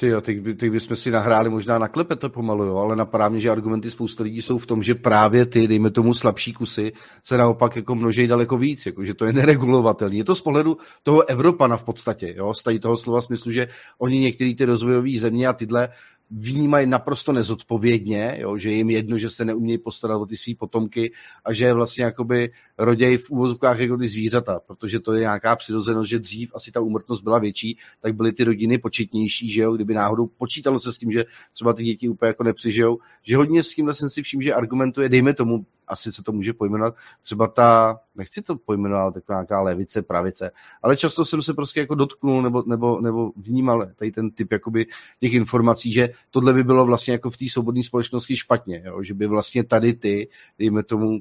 Ty 0.00 0.06
jo, 0.06 0.20
teď, 0.20 0.40
by, 0.40 0.54
teď 0.54 0.70
bychom 0.70 0.96
si 0.96 1.10
nahráli 1.10 1.50
možná 1.50 1.78
na 1.78 1.88
klepete 1.88 2.28
pomalu, 2.28 2.64
jo, 2.64 2.76
ale 2.76 2.96
napadá 2.96 3.28
mě, 3.28 3.40
že 3.40 3.50
argumenty 3.50 3.90
spousta 3.90 4.24
lidí 4.24 4.42
jsou 4.42 4.58
v 4.58 4.66
tom, 4.66 4.82
že 4.82 4.94
právě 4.94 5.46
ty, 5.46 5.68
dejme 5.68 5.90
tomu 5.90 6.14
slabší 6.14 6.52
kusy, 6.52 6.92
se 7.22 7.38
naopak 7.38 7.76
jako 7.76 7.94
množí 7.94 8.26
daleko 8.26 8.58
víc, 8.58 8.86
jako, 8.86 9.04
že 9.04 9.14
to 9.14 9.24
je 9.24 9.32
neregulovatelné. 9.32 10.16
Je 10.16 10.24
to 10.24 10.34
z 10.34 10.40
pohledu 10.40 10.78
toho 11.02 11.28
Evropana 11.28 11.76
v 11.76 11.84
podstatě, 11.84 12.34
jo, 12.36 12.54
z 12.54 12.62
toho 12.80 12.96
slova 12.96 13.20
smyslu, 13.20 13.52
že 13.52 13.68
oni 13.98 14.18
některé 14.18 14.54
ty 14.54 14.64
rozvojové 14.64 15.18
země 15.18 15.48
a 15.48 15.52
tyhle 15.52 15.88
vnímají 16.30 16.86
naprosto 16.86 17.32
nezodpovědně, 17.32 18.36
jo, 18.40 18.56
že 18.56 18.70
jim 18.70 18.90
jedno, 18.90 19.18
že 19.18 19.30
se 19.30 19.44
neumějí 19.44 19.78
postarat 19.78 20.16
o 20.16 20.26
ty 20.26 20.36
své 20.36 20.54
potomky 20.54 21.12
a 21.44 21.52
že 21.52 21.72
vlastně 21.72 22.04
jakoby 22.04 22.50
rodějí 22.78 23.16
v 23.16 23.30
úvozovkách 23.30 23.78
jako 23.78 23.96
ty 23.96 24.08
zvířata, 24.08 24.60
protože 24.66 25.00
to 25.00 25.12
je 25.12 25.20
nějaká 25.20 25.56
přirozenost, 25.56 26.10
že 26.10 26.18
dřív 26.18 26.50
asi 26.54 26.72
ta 26.72 26.80
úmrtnost 26.80 27.22
byla 27.22 27.38
větší, 27.38 27.78
tak 28.00 28.14
byly 28.14 28.32
ty 28.32 28.44
rodiny 28.44 28.78
početnější, 28.78 29.52
že 29.52 29.62
jo, 29.62 29.72
kdyby 29.72 29.94
náhodou 29.94 30.26
počítalo 30.26 30.80
se 30.80 30.92
s 30.92 30.98
tím, 30.98 31.12
že 31.12 31.24
třeba 31.52 31.72
ty 31.72 31.84
děti 31.84 32.08
úplně 32.08 32.28
jako 32.28 32.44
nepřižijou, 32.44 32.98
že 33.22 33.36
hodně 33.36 33.62
s 33.62 33.74
tímhle 33.74 33.94
jsem 33.94 34.10
si 34.10 34.22
všiml, 34.22 34.42
že 34.42 34.54
argumentuje, 34.54 35.08
dejme 35.08 35.34
tomu, 35.34 35.66
asi 35.88 36.12
se 36.12 36.22
to 36.22 36.32
může 36.32 36.52
pojmenovat, 36.52 36.94
třeba 37.22 37.46
ta, 37.46 38.00
nechci 38.14 38.42
to 38.42 38.56
pojmenovat, 38.56 39.14
taková 39.14 39.38
nějaká 39.38 39.62
levice, 39.62 40.02
pravice, 40.02 40.50
ale 40.82 40.96
často 40.96 41.24
jsem 41.24 41.42
se 41.42 41.54
prostě 41.54 41.80
jako 41.80 41.94
dotknul 41.94 42.42
nebo, 42.42 42.62
nebo, 42.66 43.00
nebo 43.00 43.32
vnímal 43.36 43.86
tady 43.96 44.10
ten 44.12 44.30
typ 44.30 44.52
jakoby 44.52 44.86
těch 45.20 45.32
informací, 45.32 45.92
že 45.92 46.08
tohle 46.30 46.52
by 46.52 46.64
bylo 46.64 46.84
vlastně 46.86 47.12
jako 47.12 47.30
v 47.30 47.36
té 47.36 47.44
svobodné 47.48 47.82
společnosti 47.82 48.36
špatně, 48.36 48.82
jo? 48.84 49.02
že 49.02 49.14
by 49.14 49.26
vlastně 49.26 49.64
tady 49.64 49.94
ty, 49.94 50.28
dejme 50.58 50.82
tomu, 50.82 51.18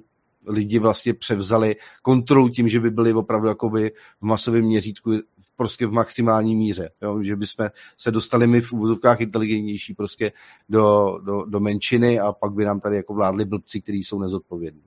lidi 0.47 0.79
vlastně 0.79 1.13
převzali 1.13 1.75
kontrolu 2.01 2.49
tím, 2.49 2.69
že 2.69 2.79
by 2.79 2.91
byli 2.91 3.13
opravdu 3.13 3.47
jakoby 3.47 3.91
v 4.21 4.25
masovém 4.25 4.65
měřítku 4.65 5.11
prostě 5.55 5.87
v 5.87 5.91
maximální 5.91 6.55
míře. 6.55 6.89
Jo? 7.01 7.23
Že 7.23 7.35
bychom 7.35 7.69
se 7.97 8.11
dostali 8.11 8.47
my 8.47 8.61
v 8.61 8.73
úvozovkách 8.73 9.21
inteligentnější 9.21 9.93
prostě 9.93 10.31
do, 10.69 11.17
do, 11.23 11.45
do 11.45 11.59
menšiny 11.59 12.19
a 12.19 12.31
pak 12.31 12.53
by 12.53 12.65
nám 12.65 12.79
tady 12.79 12.95
jako 12.95 13.13
vládli 13.13 13.45
blbci, 13.45 13.81
kteří 13.81 14.03
jsou 14.03 14.19
nezodpovědní. 14.19 14.81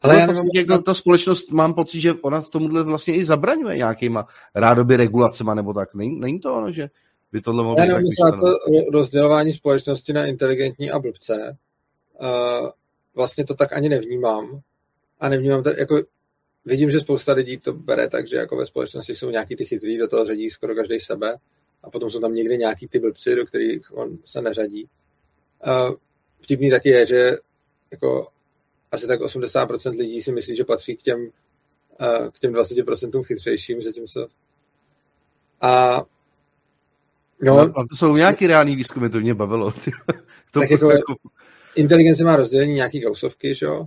Ale 0.00 0.18
já 0.18 0.26
nevím, 0.26 0.50
jak 0.54 0.84
ta 0.84 0.94
společnost, 0.94 1.52
mám 1.52 1.74
pocit, 1.74 2.00
že 2.00 2.14
ona 2.14 2.42
tomuhle 2.42 2.84
vlastně 2.84 3.14
i 3.14 3.24
zabraňuje 3.24 3.76
nějakýma 3.76 4.26
rádoby 4.54 4.96
regulacema 4.96 5.54
nebo 5.54 5.74
tak. 5.74 5.94
Není, 5.94 6.20
není 6.20 6.40
to 6.40 6.54
ono, 6.54 6.72
že 6.72 6.90
by 7.32 7.40
tohle 7.40 7.62
mohlo 7.62 7.76
být 7.76 7.90
Já 7.90 8.30
to 8.30 8.52
rozdělování 8.92 9.52
společnosti 9.52 10.12
na 10.12 10.26
inteligentní 10.26 10.90
a 10.90 10.98
blbce. 10.98 11.56
Uh, 12.20 12.68
vlastně 13.16 13.44
to 13.44 13.54
tak 13.54 13.72
ani 13.72 13.88
nevnímám. 13.88 14.60
A 15.20 15.28
nevnímám 15.28 15.62
to, 15.62 15.70
jako 15.70 16.02
vidím, 16.64 16.90
že 16.90 17.00
spousta 17.00 17.32
lidí 17.32 17.56
to 17.56 17.72
bere 17.72 18.08
tak, 18.08 18.26
že 18.26 18.36
jako 18.36 18.56
ve 18.56 18.66
společnosti 18.66 19.14
jsou 19.14 19.30
nějaký 19.30 19.56
ty 19.56 19.64
chytrý, 19.64 19.98
do 19.98 20.08
toho 20.08 20.24
řadí 20.24 20.50
skoro 20.50 20.74
každý 20.74 21.00
sebe 21.00 21.36
a 21.82 21.90
potom 21.90 22.10
jsou 22.10 22.20
tam 22.20 22.34
někde 22.34 22.56
nějaký 22.56 22.88
ty 22.88 22.98
blbci, 22.98 23.34
do 23.34 23.46
kterých 23.46 23.96
on 23.96 24.18
se 24.24 24.42
neřadí. 24.42 24.88
Uh, 25.66 25.94
vtipný 26.40 26.70
taky 26.70 26.88
je, 26.88 27.06
že 27.06 27.36
jako 27.90 28.28
asi 28.92 29.06
tak 29.06 29.20
80% 29.20 29.98
lidí 29.98 30.22
si 30.22 30.32
myslí, 30.32 30.56
že 30.56 30.64
patří 30.64 30.96
k 30.96 31.02
těm, 31.02 31.20
uh, 31.20 32.28
k 32.30 32.38
těm 32.38 32.52
20% 32.52 33.24
chytřejším, 33.24 33.82
zatímco 33.82 34.28
a 35.60 36.02
No, 37.42 37.56
no, 37.56 37.62
a 37.62 37.84
to 37.90 37.96
jsou 37.96 38.16
nějaký 38.16 38.46
reální 38.46 38.76
výzkumy, 38.76 39.08
to 39.08 39.20
mě 39.20 39.34
bavilo. 39.34 39.72
to 40.52 40.60
tak 40.60 40.70
jako, 40.70 40.90
jako, 40.90 41.14
inteligence 41.74 42.24
má 42.24 42.36
rozdělení 42.36 42.74
nějaký 42.74 43.00
gausovky, 43.00 43.54
že 43.54 43.66
jo? 43.66 43.86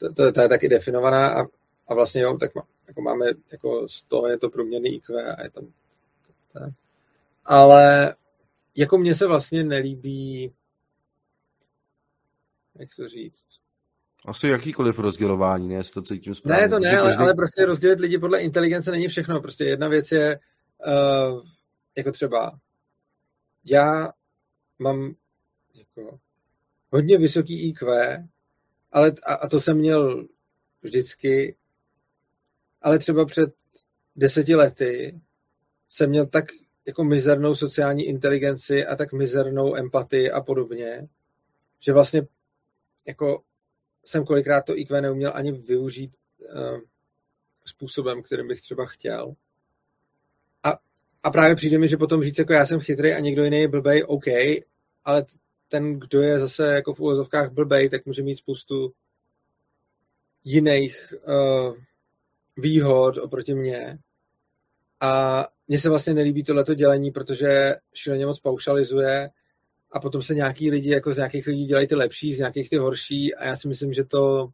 To, 0.00 0.12
to, 0.12 0.32
to, 0.32 0.40
je 0.40 0.48
taky 0.48 0.68
definovaná 0.68 1.28
a, 1.28 1.44
a 1.88 1.94
vlastně 1.94 2.20
jo, 2.20 2.38
tak 2.38 2.54
má, 2.54 2.62
jako 2.88 3.02
máme 3.02 3.26
jako 3.52 3.88
100 3.88 4.28
je 4.28 4.38
to 4.38 4.50
průměrný 4.50 4.94
IQ 4.94 5.34
a 5.34 5.42
je 5.42 5.50
tam 5.50 5.72
tak. 6.52 6.72
Ale 7.44 8.14
jako 8.76 8.98
mně 8.98 9.14
se 9.14 9.26
vlastně 9.26 9.64
nelíbí 9.64 10.52
jak 12.78 12.88
to 12.96 13.08
říct, 13.08 13.46
asi 14.26 14.48
jakýkoliv 14.48 14.98
rozdělování, 14.98 15.68
ne, 15.68 15.82
to 15.94 16.02
cítím 16.02 16.34
správně. 16.34 16.62
Ne, 16.62 16.68
to 16.68 16.78
ne, 16.78 16.98
ale, 16.98 17.16
ale 17.16 17.34
prostě 17.34 17.66
rozdělit 17.66 18.00
lidi 18.00 18.18
podle 18.18 18.40
inteligence 18.40 18.90
není 18.90 19.08
všechno. 19.08 19.40
Prostě 19.40 19.64
jedna 19.64 19.88
věc 19.88 20.12
je, 20.12 20.38
uh, 20.86 21.42
jako 21.96 22.12
třeba 22.12 22.58
já 23.64 24.12
mám 24.78 25.14
jako 25.74 26.18
hodně 26.90 27.18
vysoký 27.18 27.68
IQ, 27.68 28.16
ale, 28.92 29.12
a, 29.26 29.34
a 29.34 29.48
to 29.48 29.60
jsem 29.60 29.78
měl 29.78 30.26
vždycky, 30.82 31.56
ale 32.82 32.98
třeba 32.98 33.24
před 33.24 33.50
deseti 34.16 34.54
lety 34.54 35.20
jsem 35.88 36.10
měl 36.10 36.26
tak 36.26 36.44
jako 36.86 37.04
mizernou 37.04 37.54
sociální 37.54 38.04
inteligenci 38.04 38.86
a 38.86 38.96
tak 38.96 39.12
mizernou 39.12 39.76
empatii 39.76 40.30
a 40.30 40.40
podobně, 40.40 41.08
že 41.80 41.92
vlastně 41.92 42.22
jako 43.06 43.42
jsem 44.04 44.24
kolikrát 44.24 44.60
to 44.60 44.78
IQ 44.78 45.00
neuměl 45.00 45.32
ani 45.34 45.52
využít 45.52 46.16
uh, 46.38 46.80
způsobem, 47.64 48.22
kterým 48.22 48.48
bych 48.48 48.60
třeba 48.60 48.86
chtěl. 48.86 49.34
A 50.62 50.78
a 51.22 51.30
právě 51.30 51.54
přijde 51.54 51.78
mi, 51.78 51.88
že 51.88 51.96
potom 51.96 52.22
říct, 52.22 52.38
jako 52.38 52.52
já 52.52 52.66
jsem 52.66 52.80
chytrý 52.80 53.12
a 53.12 53.20
někdo 53.20 53.44
jiný 53.44 53.60
je 53.60 53.68
blbej, 53.68 54.04
OK, 54.06 54.26
ale 55.04 55.26
ten, 55.70 56.00
kdo 56.00 56.22
je 56.22 56.40
zase 56.40 56.66
jako 56.66 56.94
v 56.94 57.00
úvozovkách 57.00 57.52
blbej, 57.52 57.88
tak 57.88 58.06
může 58.06 58.22
mít 58.22 58.36
spoustu 58.36 58.92
jiných 60.44 61.14
uh, 61.28 61.76
výhod 62.56 63.18
oproti 63.18 63.54
mně. 63.54 63.98
A 65.00 65.46
mně 65.68 65.80
se 65.80 65.88
vlastně 65.88 66.14
nelíbí 66.14 66.44
tohleto 66.44 66.74
dělení, 66.74 67.10
protože 67.10 67.74
šíleně 67.94 68.26
moc 68.26 68.40
paušalizuje 68.40 69.30
a 69.92 70.00
potom 70.00 70.22
se 70.22 70.34
nějaký 70.34 70.70
lidi, 70.70 70.90
jako 70.90 71.12
z 71.12 71.16
nějakých 71.16 71.46
lidí 71.46 71.64
dělají 71.64 71.86
ty 71.86 71.94
lepší, 71.94 72.34
z 72.34 72.38
nějakých 72.38 72.70
ty 72.70 72.76
horší 72.76 73.34
a 73.34 73.46
já 73.46 73.56
si 73.56 73.68
myslím, 73.68 73.92
že 73.92 74.04
to, 74.04 74.50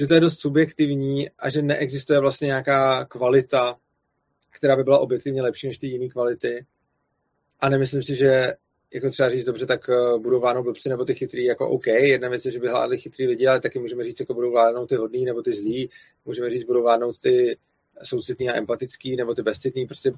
že 0.00 0.06
to 0.06 0.14
je 0.14 0.20
dost 0.20 0.40
subjektivní 0.40 1.30
a 1.30 1.50
že 1.50 1.62
neexistuje 1.62 2.20
vlastně 2.20 2.46
nějaká 2.46 3.04
kvalita, 3.04 3.76
která 4.50 4.76
by 4.76 4.84
byla 4.84 4.98
objektivně 4.98 5.42
lepší 5.42 5.68
než 5.68 5.78
ty 5.78 5.86
jiné 5.86 6.08
kvality. 6.08 6.66
A 7.60 7.68
nemyslím 7.68 8.02
si, 8.02 8.16
že 8.16 8.52
jako 8.94 9.10
třeba 9.10 9.28
říct 9.28 9.44
dobře, 9.44 9.66
tak 9.66 9.88
eh, 9.88 10.18
budou 10.18 10.40
vládnout 10.40 10.62
blbci 10.62 10.88
nebo 10.88 11.04
ty 11.04 11.14
chytrý, 11.14 11.44
jako 11.44 11.68
OK, 11.68 11.86
jedna 11.86 12.28
věc 12.28 12.44
je, 12.44 12.50
že 12.50 12.58
by 12.58 12.68
vládli 12.68 12.98
chytrý 12.98 13.26
lidi, 13.26 13.46
ale 13.46 13.60
taky 13.60 13.78
můžeme 13.78 14.04
říct, 14.04 14.20
jako 14.20 14.34
budou 14.34 14.50
vládnout 14.50 14.86
ty 14.86 14.94
hodný 14.94 15.24
nebo 15.24 15.42
ty 15.42 15.52
zlí, 15.52 15.90
můžeme 16.24 16.50
říct, 16.50 16.64
budou 16.64 16.82
vládnout 16.82 17.18
ty 17.18 17.56
soucitný 18.02 18.50
a 18.50 18.56
empatický 18.56 19.16
nebo 19.16 19.34
ty 19.34 19.42
bezcitný, 19.42 19.86
prostě 19.86 20.12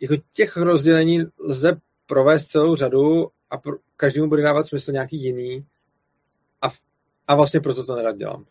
jako 0.00 0.14
těch 0.32 0.56
rozdělení 0.56 1.24
lze 1.40 1.80
provést 2.06 2.46
celou 2.46 2.76
řadu 2.76 3.28
a 3.50 3.58
pro, 3.58 3.76
každému 3.96 4.28
bude 4.28 4.42
dávat 4.42 4.66
smysl 4.66 4.92
nějaký 4.92 5.24
jiný. 5.24 5.66
A, 6.62 6.70
a 7.28 7.34
vlastně 7.34 7.60
proto 7.60 7.84
to 7.84 7.96
nerad 7.96 8.16
dělám. 8.16 8.46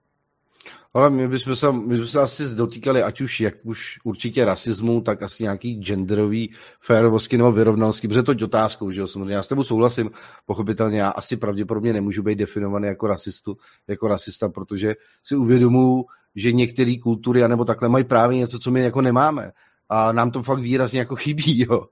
Ale 0.93 1.09
my 1.09 1.27
bychom, 1.27 1.55
se, 1.55 1.71
my 1.71 1.87
bychom 1.87 2.07
se 2.07 2.21
asi 2.21 2.55
dotýkali, 2.55 3.03
ať 3.03 3.21
už 3.21 3.39
jak 3.39 3.53
už 3.63 3.99
určitě 4.03 4.45
rasismu, 4.45 5.01
tak 5.01 5.23
asi 5.23 5.43
nějaký 5.43 5.75
genderový 5.83 6.53
férovosti 6.79 7.37
nebo 7.37 7.51
vyrovnalosti, 7.51 8.07
protože 8.07 8.23
to 8.23 8.31
je 8.31 8.45
otázkou, 8.45 8.91
že 8.91 9.01
jo, 9.01 9.07
samozřejmě. 9.07 9.35
Já 9.35 9.43
s 9.43 9.47
tebou 9.47 9.63
souhlasím, 9.63 10.11
pochopitelně, 10.45 11.01
já 11.01 11.09
asi 11.09 11.37
pravděpodobně 11.37 11.93
nemůžu 11.93 12.23
být 12.23 12.35
definovaný 12.35 12.87
jako 12.87 13.07
rasistu, 13.07 13.57
jako 13.87 14.07
rasista, 14.07 14.49
protože 14.49 14.95
si 15.23 15.35
uvědomuji, 15.35 16.05
že 16.35 16.51
některé 16.51 16.95
kultury, 17.03 17.43
anebo 17.43 17.65
takhle 17.65 17.89
mají 17.89 18.03
právě 18.03 18.37
něco, 18.37 18.59
co 18.59 18.71
my 18.71 18.81
jako 18.81 19.01
nemáme 19.01 19.51
a 19.93 20.11
nám 20.11 20.31
to 20.31 20.43
fakt 20.43 20.59
výrazně 20.59 20.99
jako 20.99 21.15
chybí, 21.15 21.59
jo. 21.69 21.87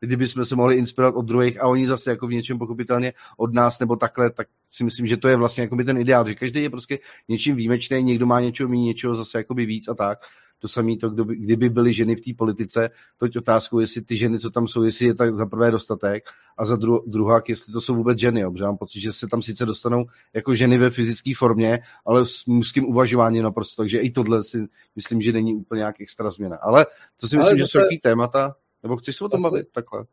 Kdyby 0.00 0.28
jsme 0.28 0.44
se 0.44 0.56
mohli 0.56 0.74
inspirovat 0.74 1.14
od 1.14 1.22
druhých 1.22 1.62
a 1.62 1.66
oni 1.66 1.86
zase 1.86 2.10
jako 2.10 2.26
v 2.26 2.32
něčem 2.32 2.58
pochopitelně 2.58 3.12
od 3.36 3.54
nás 3.54 3.78
nebo 3.78 3.96
takhle, 3.96 4.30
tak 4.30 4.48
si 4.70 4.84
myslím, 4.84 5.06
že 5.06 5.16
to 5.16 5.28
je 5.28 5.36
vlastně 5.36 5.62
jako 5.62 5.76
by 5.76 5.84
ten 5.84 5.98
ideál, 5.98 6.28
že 6.28 6.34
každý 6.34 6.62
je 6.62 6.70
prostě 6.70 6.98
něčím 7.28 7.56
výjimečný, 7.56 8.02
někdo 8.02 8.26
má 8.26 8.40
něčeho 8.40 8.68
méně, 8.68 8.84
něčeho 8.84 9.14
zase 9.14 9.38
jako 9.38 9.54
by 9.54 9.66
víc 9.66 9.88
a 9.88 9.94
tak. 9.94 10.18
To 10.58 10.68
samé 10.68 10.96
to, 10.96 11.10
kdo 11.10 11.24
by, 11.24 11.36
kdyby 11.36 11.68
byly 11.68 11.92
ženy 11.92 12.16
v 12.16 12.20
té 12.20 12.30
politice, 12.36 12.90
toť 13.16 13.36
otázku, 13.36 13.80
jestli 13.80 14.02
ty 14.02 14.16
ženy, 14.16 14.40
co 14.40 14.50
tam 14.50 14.68
jsou, 14.68 14.82
jestli 14.82 15.06
je 15.06 15.14
tak 15.14 15.34
za 15.34 15.46
prvé 15.46 15.70
dostatek 15.70 16.28
a 16.56 16.64
za 16.64 16.76
dru, 16.76 17.04
druhák, 17.06 17.48
jestli 17.48 17.72
to 17.72 17.80
jsou 17.80 17.94
vůbec 17.94 18.18
ženy. 18.18 18.40
Jo? 18.40 18.50
Protože 18.50 18.64
mám 18.64 18.76
pocit, 18.76 19.00
že 19.00 19.12
se 19.12 19.26
tam 19.26 19.42
sice 19.42 19.66
dostanou 19.66 20.06
jako 20.34 20.54
ženy 20.54 20.78
ve 20.78 20.90
fyzické 20.90 21.32
formě, 21.36 21.80
ale 22.06 22.26
s 22.26 22.46
mužským 22.46 22.84
uvažováním 22.84 23.42
naprosto. 23.42 23.82
Takže 23.82 23.98
i 23.98 24.10
tohle 24.10 24.44
si 24.44 24.68
myslím, 24.96 25.20
že 25.20 25.32
není 25.32 25.54
úplně 25.54 25.78
nějak 25.78 26.00
extra 26.00 26.30
změna. 26.30 26.56
Ale 26.56 26.86
to 27.20 27.28
si 27.28 27.36
myslím, 27.36 27.52
ale 27.52 27.58
že 27.58 27.66
jsou 27.66 27.78
takový 27.78 27.98
témata, 27.98 28.54
nebo 28.82 28.96
chceš 28.96 29.16
se 29.16 29.24
o 29.24 29.28
tom 29.28 29.42
bavit 29.42 29.68
takhle? 29.72 30.04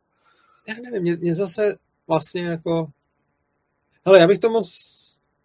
Já 0.68 0.74
nevím, 0.82 1.02
mě, 1.02 1.16
mě 1.16 1.34
zase 1.34 1.76
vlastně 2.08 2.42
jako... 2.42 2.86
Hele, 4.06 4.18
já 4.18 4.26
bych 4.26 4.38
to 4.38 4.50
moc 4.50 4.96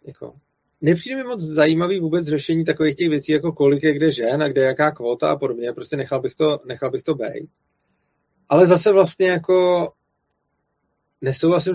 jako 0.04 0.34
nepřijde 0.82 1.16
mi 1.16 1.24
moc 1.24 1.40
zajímavý 1.40 2.00
vůbec 2.00 2.26
řešení 2.26 2.64
takových 2.64 2.96
těch 2.96 3.08
věcí, 3.08 3.32
jako 3.32 3.52
kolik 3.52 3.82
je 3.82 3.94
kde 3.94 4.12
žen 4.12 4.42
a 4.42 4.48
kde 4.48 4.62
jaká 4.62 4.90
kvota 4.90 5.30
a 5.30 5.36
podobně. 5.36 5.72
Prostě 5.72 5.96
nechal 5.96 6.20
bych 6.20 6.34
to, 6.34 6.58
nechal 6.66 6.90
bych 6.90 7.02
to 7.02 7.14
bejt. 7.14 7.50
Ale 8.48 8.66
zase 8.66 8.92
vlastně 8.92 9.28
jako 9.28 9.88
nesouhlasím 11.20 11.74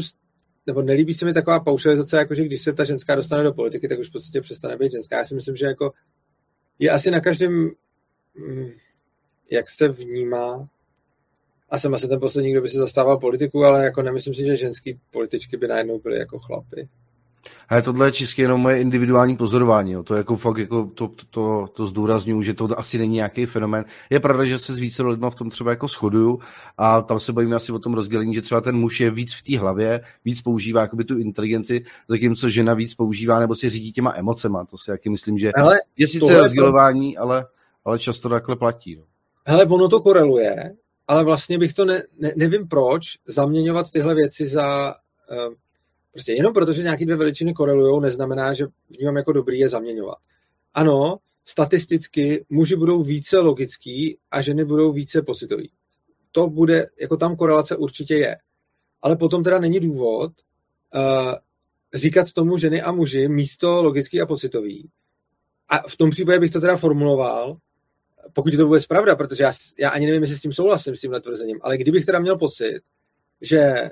nebo 0.67 0.81
nelíbí 0.81 1.13
se 1.13 1.25
mi 1.25 1.33
taková 1.33 1.59
paušalizace, 1.59 2.17
jako 2.17 2.35
že 2.35 2.45
když 2.45 2.61
se 2.61 2.73
ta 2.73 2.83
ženská 2.83 3.15
dostane 3.15 3.43
do 3.43 3.53
politiky, 3.53 3.87
tak 3.87 3.99
už 3.99 4.09
v 4.09 4.11
podstatě 4.11 4.41
přestane 4.41 4.77
být 4.77 4.91
ženská. 4.91 5.17
Já 5.17 5.25
si 5.25 5.35
myslím, 5.35 5.55
že 5.55 5.65
jako 5.65 5.93
je 6.79 6.89
asi 6.91 7.11
na 7.11 7.19
každém, 7.19 7.71
mm, 8.35 8.69
jak 9.51 9.69
se 9.69 9.87
vnímá. 9.87 10.69
A 11.69 11.79
jsem 11.79 11.93
asi 11.93 12.07
ten 12.07 12.19
poslední, 12.19 12.51
kdo 12.51 12.61
by 12.61 12.69
se 12.69 12.77
zastával 12.77 13.17
politiku, 13.17 13.63
ale 13.63 13.83
jako 13.83 14.01
nemyslím 14.01 14.33
si, 14.35 14.43
že 14.43 14.57
ženský 14.57 14.99
političky 15.11 15.57
by 15.57 15.67
najednou 15.67 15.99
byly 15.99 16.17
jako 16.17 16.39
chlapy. 16.39 16.89
Ale 17.69 17.81
tohle 17.81 18.07
je 18.07 18.11
čistě 18.11 18.41
jenom 18.41 18.61
moje 18.61 18.81
individuální 18.81 19.37
pozorování. 19.37 19.91
Jo. 19.91 20.03
To 20.03 20.15
jako 20.15 20.35
fakt 20.35 20.57
jako 20.57 20.85
to, 20.85 21.07
to, 21.07 21.25
to, 21.29 21.67
to 21.73 21.87
zdůraznuju, 21.87 22.41
že 22.41 22.53
to 22.53 22.79
asi 22.79 22.97
není 22.97 23.15
nějaký 23.15 23.45
fenomén. 23.45 23.85
Je 24.09 24.19
pravda, 24.19 24.45
že 24.45 24.59
se 24.59 24.75
s 24.75 24.77
více 24.77 25.03
lidmi 25.03 25.25
v 25.29 25.35
tom 25.35 25.49
třeba 25.49 25.69
jako 25.69 25.87
shoduju 25.87 26.39
a 26.77 27.01
tam 27.01 27.19
se 27.19 27.33
bavíme 27.33 27.55
asi 27.55 27.71
o 27.71 27.79
tom 27.79 27.93
rozdělení, 27.93 28.33
že 28.33 28.41
třeba 28.41 28.61
ten 28.61 28.75
muž 28.75 28.99
je 28.99 29.11
víc 29.11 29.33
v 29.33 29.41
té 29.41 29.59
hlavě, 29.59 30.01
víc 30.25 30.41
používá 30.41 30.81
jakoby 30.81 31.03
tu 31.03 31.17
inteligenci, 31.19 31.85
zatímco 32.07 32.49
žena 32.49 32.73
víc 32.73 32.93
používá 32.93 33.39
nebo 33.39 33.55
si 33.55 33.69
řídí 33.69 33.91
těma 33.91 34.13
emocema. 34.15 34.65
To 34.65 34.77
si 34.77 34.91
jaký 34.91 35.09
myslím, 35.09 35.37
že 35.37 35.51
ale 35.53 35.77
je 35.97 36.07
sice 36.07 36.37
rozdělování, 36.37 37.13
to... 37.13 37.21
ale, 37.21 37.45
ale 37.85 37.99
často 37.99 38.29
takhle 38.29 38.55
platí. 38.55 38.91
Jo. 38.91 39.03
Hele, 39.45 39.65
ono 39.65 39.87
to 39.87 39.99
koreluje, 39.99 40.75
ale 41.07 41.23
vlastně 41.23 41.57
bych 41.57 41.73
to 41.73 41.85
ne, 41.85 42.03
ne, 42.19 42.33
nevím 42.35 42.67
proč 42.67 43.03
zaměňovat 43.27 43.91
tyhle 43.91 44.15
věci 44.15 44.47
za 44.47 44.95
uh, 45.31 45.53
Prostě 46.17 46.33
jenom 46.33 46.53
protože 46.53 46.77
že 46.77 46.83
nějaké 46.83 47.05
dvě 47.05 47.15
veličiny 47.15 47.53
korelují, 47.53 48.01
neznamená, 48.01 48.53
že 48.53 48.67
vnímám 48.89 49.17
jako 49.17 49.31
dobrý 49.31 49.59
je 49.59 49.69
zaměňovat. 49.69 50.17
Ano, 50.73 51.17
statisticky 51.45 52.45
muži 52.49 52.75
budou 52.75 53.03
více 53.03 53.39
logický 53.39 54.17
a 54.31 54.41
ženy 54.41 54.65
budou 54.65 54.91
více 54.91 55.21
pocitový. 55.21 55.71
To 56.31 56.49
bude, 56.49 56.89
jako 57.01 57.17
tam 57.17 57.35
korelace 57.35 57.75
určitě 57.75 58.15
je. 58.15 58.37
Ale 59.01 59.15
potom 59.15 59.43
teda 59.43 59.59
není 59.59 59.79
důvod 59.79 60.31
uh, 60.95 61.33
říkat 61.93 62.33
tomu 62.33 62.57
ženy 62.57 62.81
a 62.81 62.91
muži 62.91 63.27
místo 63.27 63.83
logický 63.83 64.21
a 64.21 64.25
pocitový. 64.25 64.89
A 65.69 65.87
v 65.87 65.95
tom 65.97 66.09
případě 66.09 66.39
bych 66.39 66.51
to 66.51 66.61
teda 66.61 66.77
formuloval, 66.77 67.57
pokud 68.33 68.53
je 68.53 68.57
to 68.57 68.65
vůbec 68.65 68.85
pravda, 68.85 69.15
protože 69.15 69.43
já, 69.43 69.51
já 69.79 69.89
ani 69.89 70.05
nevím, 70.05 70.21
jestli 70.21 70.37
s 70.37 70.41
tím 70.41 70.53
souhlasím, 70.53 70.95
s 70.95 71.01
tímhle 71.01 71.21
tvrzením, 71.21 71.59
ale 71.61 71.77
kdybych 71.77 72.05
teda 72.05 72.19
měl 72.19 72.37
pocit, 72.37 72.79
že 73.41 73.89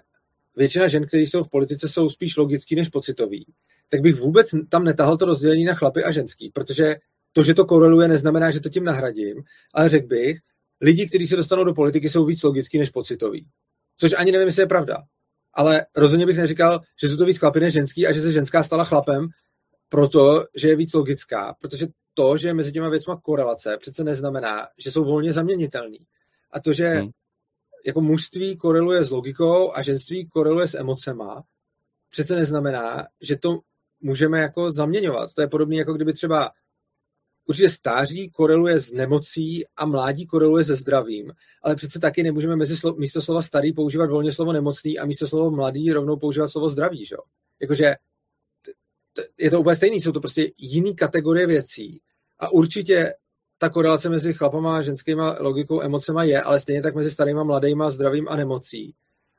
většina 0.56 0.88
žen, 0.88 1.08
které 1.08 1.24
jsou 1.24 1.44
v 1.44 1.50
politice, 1.50 1.90
jsou 1.90 2.10
spíš 2.10 2.38
logický 2.38 2.76
než 2.76 2.90
pocitový, 2.90 3.46
tak 3.90 4.02
bych 4.02 4.16
vůbec 4.16 4.50
tam 4.70 4.84
netahal 4.84 5.18
to 5.18 5.26
rozdělení 5.26 5.66
na 5.66 5.74
chlapy 5.74 6.04
a 6.04 6.12
ženský, 6.12 6.50
protože 6.50 6.96
to, 7.34 7.44
že 7.44 7.54
to 7.54 7.66
koreluje, 7.66 8.08
neznamená, 8.08 8.52
že 8.52 8.60
to 8.60 8.70
tím 8.70 8.84
nahradím, 8.84 9.44
ale 9.74 9.90
řekl 9.90 10.08
bych, 10.08 10.38
lidi, 10.82 11.08
kteří 11.08 11.28
se 11.28 11.36
dostanou 11.36 11.64
do 11.64 11.74
politiky, 11.74 12.10
jsou 12.10 12.26
víc 12.26 12.44
logický 12.44 12.80
než 12.80 12.90
pocitoví. 12.90 13.48
Což 13.98 14.14
ani 14.18 14.32
nevím, 14.32 14.48
jestli 14.48 14.62
je 14.62 14.68
pravda. 14.68 14.98
Ale 15.54 15.86
rozhodně 15.96 16.26
bych 16.26 16.38
neříkal, 16.38 16.82
že 17.02 17.08
jsou 17.08 17.18
to 17.18 17.26
víc 17.26 17.38
chlapy 17.38 17.60
než 17.60 17.74
ženský 17.74 18.08
a 18.08 18.12
že 18.12 18.22
se 18.22 18.32
ženská 18.32 18.64
stala 18.64 18.84
chlapem, 18.84 19.28
proto, 19.90 20.46
že 20.56 20.68
je 20.68 20.76
víc 20.76 20.94
logická. 20.94 21.56
Protože 21.62 21.88
to, 22.14 22.38
že 22.38 22.48
je 22.48 22.54
mezi 22.54 22.72
těma 22.72 22.90
věcma 22.90 23.22
korelace, 23.22 23.78
přece 23.80 24.04
neznamená, 24.04 24.68
že 24.78 24.92
jsou 24.92 25.06
volně 25.06 25.34
zaměnitelný. 25.34 26.00
A 26.52 26.60
to, 26.60 26.74
že 26.74 26.90
hmm 26.90 27.10
jako 27.86 28.02
mužství 28.02 28.58
koreluje 28.58 29.06
s 29.06 29.12
logikou 29.12 29.72
a 29.76 29.82
ženství 29.82 30.28
koreluje 30.28 30.68
s 30.68 30.74
emocema, 30.74 31.44
přece 32.10 32.36
neznamená, 32.36 33.08
že 33.22 33.36
to 33.36 33.60
můžeme 34.02 34.40
jako 34.40 34.72
zaměňovat. 34.72 35.34
To 35.34 35.42
je 35.42 35.48
podobné, 35.48 35.76
jako 35.76 35.94
kdyby 35.94 36.14
třeba 36.14 36.52
určitě 37.48 37.70
stáří 37.70 38.30
koreluje 38.30 38.80
s 38.80 38.92
nemocí 38.92 39.64
a 39.76 39.86
mládí 39.86 40.26
koreluje 40.26 40.66
se 40.66 40.76
zdravím, 40.76 41.32
ale 41.64 41.76
přece 41.76 42.00
taky 42.00 42.24
nemůžeme 42.24 42.56
mezi 42.56 42.76
slo- 42.76 42.98
místo 42.98 43.22
slova 43.22 43.42
starý 43.42 43.74
používat 43.74 44.10
volně 44.10 44.32
slovo 44.32 44.54
nemocný 44.54 45.00
a 45.00 45.06
místo 45.06 45.28
slovo 45.28 45.52
mladý 45.52 45.92
rovnou 45.92 46.18
používat 46.18 46.48
slovo 46.48 46.70
zdraví, 46.70 47.06
že? 47.06 47.16
Jakože 47.62 47.96
je 49.40 49.52
to 49.52 49.60
úplně 49.60 49.76
stejný, 49.76 50.02
jsou 50.02 50.12
to 50.12 50.20
prostě 50.20 50.52
jiný 50.58 50.96
kategorie 50.96 51.48
věcí 51.48 52.02
a 52.40 52.50
určitě 52.50 53.14
ta 53.58 53.70
korelace 53.70 54.10
mezi 54.10 54.34
chlapama 54.34 54.78
a 54.78 54.82
ženskýma 54.82 55.36
logikou, 55.40 55.82
emocema 55.82 56.24
je, 56.24 56.42
ale 56.42 56.60
stejně 56.60 56.82
tak 56.82 56.96
mezi 56.96 57.12
starýma, 57.12 57.44
mladýma, 57.44 57.92
zdravím 57.92 58.28
a 58.30 58.36
nemocí. 58.36 58.96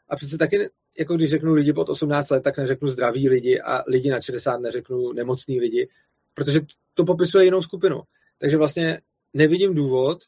A 0.08 0.16
přece 0.16 0.38
taky, 0.38 0.70
jako 0.98 1.16
když 1.16 1.30
řeknu 1.30 1.54
lidi 1.54 1.72
pod 1.72 1.88
18 1.88 2.30
let, 2.30 2.42
tak 2.42 2.58
neřeknu 2.58 2.88
zdraví 2.88 3.28
lidi 3.28 3.60
a 3.60 3.82
lidi 3.86 4.10
na 4.10 4.20
60 4.20 4.60
neřeknu 4.60 5.12
nemocný 5.12 5.60
lidi, 5.60 5.88
protože 6.34 6.60
to 6.94 7.04
popisuje 7.04 7.44
jinou 7.44 7.62
skupinu. 7.62 8.02
Takže 8.38 8.56
vlastně 8.56 9.00
nevidím 9.34 9.74
důvod, 9.74 10.18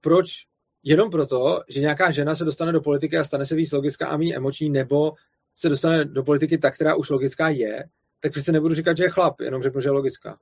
proč 0.00 0.46
jenom 0.82 1.10
proto, 1.10 1.60
že 1.68 1.80
nějaká 1.80 2.10
žena 2.10 2.34
se 2.34 2.44
dostane 2.44 2.72
do 2.72 2.80
politiky 2.80 3.18
a 3.18 3.24
stane 3.24 3.46
se 3.46 3.54
víc 3.54 3.72
logická 3.72 4.06
a 4.06 4.16
méně 4.16 4.36
emoční, 4.36 4.70
nebo 4.70 5.12
se 5.56 5.68
dostane 5.68 6.04
do 6.04 6.22
politiky 6.22 6.58
ta, 6.58 6.70
která 6.70 6.94
už 6.94 7.10
logická 7.10 7.48
je, 7.48 7.84
tak 8.20 8.32
přece 8.32 8.52
nebudu 8.52 8.74
říkat, 8.74 8.96
že 8.96 9.02
je 9.02 9.10
chlap, 9.10 9.40
jenom 9.40 9.62
řeknu, 9.62 9.80
že 9.80 9.88
je 9.88 9.92
logická. 9.92 10.38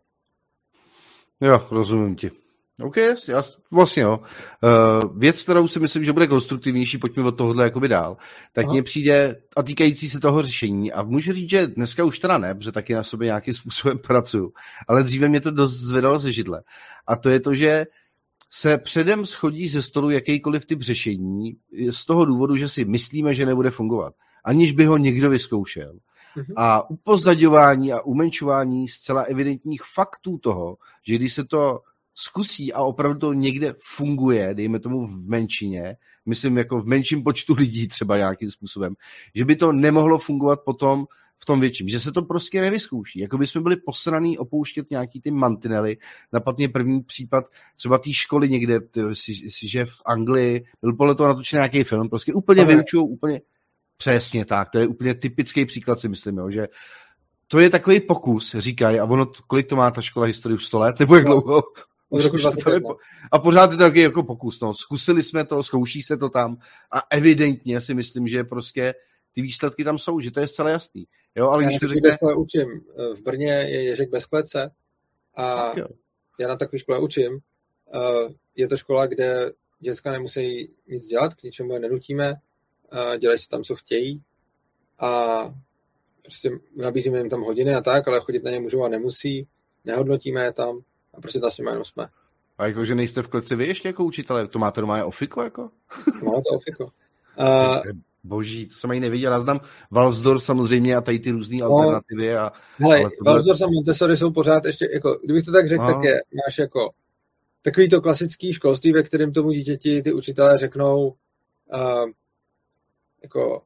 Jo, 1.40 1.66
rozumím 1.70 2.16
ti. 2.16 2.41
OK, 2.80 2.96
já, 3.28 3.42
vlastně 3.70 4.02
jo. 4.02 4.20
Uh, 4.20 5.18
věc, 5.18 5.42
kterou 5.42 5.68
si 5.68 5.80
myslím, 5.80 6.04
že 6.04 6.12
bude 6.12 6.26
konstruktivnější, 6.26 6.98
pojďme 6.98 7.22
od 7.22 7.32
tohohle 7.32 7.64
jakoby 7.64 7.88
dál, 7.88 8.16
tak 8.52 8.66
mně 8.66 8.82
přijde, 8.82 9.36
a 9.56 9.62
týkající 9.62 10.10
se 10.10 10.20
toho 10.20 10.42
řešení, 10.42 10.92
a 10.92 11.02
můžu 11.02 11.32
říct, 11.32 11.50
že 11.50 11.66
dneska 11.66 12.04
už 12.04 12.18
teda 12.18 12.38
ne, 12.38 12.54
protože 12.54 12.72
taky 12.72 12.94
na 12.94 13.02
sobě 13.02 13.26
nějakým 13.26 13.54
způsobem 13.60 13.98
pracuju, 13.98 14.52
ale 14.88 15.02
dříve 15.02 15.28
mě 15.28 15.40
to 15.40 15.50
dost 15.50 15.72
zvedalo 15.72 16.18
ze 16.18 16.32
židle. 16.32 16.62
A 17.06 17.16
to 17.16 17.30
je 17.30 17.40
to, 17.40 17.54
že 17.54 17.86
se 18.50 18.78
předem 18.78 19.26
schodí 19.26 19.68
ze 19.68 19.82
stolu 19.82 20.10
jakýkoliv 20.10 20.66
typ 20.66 20.82
řešení 20.82 21.56
z 21.90 22.04
toho 22.04 22.24
důvodu, 22.24 22.56
že 22.56 22.68
si 22.68 22.84
myslíme, 22.84 23.34
že 23.34 23.46
nebude 23.46 23.70
fungovat, 23.70 24.14
aniž 24.44 24.72
by 24.72 24.84
ho 24.84 24.96
někdo 24.96 25.30
vyzkoušel. 25.30 25.92
Mm-hmm. 26.36 26.54
A 26.56 26.90
upozadňování 26.90 27.92
a 27.92 28.00
umenčování 28.00 28.88
zcela 28.88 29.22
evidentních 29.22 29.82
faktů 29.94 30.38
toho, 30.38 30.76
že 31.06 31.14
když 31.14 31.32
se 31.32 31.44
to 31.44 31.80
zkusí 32.14 32.72
a 32.72 32.82
opravdu 32.82 33.18
to 33.18 33.32
někde 33.32 33.74
funguje, 33.97 34.55
dejme 34.55 34.80
tomu 34.80 35.06
v 35.06 35.28
menšině, 35.28 35.97
myslím 36.26 36.59
jako 36.59 36.80
v 36.80 36.86
menším 36.86 37.22
počtu 37.22 37.55
lidí 37.55 37.89
třeba 37.89 38.16
nějakým 38.16 38.51
způsobem, 38.51 38.94
že 39.34 39.44
by 39.44 39.56
to 39.56 39.72
nemohlo 39.72 40.18
fungovat 40.18 40.60
potom 40.64 41.06
v 41.43 41.47
tom 41.47 41.60
větším, 41.60 41.89
že 41.89 42.01
se 42.01 42.12
to 42.12 42.22
prostě 42.22 42.60
nevyzkouší. 42.60 43.20
Jako 43.20 43.39
by 43.39 43.47
jsme 43.47 43.60
byli 43.60 43.76
posraný 43.76 44.39
opouštět 44.39 44.90
nějaký 44.90 45.20
ty 45.20 45.30
mantinely. 45.30 45.97
Napadně 46.32 46.68
první 46.68 47.02
případ 47.02 47.44
třeba 47.76 47.98
té 47.98 48.12
školy 48.12 48.48
někde, 48.48 48.80
že 49.62 49.84
v 49.84 50.02
Anglii 50.06 50.64
byl 50.82 50.93
podle 50.93 51.14
toho 51.14 51.28
natočený 51.28 51.59
nějaký 51.59 51.84
film, 51.84 52.09
prostě 52.09 52.32
úplně 52.32 52.64
vyučují, 52.64 53.09
úplně 53.09 53.40
přesně 53.97 54.44
tak, 54.44 54.70
to 54.70 54.78
je 54.78 54.86
úplně 54.86 55.14
typický 55.14 55.66
příklad 55.66 55.98
si 55.98 56.09
myslím, 56.09 56.39
jo, 56.39 56.51
že 56.51 56.68
to 57.48 57.59
je 57.59 57.70
takový 57.70 58.01
pokus, 58.01 58.55
říkají, 58.59 59.01
a 59.01 59.05
ono, 59.05 59.26
kolik 59.47 59.66
to 59.66 59.76
má 59.76 59.90
ta 59.90 60.02
škola 60.02 60.26
historii 60.26 60.55
už 60.55 60.64
100 60.64 60.78
let, 60.78 61.01
nebo 61.01 61.16
jak 61.16 61.24
no. 61.24 61.40
dlouho? 61.40 61.62
A 63.32 63.39
pořád 63.39 63.70
je 63.70 63.76
to 63.76 63.82
taky 63.82 64.01
jako 64.01 64.22
pokus, 64.22 64.60
no. 64.60 64.74
Zkusili 64.74 65.22
jsme 65.22 65.44
to, 65.44 65.62
zkouší 65.62 66.02
se 66.02 66.16
to 66.16 66.28
tam 66.28 66.56
a 66.90 67.02
evidentně 67.10 67.80
si 67.80 67.94
myslím, 67.94 68.28
že 68.28 68.44
prostě 68.44 68.94
ty 69.34 69.43
výsledky 69.43 69.84
tam 69.84 69.98
jsou, 69.98 70.20
že 70.20 70.30
to 70.30 70.40
je 70.40 70.47
zcela 70.47 70.70
jasný. 70.70 71.06
Jo, 71.36 71.48
ale 71.48 71.62
já 71.62 71.68
když 71.68 71.80
to 71.80 71.89
řekne... 71.89 72.16
učím. 72.36 72.80
V 73.14 73.22
Brně 73.22 73.52
je 73.52 73.82
Ježek 73.82 74.10
bez 74.10 74.26
klece 74.26 74.70
a 75.36 75.72
já 76.40 76.48
na 76.48 76.56
takové 76.56 76.78
škole 76.78 76.98
učím. 76.98 77.39
Je 78.56 78.68
to 78.68 78.76
škola, 78.76 79.06
kde 79.06 79.52
děcka 79.80 80.12
nemusí 80.12 80.70
nic 80.89 81.06
dělat, 81.06 81.34
k 81.34 81.43
ničemu 81.43 81.72
je 81.72 81.80
nenutíme, 81.80 82.34
dělají 83.18 83.39
si 83.39 83.48
tam, 83.48 83.62
co 83.62 83.76
chtějí 83.76 84.22
a 84.98 85.34
prostě 86.22 86.51
nabízíme 86.76 87.18
jim 87.18 87.30
tam 87.30 87.43
hodiny 87.43 87.74
a 87.74 87.80
tak, 87.80 88.09
ale 88.09 88.20
chodit 88.20 88.44
na 88.44 88.51
ně 88.51 88.60
můžou 88.60 88.84
a 88.84 88.89
nemusí, 88.89 89.48
nehodnotíme 89.84 90.44
je 90.44 90.52
tam 90.52 90.80
a 91.14 91.20
prostě 91.20 91.40
tam 91.40 91.51
s 91.51 91.59
nimi 91.59 91.70
jenom 91.70 91.84
jsme. 91.84 92.09
A 92.59 92.66
jako, 92.66 92.84
že 92.84 92.94
nejste 92.94 93.22
v 93.22 93.28
kleci 93.28 93.56
vy 93.56 93.66
ještě 93.66 93.89
jako 93.89 94.05
učitele, 94.05 94.48
to 94.48 94.59
máte 94.59 94.80
doma 94.80 95.05
ofiko 95.05 95.43
jako? 95.43 95.70
Máme 96.24 96.43
to 96.51 96.56
ofiko. 96.56 96.93
Uh, 97.39 97.93
Boží, 98.24 98.66
to 98.66 98.74
jsem 98.74 98.90
ani 98.90 99.01
neviděl. 99.01 99.32
Já 99.32 99.40
znám 99.40 99.60
Valsdorf 99.90 100.43
samozřejmě 100.43 100.97
a 100.97 101.01
tady 101.01 101.18
ty 101.18 101.30
různé 101.30 101.59
no, 101.59 101.66
alternativy. 101.66 102.36
A, 102.36 102.52
hele, 102.76 102.97
ale 102.97 103.10
tohle... 103.18 103.32
Valsdorf 103.32 103.62
a 103.62 103.66
Montessori 103.66 104.16
jsou 104.16 104.30
pořád 104.30 104.64
ještě, 104.64 104.89
jako, 104.93 105.18
kdybych 105.24 105.44
to 105.44 105.52
tak 105.52 105.68
řekl, 105.68 105.82
no. 105.82 105.93
tak 105.93 106.02
je, 106.02 106.20
máš 106.47 106.59
jako 106.59 106.90
takový 107.62 107.89
to 107.89 108.01
klasický 108.01 108.52
školství, 108.52 108.93
ve 108.93 109.02
kterém 109.02 109.32
tomu 109.32 109.51
dítěti 109.51 110.02
ty 110.02 110.12
učitelé 110.12 110.59
řeknou, 110.59 111.14
uh, 111.74 112.10
jako, 113.22 113.62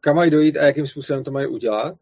kam 0.00 0.16
mají 0.16 0.30
dojít 0.30 0.56
a 0.56 0.66
jakým 0.66 0.86
způsobem 0.86 1.24
to 1.24 1.30
mají 1.30 1.46
udělat. 1.46 1.94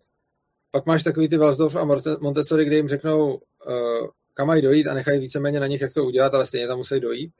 Pak 0.71 0.87
máš 0.87 1.03
takový 1.03 1.29
ty 1.29 1.37
Valsdorf 1.37 1.77
a 1.77 1.85
Montessori, 2.21 2.65
kde 2.65 2.77
jim 2.77 2.89
řeknou, 2.89 3.41
uh, 3.67 4.09
kam 4.39 4.47
mají 4.47 4.63
dojít 4.63 4.87
a 4.87 4.95
nechají 4.95 5.21
víceméně 5.21 5.61
na 5.61 5.67
nich, 5.67 5.81
jak 5.81 5.95
to 5.95 6.05
udělat, 6.05 6.35
ale 6.35 6.47
stejně 6.47 6.67
tam 6.67 6.79
musí 6.79 7.01
dojít. 7.01 7.33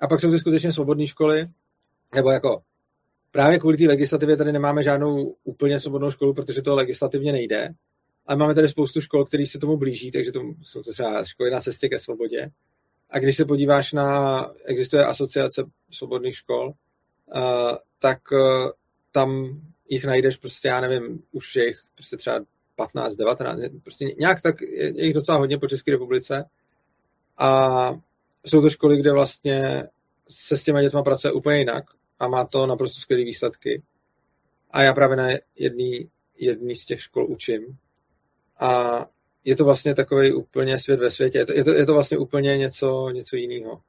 A 0.00 0.06
pak 0.06 0.20
jsou 0.20 0.30
ty 0.30 0.38
skutečně 0.38 0.72
svobodné 0.72 1.06
školy, 1.06 1.48
nebo 2.14 2.30
jako 2.30 2.62
právě 3.30 3.58
kvůli 3.58 3.76
té 3.76 3.84
legislativě 3.84 4.36
tady 4.36 4.52
nemáme 4.52 4.82
žádnou 4.82 5.36
úplně 5.44 5.80
svobodnou 5.80 6.10
školu, 6.10 6.34
protože 6.34 6.62
to 6.62 6.74
legislativně 6.74 7.32
nejde. 7.32 7.74
Ale 8.26 8.38
máme 8.38 8.54
tady 8.54 8.68
spoustu 8.68 9.00
škol, 9.00 9.24
které 9.24 9.46
se 9.46 9.58
tomu 9.58 9.76
blíží, 9.76 10.10
takže 10.10 10.32
to 10.32 10.40
jsou 10.62 10.82
to 10.82 10.92
třeba 10.92 11.24
školy 11.24 11.50
na 11.50 11.60
cestě 11.60 11.88
ke 11.88 11.98
svobodě. 11.98 12.50
A 13.10 13.18
když 13.18 13.36
se 13.36 13.44
podíváš 13.44 13.92
na, 13.92 14.50
existuje 14.64 15.04
asociace 15.04 15.64
svobodných 15.90 16.36
škol, 16.36 16.66
uh, 16.66 17.42
tak 17.98 18.18
uh, 18.32 18.70
tam 19.12 19.60
jich 19.88 20.04
najdeš 20.04 20.36
prostě, 20.36 20.68
já 20.68 20.80
nevím, 20.80 21.22
už 21.32 21.56
jich 21.56 21.80
prostě 21.94 22.16
třeba 22.16 22.40
15, 22.76 23.14
19, 23.14 23.58
prostě 23.82 24.04
nějak 24.18 24.42
tak 24.42 24.60
je 24.60 25.04
jich 25.04 25.14
docela 25.14 25.38
hodně 25.38 25.58
po 25.58 25.68
České 25.68 25.90
republice. 25.90 26.44
A 27.38 28.00
jsou 28.46 28.62
to 28.62 28.70
školy, 28.70 28.96
kde 28.96 29.12
vlastně 29.12 29.88
se 30.28 30.56
s 30.56 30.62
těma 30.62 30.82
dětma 30.82 31.02
pracuje 31.02 31.32
úplně 31.32 31.58
jinak 31.58 31.84
a 32.18 32.28
má 32.28 32.44
to 32.44 32.66
naprosto 32.66 33.00
skvělé 33.00 33.24
výsledky. 33.24 33.82
A 34.70 34.82
já 34.82 34.94
právě 34.94 35.16
na 35.16 35.28
jedný, 35.56 36.10
jedný 36.38 36.76
z 36.76 36.84
těch 36.84 37.02
škol 37.02 37.26
učím. 37.30 37.78
A 38.60 39.00
je 39.44 39.56
to 39.56 39.64
vlastně 39.64 39.94
takový 39.94 40.32
úplně 40.32 40.78
svět 40.78 41.00
ve 41.00 41.10
světě. 41.10 41.38
Je 41.38 41.46
to, 41.46 41.52
je 41.52 41.64
to, 41.64 41.70
je 41.70 41.86
to 41.86 41.94
vlastně 41.94 42.18
úplně 42.18 42.56
něco, 42.56 43.10
něco 43.10 43.36
jiného. 43.36 43.80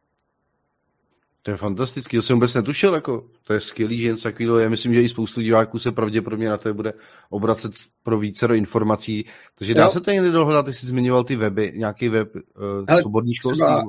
To 1.46 1.52
je 1.52 1.58
fantastický, 1.58 2.18
to 2.18 2.22
jsem 2.22 2.36
vůbec 2.36 2.54
netušil, 2.54 2.94
jako, 2.94 3.26
to 3.44 3.54
je 3.54 3.60
skvělý, 3.60 4.02
že 4.02 4.08
něco 4.08 4.24
takového 4.24 4.60
Já 4.60 4.70
myslím, 4.70 4.94
že 4.94 5.02
i 5.02 5.10
spoustu 5.10 5.42
diváků 5.42 5.80
se 5.80 5.92
pravděpodobně 5.92 6.50
na 6.50 6.58
to 6.58 6.74
bude 6.74 6.94
obracet 7.30 7.72
pro 8.04 8.20
více 8.20 8.48
do 8.48 8.54
informací. 8.54 9.26
Takže 9.56 9.74
dá 9.74 9.84
jo. 9.84 9.90
se 9.90 10.02
to 10.02 10.12
někdy 10.12 10.32
dohledat, 10.32 10.66
ty 10.66 10.74
jsi 10.74 10.88
zmiňoval 10.88 11.24
ty 11.24 11.36
weby, 11.36 11.74
nějaký 11.76 12.10
web 12.10 12.36
uh, 12.36 13.00
svobodný 13.00 13.34
školství? 13.34 13.66
Třeba, 13.66 13.84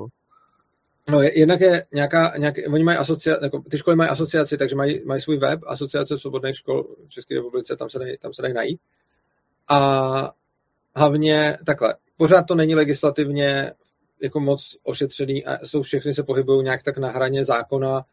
No, 1.09 1.23
jednak 1.23 1.61
je 1.61 1.85
nějaká, 1.95 2.33
nějaký, 2.39 2.67
oni 2.67 2.85
mají 2.85 2.99
asociaci, 2.99 3.45
jako, 3.45 3.63
ty 3.71 3.79
školy 3.79 3.97
mají 3.97 4.11
asociaci, 4.11 4.57
takže 4.57 4.77
mají, 4.77 5.05
mají 5.05 5.21
svůj 5.21 5.37
web, 5.37 5.61
asociace 5.67 6.19
svobodných 6.19 6.57
škol 6.57 6.87
v 7.07 7.11
České 7.11 7.35
republice, 7.35 7.77
tam 7.77 7.91
se 7.91 7.99
dají, 7.99 8.19
tam 8.19 8.35
se 8.35 8.43
dají 8.43 8.55
najít. 8.55 8.81
A 9.69 10.33
hlavně 10.97 11.59
takhle, 11.67 11.95
pořád 12.17 12.43
to 12.43 12.55
není 12.55 12.75
legislativně 12.75 13.73
jako 14.23 14.41
moc 14.41 14.77
ošetřený 14.83 15.45
a 15.45 15.67
jsou 15.67 15.83
všechny 15.83 16.15
se 16.15 16.23
pohybují 16.23 16.65
nějak 16.65 16.83
tak 16.83 16.99
na 16.99 17.09
hraně 17.09 17.45
zákona 17.45 18.05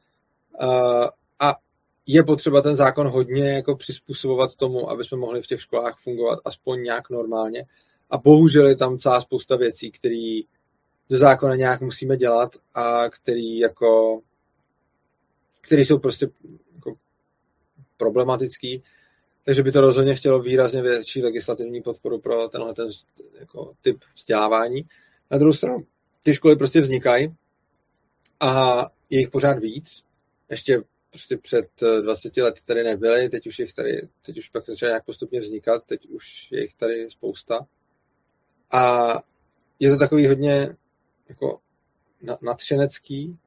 uh, 0.62 1.08
a 1.40 1.56
je 2.06 2.24
potřeba 2.24 2.62
ten 2.62 2.76
zákon 2.76 3.08
hodně 3.08 3.54
jako 3.54 3.76
přizpůsobovat 3.76 4.56
tomu, 4.56 4.90
aby 4.90 5.04
jsme 5.04 5.18
mohli 5.18 5.42
v 5.42 5.48
těch 5.48 5.62
školách 5.62 6.00
fungovat 6.00 6.40
aspoň 6.46 6.84
nějak 6.84 7.10
normálně. 7.10 7.66
A 8.10 8.18
bohužel 8.18 8.68
je 8.68 8.76
tam 8.76 8.98
celá 8.98 9.22
spousta 9.22 9.56
věcí, 9.56 9.92
které 9.92 10.40
ze 11.10 11.18
zákona 11.18 11.56
nějak 11.56 11.82
musíme 11.82 12.18
dělat 12.18 12.56
a 12.76 13.10
který 13.10 13.58
jako 13.58 14.22
který 15.62 15.86
jsou 15.86 16.00
prostě 16.00 16.30
jako 16.76 16.96
problematický, 17.98 18.84
takže 19.46 19.64
by 19.64 19.72
to 19.72 19.82
rozhodně 19.82 20.16
chtělo 20.16 20.40
výrazně 20.40 20.82
větší 20.82 21.24
legislativní 21.24 21.82
podporu 21.82 22.20
pro 22.20 22.48
tenhle 22.48 22.74
ten 22.74 22.88
jako, 23.40 23.74
typ 23.82 24.04
vzdělávání. 24.16 24.86
Na 25.32 25.38
druhou 25.38 25.54
stranu, 25.54 25.86
ty 26.24 26.34
školy 26.34 26.56
prostě 26.56 26.82
vznikají 26.82 27.36
a 28.40 28.82
je 29.10 29.20
jich 29.20 29.30
pořád 29.30 29.60
víc. 29.60 30.04
Ještě 30.50 30.84
prostě 31.10 31.38
před 31.38 31.68
20 32.02 32.38
lety 32.38 32.62
tady 32.66 32.84
nebyly, 32.84 33.30
teď 33.30 33.48
už 33.48 33.60
jich 33.60 33.74
tady, 33.74 34.08
teď 34.26 34.38
už 34.38 34.50
pak 34.50 34.66
začíná 34.66 34.90
nějak 34.90 35.06
postupně 35.06 35.40
vznikat, 35.40 35.84
teď 35.86 36.08
už 36.08 36.52
je 36.52 36.62
jich 36.62 36.74
tady 36.74 37.10
spousta. 37.10 37.66
A 38.72 39.14
je 39.80 39.92
to 39.92 39.98
takový 39.98 40.28
hodně 40.28 40.76
jako 41.30 41.60
nadšenecký 42.42 43.38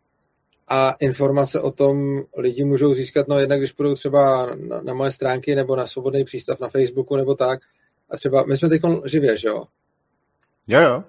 a 0.69 0.91
informace 0.91 1.61
o 1.61 1.71
tom 1.71 2.23
lidi 2.37 2.65
můžou 2.65 2.95
získat, 2.95 3.29
no 3.29 3.39
jednak 3.39 3.59
když 3.59 3.73
půjdou 3.73 3.95
třeba 3.95 4.55
na, 4.55 4.81
na 4.81 4.95
moje 4.95 5.13
stránky 5.13 5.55
nebo 5.55 5.77
na 5.77 5.87
svobodný 5.87 6.25
přístav 6.25 6.61
na 6.61 6.69
Facebooku 6.69 7.17
nebo 7.17 7.35
tak, 7.35 7.61
a 8.11 8.17
třeba, 8.17 8.45
my 8.45 8.59
jsme 8.59 8.69
teď 8.69 8.83
živě, 9.05 9.39
že 9.39 9.49
jo? 9.49 9.65
Jo, 10.67 10.81
jo. 10.81 11.05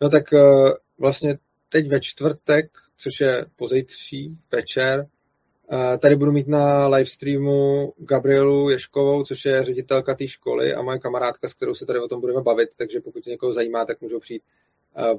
No 0.00 0.10
tak 0.10 0.32
uh, 0.32 0.70
vlastně 0.98 1.38
teď 1.68 1.88
ve 1.88 2.00
čtvrtek, 2.00 2.70
což 2.96 3.20
je 3.20 3.46
pozejtří 3.56 4.38
večer, 4.52 5.06
uh, 5.72 5.96
tady 5.98 6.16
budu 6.16 6.32
mít 6.32 6.48
na 6.48 6.88
livestreamu 6.88 7.92
Gabrielu 7.98 8.70
Ješkovou, 8.70 9.24
což 9.24 9.44
je 9.44 9.64
ředitelka 9.64 10.14
té 10.14 10.28
školy 10.28 10.74
a 10.74 10.82
moje 10.82 10.98
kamarádka, 10.98 11.48
s 11.48 11.54
kterou 11.54 11.74
se 11.74 11.86
tady 11.86 11.98
o 11.98 12.08
tom 12.08 12.20
budeme 12.20 12.40
bavit, 12.40 12.68
takže 12.76 13.00
pokud 13.00 13.26
někoho 13.26 13.52
zajímá, 13.52 13.84
tak 13.84 14.00
můžou 14.00 14.20
přijít 14.20 14.42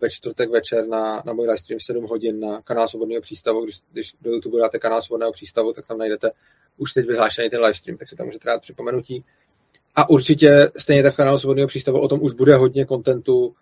ve 0.01 0.09
čtvrtek 0.09 0.49
večer 0.49 0.87
na, 0.87 1.23
na 1.25 1.33
můj 1.33 1.45
livestream 1.45 1.79
7 1.79 2.07
hodin 2.07 2.39
na 2.39 2.61
kanál 2.61 2.87
Svobodného 2.87 3.21
přístavu. 3.21 3.63
Když, 3.63 3.79
když 3.91 4.13
do 4.21 4.31
YouTube 4.31 4.59
dáte 4.59 4.79
kanál 4.79 5.01
Svobodného 5.01 5.31
přístavu, 5.31 5.73
tak 5.73 5.87
tam 5.87 5.97
najdete 5.97 6.31
už 6.77 6.93
teď 6.93 7.07
vyhlášený 7.07 7.49
ten 7.49 7.61
livestream, 7.61 7.97
takže 7.97 8.15
tam 8.15 8.25
můžete 8.25 8.49
dát 8.49 8.61
připomenutí. 8.61 9.25
A 9.95 10.09
určitě 10.09 10.71
stejně 10.77 11.03
tak 11.03 11.13
v 11.13 11.17
kanálu 11.17 11.39
Svobodného 11.39 11.67
přístavu 11.67 11.99
o 11.99 12.07
tom 12.07 12.23
už 12.23 12.33
bude 12.33 12.55
hodně 12.55 12.85
kontentu 12.85 13.55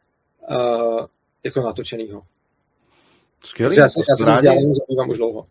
uh, 0.50 1.06
jako 1.48 1.62
natočenýho. 1.62 2.22
Skvělý. 3.46 3.76
Já 3.76 3.90
se, 3.90 4.00
já 4.10 4.16
se 4.16 4.24
zabývám 4.24 5.10
už 5.10 5.18
dlouho. 5.18 5.48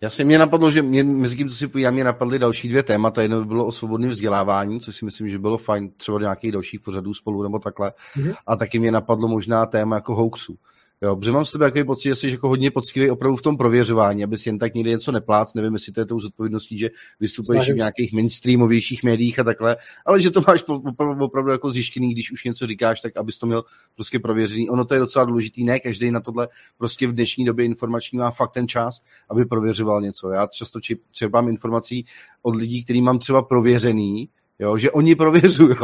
Já 0.00 0.10
si 0.10 0.24
mě 0.24 0.38
napadlo, 0.38 0.70
že 0.70 0.82
mě, 0.82 1.04
mezi 1.04 1.36
tím, 1.36 1.48
co 1.48 1.54
si 1.54 1.68
povídám, 1.68 1.94
mě 1.94 2.04
napadly 2.04 2.38
další 2.38 2.68
dvě 2.68 2.82
témata. 2.82 3.22
Jedno 3.22 3.40
by 3.40 3.44
bylo 3.44 3.66
o 3.66 3.72
svobodném 3.72 4.10
vzdělávání, 4.10 4.80
což 4.80 4.96
si 4.96 5.04
myslím, 5.04 5.28
že 5.28 5.38
bylo 5.38 5.58
fajn 5.58 5.90
třeba 5.96 6.18
do 6.18 6.22
nějakých 6.22 6.52
dalších 6.52 6.80
pořadů 6.80 7.14
spolu 7.14 7.42
nebo 7.42 7.58
takhle. 7.58 7.90
Mm-hmm. 7.90 8.34
A 8.46 8.56
taky 8.56 8.78
mě 8.78 8.92
napadlo 8.92 9.28
možná 9.28 9.66
téma 9.66 9.96
jako 9.96 10.14
hoaxu. 10.14 10.56
Jo, 11.02 11.16
protože 11.16 11.32
mám 11.32 11.44
s 11.44 11.52
tebe 11.52 11.66
takový 11.66 11.84
pocit, 11.84 12.08
že 12.08 12.14
jsi 12.14 12.30
jako 12.30 12.48
hodně 12.48 12.70
poctivý 12.70 13.10
opravdu 13.10 13.36
v 13.36 13.42
tom 13.42 13.56
prověřování, 13.56 14.24
aby 14.24 14.38
si 14.38 14.48
jen 14.48 14.58
tak 14.58 14.74
někde 14.74 14.90
něco 14.90 15.12
neplác. 15.12 15.54
Nevím, 15.54 15.72
jestli 15.72 15.92
to 15.92 16.00
je 16.00 16.06
tou 16.06 16.20
zodpovědností, 16.20 16.78
že 16.78 16.90
vystupuješ 17.20 17.70
v 17.70 17.76
nějakých 17.76 18.12
mainstreamovějších 18.12 19.02
médiích 19.02 19.38
a 19.38 19.44
takhle, 19.44 19.76
ale 20.06 20.20
že 20.20 20.30
to 20.30 20.42
máš 20.46 20.64
opravdu, 20.68 21.24
opravdu 21.24 21.50
jako 21.50 21.70
zjištěný, 21.70 22.12
když 22.12 22.32
už 22.32 22.44
něco 22.44 22.66
říkáš, 22.66 23.00
tak 23.00 23.16
abys 23.16 23.38
to 23.38 23.46
měl 23.46 23.64
prostě 23.94 24.18
prověřený. 24.18 24.70
Ono 24.70 24.84
to 24.84 24.94
je 24.94 25.00
docela 25.00 25.24
důležitý, 25.24 25.64
ne 25.64 25.80
každý 25.80 26.10
na 26.10 26.20
tohle 26.20 26.48
prostě 26.78 27.08
v 27.08 27.12
dnešní 27.12 27.44
době 27.44 27.64
informační 27.64 28.18
má 28.18 28.30
fakt 28.30 28.52
ten 28.52 28.68
čas, 28.68 29.00
aby 29.30 29.44
prověřoval 29.44 30.00
něco. 30.00 30.30
Já 30.30 30.46
často 30.46 30.80
čerpám 31.12 31.48
informací 31.48 32.04
od 32.42 32.56
lidí, 32.56 32.84
který 32.84 33.02
mám 33.02 33.18
třeba 33.18 33.42
prověřený, 33.42 34.28
Jo, 34.58 34.78
že 34.78 34.90
oni 34.90 35.14
prověřují. 35.14 35.76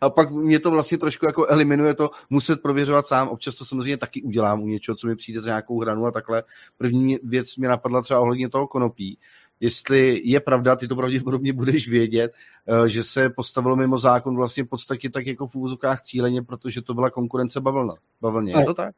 A 0.00 0.10
pak 0.10 0.30
mě 0.30 0.60
to 0.60 0.70
vlastně 0.70 0.98
trošku 0.98 1.26
jako 1.26 1.46
eliminuje 1.46 1.94
to 1.94 2.10
muset 2.30 2.62
prověřovat 2.62 3.06
sám. 3.06 3.28
Občas 3.28 3.54
to 3.54 3.64
samozřejmě 3.64 3.96
taky 3.96 4.22
udělám 4.22 4.62
u 4.62 4.66
něčeho, 4.66 4.96
co 4.96 5.06
mi 5.06 5.16
přijde 5.16 5.40
za 5.40 5.48
nějakou 5.48 5.80
hranu 5.80 6.06
a 6.06 6.10
takhle. 6.10 6.42
První 6.78 7.18
věc 7.22 7.56
mě 7.56 7.68
napadla 7.68 8.02
třeba 8.02 8.20
ohledně 8.20 8.48
toho 8.48 8.66
konopí. 8.66 9.18
Jestli 9.60 10.20
je 10.24 10.40
pravda, 10.40 10.76
ty 10.76 10.88
to 10.88 10.96
pravděpodobně 10.96 11.52
budeš 11.52 11.88
vědět, 11.88 12.32
eh, 12.66 12.88
že 12.88 13.04
se 13.04 13.30
postavilo 13.30 13.76
mimo 13.76 13.98
zákon 13.98 14.36
vlastně 14.36 14.64
v 14.64 14.66
podstatě 14.66 15.10
tak 15.10 15.26
jako 15.26 15.46
v 15.46 15.54
úvozovkách 15.54 16.02
cíleně, 16.02 16.42
protože 16.42 16.82
to 16.82 16.94
byla 16.94 17.10
konkurence 17.10 17.60
bavlna. 17.60 17.94
Bavlně, 18.20 18.52
je 18.58 18.64
to 18.64 18.74
tak? 18.74 18.94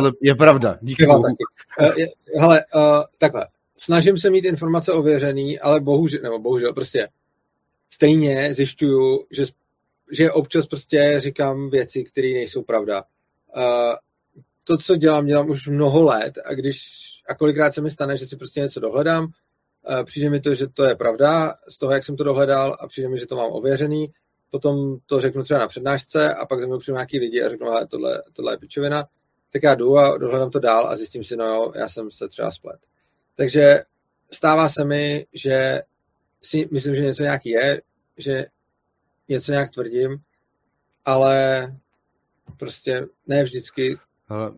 Uh, 0.00 0.10
je 0.22 0.34
pravda, 0.34 0.78
díky 0.82 1.06
bohu. 1.06 1.22
Taky. 1.22 1.44
Uh, 1.90 2.06
hele, 2.40 2.60
uh, 2.74 2.82
takhle. 3.18 3.46
Snažím 3.76 4.18
se 4.18 4.30
mít 4.30 4.44
informace 4.44 4.92
ověřený, 4.92 5.58
ale 5.58 5.80
bohužel, 5.80 6.20
nebo 6.22 6.38
bohužel, 6.38 6.72
prostě 6.72 7.08
stejně 7.90 8.54
zjišťuju, 8.54 9.26
že, 9.30 9.44
že 10.12 10.32
občas 10.32 10.66
prostě 10.66 11.14
říkám 11.18 11.70
věci, 11.70 12.04
které 12.04 12.28
nejsou 12.28 12.62
pravda. 12.62 13.04
Uh, 13.56 13.94
to, 14.64 14.78
co 14.78 14.96
dělám, 14.96 15.26
dělám 15.26 15.50
už 15.50 15.68
mnoho 15.68 16.04
let 16.04 16.38
a 16.44 16.54
když 16.54 16.82
a 17.28 17.34
kolikrát 17.34 17.74
se 17.74 17.80
mi 17.80 17.90
stane, 17.90 18.16
že 18.16 18.26
si 18.26 18.36
prostě 18.36 18.60
něco 18.60 18.80
dohledám, 18.80 19.24
uh, 19.24 20.04
přijde 20.04 20.30
mi 20.30 20.40
to, 20.40 20.54
že 20.54 20.66
to 20.66 20.84
je 20.84 20.94
pravda 20.94 21.54
z 21.68 21.78
toho, 21.78 21.92
jak 21.92 22.04
jsem 22.04 22.16
to 22.16 22.24
dohledal 22.24 22.76
a 22.80 22.86
přijde 22.86 23.08
mi, 23.08 23.18
že 23.18 23.26
to 23.26 23.36
mám 23.36 23.52
ověřený, 23.52 24.12
potom 24.50 24.98
to 25.06 25.20
řeknu 25.20 25.42
třeba 25.42 25.60
na 25.60 25.68
přednášce 25.68 26.34
a 26.34 26.46
pak 26.46 26.60
za 26.60 26.66
mnou 26.66 26.78
přijde 26.78 26.96
nějaký 26.96 27.18
lidi 27.18 27.42
a 27.42 27.48
řeknu, 27.48 27.66
že 27.80 27.86
tohle, 27.86 28.22
tohle 28.32 28.52
je 28.52 28.58
pičovina, 28.58 29.08
tak 29.52 29.62
já 29.62 29.74
jdu 29.74 29.98
a 29.98 30.18
dohledám 30.18 30.50
to 30.50 30.58
dál 30.58 30.88
a 30.88 30.96
zjistím 30.96 31.24
si, 31.24 31.36
no 31.36 31.44
jo, 31.44 31.72
já 31.74 31.88
jsem 31.88 32.10
se 32.10 32.28
třeba 32.28 32.50
splet. 32.50 32.80
Takže 33.34 33.82
stává 34.32 34.68
se 34.68 34.84
mi, 34.84 35.26
že 35.32 35.82
si 36.42 36.68
myslím, 36.72 36.96
že 36.96 37.02
něco 37.02 37.22
nějaký 37.22 37.50
je, 37.50 37.82
že 38.16 38.46
něco 39.28 39.52
nějak 39.52 39.70
tvrdím, 39.70 40.18
ale 41.04 41.66
prostě 42.56 43.06
ne 43.26 43.44
vždycky. 43.44 43.98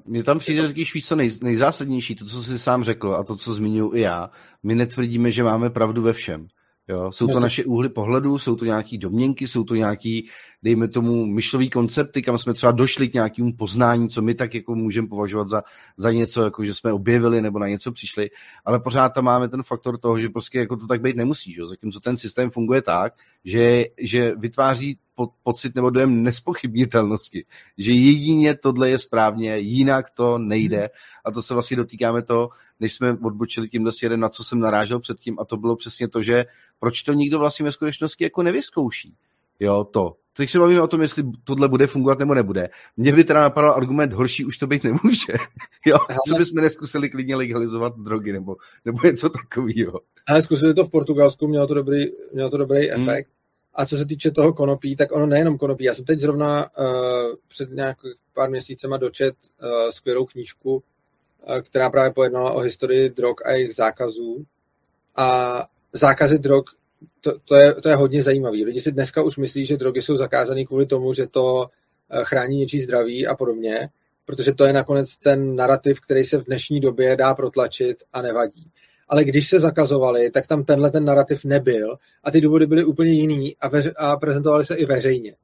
Mně 0.05 0.23
tam 0.23 0.39
přijde 0.39 0.63
totiž 0.63 0.95
víc 0.95 1.07
co 1.07 1.17
nej, 1.17 1.31
nejzásadnější, 1.43 2.15
to, 2.15 2.25
co 2.25 2.43
jsi 2.43 2.59
sám 2.59 2.85
řekl 2.85 3.15
a 3.15 3.25
to, 3.25 3.37
co 3.37 3.55
zmiňuji 3.55 3.95
i 3.95 4.01
já. 4.01 4.31
My 4.63 4.75
netvrdíme, 4.75 5.33
že 5.33 5.43
máme 5.43 5.71
pravdu 5.71 6.03
ve 6.03 6.13
všem. 6.13 6.49
Jo? 6.91 7.13
Jsou 7.13 7.27
to 7.27 7.35
no 7.35 7.41
naše 7.41 7.65
úhly 7.65 7.89
pohledu, 7.89 8.39
jsou 8.39 8.57
to 8.57 8.65
nějaké 8.65 8.99
domněnky, 8.99 9.49
jsou 9.49 9.65
to 9.65 9.75
nějaké, 9.75 10.21
dejme 10.63 10.89
tomu, 10.89 11.27
myšlový 11.27 11.71
koncepty, 11.71 12.23
kam 12.23 12.39
jsme 12.39 12.55
třeba 12.55 12.73
došli 12.73 13.09
k 13.09 13.15
nějakému 13.15 13.53
poznání, 13.53 14.09
co 14.09 14.23
my 14.23 14.35
tak 14.35 14.55
jako 14.55 14.75
můžeme 14.75 15.09
považovat 15.09 15.49
za, 15.49 15.63
za 15.97 16.13
něco, 16.13 16.45
jako 16.45 16.65
že 16.65 16.75
jsme 16.75 16.93
objevili 16.93 17.43
nebo 17.43 17.59
na 17.59 17.69
něco 17.69 17.93
přišli, 17.93 18.31
ale 18.65 18.81
pořád 18.81 19.09
tam 19.09 19.25
máme 19.25 19.49
ten 19.49 19.63
faktor 19.63 19.99
toho, 19.99 20.19
že 20.19 20.29
prostě 20.29 20.59
jako 20.59 20.77
to 20.77 20.87
tak 20.87 21.01
být 21.01 21.17
nemusí. 21.17 21.53
Že? 21.55 21.67
Zatímco 21.67 22.01
ten 22.01 22.17
systém 22.17 22.51
funguje 22.51 22.83
tak, 22.83 23.15
že, 23.45 23.85
že 23.99 24.35
vytváří 24.37 24.99
po, 25.21 25.33
pocit 25.43 25.75
nebo 25.75 25.91
dojem 25.91 26.23
nespochybnitelnosti, 26.23 27.45
že 27.79 27.93
jedině 27.93 28.55
tohle 28.55 28.91
je 28.91 28.99
správně, 28.99 29.59
jinak 29.59 30.11
to 30.11 30.39
nejde 30.39 30.91
a 31.25 31.31
to 31.31 31.43
se 31.43 31.55
vlastně 31.55 31.77
dotýkáme 31.77 32.23
to, 32.23 32.49
než 32.81 32.93
jsme 32.95 33.17
odbočili 33.23 33.69
tímhle 33.69 33.93
směrem, 33.93 34.21
na 34.21 34.29
co 34.29 34.45
jsem 34.45 34.61
narážel 34.61 35.01
předtím 35.01 35.37
a 35.41 35.45
to 35.45 35.57
bylo 35.57 35.77
přesně 35.77 36.09
to, 36.09 36.23
že 36.23 36.45
proč 36.79 37.03
to 37.03 37.13
nikdo 37.13 37.39
vlastně 37.39 37.65
ve 37.65 37.73
skutečnosti 37.73 38.25
jako 38.25 38.43
nevyzkouší. 38.43 39.15
Jo, 39.61 39.85
to. 39.85 40.17
Teď 40.37 40.51
se 40.51 40.59
bavíme 40.59 40.81
o 40.81 40.87
tom, 40.87 41.03
jestli 41.03 41.25
tohle 41.45 41.69
bude 41.69 41.87
fungovat 41.87 42.19
nebo 42.19 42.35
nebude. 42.35 42.69
Mně 42.97 43.13
by 43.13 43.25
teda 43.25 43.41
napadal 43.41 43.73
argument, 43.73 44.13
horší 44.13 44.45
už 44.45 44.59
to 44.59 44.67
být 44.67 44.85
nemůže. 44.85 45.33
jo, 45.87 45.97
co 46.29 46.35
bychom 46.35 46.63
neskusili 46.63 47.11
klidně 47.11 47.37
legalizovat 47.37 47.99
drogy 47.99 48.33
nebo, 48.33 48.57
nebo 48.85 48.99
něco 49.05 49.29
takového. 49.29 50.01
Ale 50.29 50.43
zkusili 50.43 50.75
to 50.75 50.85
v 50.85 50.91
Portugalsku, 50.91 51.49
mělo 51.49 51.67
to 51.67 51.75
dobrý, 51.75 52.05
mělo 52.33 52.51
to 52.51 52.57
dobrý 52.57 52.89
hmm. 52.89 53.09
efekt. 53.09 53.31
A 53.75 53.87
co 53.87 53.97
se 53.97 54.07
týče 54.07 54.31
toho 54.31 54.53
konopí, 54.53 54.97
tak 54.97 55.13
ono 55.13 55.27
nejenom 55.27 55.59
konopí. 55.59 55.85
Já 55.85 55.95
jsem 55.95 56.05
teď 56.05 56.21
zrovna 56.21 56.71
uh, 56.79 56.87
před 57.49 57.71
nějakých 57.71 58.15
pár 58.35 58.51
měsícema 58.51 58.97
dočet 58.97 59.35
uh, 59.63 59.91
skvělou 59.91 60.25
knížku, 60.25 60.75
uh, 60.75 61.59
která 61.61 61.91
právě 61.91 62.11
pojednala 62.11 62.53
o 62.53 62.61
historii 62.61 63.11
drog 63.11 63.35
a 63.45 63.51
jejich 63.51 63.75
zákazů. 63.75 64.45
A 65.17 65.63
zákazy 65.93 66.39
drog, 66.39 66.65
to, 67.21 67.39
to, 67.39 67.55
je, 67.55 67.75
to 67.75 67.89
je 67.89 67.95
hodně 67.95 68.23
zajímavý. 68.23 68.65
Lidi 68.65 68.81
si 68.81 68.93
dneska 68.93 69.23
už 69.23 69.37
myslí, 69.37 69.67
že 69.67 69.77
drogy 69.77 70.03
jsou 70.03 70.17
zakázané 70.17 70.65
kvůli 70.65 70.87
tomu, 70.87 71.13
že 71.13 71.27
to 71.27 71.67
chrání 72.23 72.59
něčí 72.59 72.81
zdraví 72.81 73.27
a 73.27 73.35
podobně, 73.37 73.89
protože 74.25 74.53
to 74.53 74.65
je 74.65 74.73
nakonec 74.73 75.17
ten 75.17 75.57
narrativ, 75.57 76.01
který 76.01 76.25
se 76.25 76.39
v 76.39 76.45
dnešní 76.45 76.81
době 76.81 77.17
dá 77.17 77.35
protlačit 77.35 77.97
a 78.13 78.23
nevadí 78.23 78.71
ale 79.11 79.25
když 79.25 79.49
se 79.49 79.61
zakazovali, 79.61 80.31
tak 80.31 80.47
tam 80.47 80.65
tenhle 80.65 80.91
ten 80.91 81.05
narrativ 81.05 81.45
nebyl 81.45 81.97
a 82.25 82.31
ty 82.31 82.41
důvody 82.41 82.67
byly 82.67 82.85
úplně 82.85 83.11
jiný 83.11 83.57
a, 83.61 83.71
veř- 83.71 83.93
a 83.97 84.17
prezentovali 84.17 84.67
se 84.67 84.75
i 84.75 84.85
veřejně. 84.85 85.37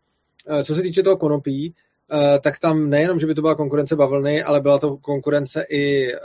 Eh, 0.48 0.64
co 0.64 0.74
se 0.74 0.82
týče 0.82 1.02
toho 1.02 1.16
konopí, 1.16 1.74
eh, 2.12 2.38
tak 2.38 2.58
tam 2.58 2.90
nejenom, 2.90 3.18
že 3.18 3.26
by 3.26 3.34
to 3.34 3.40
byla 3.40 3.54
konkurence 3.54 3.96
bavlny, 3.96 4.42
ale 4.42 4.60
byla 4.60 4.78
to 4.78 4.96
konkurence 4.96 5.66
i 5.70 6.12
eh, 6.12 6.18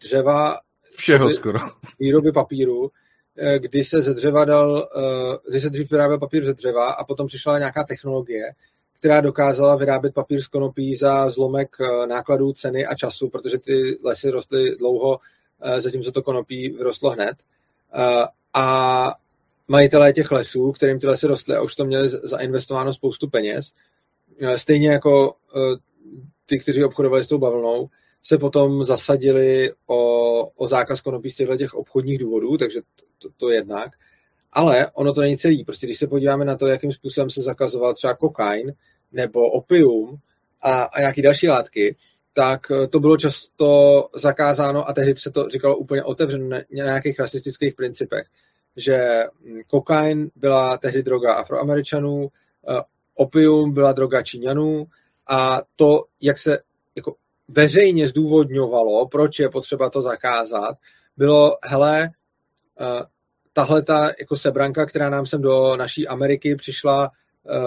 dřeva. 0.00 0.56
Všeho 0.94 1.30
skoro. 1.30 1.58
Výroby 2.00 2.32
papíru, 2.32 2.90
kdy 3.58 3.84
se 3.84 4.02
ze 4.02 4.14
dřeva 4.14 4.44
dal, 4.44 4.88
kdy 5.48 5.60
se 5.60 5.70
dřív 5.70 5.90
vyráběl 5.90 6.18
papír 6.18 6.44
ze 6.44 6.54
dřeva 6.54 6.92
a 6.92 7.04
potom 7.04 7.26
přišla 7.26 7.58
nějaká 7.58 7.84
technologie, 7.84 8.42
která 8.98 9.20
dokázala 9.20 9.76
vyrábět 9.76 10.14
papír 10.14 10.42
z 10.42 10.46
konopí 10.46 10.96
za 10.96 11.30
zlomek 11.30 11.76
nákladů, 12.08 12.52
ceny 12.52 12.86
a 12.86 12.94
času, 12.94 13.28
protože 13.28 13.58
ty 13.58 13.98
lesy 14.04 14.30
rostly 14.30 14.76
dlouho 14.76 15.18
zatímco 15.78 16.12
to 16.12 16.22
konopí 16.22 16.70
vyrostlo 16.70 17.10
hned. 17.10 17.36
Eh, 17.94 18.26
a 18.54 19.14
majitelé 19.68 20.12
těch 20.12 20.30
lesů, 20.30 20.72
kterým 20.72 21.00
ty 21.00 21.06
lesy 21.06 21.26
rostly 21.26 21.56
a 21.56 21.62
už 21.62 21.76
to 21.76 21.84
měli 21.84 22.08
zainvestováno 22.08 22.92
spoustu 22.92 23.28
peněz, 23.28 23.72
eh, 24.40 24.58
stejně 24.58 24.90
jako 24.90 25.36
ty, 26.46 26.58
kteří 26.58 26.84
obchodovali 26.84 27.24
s 27.24 27.26
tou 27.26 27.38
bavlnou, 27.38 27.88
se 28.22 28.38
potom 28.38 28.84
zasadili 28.84 29.72
o, 29.86 30.42
o 30.46 30.68
zákaz 30.68 31.00
konopí 31.00 31.30
z 31.30 31.34
těchto 31.34 31.56
těch 31.56 31.74
obchodních 31.74 32.18
důvodů, 32.18 32.56
takže 32.56 32.80
to, 33.18 33.28
to 33.36 33.50
jednak. 33.50 33.90
Ale 34.52 34.90
ono 34.90 35.12
to 35.12 35.20
není 35.20 35.38
celý. 35.38 35.64
Prostě 35.64 35.86
když 35.86 35.98
se 35.98 36.06
podíváme 36.06 36.44
na 36.44 36.56
to, 36.56 36.66
jakým 36.66 36.92
způsobem 36.92 37.30
se 37.30 37.42
zakazoval 37.42 37.94
třeba 37.94 38.14
kokain 38.14 38.74
nebo 39.12 39.50
opium 39.50 40.18
a, 40.62 40.82
a 40.82 41.00
nějaké 41.00 41.22
další 41.22 41.48
látky, 41.48 41.96
tak 42.32 42.70
eh, 42.70 42.86
to 42.86 43.00
bylo 43.00 43.16
často 43.16 44.08
zakázáno 44.14 44.88
a 44.88 44.92
tehdy 44.92 45.16
se 45.16 45.30
to 45.30 45.48
říkalo 45.48 45.76
úplně 45.76 46.02
otevřeně 46.02 46.48
na 46.48 46.58
nějakých 46.70 47.18
rasistických 47.18 47.74
principech, 47.74 48.26
že 48.76 49.24
hm, 49.44 49.60
kokain 49.66 50.30
byla 50.36 50.78
tehdy 50.78 51.02
droga 51.02 51.34
afroameričanů, 51.34 52.28
eh, 52.68 52.80
opium 53.14 53.72
byla 53.72 53.92
droga 53.92 54.22
Číňanů 54.22 54.86
a 55.28 55.62
to, 55.76 56.04
jak 56.20 56.38
se 56.38 56.58
jako 56.96 57.14
veřejně 57.48 58.08
zdůvodňovalo, 58.08 59.08
proč 59.08 59.38
je 59.38 59.48
potřeba 59.48 59.90
to 59.90 60.02
zakázat, 60.02 60.76
bylo, 61.16 61.56
hele, 61.64 62.10
eh, 62.80 63.02
tahle 63.52 63.82
ta 63.82 64.10
jako 64.20 64.36
sebranka, 64.36 64.86
která 64.86 65.10
nám 65.10 65.26
sem 65.26 65.42
do 65.42 65.76
naší 65.76 66.08
Ameriky 66.08 66.56
přišla 66.56 67.10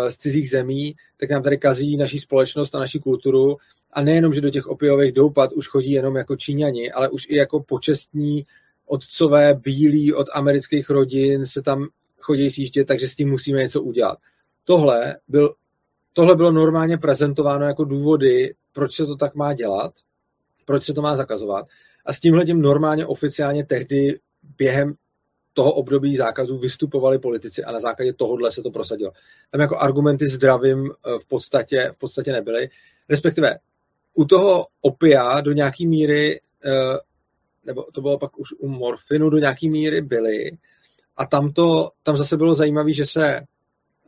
z 0.09 0.17
cizích 0.17 0.49
zemí, 0.49 0.95
tak 1.17 1.29
nám 1.29 1.43
tady 1.43 1.57
kazí 1.57 1.97
naší 1.97 2.19
společnost 2.19 2.75
a 2.75 2.79
naší 2.79 2.99
kulturu 2.99 3.57
a 3.95 4.01
nejenom, 4.01 4.33
že 4.33 4.41
do 4.41 4.49
těch 4.49 4.67
opiových 4.67 5.11
doupat 5.11 5.53
už 5.53 5.67
chodí 5.67 5.91
jenom 5.91 6.15
jako 6.15 6.35
Číňani, 6.35 6.91
ale 6.91 7.09
už 7.09 7.25
i 7.29 7.35
jako 7.35 7.59
počestní 7.59 8.45
otcové 8.85 9.53
bílí 9.53 10.13
od 10.13 10.27
amerických 10.33 10.89
rodin 10.89 11.45
se 11.45 11.61
tam 11.61 11.87
chodí 12.19 12.51
sjíždět, 12.51 12.87
takže 12.87 13.07
s 13.07 13.15
tím 13.15 13.29
musíme 13.29 13.59
něco 13.59 13.81
udělat. 13.81 14.17
Tohle, 14.63 15.17
byl, 15.27 15.55
tohle 16.13 16.35
bylo 16.35 16.51
normálně 16.51 16.97
prezentováno 16.97 17.65
jako 17.65 17.83
důvody, 17.83 18.55
proč 18.71 18.95
se 18.95 19.05
to 19.05 19.15
tak 19.15 19.35
má 19.35 19.53
dělat, 19.53 19.93
proč 20.65 20.85
se 20.85 20.93
to 20.93 21.01
má 21.01 21.15
zakazovat. 21.15 21.65
A 22.05 22.13
s 22.13 22.19
tímhle 22.19 22.45
tím 22.45 22.61
normálně 22.61 23.05
oficiálně 23.05 23.65
tehdy 23.65 24.19
během 24.57 24.95
toho 25.53 25.73
období 25.73 26.17
zákazů 26.17 26.57
vystupovali 26.57 27.19
politici 27.19 27.63
a 27.63 27.71
na 27.71 27.79
základě 27.79 28.13
tohohle 28.13 28.51
se 28.51 28.61
to 28.61 28.71
prosadilo. 28.71 29.11
Tam 29.51 29.61
jako 29.61 29.77
argumenty 29.77 30.27
zdravím 30.27 30.91
eh, 30.91 31.19
v 31.19 31.25
podstatě, 31.25 31.91
v 31.95 31.97
podstatě 31.97 32.31
nebyly. 32.31 32.69
Respektive 33.09 33.57
u 34.15 34.25
toho 34.25 34.67
opia 34.81 35.41
do 35.41 35.51
nějaký 35.51 35.87
míry, 35.87 36.39
eh, 36.65 36.97
nebo 37.65 37.83
to 37.93 38.01
bylo 38.01 38.19
pak 38.19 38.39
už 38.39 38.49
u 38.59 38.67
morfinu 38.67 39.29
do 39.29 39.37
nějaký 39.37 39.69
míry 39.69 40.01
byly. 40.01 40.51
A 41.17 41.25
tam, 41.25 41.53
to, 41.53 41.91
tam 42.03 42.17
zase 42.17 42.37
bylo 42.37 42.55
zajímavé, 42.55 42.93
že 42.93 43.05
se, 43.05 43.35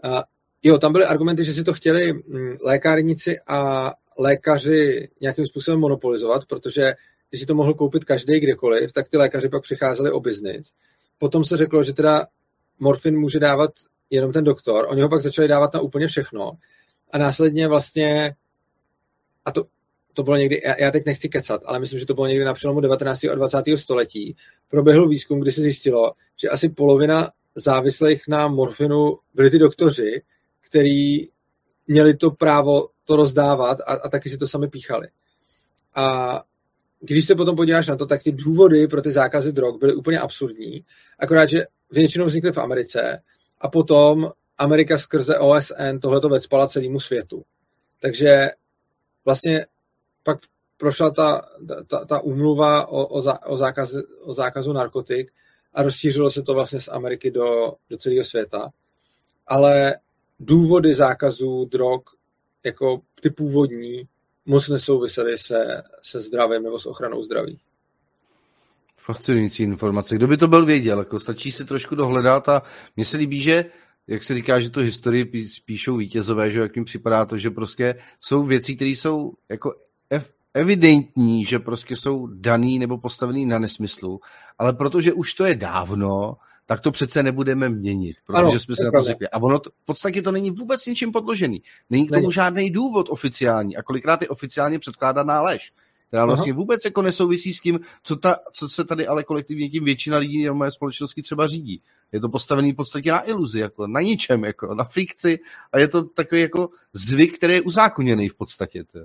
eh, 0.05 0.21
jo, 0.63 0.77
tam 0.77 0.91
byly 0.91 1.05
argumenty, 1.05 1.43
že 1.43 1.53
si 1.53 1.63
to 1.63 1.73
chtěli 1.73 2.13
hm, 2.13 2.57
lékárníci 2.61 3.39
a 3.47 3.91
lékaři 4.17 5.09
nějakým 5.21 5.45
způsobem 5.45 5.79
monopolizovat, 5.79 6.45
protože 6.45 6.93
když 7.29 7.41
si 7.41 7.45
to 7.45 7.55
mohl 7.55 7.73
koupit 7.73 8.05
každý 8.05 8.39
kdekoliv, 8.39 8.91
tak 8.91 9.09
ty 9.09 9.17
lékaři 9.17 9.49
pak 9.49 9.63
přicházeli 9.63 10.11
o 10.11 10.19
biznis. 10.19 10.71
Potom 11.17 11.45
se 11.45 11.57
řeklo, 11.57 11.84
že 11.84 11.93
teda 11.93 12.25
morfin 12.79 13.19
může 13.19 13.39
dávat 13.39 13.71
jenom 14.09 14.31
ten 14.31 14.43
doktor, 14.43 14.85
oni 14.89 15.01
ho 15.01 15.09
pak 15.09 15.21
začali 15.21 15.47
dávat 15.47 15.73
na 15.73 15.79
úplně 15.79 16.07
všechno 16.07 16.51
a 17.11 17.17
následně 17.17 17.67
vlastně, 17.67 18.35
a 19.45 19.51
to, 19.51 19.65
to 20.18 20.23
bylo 20.23 20.38
někdy, 20.38 20.61
já, 20.65 20.76
já 20.80 20.91
teď 20.91 21.06
nechci 21.06 21.30
kecat, 21.30 21.61
ale 21.65 21.80
myslím, 21.80 21.99
že 21.99 22.06
to 22.06 22.14
bylo 22.14 22.27
někdy 22.27 22.45
na 22.45 22.53
přelomu 22.53 22.80
19. 22.80 23.23
a 23.23 23.35
20. 23.35 23.64
století, 23.76 24.35
proběhl 24.69 25.07
výzkum, 25.07 25.39
kdy 25.39 25.52
se 25.52 25.61
zjistilo, 25.61 26.14
že 26.41 26.49
asi 26.49 26.69
polovina 26.69 27.30
závislých 27.56 28.27
na 28.27 28.48
morfinu 28.48 29.18
byli 29.34 29.49
ty 29.49 29.60
doktoři, 29.60 30.22
který 30.61 31.27
měli 31.88 32.15
to 32.15 32.31
právo 32.31 32.89
to 33.06 33.15
rozdávat 33.15 33.80
a, 33.80 33.94
a 33.94 34.10
taky 34.10 34.30
si 34.30 34.38
to 34.38 34.48
sami 34.48 34.68
píchali. 34.68 35.07
A 35.95 36.44
když 36.99 37.26
se 37.26 37.35
potom 37.35 37.56
podíváš 37.56 37.88
na 37.88 37.95
to, 37.95 38.06
tak 38.06 38.23
ty 38.23 38.31
důvody 38.31 38.88
pro 38.88 39.02
ty 39.02 39.11
zákazy 39.11 39.52
drog 39.52 39.80
byly 39.80 39.95
úplně 39.95 40.19
absurdní, 40.19 40.85
akorát, 41.19 41.49
že 41.49 41.65
většinou 41.91 42.26
vznikly 42.26 42.52
v 42.52 42.57
Americe 42.57 43.22
a 43.61 43.68
potom 43.68 44.31
Amerika 44.57 44.98
skrze 44.98 45.38
OSN 45.38 45.99
tohleto 46.02 46.30
vecpala 46.30 46.68
celému 46.68 46.99
světu. 46.99 47.44
Takže 48.02 48.49
vlastně 49.26 49.65
pak 50.27 50.39
prošla 50.77 51.09
ta, 51.09 51.41
ta, 51.87 52.05
ta 52.05 52.19
umluva 52.19 52.87
o, 52.87 53.05
o, 53.05 53.21
zá, 53.21 53.39
o, 53.45 53.57
zákaz, 53.57 53.95
o 54.21 54.33
zákazu 54.33 54.73
narkotik 54.73 55.31
a 55.73 55.83
rozšířilo 55.83 56.31
se 56.31 56.41
to 56.41 56.53
vlastně 56.53 56.81
z 56.81 56.87
Ameriky 56.87 57.31
do, 57.31 57.73
do 57.89 57.97
celého 57.97 58.25
světa. 58.25 58.69
Ale 59.47 59.95
důvody 60.39 60.93
zákazů 60.93 61.65
drog 61.65 62.01
jako 62.65 63.01
ty 63.21 63.29
původní 63.29 64.07
moc 64.45 64.69
nesouvisely 64.69 65.37
se, 65.37 65.83
se 66.01 66.21
zdravím 66.21 66.63
nebo 66.63 66.79
s 66.79 66.85
ochranou 66.85 67.23
zdraví. 67.23 67.59
Fascinující 68.97 69.63
informace. 69.63 70.15
Kdo 70.15 70.27
by 70.27 70.37
to 70.37 70.47
byl 70.47 70.65
věděl? 70.65 70.99
Jako 70.99 71.19
stačí 71.19 71.51
si 71.51 71.65
trošku 71.65 71.95
dohledat 71.95 72.49
a 72.49 72.61
mně 72.95 73.05
se 73.05 73.17
líbí, 73.17 73.41
že 73.41 73.65
jak 74.07 74.23
se 74.23 74.35
říká, 74.35 74.59
že 74.59 74.69
to 74.69 74.79
historii 74.79 75.25
píšou 75.65 75.97
vítězové, 75.97 76.51
že 76.51 76.61
jak 76.61 76.75
jim 76.75 76.85
připadá 76.85 77.25
to, 77.25 77.37
že 77.37 77.49
prostě 77.49 77.95
jsou 78.21 78.43
věci, 78.43 78.75
které 78.75 78.91
jsou 78.91 79.33
jako 79.49 79.75
evidentní, 80.53 81.45
že 81.45 81.59
prostě 81.59 81.95
jsou 81.95 82.27
daný 82.27 82.79
nebo 82.79 82.97
postavený 82.97 83.45
na 83.45 83.59
nesmyslu, 83.59 84.19
ale 84.57 84.73
protože 84.73 85.13
už 85.13 85.34
to 85.34 85.45
je 85.45 85.55
dávno, 85.55 86.38
tak 86.65 86.81
to 86.81 86.91
přece 86.91 87.23
nebudeme 87.23 87.69
měnit, 87.69 88.17
protože 88.25 88.41
ano, 88.41 88.59
jsme 88.59 88.75
se 88.75 88.84
na 88.84 88.91
to 88.91 89.01
řekli. 89.01 89.27
A 89.29 89.38
ono 89.38 89.59
to, 89.59 89.69
v 89.69 89.85
podstatě 89.85 90.21
to 90.21 90.31
není 90.31 90.51
vůbec 90.51 90.85
ničím 90.85 91.11
podložený. 91.11 91.61
Není 91.89 92.07
k 92.07 92.11
tomu 92.11 92.31
žádný 92.31 92.71
důvod 92.71 93.07
oficiální 93.09 93.77
a 93.77 93.84
kolikrát 93.84 94.21
je 94.21 94.29
oficiálně 94.29 94.79
předkládaná 94.79 95.41
lež 95.41 95.71
která 96.07 96.25
vlastně 96.25 96.51
Aha. 96.51 96.57
vůbec 96.57 96.85
jako 96.85 97.01
nesouvisí 97.01 97.53
s 97.53 97.59
tím, 97.59 97.79
co, 98.03 98.15
ta, 98.15 98.35
co 98.51 98.69
se 98.69 98.85
tady 98.85 99.07
ale 99.07 99.23
kolektivně 99.23 99.69
tím 99.69 99.84
většina 99.84 100.17
lidí 100.17 100.45
na 100.45 100.53
mé 100.53 100.71
společnosti 100.71 101.21
třeba 101.21 101.47
řídí. 101.47 101.81
Je 102.11 102.19
to 102.19 102.29
postavený 102.29 102.71
v 102.71 102.75
podstatě 102.75 103.11
na 103.11 103.27
iluzi, 103.27 103.59
jako 103.59 103.88
na 103.88 104.01
ničem, 104.01 104.43
jako 104.43 104.75
na 104.75 104.84
fikci 104.84 105.39
a 105.71 105.79
je 105.79 105.88
to 105.88 106.03
takový 106.03 106.41
jako 106.41 106.69
zvyk, 106.93 107.38
který 107.38 107.53
je 107.53 107.61
uzákoněný 107.61 108.29
v 108.29 108.35
podstatě. 108.35 108.84
To. 108.84 108.99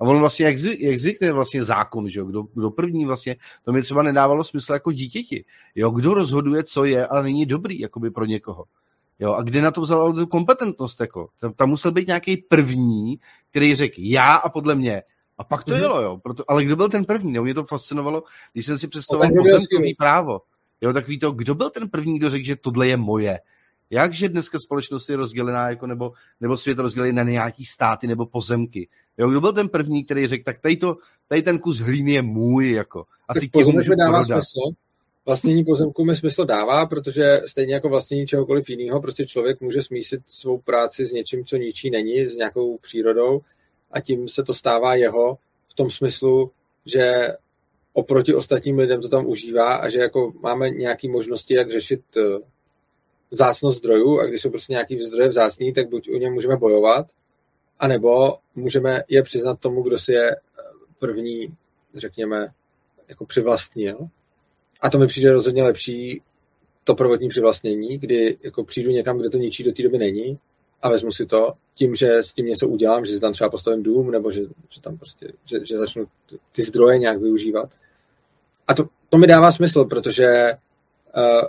A 0.00 0.04
on 0.04 0.18
vlastně, 0.18 0.46
jak, 0.46 0.58
zvyk, 0.58 0.80
jak 0.80 0.98
zvykne 0.98 1.32
vlastně 1.32 1.64
zákon, 1.64 2.08
že 2.08 2.20
jo? 2.20 2.26
Kdo, 2.26 2.42
kdo 2.54 2.70
první 2.70 3.06
vlastně, 3.06 3.36
to 3.64 3.72
mi 3.72 3.82
třeba 3.82 4.02
nedávalo 4.02 4.44
smysl 4.44 4.72
jako 4.72 4.92
dítěti. 4.92 5.44
Jo? 5.74 5.90
Kdo 5.90 6.14
rozhoduje, 6.14 6.64
co 6.64 6.84
je 6.84 7.06
a 7.06 7.22
není 7.22 7.46
dobrý 7.46 7.80
jakoby 7.80 8.10
pro 8.10 8.24
někoho. 8.24 8.64
Jo, 9.20 9.32
a 9.32 9.42
kde 9.42 9.62
na 9.62 9.70
to 9.70 9.80
vzal 9.80 10.12
tu 10.12 10.26
kompetentnost? 10.26 11.00
Jako? 11.00 11.28
Tam, 11.40 11.52
tam 11.52 11.68
musel 11.68 11.92
být 11.92 12.06
nějaký 12.06 12.36
první, 12.36 13.18
který 13.50 13.74
řekl 13.74 13.94
já 13.98 14.34
a 14.34 14.48
podle 14.48 14.74
mě. 14.74 15.02
A 15.38 15.44
pak 15.44 15.64
to 15.64 15.70
mm-hmm. 15.70 15.80
jelo, 15.80 16.02
jo. 16.02 16.18
Proto, 16.22 16.44
ale 16.48 16.64
kdo 16.64 16.76
byl 16.76 16.88
ten 16.88 17.04
první? 17.04 17.32
No, 17.32 17.42
mě 17.42 17.54
to 17.54 17.64
fascinovalo, 17.64 18.22
když 18.52 18.66
jsem 18.66 18.78
si 18.78 18.88
představoval 18.88 19.30
pozemkový 19.36 19.94
právo. 19.94 20.40
Jo, 20.80 20.92
takový 20.92 21.18
to, 21.18 21.32
kdo 21.32 21.54
byl 21.54 21.70
ten 21.70 21.88
první, 21.88 22.18
kdo 22.18 22.30
řekl, 22.30 22.46
že 22.46 22.56
tohle 22.56 22.88
je 22.88 22.96
moje? 22.96 23.38
Jakže 23.90 24.28
dneska 24.28 24.58
společnost 24.58 25.08
je 25.08 25.16
rozdělená, 25.16 25.70
jako 25.70 25.86
nebo, 25.86 26.12
nebo 26.40 26.56
svět 26.56 26.78
rozdělený 26.78 27.12
na 27.12 27.22
nějaký 27.22 27.64
státy 27.64 28.06
nebo 28.06 28.26
pozemky? 28.26 28.88
Jo, 29.18 29.30
kdo 29.30 29.40
byl 29.40 29.52
ten 29.52 29.68
první, 29.68 30.04
který 30.04 30.26
řekl, 30.26 30.44
tak 30.44 30.58
tady, 30.58 30.76
to, 30.76 30.96
tady 31.28 31.42
ten 31.42 31.58
kus 31.58 31.78
hlíny 31.78 32.12
je 32.12 32.22
můj, 32.22 32.72
jako. 32.72 33.04
A 33.28 33.34
ty 33.34 33.48
pozemek 33.48 33.88
mi 33.88 33.96
dává 33.96 34.18
prodat. 34.18 34.42
smysl. 34.42 34.76
Vlastnění 35.26 35.64
pozemku 35.64 36.04
mi 36.04 36.16
smysl 36.16 36.44
dává, 36.44 36.86
protože 36.86 37.40
stejně 37.46 37.74
jako 37.74 37.88
vlastnění 37.88 38.26
čehokoliv 38.26 38.70
jiného, 38.70 39.00
prostě 39.00 39.26
člověk 39.26 39.60
může 39.60 39.82
smísit 39.82 40.20
svou 40.26 40.58
práci 40.58 41.06
s 41.06 41.12
něčím, 41.12 41.44
co 41.44 41.56
ničí 41.56 41.90
není, 41.90 42.26
s 42.26 42.36
nějakou 42.36 42.78
přírodou 42.78 43.40
a 43.90 44.00
tím 44.00 44.28
se 44.28 44.42
to 44.42 44.54
stává 44.54 44.94
jeho 44.94 45.38
v 45.68 45.74
tom 45.74 45.90
smyslu, 45.90 46.50
že 46.86 47.28
oproti 47.92 48.34
ostatním 48.34 48.78
lidem 48.78 49.00
to 49.00 49.08
tam 49.08 49.26
užívá 49.26 49.76
a 49.76 49.88
že 49.88 49.98
jako 49.98 50.32
máme 50.40 50.70
nějaké 50.70 51.08
možnosti, 51.08 51.54
jak 51.54 51.70
řešit 51.70 52.00
eh, 52.16 52.20
vzácnost 53.30 53.78
zdrojů 53.78 54.20
a 54.20 54.26
když 54.26 54.42
jsou 54.42 54.50
prostě 54.50 54.72
nějaký 54.72 55.00
zdroje 55.00 55.28
vzácný, 55.28 55.72
tak 55.72 55.88
buď 55.88 56.08
u 56.08 56.18
ně 56.18 56.30
můžeme 56.30 56.56
bojovat, 56.56 57.06
anebo 57.78 58.36
můžeme 58.54 59.02
je 59.08 59.22
přiznat 59.22 59.60
tomu, 59.60 59.82
kdo 59.82 59.98
si 59.98 60.12
je 60.12 60.30
eh, 60.30 60.38
první, 60.98 61.54
řekněme, 61.94 62.48
jako 63.08 63.26
přivlastnil. 63.26 64.08
A 64.80 64.90
to 64.90 64.98
mi 64.98 65.06
přijde 65.06 65.32
rozhodně 65.32 65.62
lepší 65.62 66.22
to 66.84 66.94
prvotní 66.94 67.28
přivlastnění, 67.28 67.98
kdy 67.98 68.38
jako 68.42 68.64
přijdu 68.64 68.90
někam, 68.90 69.18
kde 69.18 69.30
to 69.30 69.38
ničí 69.38 69.64
do 69.64 69.72
té 69.72 69.82
doby 69.82 69.98
není 69.98 70.38
a 70.82 70.88
vezmu 70.88 71.12
si 71.12 71.26
to 71.26 71.52
tím, 71.74 71.94
že 71.94 72.18
s 72.18 72.32
tím 72.32 72.46
něco 72.46 72.68
udělám, 72.68 73.04
že 73.04 73.14
si 73.14 73.20
tam 73.20 73.32
třeba 73.32 73.50
postavím 73.50 73.82
dům, 73.82 74.10
nebo 74.10 74.30
že, 74.30 74.40
že 74.68 74.80
tam 74.80 74.98
prostě, 74.98 75.32
že, 75.44 75.66
že 75.66 75.76
začnu 75.76 76.06
ty 76.52 76.64
zdroje 76.64 76.98
nějak 76.98 77.20
využívat. 77.20 77.70
A 78.68 78.74
to, 78.74 78.88
to 79.08 79.18
mi 79.18 79.26
dává 79.26 79.52
smysl, 79.52 79.84
protože 79.84 80.52
uh, 81.16 81.48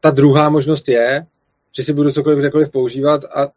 ta 0.00 0.10
druhá 0.10 0.48
možnost 0.48 0.88
je, 0.88 1.26
že 1.76 1.82
si 1.82 1.92
budu 1.92 2.12
cokoliv 2.12 2.38
kdekoliv 2.38 2.70
používat 2.70 3.24
a 3.24 3.48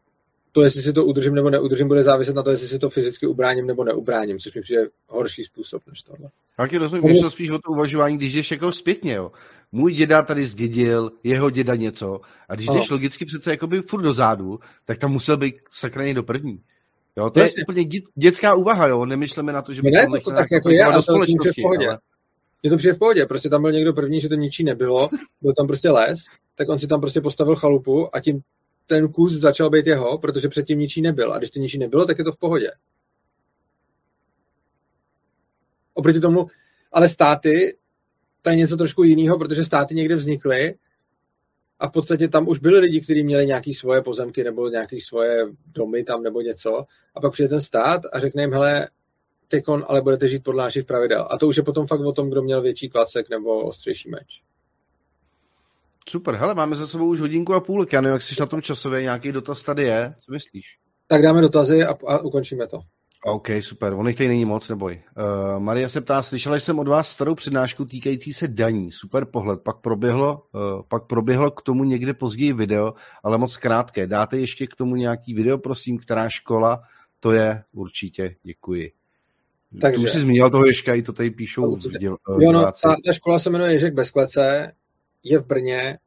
to, 0.52 0.62
jestli 0.62 0.82
si 0.82 0.94
to 0.94 1.06
udržím 1.06 1.36
nebo 1.36 1.50
neudržím, 1.50 1.88
bude 1.88 2.04
záviset 2.04 2.36
na 2.36 2.44
to, 2.44 2.52
jestli 2.52 2.68
si 2.68 2.80
to 2.80 2.90
fyzicky 2.90 3.28
ubráním 3.28 3.68
nebo 3.68 3.84
neubráním, 3.84 4.40
což 4.40 4.56
mi 4.56 4.62
přijde 4.62 4.88
horší 5.08 5.44
způsob 5.44 5.82
než 5.88 6.02
tohle. 6.02 6.30
Tak 6.58 6.74
rozumím, 6.74 7.04
když 7.04 7.22
to 7.22 7.32
spíš 7.32 7.50
o 7.50 7.60
to 7.60 7.72
uvažování, 7.72 8.18
když 8.18 8.34
jdeš 8.34 8.52
jako 8.52 8.72
zpětně, 8.72 9.14
jo. 9.14 9.32
Můj 9.72 9.94
děda 9.94 10.22
tady 10.22 10.46
zdědil, 10.46 11.12
jeho 11.24 11.50
děda 11.50 11.76
něco, 11.76 12.22
a 12.50 12.56
když 12.56 12.68
jdeš 12.68 12.90
logicky 12.90 13.26
přece 13.26 13.52
jakoby 13.52 13.82
furt 13.82 14.02
dozadu, 14.02 14.60
tak 14.86 14.98
tam 14.98 15.12
musel 15.12 15.38
být 15.38 15.56
sakraně 15.72 16.14
do 16.14 16.24
první. 16.24 16.62
Jo, 17.18 17.30
to 17.30 17.40
Jasně. 17.40 17.60
je 17.60 17.66
úplně 17.66 17.84
dě, 17.84 18.00
dětská 18.16 18.54
úvaha, 18.54 18.88
jo, 18.88 19.06
nemyšleme 19.06 19.54
na 19.54 19.62
to, 19.62 19.74
že 19.74 19.82
by 19.82 19.92
ne, 19.92 20.08
to, 20.08 20.20
to 20.20 20.32
tak 20.32 20.52
jako 20.52 20.70
je, 20.70 20.86
do 20.96 21.02
společnosti. 21.02 21.62
To 21.62 21.68
ale... 21.68 22.00
Je 22.64 22.70
to 22.70 22.78
přijde 22.78 22.94
v 22.94 23.00
pohodě, 23.00 23.26
prostě 23.26 23.50
tam 23.50 23.62
byl 23.62 23.72
někdo 23.72 23.94
první, 23.94 24.22
že 24.22 24.30
to 24.30 24.36
ničí 24.36 24.64
nebylo, 24.64 25.10
byl 25.42 25.54
tam 25.54 25.68
prostě 25.68 25.90
les, 25.90 26.20
tak 26.56 26.70
on 26.70 26.80
si 26.80 26.88
tam 26.88 27.02
prostě 27.02 27.22
postavil 27.22 27.56
chalupu 27.56 28.16
a 28.16 28.20
tím 28.20 28.42
ten 28.86 29.12
kus 29.12 29.34
začal 29.34 29.70
být 29.70 29.88
jeho, 29.88 30.18
protože 30.18 30.50
předtím 30.50 30.80
ničí 30.80 31.02
nebyl. 31.02 31.34
A 31.34 31.38
když 31.38 31.52
to 31.52 31.60
ničí 31.60 31.78
nebylo, 31.78 32.06
tak 32.06 32.18
je 32.18 32.24
to 32.24 32.32
v 32.32 32.38
pohodě. 32.38 32.72
Oproti 35.94 36.20
tomu, 36.20 36.48
ale 36.92 37.10
státy, 37.10 37.78
to 38.42 38.50
je 38.50 38.56
něco 38.56 38.78
trošku 38.78 39.04
jiného, 39.04 39.38
protože 39.38 39.66
státy 39.66 39.96
někde 39.96 40.16
vznikly 40.16 40.76
a 41.80 41.88
v 41.88 41.92
podstatě 41.92 42.28
tam 42.28 42.48
už 42.48 42.60
byli 42.60 42.80
lidi, 42.80 43.02
kteří 43.02 43.24
měli 43.24 43.46
nějaké 43.46 43.74
svoje 43.74 44.02
pozemky 44.02 44.44
nebo 44.44 44.70
nějaké 44.70 44.98
svoje 45.02 45.46
domy 45.66 46.04
tam 46.04 46.24
nebo 46.24 46.42
něco. 46.42 46.86
A 47.16 47.22
pak 47.22 47.34
přijde 47.34 47.50
ten 47.50 47.62
stát 47.62 48.02
a 48.14 48.20
řekne 48.20 48.44
jim, 48.44 48.54
hele, 48.54 48.90
tekon, 49.52 49.86
ale 49.88 50.02
budete 50.02 50.30
žít 50.30 50.44
podle 50.44 50.64
našich 50.64 50.86
pravidel. 50.86 51.28
A 51.32 51.38
to 51.38 51.48
už 51.48 51.58
je 51.58 51.64
potom 51.64 51.88
fakt 51.88 52.00
o 52.00 52.12
tom, 52.12 52.30
kdo 52.30 52.42
měl 52.42 52.62
větší 52.62 52.90
klacek 52.90 53.30
nebo 53.30 53.62
ostřejší 53.62 54.10
meč. 54.10 54.42
Super, 56.10 56.36
hele, 56.36 56.54
máme 56.54 56.76
za 56.76 56.88
sebou 56.88 57.08
už 57.08 57.20
hodinku 57.20 57.54
a 57.54 57.60
půl, 57.60 57.86
já 57.94 58.02
nevím, 58.02 58.14
jak 58.14 58.22
jsi 58.22 58.36
na 58.40 58.46
tom 58.46 58.62
časově, 58.62 59.02
nějaký 59.02 59.32
dotaz 59.32 59.64
tady 59.64 59.84
je, 59.84 60.16
co 60.26 60.32
myslíš? 60.32 60.66
Tak 61.08 61.22
dáme 61.22 61.42
dotazy 61.42 61.84
a, 61.84 61.96
a 62.08 62.18
ukončíme 62.18 62.68
to. 62.68 62.80
OK, 63.26 63.48
super, 63.60 63.94
on 63.94 64.08
jich 64.08 64.18
tady 64.18 64.28
není 64.28 64.46
moc, 64.46 64.70
neboj. 64.70 65.02
Uh, 65.18 65.60
Maria 65.60 65.90
se 65.90 66.02
ptá, 66.02 66.22
slyšela 66.22 66.56
jsem 66.56 66.80
od 66.80 66.88
vás 66.88 67.10
starou 67.10 67.36
přednášku 67.36 67.86
týkající 67.86 68.34
se 68.34 68.48
daní, 68.48 68.92
super 68.92 69.26
pohled, 69.26 69.62
pak 69.62 69.82
proběhlo, 69.82 70.44
uh, 70.54 70.62
pak 70.88 71.08
proběhlo 71.08 71.52
k 71.52 71.62
tomu 71.62 71.84
někde 71.84 72.14
později 72.14 72.54
video, 72.54 72.94
ale 73.24 73.38
moc 73.38 73.58
krátké. 73.58 74.08
Dáte 74.08 74.38
ještě 74.38 74.68
k 74.68 74.76
tomu 74.76 74.96
nějaký 74.96 75.34
video, 75.34 75.58
prosím, 75.58 75.98
která 75.98 76.30
škola, 76.30 76.82
to 77.20 77.32
je 77.32 77.64
určitě, 77.72 78.36
děkuji. 78.44 78.92
Takže, 79.80 79.98
tu 79.98 80.04
už 80.04 80.12
jsi 80.12 80.20
zmínil 80.20 80.50
toho 80.50 80.66
Ježka, 80.66 80.94
i 80.94 81.02
to 81.02 81.14
tady 81.14 81.32
píšou. 81.32 81.76
V 81.76 81.98
děl, 81.98 82.18
jo, 82.40 82.52
no, 82.52 82.62
ta, 82.62 82.96
ta, 83.06 83.14
škola 83.14 83.40
se 83.40 83.50
jmenuje 83.50 83.74
Ježek 83.74 83.94
bez 83.94 84.12
klece, 84.12 84.72
je 85.24 85.40
v 85.40 85.46
Brně 85.46 85.98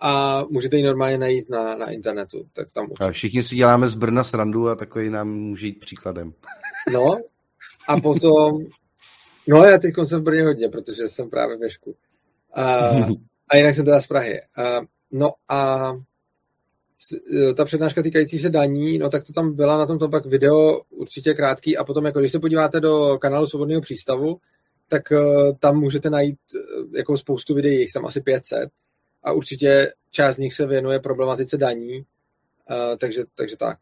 a 0.00 0.42
můžete 0.50 0.76
ji 0.76 0.82
normálně 0.82 1.18
najít 1.18 1.48
na, 1.50 1.76
na 1.76 1.90
internetu. 1.90 2.46
Tak 2.52 2.72
tam 2.72 2.86
a 3.00 3.10
všichni 3.10 3.42
si 3.42 3.56
děláme 3.56 3.88
z 3.88 3.94
Brna 3.94 4.24
srandu 4.24 4.68
a 4.68 4.74
takový 4.74 5.10
nám 5.10 5.28
může 5.28 5.66
jít 5.66 5.80
příkladem. 5.80 6.32
No 6.92 7.16
a 7.88 8.00
potom, 8.00 8.58
no 9.48 9.64
já 9.64 9.78
teď 9.78 9.94
jsem 10.04 10.20
v 10.20 10.24
Brně 10.24 10.42
hodně, 10.42 10.68
protože 10.68 11.08
jsem 11.08 11.30
právě 11.30 11.56
ve 11.56 11.70
šku. 11.70 11.96
A, 12.54 12.64
a 13.48 13.56
jinak 13.56 13.74
jsem 13.74 13.84
teda 13.84 14.00
z 14.00 14.06
Prahy. 14.06 14.40
A, 14.56 14.80
no 15.12 15.30
a 15.48 15.90
ta 17.56 17.64
přednáška 17.64 18.02
týkající 18.02 18.38
se 18.38 18.50
daní, 18.50 18.98
no 18.98 19.10
tak 19.10 19.24
to 19.24 19.32
tam 19.32 19.52
byla 19.52 19.78
na 19.78 19.86
tom 19.86 19.98
to 19.98 20.08
pak 20.08 20.26
video 20.26 20.80
určitě 20.90 21.34
krátký 21.34 21.76
a 21.76 21.84
potom 21.84 22.04
jako 22.04 22.20
když 22.20 22.32
se 22.32 22.40
podíváte 22.40 22.80
do 22.80 23.18
kanálu 23.20 23.46
Svobodného 23.46 23.80
přístavu, 23.80 24.36
tak 24.88 25.02
uh, 25.10 25.18
tam 25.58 25.76
můžete 25.76 26.10
najít 26.10 26.38
uh, 26.54 26.96
jako 26.96 27.18
spoustu 27.18 27.54
videí, 27.54 27.80
jich 27.80 27.92
tam 27.92 28.06
asi 28.06 28.20
500 28.20 28.70
a 29.22 29.32
určitě 29.32 29.92
část 30.10 30.36
z 30.36 30.38
nich 30.38 30.54
se 30.54 30.66
věnuje 30.66 31.00
problematice 31.00 31.56
daní, 31.58 32.04
takže, 32.98 33.24
takže 33.34 33.56
tak. 33.56 33.78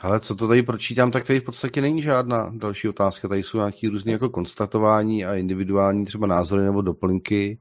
Ale 0.00 0.20
co 0.20 0.34
to 0.34 0.48
tady 0.48 0.62
pročítám, 0.62 1.10
tak 1.10 1.26
tady 1.26 1.40
v 1.40 1.44
podstatě 1.44 1.80
není 1.80 2.02
žádná 2.02 2.52
další 2.56 2.88
otázka. 2.88 3.28
Tady 3.28 3.42
jsou 3.42 3.58
nějaké 3.58 3.88
různé 3.88 4.12
jako 4.12 4.30
konstatování 4.30 5.24
a 5.24 5.34
individuální 5.34 6.04
třeba 6.04 6.26
názory 6.26 6.64
nebo 6.64 6.82
doplňky 6.82 7.58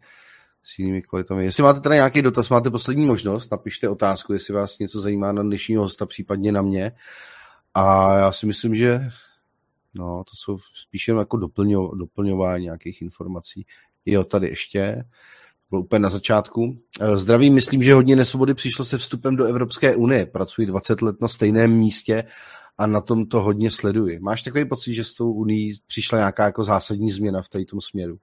s 0.64 0.80
jinými 0.80 1.02
kvalitami. 1.02 1.44
Jestli 1.44 1.64
máte 1.64 1.80
tady 1.80 1.96
nějaký 1.96 2.22
dotaz, 2.22 2.50
máte 2.50 2.70
poslední 2.70 3.06
možnost, 3.06 3.52
napište 3.52 3.90
otázku, 3.90 4.34
jestli 4.34 4.54
vás 4.54 4.80
něco 4.80 5.02
zajímá 5.02 5.32
na 5.32 5.44
dnešního 5.44 5.84
hosta, 5.84 6.06
případně 6.06 6.52
na 6.52 6.62
mě. 6.62 6.92
A 7.74 8.16
já 8.18 8.32
si 8.32 8.46
myslím, 8.46 8.76
že 8.76 9.02
no, 9.94 10.24
to 10.24 10.32
jsou 10.36 10.58
spíše 10.74 11.12
jako 11.12 11.38
doplňo, 11.38 11.96
doplňování 11.96 12.64
nějakých 12.64 13.02
informací. 13.02 13.66
Jo, 14.06 14.24
tady 14.24 14.48
ještě 14.48 15.04
bylo 15.70 15.82
úplně 15.82 16.00
na 16.00 16.10
začátku. 16.10 16.78
Eh, 17.02 17.18
zdraví, 17.18 17.50
myslím, 17.50 17.84
že 17.84 17.94
hodně 17.94 18.16
nesvobody 18.16 18.54
přišlo 18.54 18.86
se 18.86 18.98
vstupem 18.98 19.36
do 19.36 19.46
Evropské 19.46 19.96
unie. 19.96 20.26
Pracuji 20.26 20.68
20 20.68 21.02
let 21.02 21.22
na 21.22 21.28
stejném 21.28 21.72
místě 21.72 22.24
a 22.78 22.88
na 22.88 23.02
tom 23.02 23.26
to 23.26 23.42
hodně 23.42 23.72
sleduji. 23.72 24.20
Máš 24.20 24.42
takový 24.44 24.66
pocit, 24.66 24.94
že 24.94 25.04
s 25.04 25.14
tou 25.14 25.32
unii 25.32 25.76
přišla 25.88 26.18
nějaká 26.18 26.46
jako 26.46 26.64
zásadní 26.64 27.12
změna 27.12 27.42
v 27.42 27.66
tom 27.66 27.82
směru? 27.82 28.18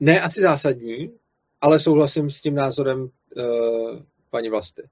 Ne 0.00 0.20
asi 0.20 0.40
zásadní, 0.40 1.12
ale 1.60 1.80
souhlasím 1.80 2.30
s 2.30 2.40
tím 2.40 2.54
názorem 2.54 3.00
uh, 3.00 3.98
paní 4.30 4.48
Vlasty. 4.48 4.82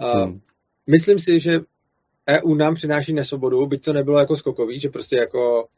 Uh, 0.00 0.22
hmm. 0.22 0.40
Myslím 0.86 1.18
si, 1.18 1.40
že 1.40 1.60
EU 2.28 2.54
nám 2.54 2.74
přináší 2.74 3.12
nesvobodu, 3.12 3.66
byť 3.66 3.84
to 3.84 3.92
nebylo 3.92 4.18
jako 4.18 4.36
skokový, 4.36 4.80
že 4.80 4.88
prostě 4.88 5.16
jako 5.16 5.68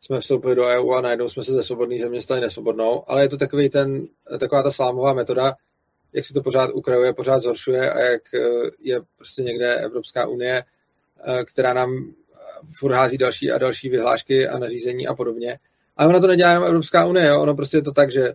jsme 0.00 0.20
vstoupili 0.20 0.54
do 0.54 0.66
EU 0.66 0.92
a 0.92 1.00
najednou 1.00 1.28
jsme 1.28 1.44
se 1.44 1.52
ze 1.52 1.62
svobodný 1.62 2.00
země 2.00 2.22
stali 2.22 2.40
nesvobodnou, 2.40 3.10
ale 3.10 3.22
je 3.22 3.28
to 3.28 3.36
takový 3.36 3.68
ten, 3.68 4.08
taková 4.40 4.62
ta 4.62 4.70
slámová 4.70 5.12
metoda, 5.12 5.54
jak 6.12 6.24
se 6.24 6.34
to 6.34 6.42
pořád 6.42 6.70
ukrajuje, 6.74 7.12
pořád 7.12 7.42
zhoršuje 7.42 7.92
a 7.92 8.00
jak 8.00 8.34
e, 8.34 8.38
je 8.80 9.00
prostě 9.16 9.42
někde 9.42 9.74
Evropská 9.76 10.26
unie, 10.26 10.64
e, 11.24 11.44
která 11.44 11.72
nám 11.72 12.14
furt 12.78 12.92
hází 12.92 13.18
další 13.18 13.52
a 13.52 13.58
další 13.58 13.88
vyhlášky 13.88 14.48
a 14.48 14.58
nařízení 14.58 15.06
a 15.06 15.14
podobně. 15.14 15.58
Ale 15.98 16.08
ona 16.08 16.20
to 16.20 16.26
nedělá 16.26 16.50
jenom 16.50 16.64
Evropská 16.64 17.06
unie, 17.06 17.26
jo? 17.26 17.42
ono 17.42 17.54
prostě 17.54 17.76
je 17.76 17.82
to 17.82 17.92
tak, 17.92 18.12
že 18.12 18.28
e, 18.28 18.34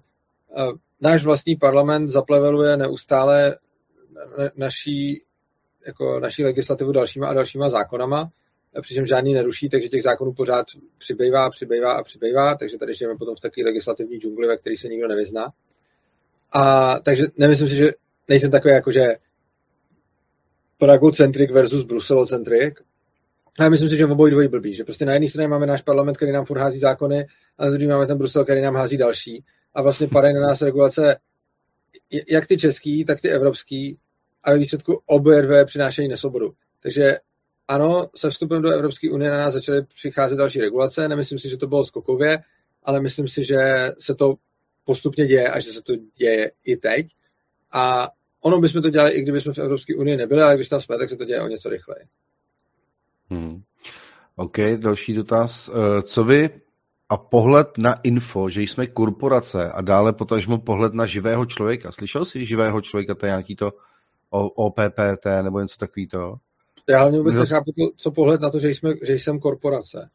náš 1.02 1.24
vlastní 1.24 1.56
parlament 1.56 2.08
zapleveluje 2.08 2.78
neustále 2.78 3.58
naší, 4.56 5.24
jako 5.88 6.20
naší 6.20 6.44
legislativu 6.44 6.92
dalšíma 6.92 7.28
a 7.28 7.34
dalšíma 7.34 7.70
zákonama, 7.70 8.32
přičemž 8.82 9.10
žádný 9.10 9.34
neruší, 9.34 9.70
takže 9.70 9.90
těch 9.90 10.04
zákonů 10.04 10.34
pořád 10.34 10.66
přibývá, 10.98 11.50
přibývá 11.50 11.94
a 11.94 12.04
přibývá, 12.04 12.56
takže 12.56 12.78
tady 12.78 12.94
žijeme 12.94 13.18
potom 13.18 13.36
v 13.36 13.40
takové 13.40 13.66
legislativní 13.66 14.18
džungli, 14.18 14.48
ve 14.48 14.58
který 14.58 14.78
se 14.78 14.88
nikdo 14.88 15.08
nevyzná. 15.08 15.54
A 16.52 16.94
takže 17.00 17.26
nemyslím 17.38 17.70
si, 17.70 17.76
že 17.76 17.92
nejsem 18.30 18.52
takový 18.52 18.74
jako, 18.74 18.92
že 18.92 19.08
Pragocentrik 20.78 21.52
versus 21.52 21.84
bruselocentrik, 21.84 22.82
ale 23.60 23.70
myslím 23.70 23.90
si, 23.90 23.98
že 23.98 24.06
obojí 24.06 24.32
dvojí 24.32 24.48
blbý, 24.48 24.76
že 24.76 24.84
prostě 24.84 25.06
na 25.06 25.14
jedné 25.14 25.30
straně 25.30 25.48
máme 25.48 25.66
náš 25.66 25.82
parlament, 25.82 26.16
který 26.16 26.32
nám 26.32 26.46
furt 26.46 26.60
hází 26.60 26.80
zákony, 26.80 27.28
a 27.58 27.66
na 27.66 27.72
druhé 27.72 27.88
máme 27.88 28.06
ten 28.06 28.18
Brusel, 28.18 28.44
který 28.44 28.62
nám 28.62 28.76
hází 28.76 28.98
další. 28.98 29.44
A 29.74 29.82
vlastně 29.82 30.08
padají 30.08 30.34
na 30.34 30.42
nás 30.42 30.62
regulace 30.62 31.16
jak 32.30 32.48
ty 32.48 32.58
český, 32.58 33.06
tak 33.06 33.22
ty 33.22 33.30
evropský 33.30 34.00
a 34.44 34.52
ve 34.52 34.58
výsledku 34.58 35.02
obě 35.06 35.42
dvě 35.42 35.66
přinášejí 35.66 36.08
nesvobodu. 36.08 36.54
Takže 36.80 37.18
ano, 37.68 38.08
se 38.16 38.30
vstupem 38.30 38.62
do 38.62 38.72
Evropské 38.72 39.12
unie 39.12 39.32
na 39.32 39.38
nás 39.38 39.54
začaly 39.54 39.84
přicházet 39.84 40.36
další 40.36 40.62
regulace. 40.62 41.08
Nemyslím 41.08 41.40
si, 41.40 41.50
že 41.50 41.58
to 41.58 41.68
bylo 41.68 41.86
skokově, 41.86 42.40
ale 42.84 43.00
myslím 43.00 43.28
si, 43.28 43.46
že 43.46 43.92
se 44.00 44.16
to 44.16 44.36
postupně 44.84 45.26
děje 45.26 45.50
a 45.50 45.60
že 45.60 45.72
se 45.72 45.82
to 45.82 45.94
děje 46.16 46.52
i 46.66 46.78
teď. 46.78 47.08
A 47.72 48.10
ono 48.42 48.60
bychom 48.60 48.82
to 48.82 48.90
dělali, 48.90 49.12
i 49.12 49.22
kdyby 49.22 49.42
jsme 49.42 49.54
v 49.54 49.58
Evropské 49.58 49.96
unii 49.96 50.18
nebyli, 50.18 50.42
ale 50.42 50.56
když 50.56 50.70
tam 50.70 50.82
jsme, 50.82 50.98
tak 50.98 51.10
se 51.10 51.18
to 51.18 51.26
děje 51.26 51.42
o 51.42 51.48
něco 51.48 51.70
rychleji. 51.70 52.06
Hmm. 53.30 53.62
OK, 54.36 54.58
další 54.78 55.14
dotaz. 55.14 55.70
Eh, 55.70 56.02
co 56.02 56.24
vy 56.24 56.50
a 57.10 57.18
pohled 57.18 57.78
na 57.78 57.94
info, 57.94 58.50
že 58.50 58.62
jsme 58.62 58.88
korporace 58.88 59.72
a 59.72 59.82
dále 59.82 60.14
potažmo 60.14 60.58
pohled 60.58 60.94
na 60.94 61.06
živého 61.06 61.46
člověka. 61.46 61.92
Slyšel 61.92 62.26
jsi 62.26 62.46
živého 62.46 62.82
člověka, 62.82 63.16
to 63.16 63.26
je 63.26 63.30
nějaký 63.30 63.56
to 63.56 63.72
OPPT 64.56 65.26
nebo 65.42 65.60
něco 65.60 65.78
takového? 65.78 66.40
Já 66.90 67.00
hlavně 67.00 67.18
vůbec 67.18 67.36
nechápu, 67.36 67.72
to, 67.72 67.82
co 67.98 68.12
pohled 68.12 68.42
na 68.42 68.50
to, 68.50 68.60
že, 68.60 68.70
jsme, 68.70 68.94
že 69.04 69.14
jsem 69.14 69.40
korporace. 69.40 70.10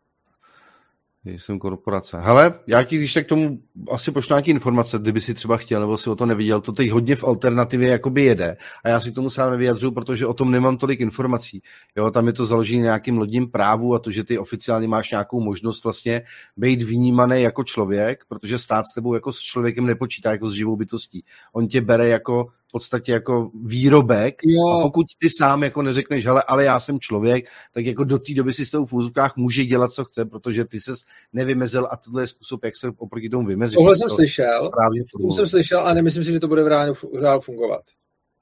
Jsem 1.36 1.59
korporace. 1.59 2.20
Hele, 2.20 2.55
já 2.66 2.82
ti 2.82 2.96
když 2.96 3.14
tak 3.14 3.26
tomu 3.26 3.59
asi 3.90 4.10
pošlu 4.10 4.34
nějaké 4.34 4.50
informace, 4.50 4.98
kdyby 4.98 5.20
si 5.20 5.34
třeba 5.34 5.56
chtěl, 5.56 5.80
nebo 5.80 5.96
si 5.96 6.10
o 6.10 6.14
to 6.14 6.26
neviděl. 6.26 6.60
To 6.60 6.72
teď 6.72 6.90
hodně 6.90 7.16
v 7.16 7.24
alternativě 7.24 7.88
jakoby 7.88 8.24
jede. 8.24 8.56
A 8.84 8.88
já 8.88 9.00
si 9.00 9.12
k 9.12 9.14
tomu 9.14 9.30
sám 9.30 9.50
nevyjadřuju, 9.50 9.92
protože 9.92 10.26
o 10.26 10.34
tom 10.34 10.50
nemám 10.50 10.76
tolik 10.76 11.00
informací. 11.00 11.62
Jo, 11.96 12.10
tam 12.10 12.26
je 12.26 12.32
to 12.32 12.46
založené 12.46 12.82
nějakým 12.82 13.18
lodním 13.18 13.50
právu 13.50 13.94
a 13.94 13.98
to, 13.98 14.10
že 14.10 14.24
ty 14.24 14.38
oficiálně 14.38 14.88
máš 14.88 15.10
nějakou 15.10 15.40
možnost 15.40 15.84
vlastně 15.84 16.22
být 16.56 16.82
vnímaný 16.82 17.42
jako 17.42 17.64
člověk, 17.64 18.24
protože 18.28 18.59
stát 18.59 18.84
s 18.86 18.94
tebou 18.94 19.14
jako 19.14 19.32
s 19.32 19.38
člověkem 19.38 19.86
nepočítá 19.86 20.30
jako 20.30 20.48
s 20.48 20.52
živou 20.52 20.76
bytostí. 20.76 21.24
On 21.52 21.68
tě 21.68 21.80
bere 21.80 22.09
jako 22.09 22.46
v 22.69 22.73
podstatě 22.73 23.12
jako 23.12 23.51
výrobek 23.65 24.40
jo. 24.45 24.69
a 24.69 24.82
pokud 24.82 25.07
ty 25.19 25.28
sám 25.31 25.62
jako 25.62 25.82
neřekneš, 25.82 26.27
hele, 26.27 26.43
ale 26.49 26.65
já 26.65 26.81
jsem 26.81 27.01
člověk, 27.01 27.49
tak 27.74 27.86
jako 27.86 28.05
do 28.05 28.19
té 28.19 28.35
doby 28.35 28.53
si 28.53 28.66
s 28.66 28.70
tou 28.70 28.86
v 28.86 28.93
úzovkách 28.93 29.36
může 29.36 29.65
dělat, 29.65 29.93
co 29.93 30.05
chce, 30.05 30.24
protože 30.24 30.65
ty 30.65 30.81
ses 30.81 31.05
nevymezil 31.32 31.89
a 31.90 31.97
tohle 31.97 32.23
je 32.23 32.27
způsob, 32.27 32.65
jak 32.65 32.77
se 32.77 32.93
oproti 32.97 33.28
tomu 33.28 33.47
vymezit. 33.47 33.74
Tohle 33.74 33.97
jsem 33.97 34.09
to 34.09 34.15
slyšel, 34.15 34.70
tohle 35.12 35.36
jsem 35.36 35.47
slyšel 35.47 35.86
a 35.86 35.95
nemyslím 35.95 36.24
si, 36.24 36.32
že 36.32 36.40
to 36.40 36.49
bude 36.49 36.65
v 36.65 36.66
reálu, 36.66 36.95
v 36.95 37.05
reálu 37.20 37.40
fungovat. 37.40 37.82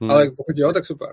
Hmm. 0.00 0.10
Ale 0.10 0.30
pokud 0.36 0.56
jo, 0.56 0.72
tak 0.72 0.86
super. 0.86 1.08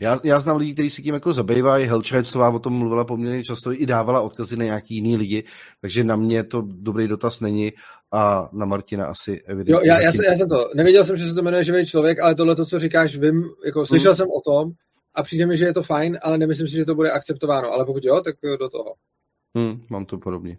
Já, 0.00 0.20
já 0.24 0.40
znám 0.40 0.56
lidi, 0.56 0.74
kteří 0.74 0.90
se 0.90 1.02
tím 1.02 1.14
jako 1.14 1.32
zabývají, 1.32 1.86
Helča 1.86 2.16
Heclová 2.16 2.50
o 2.50 2.58
tom 2.58 2.72
mluvila 2.72 3.04
poměrně 3.04 3.44
často 3.44 3.72
i 3.72 3.86
dávala 3.86 4.20
odkazy 4.20 4.56
na 4.56 4.64
nějaký 4.64 4.94
jiný 4.94 5.16
lidi, 5.16 5.44
takže 5.80 6.04
na 6.04 6.16
mě 6.16 6.44
to 6.44 6.62
dobrý 6.66 7.08
dotaz 7.08 7.40
není 7.40 7.72
a 8.12 8.48
na 8.52 8.66
Martina 8.66 9.06
asi 9.06 9.42
evidentně. 9.46 9.72
Jo, 9.72 9.80
já, 9.84 10.00
já, 10.00 10.12
jsem, 10.12 10.24
já 10.24 10.36
jsem 10.36 10.48
to, 10.48 10.68
nevěděl 10.74 11.04
jsem, 11.04 11.16
že 11.16 11.26
se 11.26 11.34
to 11.34 11.42
jmenuje 11.42 11.64
živý 11.64 11.86
člověk, 11.86 12.20
ale 12.20 12.34
tohle 12.34 12.56
to, 12.56 12.66
co 12.66 12.78
říkáš, 12.78 13.16
vím, 13.16 13.44
jako 13.66 13.86
slyšel 13.86 14.10
hmm. 14.10 14.16
jsem 14.16 14.28
o 14.28 14.40
tom 14.50 14.72
a 15.14 15.22
přijde 15.22 15.46
mi, 15.46 15.56
že 15.56 15.64
je 15.64 15.74
to 15.74 15.82
fajn, 15.82 16.18
ale 16.22 16.38
nemyslím 16.38 16.68
si, 16.68 16.74
že 16.74 16.84
to 16.84 16.94
bude 16.94 17.10
akceptováno, 17.10 17.72
ale 17.72 17.84
pokud 17.84 18.04
jo, 18.04 18.20
tak 18.20 18.34
do 18.58 18.68
toho. 18.68 18.94
Hmm, 19.56 19.80
mám 19.90 20.04
to 20.04 20.18
podobně. 20.18 20.56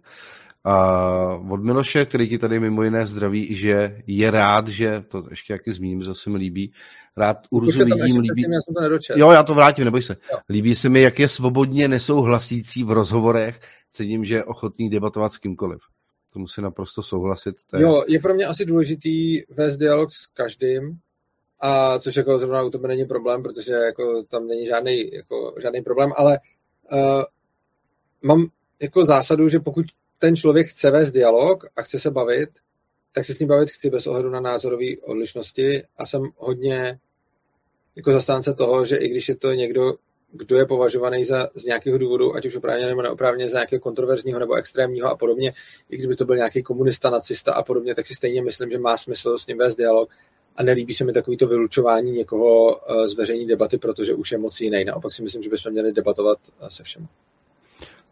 A 0.64 1.40
od 1.50 1.64
Miloše, 1.64 2.04
který 2.04 2.28
ti 2.28 2.38
tady 2.38 2.60
mimo 2.60 2.82
jiné 2.82 3.06
zdraví, 3.06 3.56
že 3.56 4.02
je 4.06 4.30
rád, 4.30 4.68
že, 4.68 5.04
to 5.08 5.26
ještě 5.30 5.52
jaký 5.52 5.72
zmíním, 5.72 6.02
že 6.02 6.14
se 6.14 6.30
mi 6.30 6.38
líbí, 6.38 6.72
rád 7.16 7.36
Urzu 7.50 7.84
vidím, 7.84 8.18
líbí... 8.18 8.42
já 8.42 8.60
jsem 8.60 8.74
to 8.74 8.82
nedočet. 8.82 9.16
Jo, 9.16 9.30
já 9.30 9.42
to 9.42 9.54
vrátím, 9.54 9.84
neboj 9.84 10.02
se. 10.02 10.16
Jo. 10.32 10.38
Líbí 10.48 10.74
se 10.74 10.88
mi, 10.88 11.00
jak 11.00 11.18
je 11.18 11.28
svobodně 11.28 11.88
nesouhlasící 11.88 12.84
v 12.84 12.90
rozhovorech, 12.90 13.60
cením, 13.90 14.24
že 14.24 14.34
je 14.34 14.44
ochotný 14.44 14.90
debatovat 14.90 15.32
s 15.32 15.38
kýmkoliv. 15.38 15.78
To 16.34 16.40
musí 16.40 16.62
naprosto 16.62 17.02
souhlasit. 17.02 17.56
Je... 17.76 17.82
Jo, 17.82 18.04
je 18.08 18.18
pro 18.18 18.34
mě 18.34 18.46
asi 18.46 18.64
důležitý 18.64 19.42
vést 19.50 19.76
dialog 19.76 20.12
s 20.12 20.26
každým, 20.26 20.98
a 21.60 21.98
což 21.98 22.16
jako 22.16 22.38
zrovna 22.38 22.62
u 22.62 22.70
tebe 22.70 22.88
není 22.88 23.04
problém, 23.04 23.42
protože 23.42 23.72
jako 23.72 24.22
tam 24.22 24.46
není 24.46 24.66
žádný, 24.66 25.14
jako, 25.14 25.54
žádný 25.62 25.82
problém, 25.82 26.12
ale 26.16 26.38
uh, 26.92 27.22
mám 28.22 28.46
jako 28.82 29.06
zásadu, 29.06 29.48
že 29.48 29.60
pokud 29.60 29.86
ten 30.18 30.36
člověk 30.36 30.68
chce 30.68 30.90
vést 30.90 31.10
dialog 31.10 31.64
a 31.76 31.82
chce 31.82 32.00
se 32.00 32.10
bavit, 32.10 32.50
tak 33.12 33.24
se 33.24 33.34
s 33.34 33.38
ním 33.38 33.48
bavit 33.48 33.70
chci 33.70 33.90
bez 33.90 34.06
ohledu 34.06 34.30
na 34.30 34.40
názorové 34.40 34.86
odlišnosti 35.02 35.82
a 35.96 36.06
jsem 36.06 36.22
hodně 36.36 36.98
jako 37.96 38.12
zastánce 38.12 38.54
toho, 38.54 38.86
že 38.86 38.96
i 38.96 39.08
když 39.08 39.28
je 39.28 39.36
to 39.36 39.52
někdo, 39.52 39.94
kdo 40.36 40.56
je 40.56 40.66
považovaný 40.66 41.24
za, 41.24 41.48
z 41.54 41.64
nějakého 41.64 41.98
důvodu, 41.98 42.34
ať 42.34 42.46
už 42.46 42.56
oprávně 42.56 42.86
nebo 42.86 43.02
neoprávně, 43.02 43.48
za 43.48 43.58
nějakého 43.58 43.80
kontroverzního 43.80 44.38
nebo 44.38 44.54
extrémního 44.54 45.08
a 45.08 45.16
podobně, 45.16 45.52
i 45.90 45.96
kdyby 45.96 46.16
to 46.16 46.24
byl 46.24 46.36
nějaký 46.36 46.62
komunista, 46.62 47.10
nacista 47.10 47.52
a 47.52 47.62
podobně, 47.62 47.94
tak 47.94 48.06
si 48.06 48.14
stejně 48.14 48.42
myslím, 48.42 48.70
že 48.70 48.78
má 48.78 48.96
smysl 48.96 49.38
s 49.38 49.46
ním 49.46 49.58
vést 49.58 49.76
dialog 49.76 50.10
a 50.56 50.62
nelíbí 50.62 50.94
se 50.94 51.04
mi 51.04 51.12
takovýto 51.12 51.46
vylučování 51.46 52.10
někoho 52.10 52.80
eh, 52.90 53.06
z 53.08 53.14
veřejní 53.14 53.46
debaty, 53.46 53.78
protože 53.78 54.14
už 54.14 54.32
je 54.32 54.38
moc 54.38 54.60
jiný. 54.60 54.84
Naopak 54.84 55.12
si 55.12 55.22
myslím, 55.22 55.42
že 55.42 55.50
bychom 55.50 55.72
měli 55.72 55.92
debatovat 55.92 56.38
eh, 56.60 56.70
se 56.70 56.82
všem. 56.82 57.06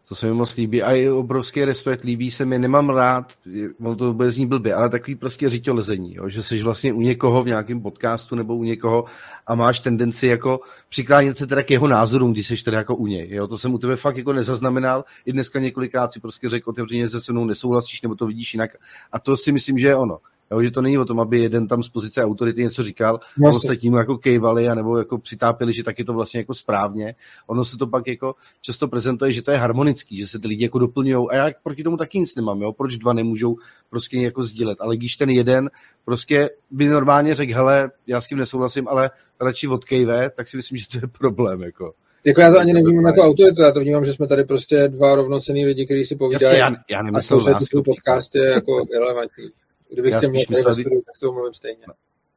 To 0.07 0.15
se 0.15 0.27
mi 0.27 0.33
moc 0.33 0.55
líbí 0.55 0.83
a 0.83 0.91
i 0.93 1.09
obrovský 1.09 1.65
respekt 1.65 2.03
líbí 2.03 2.31
se 2.31 2.45
mi, 2.45 2.59
nemám 2.59 2.89
rád, 2.89 3.33
ono 3.79 3.95
to 3.95 4.13
bude 4.13 4.31
znít 4.31 4.45
blbě, 4.45 4.73
ale 4.73 4.89
takový 4.89 5.15
prostě 5.15 5.49
řiťolezení, 5.49 6.15
jo? 6.15 6.29
že 6.29 6.43
jsi 6.43 6.63
vlastně 6.63 6.93
u 6.93 7.01
někoho 7.01 7.43
v 7.43 7.47
nějakém 7.47 7.81
podcastu 7.81 8.35
nebo 8.35 8.55
u 8.55 8.63
někoho 8.63 9.05
a 9.47 9.55
máš 9.55 9.79
tendenci 9.79 10.27
jako 10.27 10.59
přiklánět 10.89 11.37
se 11.37 11.47
teda 11.47 11.63
k 11.63 11.71
jeho 11.71 11.87
názorům, 11.87 12.33
když 12.33 12.47
jsi 12.47 12.63
teda 12.63 12.77
jako 12.77 12.95
u 12.95 13.07
něj. 13.07 13.29
Jo? 13.31 13.47
To 13.47 13.57
jsem 13.57 13.73
u 13.73 13.77
tebe 13.77 13.95
fakt 13.95 14.17
jako 14.17 14.33
nezaznamenal. 14.33 15.05
I 15.25 15.33
dneska 15.33 15.59
několikrát 15.59 16.11
si 16.11 16.19
prostě 16.19 16.49
řekl 16.49 16.69
otevřeně 16.69 17.09
se 17.09 17.31
mnou 17.33 17.45
nesouhlasíš 17.45 18.01
nebo 18.01 18.15
to 18.15 18.27
vidíš 18.27 18.53
jinak. 18.53 18.71
A 19.11 19.19
to 19.19 19.37
si 19.37 19.51
myslím, 19.51 19.77
že 19.77 19.87
je 19.87 19.95
ono. 19.95 20.17
Jo, 20.53 20.63
že 20.63 20.71
to 20.71 20.81
není 20.81 20.97
o 20.97 21.05
tom, 21.05 21.19
aby 21.19 21.39
jeden 21.39 21.67
tam 21.67 21.83
z 21.83 21.89
pozice 21.89 22.23
autority 22.23 22.61
něco 22.61 22.83
říkal, 22.83 23.19
no, 23.37 23.49
a 23.49 23.51
ostatní 23.51 23.89
mu 23.89 23.97
jako 23.97 24.17
kejvali, 24.17 24.67
anebo 24.67 24.97
jako 24.97 25.17
přitápili, 25.17 25.73
že 25.73 25.83
tak 25.83 25.99
je 25.99 26.05
to 26.05 26.13
vlastně 26.13 26.39
jako 26.39 26.53
správně. 26.53 27.15
Ono 27.47 27.65
se 27.65 27.77
to 27.77 27.87
pak 27.87 28.07
jako 28.07 28.35
často 28.61 28.87
prezentuje, 28.87 29.31
že 29.31 29.41
to 29.41 29.51
je 29.51 29.57
harmonický, 29.57 30.17
že 30.17 30.27
se 30.27 30.39
ty 30.39 30.47
lidi 30.47 30.63
jako 30.63 30.79
doplňují. 30.79 31.27
A 31.29 31.35
já 31.35 31.51
proti 31.63 31.83
tomu 31.83 31.97
taky 31.97 32.19
nic 32.19 32.35
nemám, 32.35 32.61
jo? 32.61 32.73
proč 32.73 32.97
dva 32.97 33.13
nemůžou 33.13 33.55
prostě 33.89 34.17
jako 34.17 34.43
sdílet. 34.43 34.81
Ale 34.81 34.97
když 34.97 35.15
ten 35.15 35.29
jeden 35.29 35.69
prostě 36.05 36.49
by 36.71 36.87
normálně 36.87 37.35
řekl, 37.35 37.53
hele, 37.53 37.91
já 38.07 38.21
s 38.21 38.27
tím 38.27 38.37
nesouhlasím, 38.37 38.87
ale 38.87 39.11
radši 39.41 39.67
odkejve, 39.67 40.29
tak 40.29 40.47
si 40.47 40.57
myslím, 40.57 40.77
že 40.77 40.85
to 40.87 40.97
je 40.97 41.07
problém. 41.07 41.61
Jako. 41.61 41.93
Jako 42.25 42.41
já 42.41 42.51
to 42.51 42.59
ani 42.59 42.73
nevnímám 42.73 43.05
jako 43.05 43.21
autoritu, 43.21 43.61
já 43.61 43.71
to 43.71 43.79
vnímám, 43.79 44.05
že 44.05 44.13
jsme 44.13 44.27
tady 44.27 44.43
prostě 44.43 44.87
dva 44.87 45.15
rovnocený 45.15 45.65
lidi, 45.65 45.85
kteří 45.85 46.05
si 46.05 46.15
povídají. 46.15 46.59
Jasně, 46.59 46.75
já, 46.89 46.97
já 46.97 47.03
nemyslel 47.03 47.55
a 47.55 47.59
to, 47.71 47.83
podcast 47.83 48.35
je 48.35 48.45
jako 48.45 48.85
irrelevantní. 48.95 49.49
Kdybych 49.93 50.15
chtěl 50.15 50.29
mluvit 50.29 50.49
myslet... 50.49 50.75
tak 50.75 51.19
to 51.19 51.31
mluvím 51.31 51.53
stejně. 51.53 51.85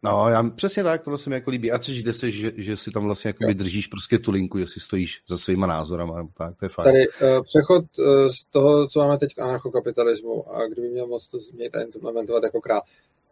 No, 0.03 0.29
já 0.29 0.43
přesně 0.43 0.83
tak, 0.83 1.05
to 1.05 1.19
se 1.19 1.31
mi 1.31 1.37
jako 1.37 1.51
líbí. 1.51 1.73
A 1.73 1.79
což 1.79 2.03
jde 2.03 2.15
se, 2.15 2.31
že, 2.31 2.53
že 2.57 2.77
si 2.77 2.91
tam 2.91 3.05
vlastně 3.05 3.29
jako 3.29 3.53
držíš 3.53 3.87
prostě 3.87 4.19
tu 4.19 4.31
linku, 4.31 4.59
že 4.59 4.67
si 4.67 4.81
stojíš 4.81 5.23
za 5.29 5.39
svýma 5.39 5.67
názorama, 5.67 6.29
tak 6.39 6.57
to 6.57 6.65
je 6.65 6.69
fajn. 6.69 6.85
Tady 6.85 7.09
uh, 7.09 7.43
přechod 7.43 7.85
uh, 7.99 8.31
z 8.31 8.45
toho, 8.51 8.89
co 8.89 8.99
máme 8.99 9.19
teď 9.19 9.35
k 9.35 9.39
anarchokapitalismu 9.39 10.51
a 10.51 10.67
kdyby 10.67 10.89
měl 10.89 11.07
moc 11.07 11.27
to 11.27 11.39
změnit 11.39 11.77
a 11.77 11.81
implementovat 11.81 12.43
jako 12.43 12.61
král. 12.61 12.83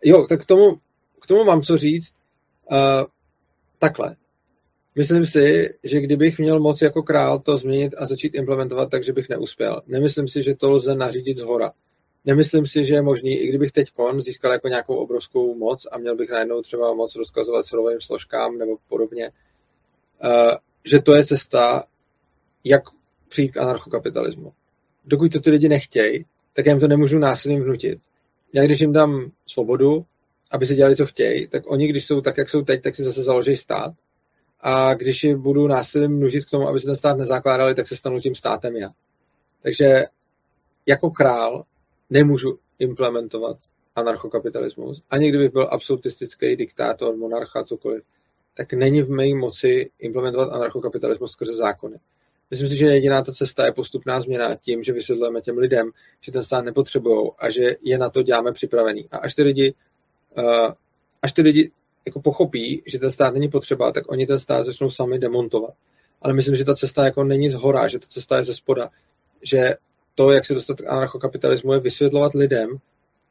Jo, 0.05 0.27
tak 0.29 0.43
k 0.43 0.45
tomu, 0.45 0.81
k 1.21 1.27
tomu 1.27 1.45
mám 1.45 1.63
co 1.63 1.77
říct. 1.77 2.13
Uh, 2.71 2.79
takhle. 3.79 4.17
Myslím 4.95 5.27
si, 5.27 5.75
že 5.83 6.01
kdybych 6.01 6.39
měl 6.39 6.61
moc 6.61 6.83
jako 6.83 7.03
král 7.03 7.39
to 7.39 7.59
změnit 7.59 7.95
a 7.99 8.07
začít 8.07 8.35
implementovat, 8.35 8.91
takže 8.91 9.13
bych 9.13 9.29
neuspěl. 9.29 9.83
Nemyslím 9.87 10.29
si, 10.29 10.43
že 10.43 10.55
to 10.55 10.71
lze 10.71 10.95
nařídit 10.95 11.39
z 11.39 11.43
hora. 11.43 11.73
Nemyslím 12.25 12.67
si, 12.67 12.85
že 12.85 12.95
je 12.95 13.03
možný, 13.03 13.39
i 13.39 13.49
kdybych 13.49 13.73
teď 13.73 13.91
kon 13.91 14.23
získal 14.23 14.53
jako 14.53 14.69
nějakou 14.69 14.95
obrovskou 14.95 15.55
moc 15.55 15.87
a 15.93 15.99
měl 15.99 16.17
bych 16.17 16.31
najednou 16.31 16.63
třeba 16.63 16.95
moc 16.95 17.17
rozkazovat 17.17 17.67
silovým 17.67 18.01
složkám 18.01 18.59
nebo 18.59 18.77
podobně, 18.89 19.31
uh, 20.25 20.55
že 20.85 21.03
to 21.03 21.15
je 21.15 21.25
cesta, 21.25 21.85
jak 22.65 22.83
přijít 23.29 23.53
k 23.53 23.57
anarchokapitalismu. 23.57 24.53
Dokud 25.05 25.33
to 25.33 25.41
ty 25.41 25.51
lidi 25.51 25.69
nechtějí, 25.69 26.25
tak 26.53 26.67
já 26.67 26.73
jim 26.73 26.81
to 26.81 26.89
nemůžu 26.89 27.19
násilím 27.19 27.63
vnutit. 27.63 27.99
Já 28.53 28.65
když 28.65 28.81
jim 28.81 28.93
dám 28.93 29.31
svobodu, 29.47 30.05
aby 30.51 30.67
si 30.67 30.75
dělali, 30.75 30.97
co 30.97 31.07
chtějí, 31.07 31.49
tak 31.49 31.63
oni, 31.67 31.89
když 31.89 32.07
jsou 32.07 32.21
tak, 32.21 32.37
jak 32.39 32.49
jsou 32.49 32.63
teď, 32.63 32.83
tak 32.83 32.95
si 32.95 33.05
zase 33.05 33.23
založí 33.23 33.57
stát 33.57 33.95
a 34.61 34.95
když 34.95 35.25
je 35.25 35.37
budu 35.37 35.69
násilím 35.69 36.21
nužit 36.21 36.45
k 36.45 36.51
tomu, 36.51 36.69
aby 36.69 36.81
se 36.81 36.87
ten 36.87 36.97
stát 36.97 37.19
nezakládali, 37.19 37.75
tak 37.75 37.89
se 37.89 37.97
stanu 37.97 38.21
tím 38.21 38.35
státem 38.35 38.77
já. 38.77 38.91
Takže 39.63 40.05
jako 40.87 41.11
král 41.11 41.65
nemůžu 42.15 42.59
implementovat 42.79 43.57
anarchokapitalismus. 43.97 45.03
Ani 45.11 45.29
kdybych 45.29 45.53
byl 45.53 45.69
absolutistický 45.71 46.57
diktátor, 46.57 47.17
monarcha, 47.17 47.65
cokoliv, 47.65 48.03
tak 48.57 48.73
není 48.73 49.03
v 49.03 49.11
mé 49.11 49.35
moci 49.35 49.91
implementovat 49.99 50.53
anarchokapitalismus 50.53 51.33
skrze 51.33 51.57
zákony. 51.57 51.97
Myslím 52.51 52.69
si, 52.69 52.77
že 52.77 52.87
jediná 52.87 53.23
ta 53.23 53.33
cesta 53.33 53.67
je 53.67 53.73
postupná 53.73 54.21
změna 54.21 54.55
tím, 54.55 54.83
že 54.83 54.93
vysvětlujeme 54.93 55.41
těm 55.41 55.59
lidem, 55.59 55.91
že 56.21 56.33
ten 56.33 56.43
stát 56.43 56.65
nepotřebují 56.65 57.31
a 57.39 57.51
že 57.51 57.77
je 57.83 57.99
na 57.99 58.11
to 58.11 58.23
děláme 58.23 58.53
připravený. 58.53 59.09
A 59.11 59.17
až 59.17 59.35
ty 59.35 59.43
lidi, 59.43 59.75
uh, 60.39 60.73
až 61.23 61.33
ty 61.33 61.43
lidi 61.43 61.71
jako 62.07 62.21
pochopí, 62.21 62.83
že 62.87 62.99
ten 62.99 63.11
stát 63.11 63.35
není 63.35 63.49
potřeba, 63.49 63.93
tak 63.93 64.13
oni 64.13 64.27
ten 64.27 64.41
stát 64.41 64.67
začnou 64.67 64.91
sami 64.91 65.19
demontovat. 65.19 65.75
Ale 66.23 66.35
myslím, 66.35 66.57
že 66.57 66.65
ta 66.65 66.75
cesta 66.75 67.05
jako 67.05 67.25
není 67.25 67.51
z 67.51 67.55
hora, 67.55 67.89
že 67.89 67.99
ta 67.99 68.07
cesta 68.09 68.39
je 68.39 68.45
ze 68.45 68.55
spoda. 68.55 68.91
Že 69.43 69.75
to, 70.15 70.31
jak 70.31 70.47
se 70.47 70.55
dostat 70.55 70.81
k 70.81 70.87
anarchokapitalismu, 70.87 71.73
je 71.73 71.81
vysvětlovat 71.81 72.35
lidem, 72.35 72.77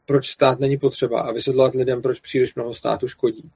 proč 0.06 0.30
stát 0.30 0.60
není 0.60 0.78
potřeba 0.78 1.22
a 1.22 1.32
vysvětlovat 1.32 1.74
lidem, 1.74 2.02
proč 2.02 2.20
příliš 2.20 2.56
mnoho 2.56 2.74
státu 2.74 3.08
škodí. 3.08 3.52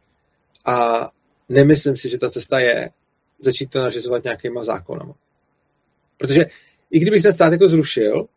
A 0.65 1.09
nemyslím 1.49 1.97
si, 1.97 2.09
že 2.09 2.17
ta 2.17 2.29
cesta 2.29 2.59
je 2.59 2.89
začít 3.39 3.69
to 3.69 3.81
nařizovat 3.81 4.23
nějakýma 4.23 4.63
zákonama. 4.63 5.13
Protože 6.17 6.45
i 6.91 6.99
kdybych 6.99 7.23
ten 7.23 7.33
stát 7.33 7.51
jako 7.51 7.69
zrušil 7.69 8.27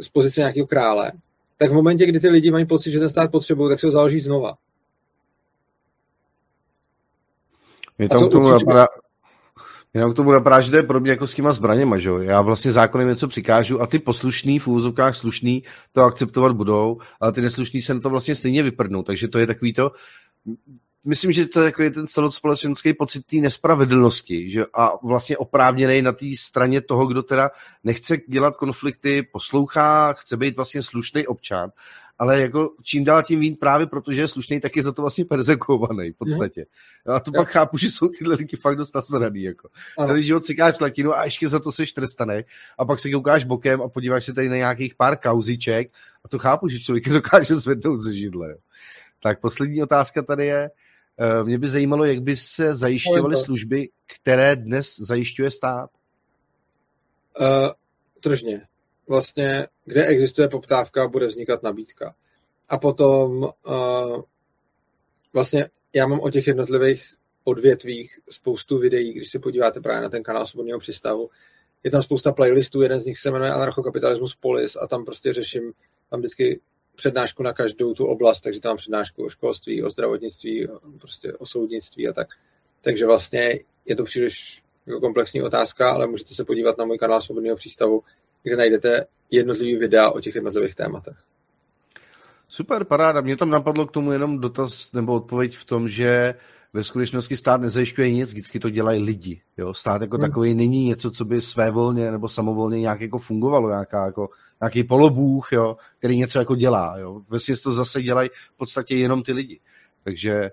z 0.00 0.08
pozice 0.08 0.40
nějakého 0.40 0.66
krále, 0.66 1.12
tak 1.56 1.70
v 1.70 1.74
momentě, 1.74 2.06
kdy 2.06 2.20
ty 2.20 2.28
lidi 2.28 2.50
mají 2.50 2.66
pocit, 2.66 2.90
že 2.90 2.98
ten 2.98 3.10
stát 3.10 3.30
potřebují, 3.30 3.70
tak 3.70 3.80
se 3.80 3.86
ho 3.86 3.90
založí 3.90 4.20
znova. 4.20 4.54
Mě 7.98 8.08
tam 8.08 8.28
k 8.28 8.32
tomu 8.32 8.48
napadá, 8.48 8.86
Jenom 9.94 10.12
k 10.12 10.16
tomu 10.16 10.32
napadá, 10.32 10.60
že 10.60 10.70
to 10.70 10.76
je 10.76 10.82
podobně 10.82 11.10
jako 11.10 11.26
s 11.26 11.34
těma 11.34 11.52
zbraněma, 11.52 11.98
že 11.98 12.08
jo? 12.08 12.18
Já 12.18 12.40
vlastně 12.40 12.72
zákonem 12.72 13.08
něco 13.08 13.28
přikážu 13.28 13.82
a 13.82 13.86
ty 13.86 13.98
poslušný, 13.98 14.58
v 14.58 14.66
úvozovkách 14.66 15.16
slušný, 15.16 15.62
to 15.92 16.02
akceptovat 16.02 16.52
budou, 16.52 16.98
ale 17.20 17.32
ty 17.32 17.40
neslušný 17.40 17.82
se 17.82 17.94
na 17.94 18.00
to 18.00 18.10
vlastně 18.10 18.34
stejně 18.34 18.62
vyprdnou, 18.62 19.02
takže 19.02 19.28
to 19.28 19.38
je 19.38 19.46
takový 19.46 19.72
to, 19.72 19.90
myslím, 21.04 21.32
že 21.32 21.46
to 21.46 21.60
je 21.60 21.64
jako 21.64 21.82
ten 21.90 22.06
celospolečenský 22.06 22.94
pocit 22.94 23.26
té 23.26 23.36
nespravedlnosti 23.36 24.50
že, 24.50 24.64
a 24.74 25.06
vlastně 25.06 25.36
oprávněný 25.36 26.02
na 26.02 26.12
té 26.12 26.26
straně 26.38 26.80
toho, 26.80 27.06
kdo 27.06 27.22
teda 27.22 27.50
nechce 27.84 28.16
dělat 28.28 28.56
konflikty, 28.56 29.22
poslouchá, 29.32 30.12
chce 30.12 30.36
být 30.36 30.56
vlastně 30.56 30.82
slušný 30.82 31.26
občan 31.26 31.70
ale 32.20 32.40
jako 32.40 32.70
čím 32.82 33.04
dál 33.04 33.22
tím 33.22 33.40
vín 33.40 33.56
právě 33.56 33.86
protože 33.86 34.20
je 34.20 34.28
slušný, 34.28 34.60
tak 34.60 34.76
je 34.76 34.82
za 34.82 34.92
to 34.92 35.02
vlastně 35.02 35.24
persekuovaný 35.24 36.12
v 36.12 36.16
podstatě. 36.16 36.66
Mm. 37.04 37.14
A 37.14 37.20
to 37.20 37.30
jo. 37.34 37.40
pak 37.40 37.48
chápu, 37.48 37.78
že 37.78 37.90
jsou 37.90 38.08
tyhle 38.08 38.34
lidi 38.34 38.56
fakt 38.56 38.76
dost 38.76 38.94
nasraný. 38.94 39.42
Jako. 39.42 39.68
Celý 40.06 40.22
život 40.22 40.42
káš 40.56 40.80
latinu 40.80 41.14
a 41.14 41.24
ještě 41.24 41.48
za 41.48 41.58
to 41.58 41.72
seš 41.72 41.92
trestaný. 41.92 42.40
A 42.78 42.84
pak 42.84 42.98
se 42.98 43.10
koukáš 43.10 43.44
bokem 43.44 43.82
a 43.82 43.88
podíváš 43.88 44.24
se 44.24 44.32
tady 44.32 44.48
na 44.48 44.56
nějakých 44.56 44.94
pár 44.94 45.16
kauziček 45.16 45.88
a 46.24 46.28
to 46.28 46.38
chápu, 46.38 46.68
že 46.68 46.80
člověk 46.80 47.08
dokáže 47.08 47.54
zvednout 47.54 47.98
ze 48.00 48.14
židle. 48.14 48.56
Tak 49.22 49.40
poslední 49.40 49.82
otázka 49.82 50.22
tady 50.22 50.46
je, 50.46 50.70
eh, 51.18 51.44
mě 51.44 51.58
by 51.58 51.68
zajímalo, 51.68 52.04
jak 52.04 52.22
by 52.22 52.36
se 52.36 52.74
zajišťovaly 52.76 53.36
služby, 53.36 53.88
které 54.06 54.56
dnes 54.56 54.96
zajišťuje 54.98 55.50
stát? 55.50 55.90
Uh, 57.40 57.70
tržně 58.20 58.69
vlastně, 59.10 59.66
kde 59.84 60.06
existuje 60.06 60.48
poptávka, 60.48 61.08
bude 61.08 61.26
vznikat 61.26 61.62
nabídka. 61.62 62.14
A 62.68 62.78
potom 62.78 63.42
uh, 63.42 64.22
vlastně 65.32 65.70
já 65.94 66.06
mám 66.06 66.20
o 66.20 66.30
těch 66.30 66.46
jednotlivých 66.46 67.14
odvětvích 67.44 68.18
spoustu 68.30 68.78
videí, 68.78 69.12
když 69.12 69.30
se 69.30 69.38
podíváte 69.38 69.80
právě 69.80 70.02
na 70.02 70.08
ten 70.08 70.22
kanál 70.22 70.46
Svobodného 70.46 70.78
přístavu. 70.78 71.30
Je 71.84 71.90
tam 71.90 72.02
spousta 72.02 72.32
playlistů, 72.32 72.82
jeden 72.82 73.00
z 73.00 73.06
nich 73.06 73.18
se 73.18 73.30
jmenuje 73.30 73.50
Anarchokapitalismus 73.50 74.34
Polis 74.34 74.76
a 74.76 74.86
tam 74.86 75.04
prostě 75.04 75.32
řeším, 75.32 75.72
tam 76.10 76.20
vždycky 76.20 76.60
přednášku 76.94 77.42
na 77.42 77.52
každou 77.52 77.94
tu 77.94 78.06
oblast, 78.06 78.40
takže 78.40 78.60
tam 78.60 78.76
přednášku 78.76 79.24
o 79.24 79.28
školství, 79.28 79.82
o 79.82 79.90
zdravotnictví, 79.90 80.68
prostě 80.98 81.32
o 81.32 81.46
soudnictví 81.46 82.08
a 82.08 82.12
tak. 82.12 82.28
Takže 82.80 83.06
vlastně 83.06 83.60
je 83.84 83.96
to 83.96 84.04
příliš 84.04 84.62
jako 84.86 85.00
komplexní 85.00 85.42
otázka, 85.42 85.90
ale 85.90 86.06
můžete 86.06 86.34
se 86.34 86.44
podívat 86.44 86.78
na 86.78 86.84
můj 86.84 86.98
kanál 86.98 87.20
Svobodného 87.20 87.56
přístavu, 87.56 88.02
kde 88.42 88.56
najdete 88.56 89.06
jednotlivý 89.30 89.76
videa 89.76 90.10
o 90.10 90.20
těch 90.20 90.34
jednotlivých 90.34 90.74
tématech. 90.74 91.16
Super, 92.48 92.84
paráda. 92.84 93.20
Mě 93.20 93.36
tam 93.36 93.50
napadlo 93.50 93.86
k 93.86 93.92
tomu 93.92 94.12
jenom 94.12 94.38
dotaz 94.38 94.92
nebo 94.92 95.14
odpověď 95.14 95.56
v 95.56 95.64
tom, 95.64 95.88
že 95.88 96.34
ve 96.72 96.84
skutečnosti 96.84 97.36
stát 97.36 97.60
nezajišťuje 97.60 98.12
nic, 98.12 98.30
vždycky 98.30 98.60
to 98.60 98.70
dělají 98.70 99.02
lidi. 99.02 99.40
Jo? 99.56 99.74
Stát 99.74 100.02
jako 100.02 100.16
hmm. 100.16 100.26
takový 100.26 100.54
není 100.54 100.86
něco, 100.86 101.10
co 101.10 101.24
by 101.24 101.42
svévolně 101.42 102.10
nebo 102.10 102.28
samovolně 102.28 102.80
nějak 102.80 103.00
jako 103.00 103.18
fungovalo, 103.18 103.68
nějaká, 103.68 104.06
jako, 104.06 104.28
nějaký 104.62 104.84
polobůh, 104.84 105.52
jo? 105.52 105.76
který 105.98 106.18
něco 106.18 106.38
jako 106.38 106.56
dělá. 106.56 106.98
Jo? 106.98 107.22
Ve 107.28 107.38
to 107.62 107.72
zase 107.72 108.02
dělají 108.02 108.28
v 108.32 108.56
podstatě 108.56 108.96
jenom 108.96 109.22
ty 109.22 109.32
lidi. 109.32 109.60
Takže 110.04 110.50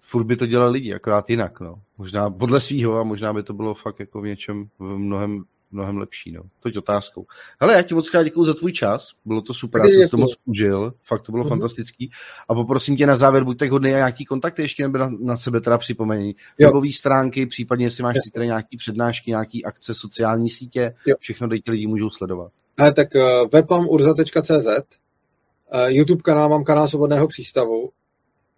furt 0.00 0.24
by 0.24 0.36
to 0.36 0.46
dělali 0.46 0.72
lidi, 0.72 0.94
akorát 0.94 1.30
jinak. 1.30 1.60
No. 1.60 1.82
Možná 1.98 2.30
podle 2.30 2.60
svýho 2.60 2.98
a 2.98 3.04
možná 3.04 3.32
by 3.32 3.42
to 3.42 3.52
bylo 3.52 3.74
fakt 3.74 4.00
jako 4.00 4.20
v 4.20 4.26
něčem 4.26 4.68
v 4.78 4.98
mnohem 4.98 5.44
mnohem 5.74 5.96
lepší. 5.96 6.32
No. 6.32 6.42
Toť 6.60 6.76
otázkou. 6.76 7.26
Hele, 7.60 7.74
já 7.74 7.82
ti 7.82 7.94
moc 7.94 8.10
děkuji 8.24 8.44
za 8.44 8.54
tvůj 8.54 8.72
čas, 8.72 9.08
bylo 9.24 9.42
to 9.42 9.54
super, 9.54 9.82
já 9.82 9.88
jsem 9.88 10.08
to 10.08 10.16
moc 10.16 10.34
užil, 10.44 10.94
fakt 11.02 11.22
to 11.22 11.32
bylo 11.32 11.44
uh-huh. 11.44 11.48
fantastický. 11.48 12.10
A 12.48 12.54
poprosím 12.54 12.96
tě 12.96 13.06
na 13.06 13.16
závěr, 13.16 13.44
buď 13.44 13.58
tak 13.58 13.70
hodný 13.70 13.94
a 13.94 13.96
nějaký 13.96 14.24
kontakty 14.24 14.62
ještě 14.62 14.82
nebo 14.82 14.98
na, 14.98 15.10
na 15.20 15.36
sebe 15.36 15.60
teda 15.60 15.78
připomení. 15.78 16.36
Webové 16.60 16.92
stránky, 16.92 17.46
případně 17.46 17.86
jestli 17.86 18.02
máš 18.02 18.16
tady 18.34 18.46
nějaký 18.46 18.76
přednášky, 18.76 19.30
nějaký 19.30 19.64
akce, 19.64 19.94
sociální 19.94 20.50
sítě, 20.50 20.94
jo. 21.06 21.16
všechno 21.20 21.48
dejte 21.48 21.70
lidi 21.70 21.86
můžou 21.86 22.10
sledovat. 22.10 22.52
Ale 22.78 22.92
tak 22.92 23.08
uh, 23.14 23.50
web 23.52 23.70
mám 23.70 23.88
urza.cz, 23.88 24.66
uh, 24.66 25.86
YouTube 25.86 26.22
kanál 26.22 26.48
mám 26.48 26.64
kanál 26.64 26.88
Svobodného 26.88 27.28
přístavu 27.28 27.90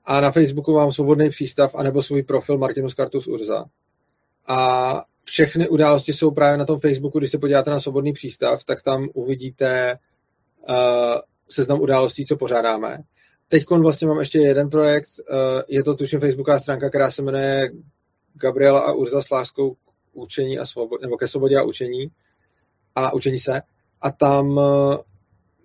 a 0.05 0.21
na 0.21 0.31
Facebooku 0.31 0.75
mám 0.75 0.93
Svobodný 0.93 1.31
přístav 1.31 1.75
anebo 1.75 2.03
svůj 2.03 2.23
profil 2.23 2.59
Martinus 2.59 2.95
Kartus 2.95 3.27
Urza. 3.27 3.65
A 4.49 5.05
všechny 5.29 5.69
události 5.69 6.13
jsou 6.13 6.31
právě 6.31 6.59
na 6.59 6.65
tom 6.65 6.81
Facebooku, 6.81 7.19
když 7.19 7.31
se 7.31 7.39
podíváte 7.39 7.71
na 7.71 7.81
Svobodný 7.81 8.13
přístav, 8.13 8.65
tak 8.65 8.83
tam 8.83 9.09
uvidíte 9.15 9.99
uh, 10.69 10.77
seznam 11.49 11.81
událostí, 11.81 12.27
co 12.27 12.37
pořádáme. 12.37 12.99
Teď 13.49 13.71
vlastně 13.71 14.07
mám 14.07 14.19
ještě 14.19 14.39
jeden 14.39 14.71
projekt, 14.71 15.09
uh, 15.31 15.37
je 15.69 15.83
to 15.83 15.95
tuším 15.95 16.21
Facebooková 16.21 16.59
stránka, 16.59 16.89
která 16.89 17.11
se 17.11 17.23
jmenuje 17.23 17.71
Gabriela 18.35 18.81
a 18.81 18.93
Urza 18.93 19.23
s 19.23 19.31
láskou 19.31 19.77
učení 20.13 20.59
a 20.59 20.67
svobod, 20.67 21.03
nebo 21.03 21.17
ke 21.17 21.29
svobodě 21.29 21.57
a 21.57 21.63
učení 21.63 22.11
a 22.95 23.13
učení 23.13 23.39
se. 23.39 23.63
A 24.01 24.11
tam 24.11 24.49
uh, 24.49 24.97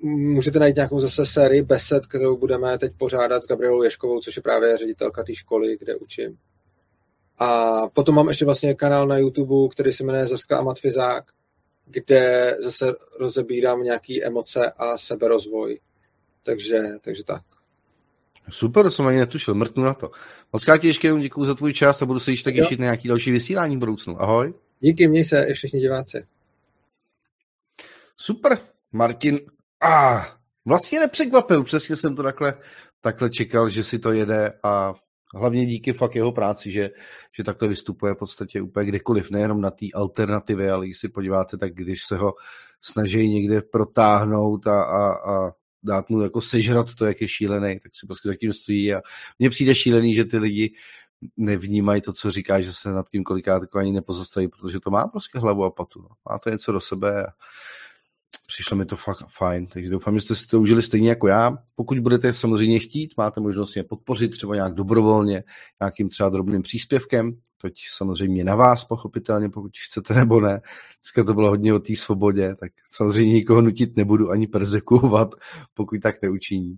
můžete 0.10 0.60
najít 0.60 0.76
nějakou 0.76 1.00
zase 1.00 1.26
sérii 1.26 1.62
besed, 1.62 2.06
kterou 2.06 2.38
budeme 2.38 2.78
teď 2.78 2.92
pořádat 2.98 3.44
s 3.44 3.48
Gabrielou 3.48 3.84
Ješkovou, 3.84 4.20
což 4.20 4.36
je 4.36 4.42
právě 4.42 4.78
ředitelka 4.78 5.24
té 5.24 5.36
školy, 5.36 5.78
kde 5.80 5.96
učím. 5.96 6.38
A 7.38 7.88
potom 7.88 8.16
mám 8.16 8.28
ještě 8.28 8.46
vlastně 8.46 8.76
kanál 8.76 9.08
na 9.08 9.18
YouTube, 9.18 9.70
který 9.72 9.94
se 9.94 10.04
jmenuje 10.04 10.28
Zaska 10.28 10.58
a 10.58 10.62
Matvizák, 10.62 11.24
kde 11.86 12.56
zase 12.60 12.94
rozebírám 13.20 13.84
nějaké 13.84 14.24
emoce 14.24 14.72
a 14.72 14.98
seberozvoj. 14.98 15.80
Takže, 16.44 16.80
takže 17.02 17.24
tak. 17.24 17.42
Super, 18.50 18.90
jsem 18.90 19.08
ani 19.08 19.18
netušil, 19.18 19.54
mrtnu 19.54 19.84
na 19.84 19.94
to. 19.94 20.12
Moc 20.54 20.66
ti 20.80 20.88
ještě 20.88 21.08
jenom 21.08 21.22
děkuji 21.22 21.46
za 21.46 21.56
tvůj 21.56 21.74
čas 21.74 22.02
a 22.02 22.06
budu 22.06 22.20
se 22.20 22.32
již 22.32 22.44
tak 22.44 22.56
těšit 22.56 22.80
na 22.80 22.84
nějaký 22.84 23.08
další 23.08 23.32
vysílání 23.32 23.76
v 23.76 23.80
budoucnu. 23.80 24.22
Ahoj. 24.22 24.54
Díky, 24.80 25.08
měj 25.08 25.26
se 25.26 25.44
i 25.44 25.54
všichni 25.54 25.80
diváci. 25.80 26.26
Super, 28.18 28.58
Martin. 28.92 29.40
Ah, 29.84 30.26
vlastně 30.66 31.00
nepřekvapil, 31.00 31.64
přesně 31.64 31.96
jsem 31.96 32.16
to 32.16 32.24
takhle, 32.24 32.54
takhle 33.02 33.30
čekal, 33.30 33.70
že 33.70 33.84
si 33.84 34.00
to 34.00 34.12
jede 34.12 34.54
a 34.64 34.94
hlavně 35.36 35.66
díky 35.66 35.94
fakt 35.94 36.16
jeho 36.16 36.32
práci, 36.32 36.72
že, 36.72 36.90
že 37.38 37.44
takhle 37.44 37.68
vystupuje 37.68 38.14
v 38.14 38.18
podstatě 38.18 38.62
úplně 38.62 38.86
kdekoliv, 38.86 39.32
nejenom 39.32 39.62
na 39.62 39.72
té 39.72 39.86
alternativě, 39.94 40.72
ale 40.72 40.86
když 40.86 41.00
si 41.00 41.10
podíváte, 41.10 41.58
tak 41.58 41.74
když 41.74 42.04
se 42.06 42.18
ho 42.18 42.34
snaží 42.82 43.30
někde 43.30 43.62
protáhnout 43.62 44.68
a, 44.68 44.84
a, 44.84 45.14
a 45.14 45.52
dát 45.84 46.10
mu 46.10 46.22
jako 46.22 46.42
sežrat 46.42 46.96
to, 46.96 47.06
jak 47.06 47.22
je 47.22 47.28
šílený, 47.28 47.80
tak 47.80 47.92
si 47.96 48.08
prostě 48.08 48.30
zatím 48.30 48.54
stojí 48.54 48.94
a 48.94 49.02
mně 49.40 49.50
přijde 49.50 49.76
šílený, 49.76 50.14
že 50.14 50.26
ty 50.26 50.38
lidi 50.38 50.74
nevnímají 51.38 52.02
to, 52.02 52.14
co 52.14 52.32
říká, 52.32 52.62
že 52.62 52.74
se 52.74 52.92
nad 52.92 53.10
tím 53.10 53.24
kolikrát 53.24 53.64
ani 53.76 53.92
nepozastaví, 53.92 54.48
protože 54.48 54.80
to 54.80 54.90
má 54.90 55.08
prostě 55.08 55.40
hlavu 55.40 55.64
a 55.64 55.72
patu. 55.72 56.02
No. 56.02 56.08
Má 56.30 56.40
to 56.40 56.50
něco 56.50 56.72
do 56.72 56.80
sebe 56.80 57.26
a 57.26 57.30
přišlo 58.48 58.78
mi 58.78 58.86
to 58.86 58.96
fakt 58.96 59.24
fajn, 59.38 59.68
takže 59.68 59.90
doufám, 59.90 60.16
že 60.16 60.22
jste 60.22 60.36
si 60.36 60.48
to 60.48 60.60
užili 60.60 60.82
stejně 60.82 61.10
jako 61.10 61.28
já. 61.28 61.58
Pokud 61.76 62.00
budete 62.00 62.34
samozřejmě 62.34 62.80
chtít, 62.80 63.14
máte 63.18 63.42
možnost 63.42 63.76
mě 63.76 63.84
podpořit 63.84 64.32
třeba 64.32 64.56
nějak 64.56 64.74
dobrovolně, 64.74 65.44
nějakým 65.82 66.10
třeba 66.10 66.30
drobným 66.30 66.62
příspěvkem, 66.62 67.38
toť 67.62 67.74
samozřejmě 67.90 68.44
na 68.44 68.56
vás, 68.56 68.86
pochopitelně, 68.86 69.50
pokud 69.50 69.72
chcete 69.88 70.14
nebo 70.14 70.42
ne. 70.42 70.62
Dneska 71.02 71.24
to 71.24 71.34
bylo 71.34 71.50
hodně 71.50 71.74
o 71.74 71.80
té 71.80 71.96
svobodě, 71.96 72.56
tak 72.60 72.72
samozřejmě 72.92 73.34
nikoho 73.34 73.62
nutit 73.62 73.98
nebudu 73.98 74.32
ani 74.32 74.48
persekuovat, 74.48 75.36
pokud 75.74 76.00
tak 76.02 76.22
neučiní. 76.22 76.78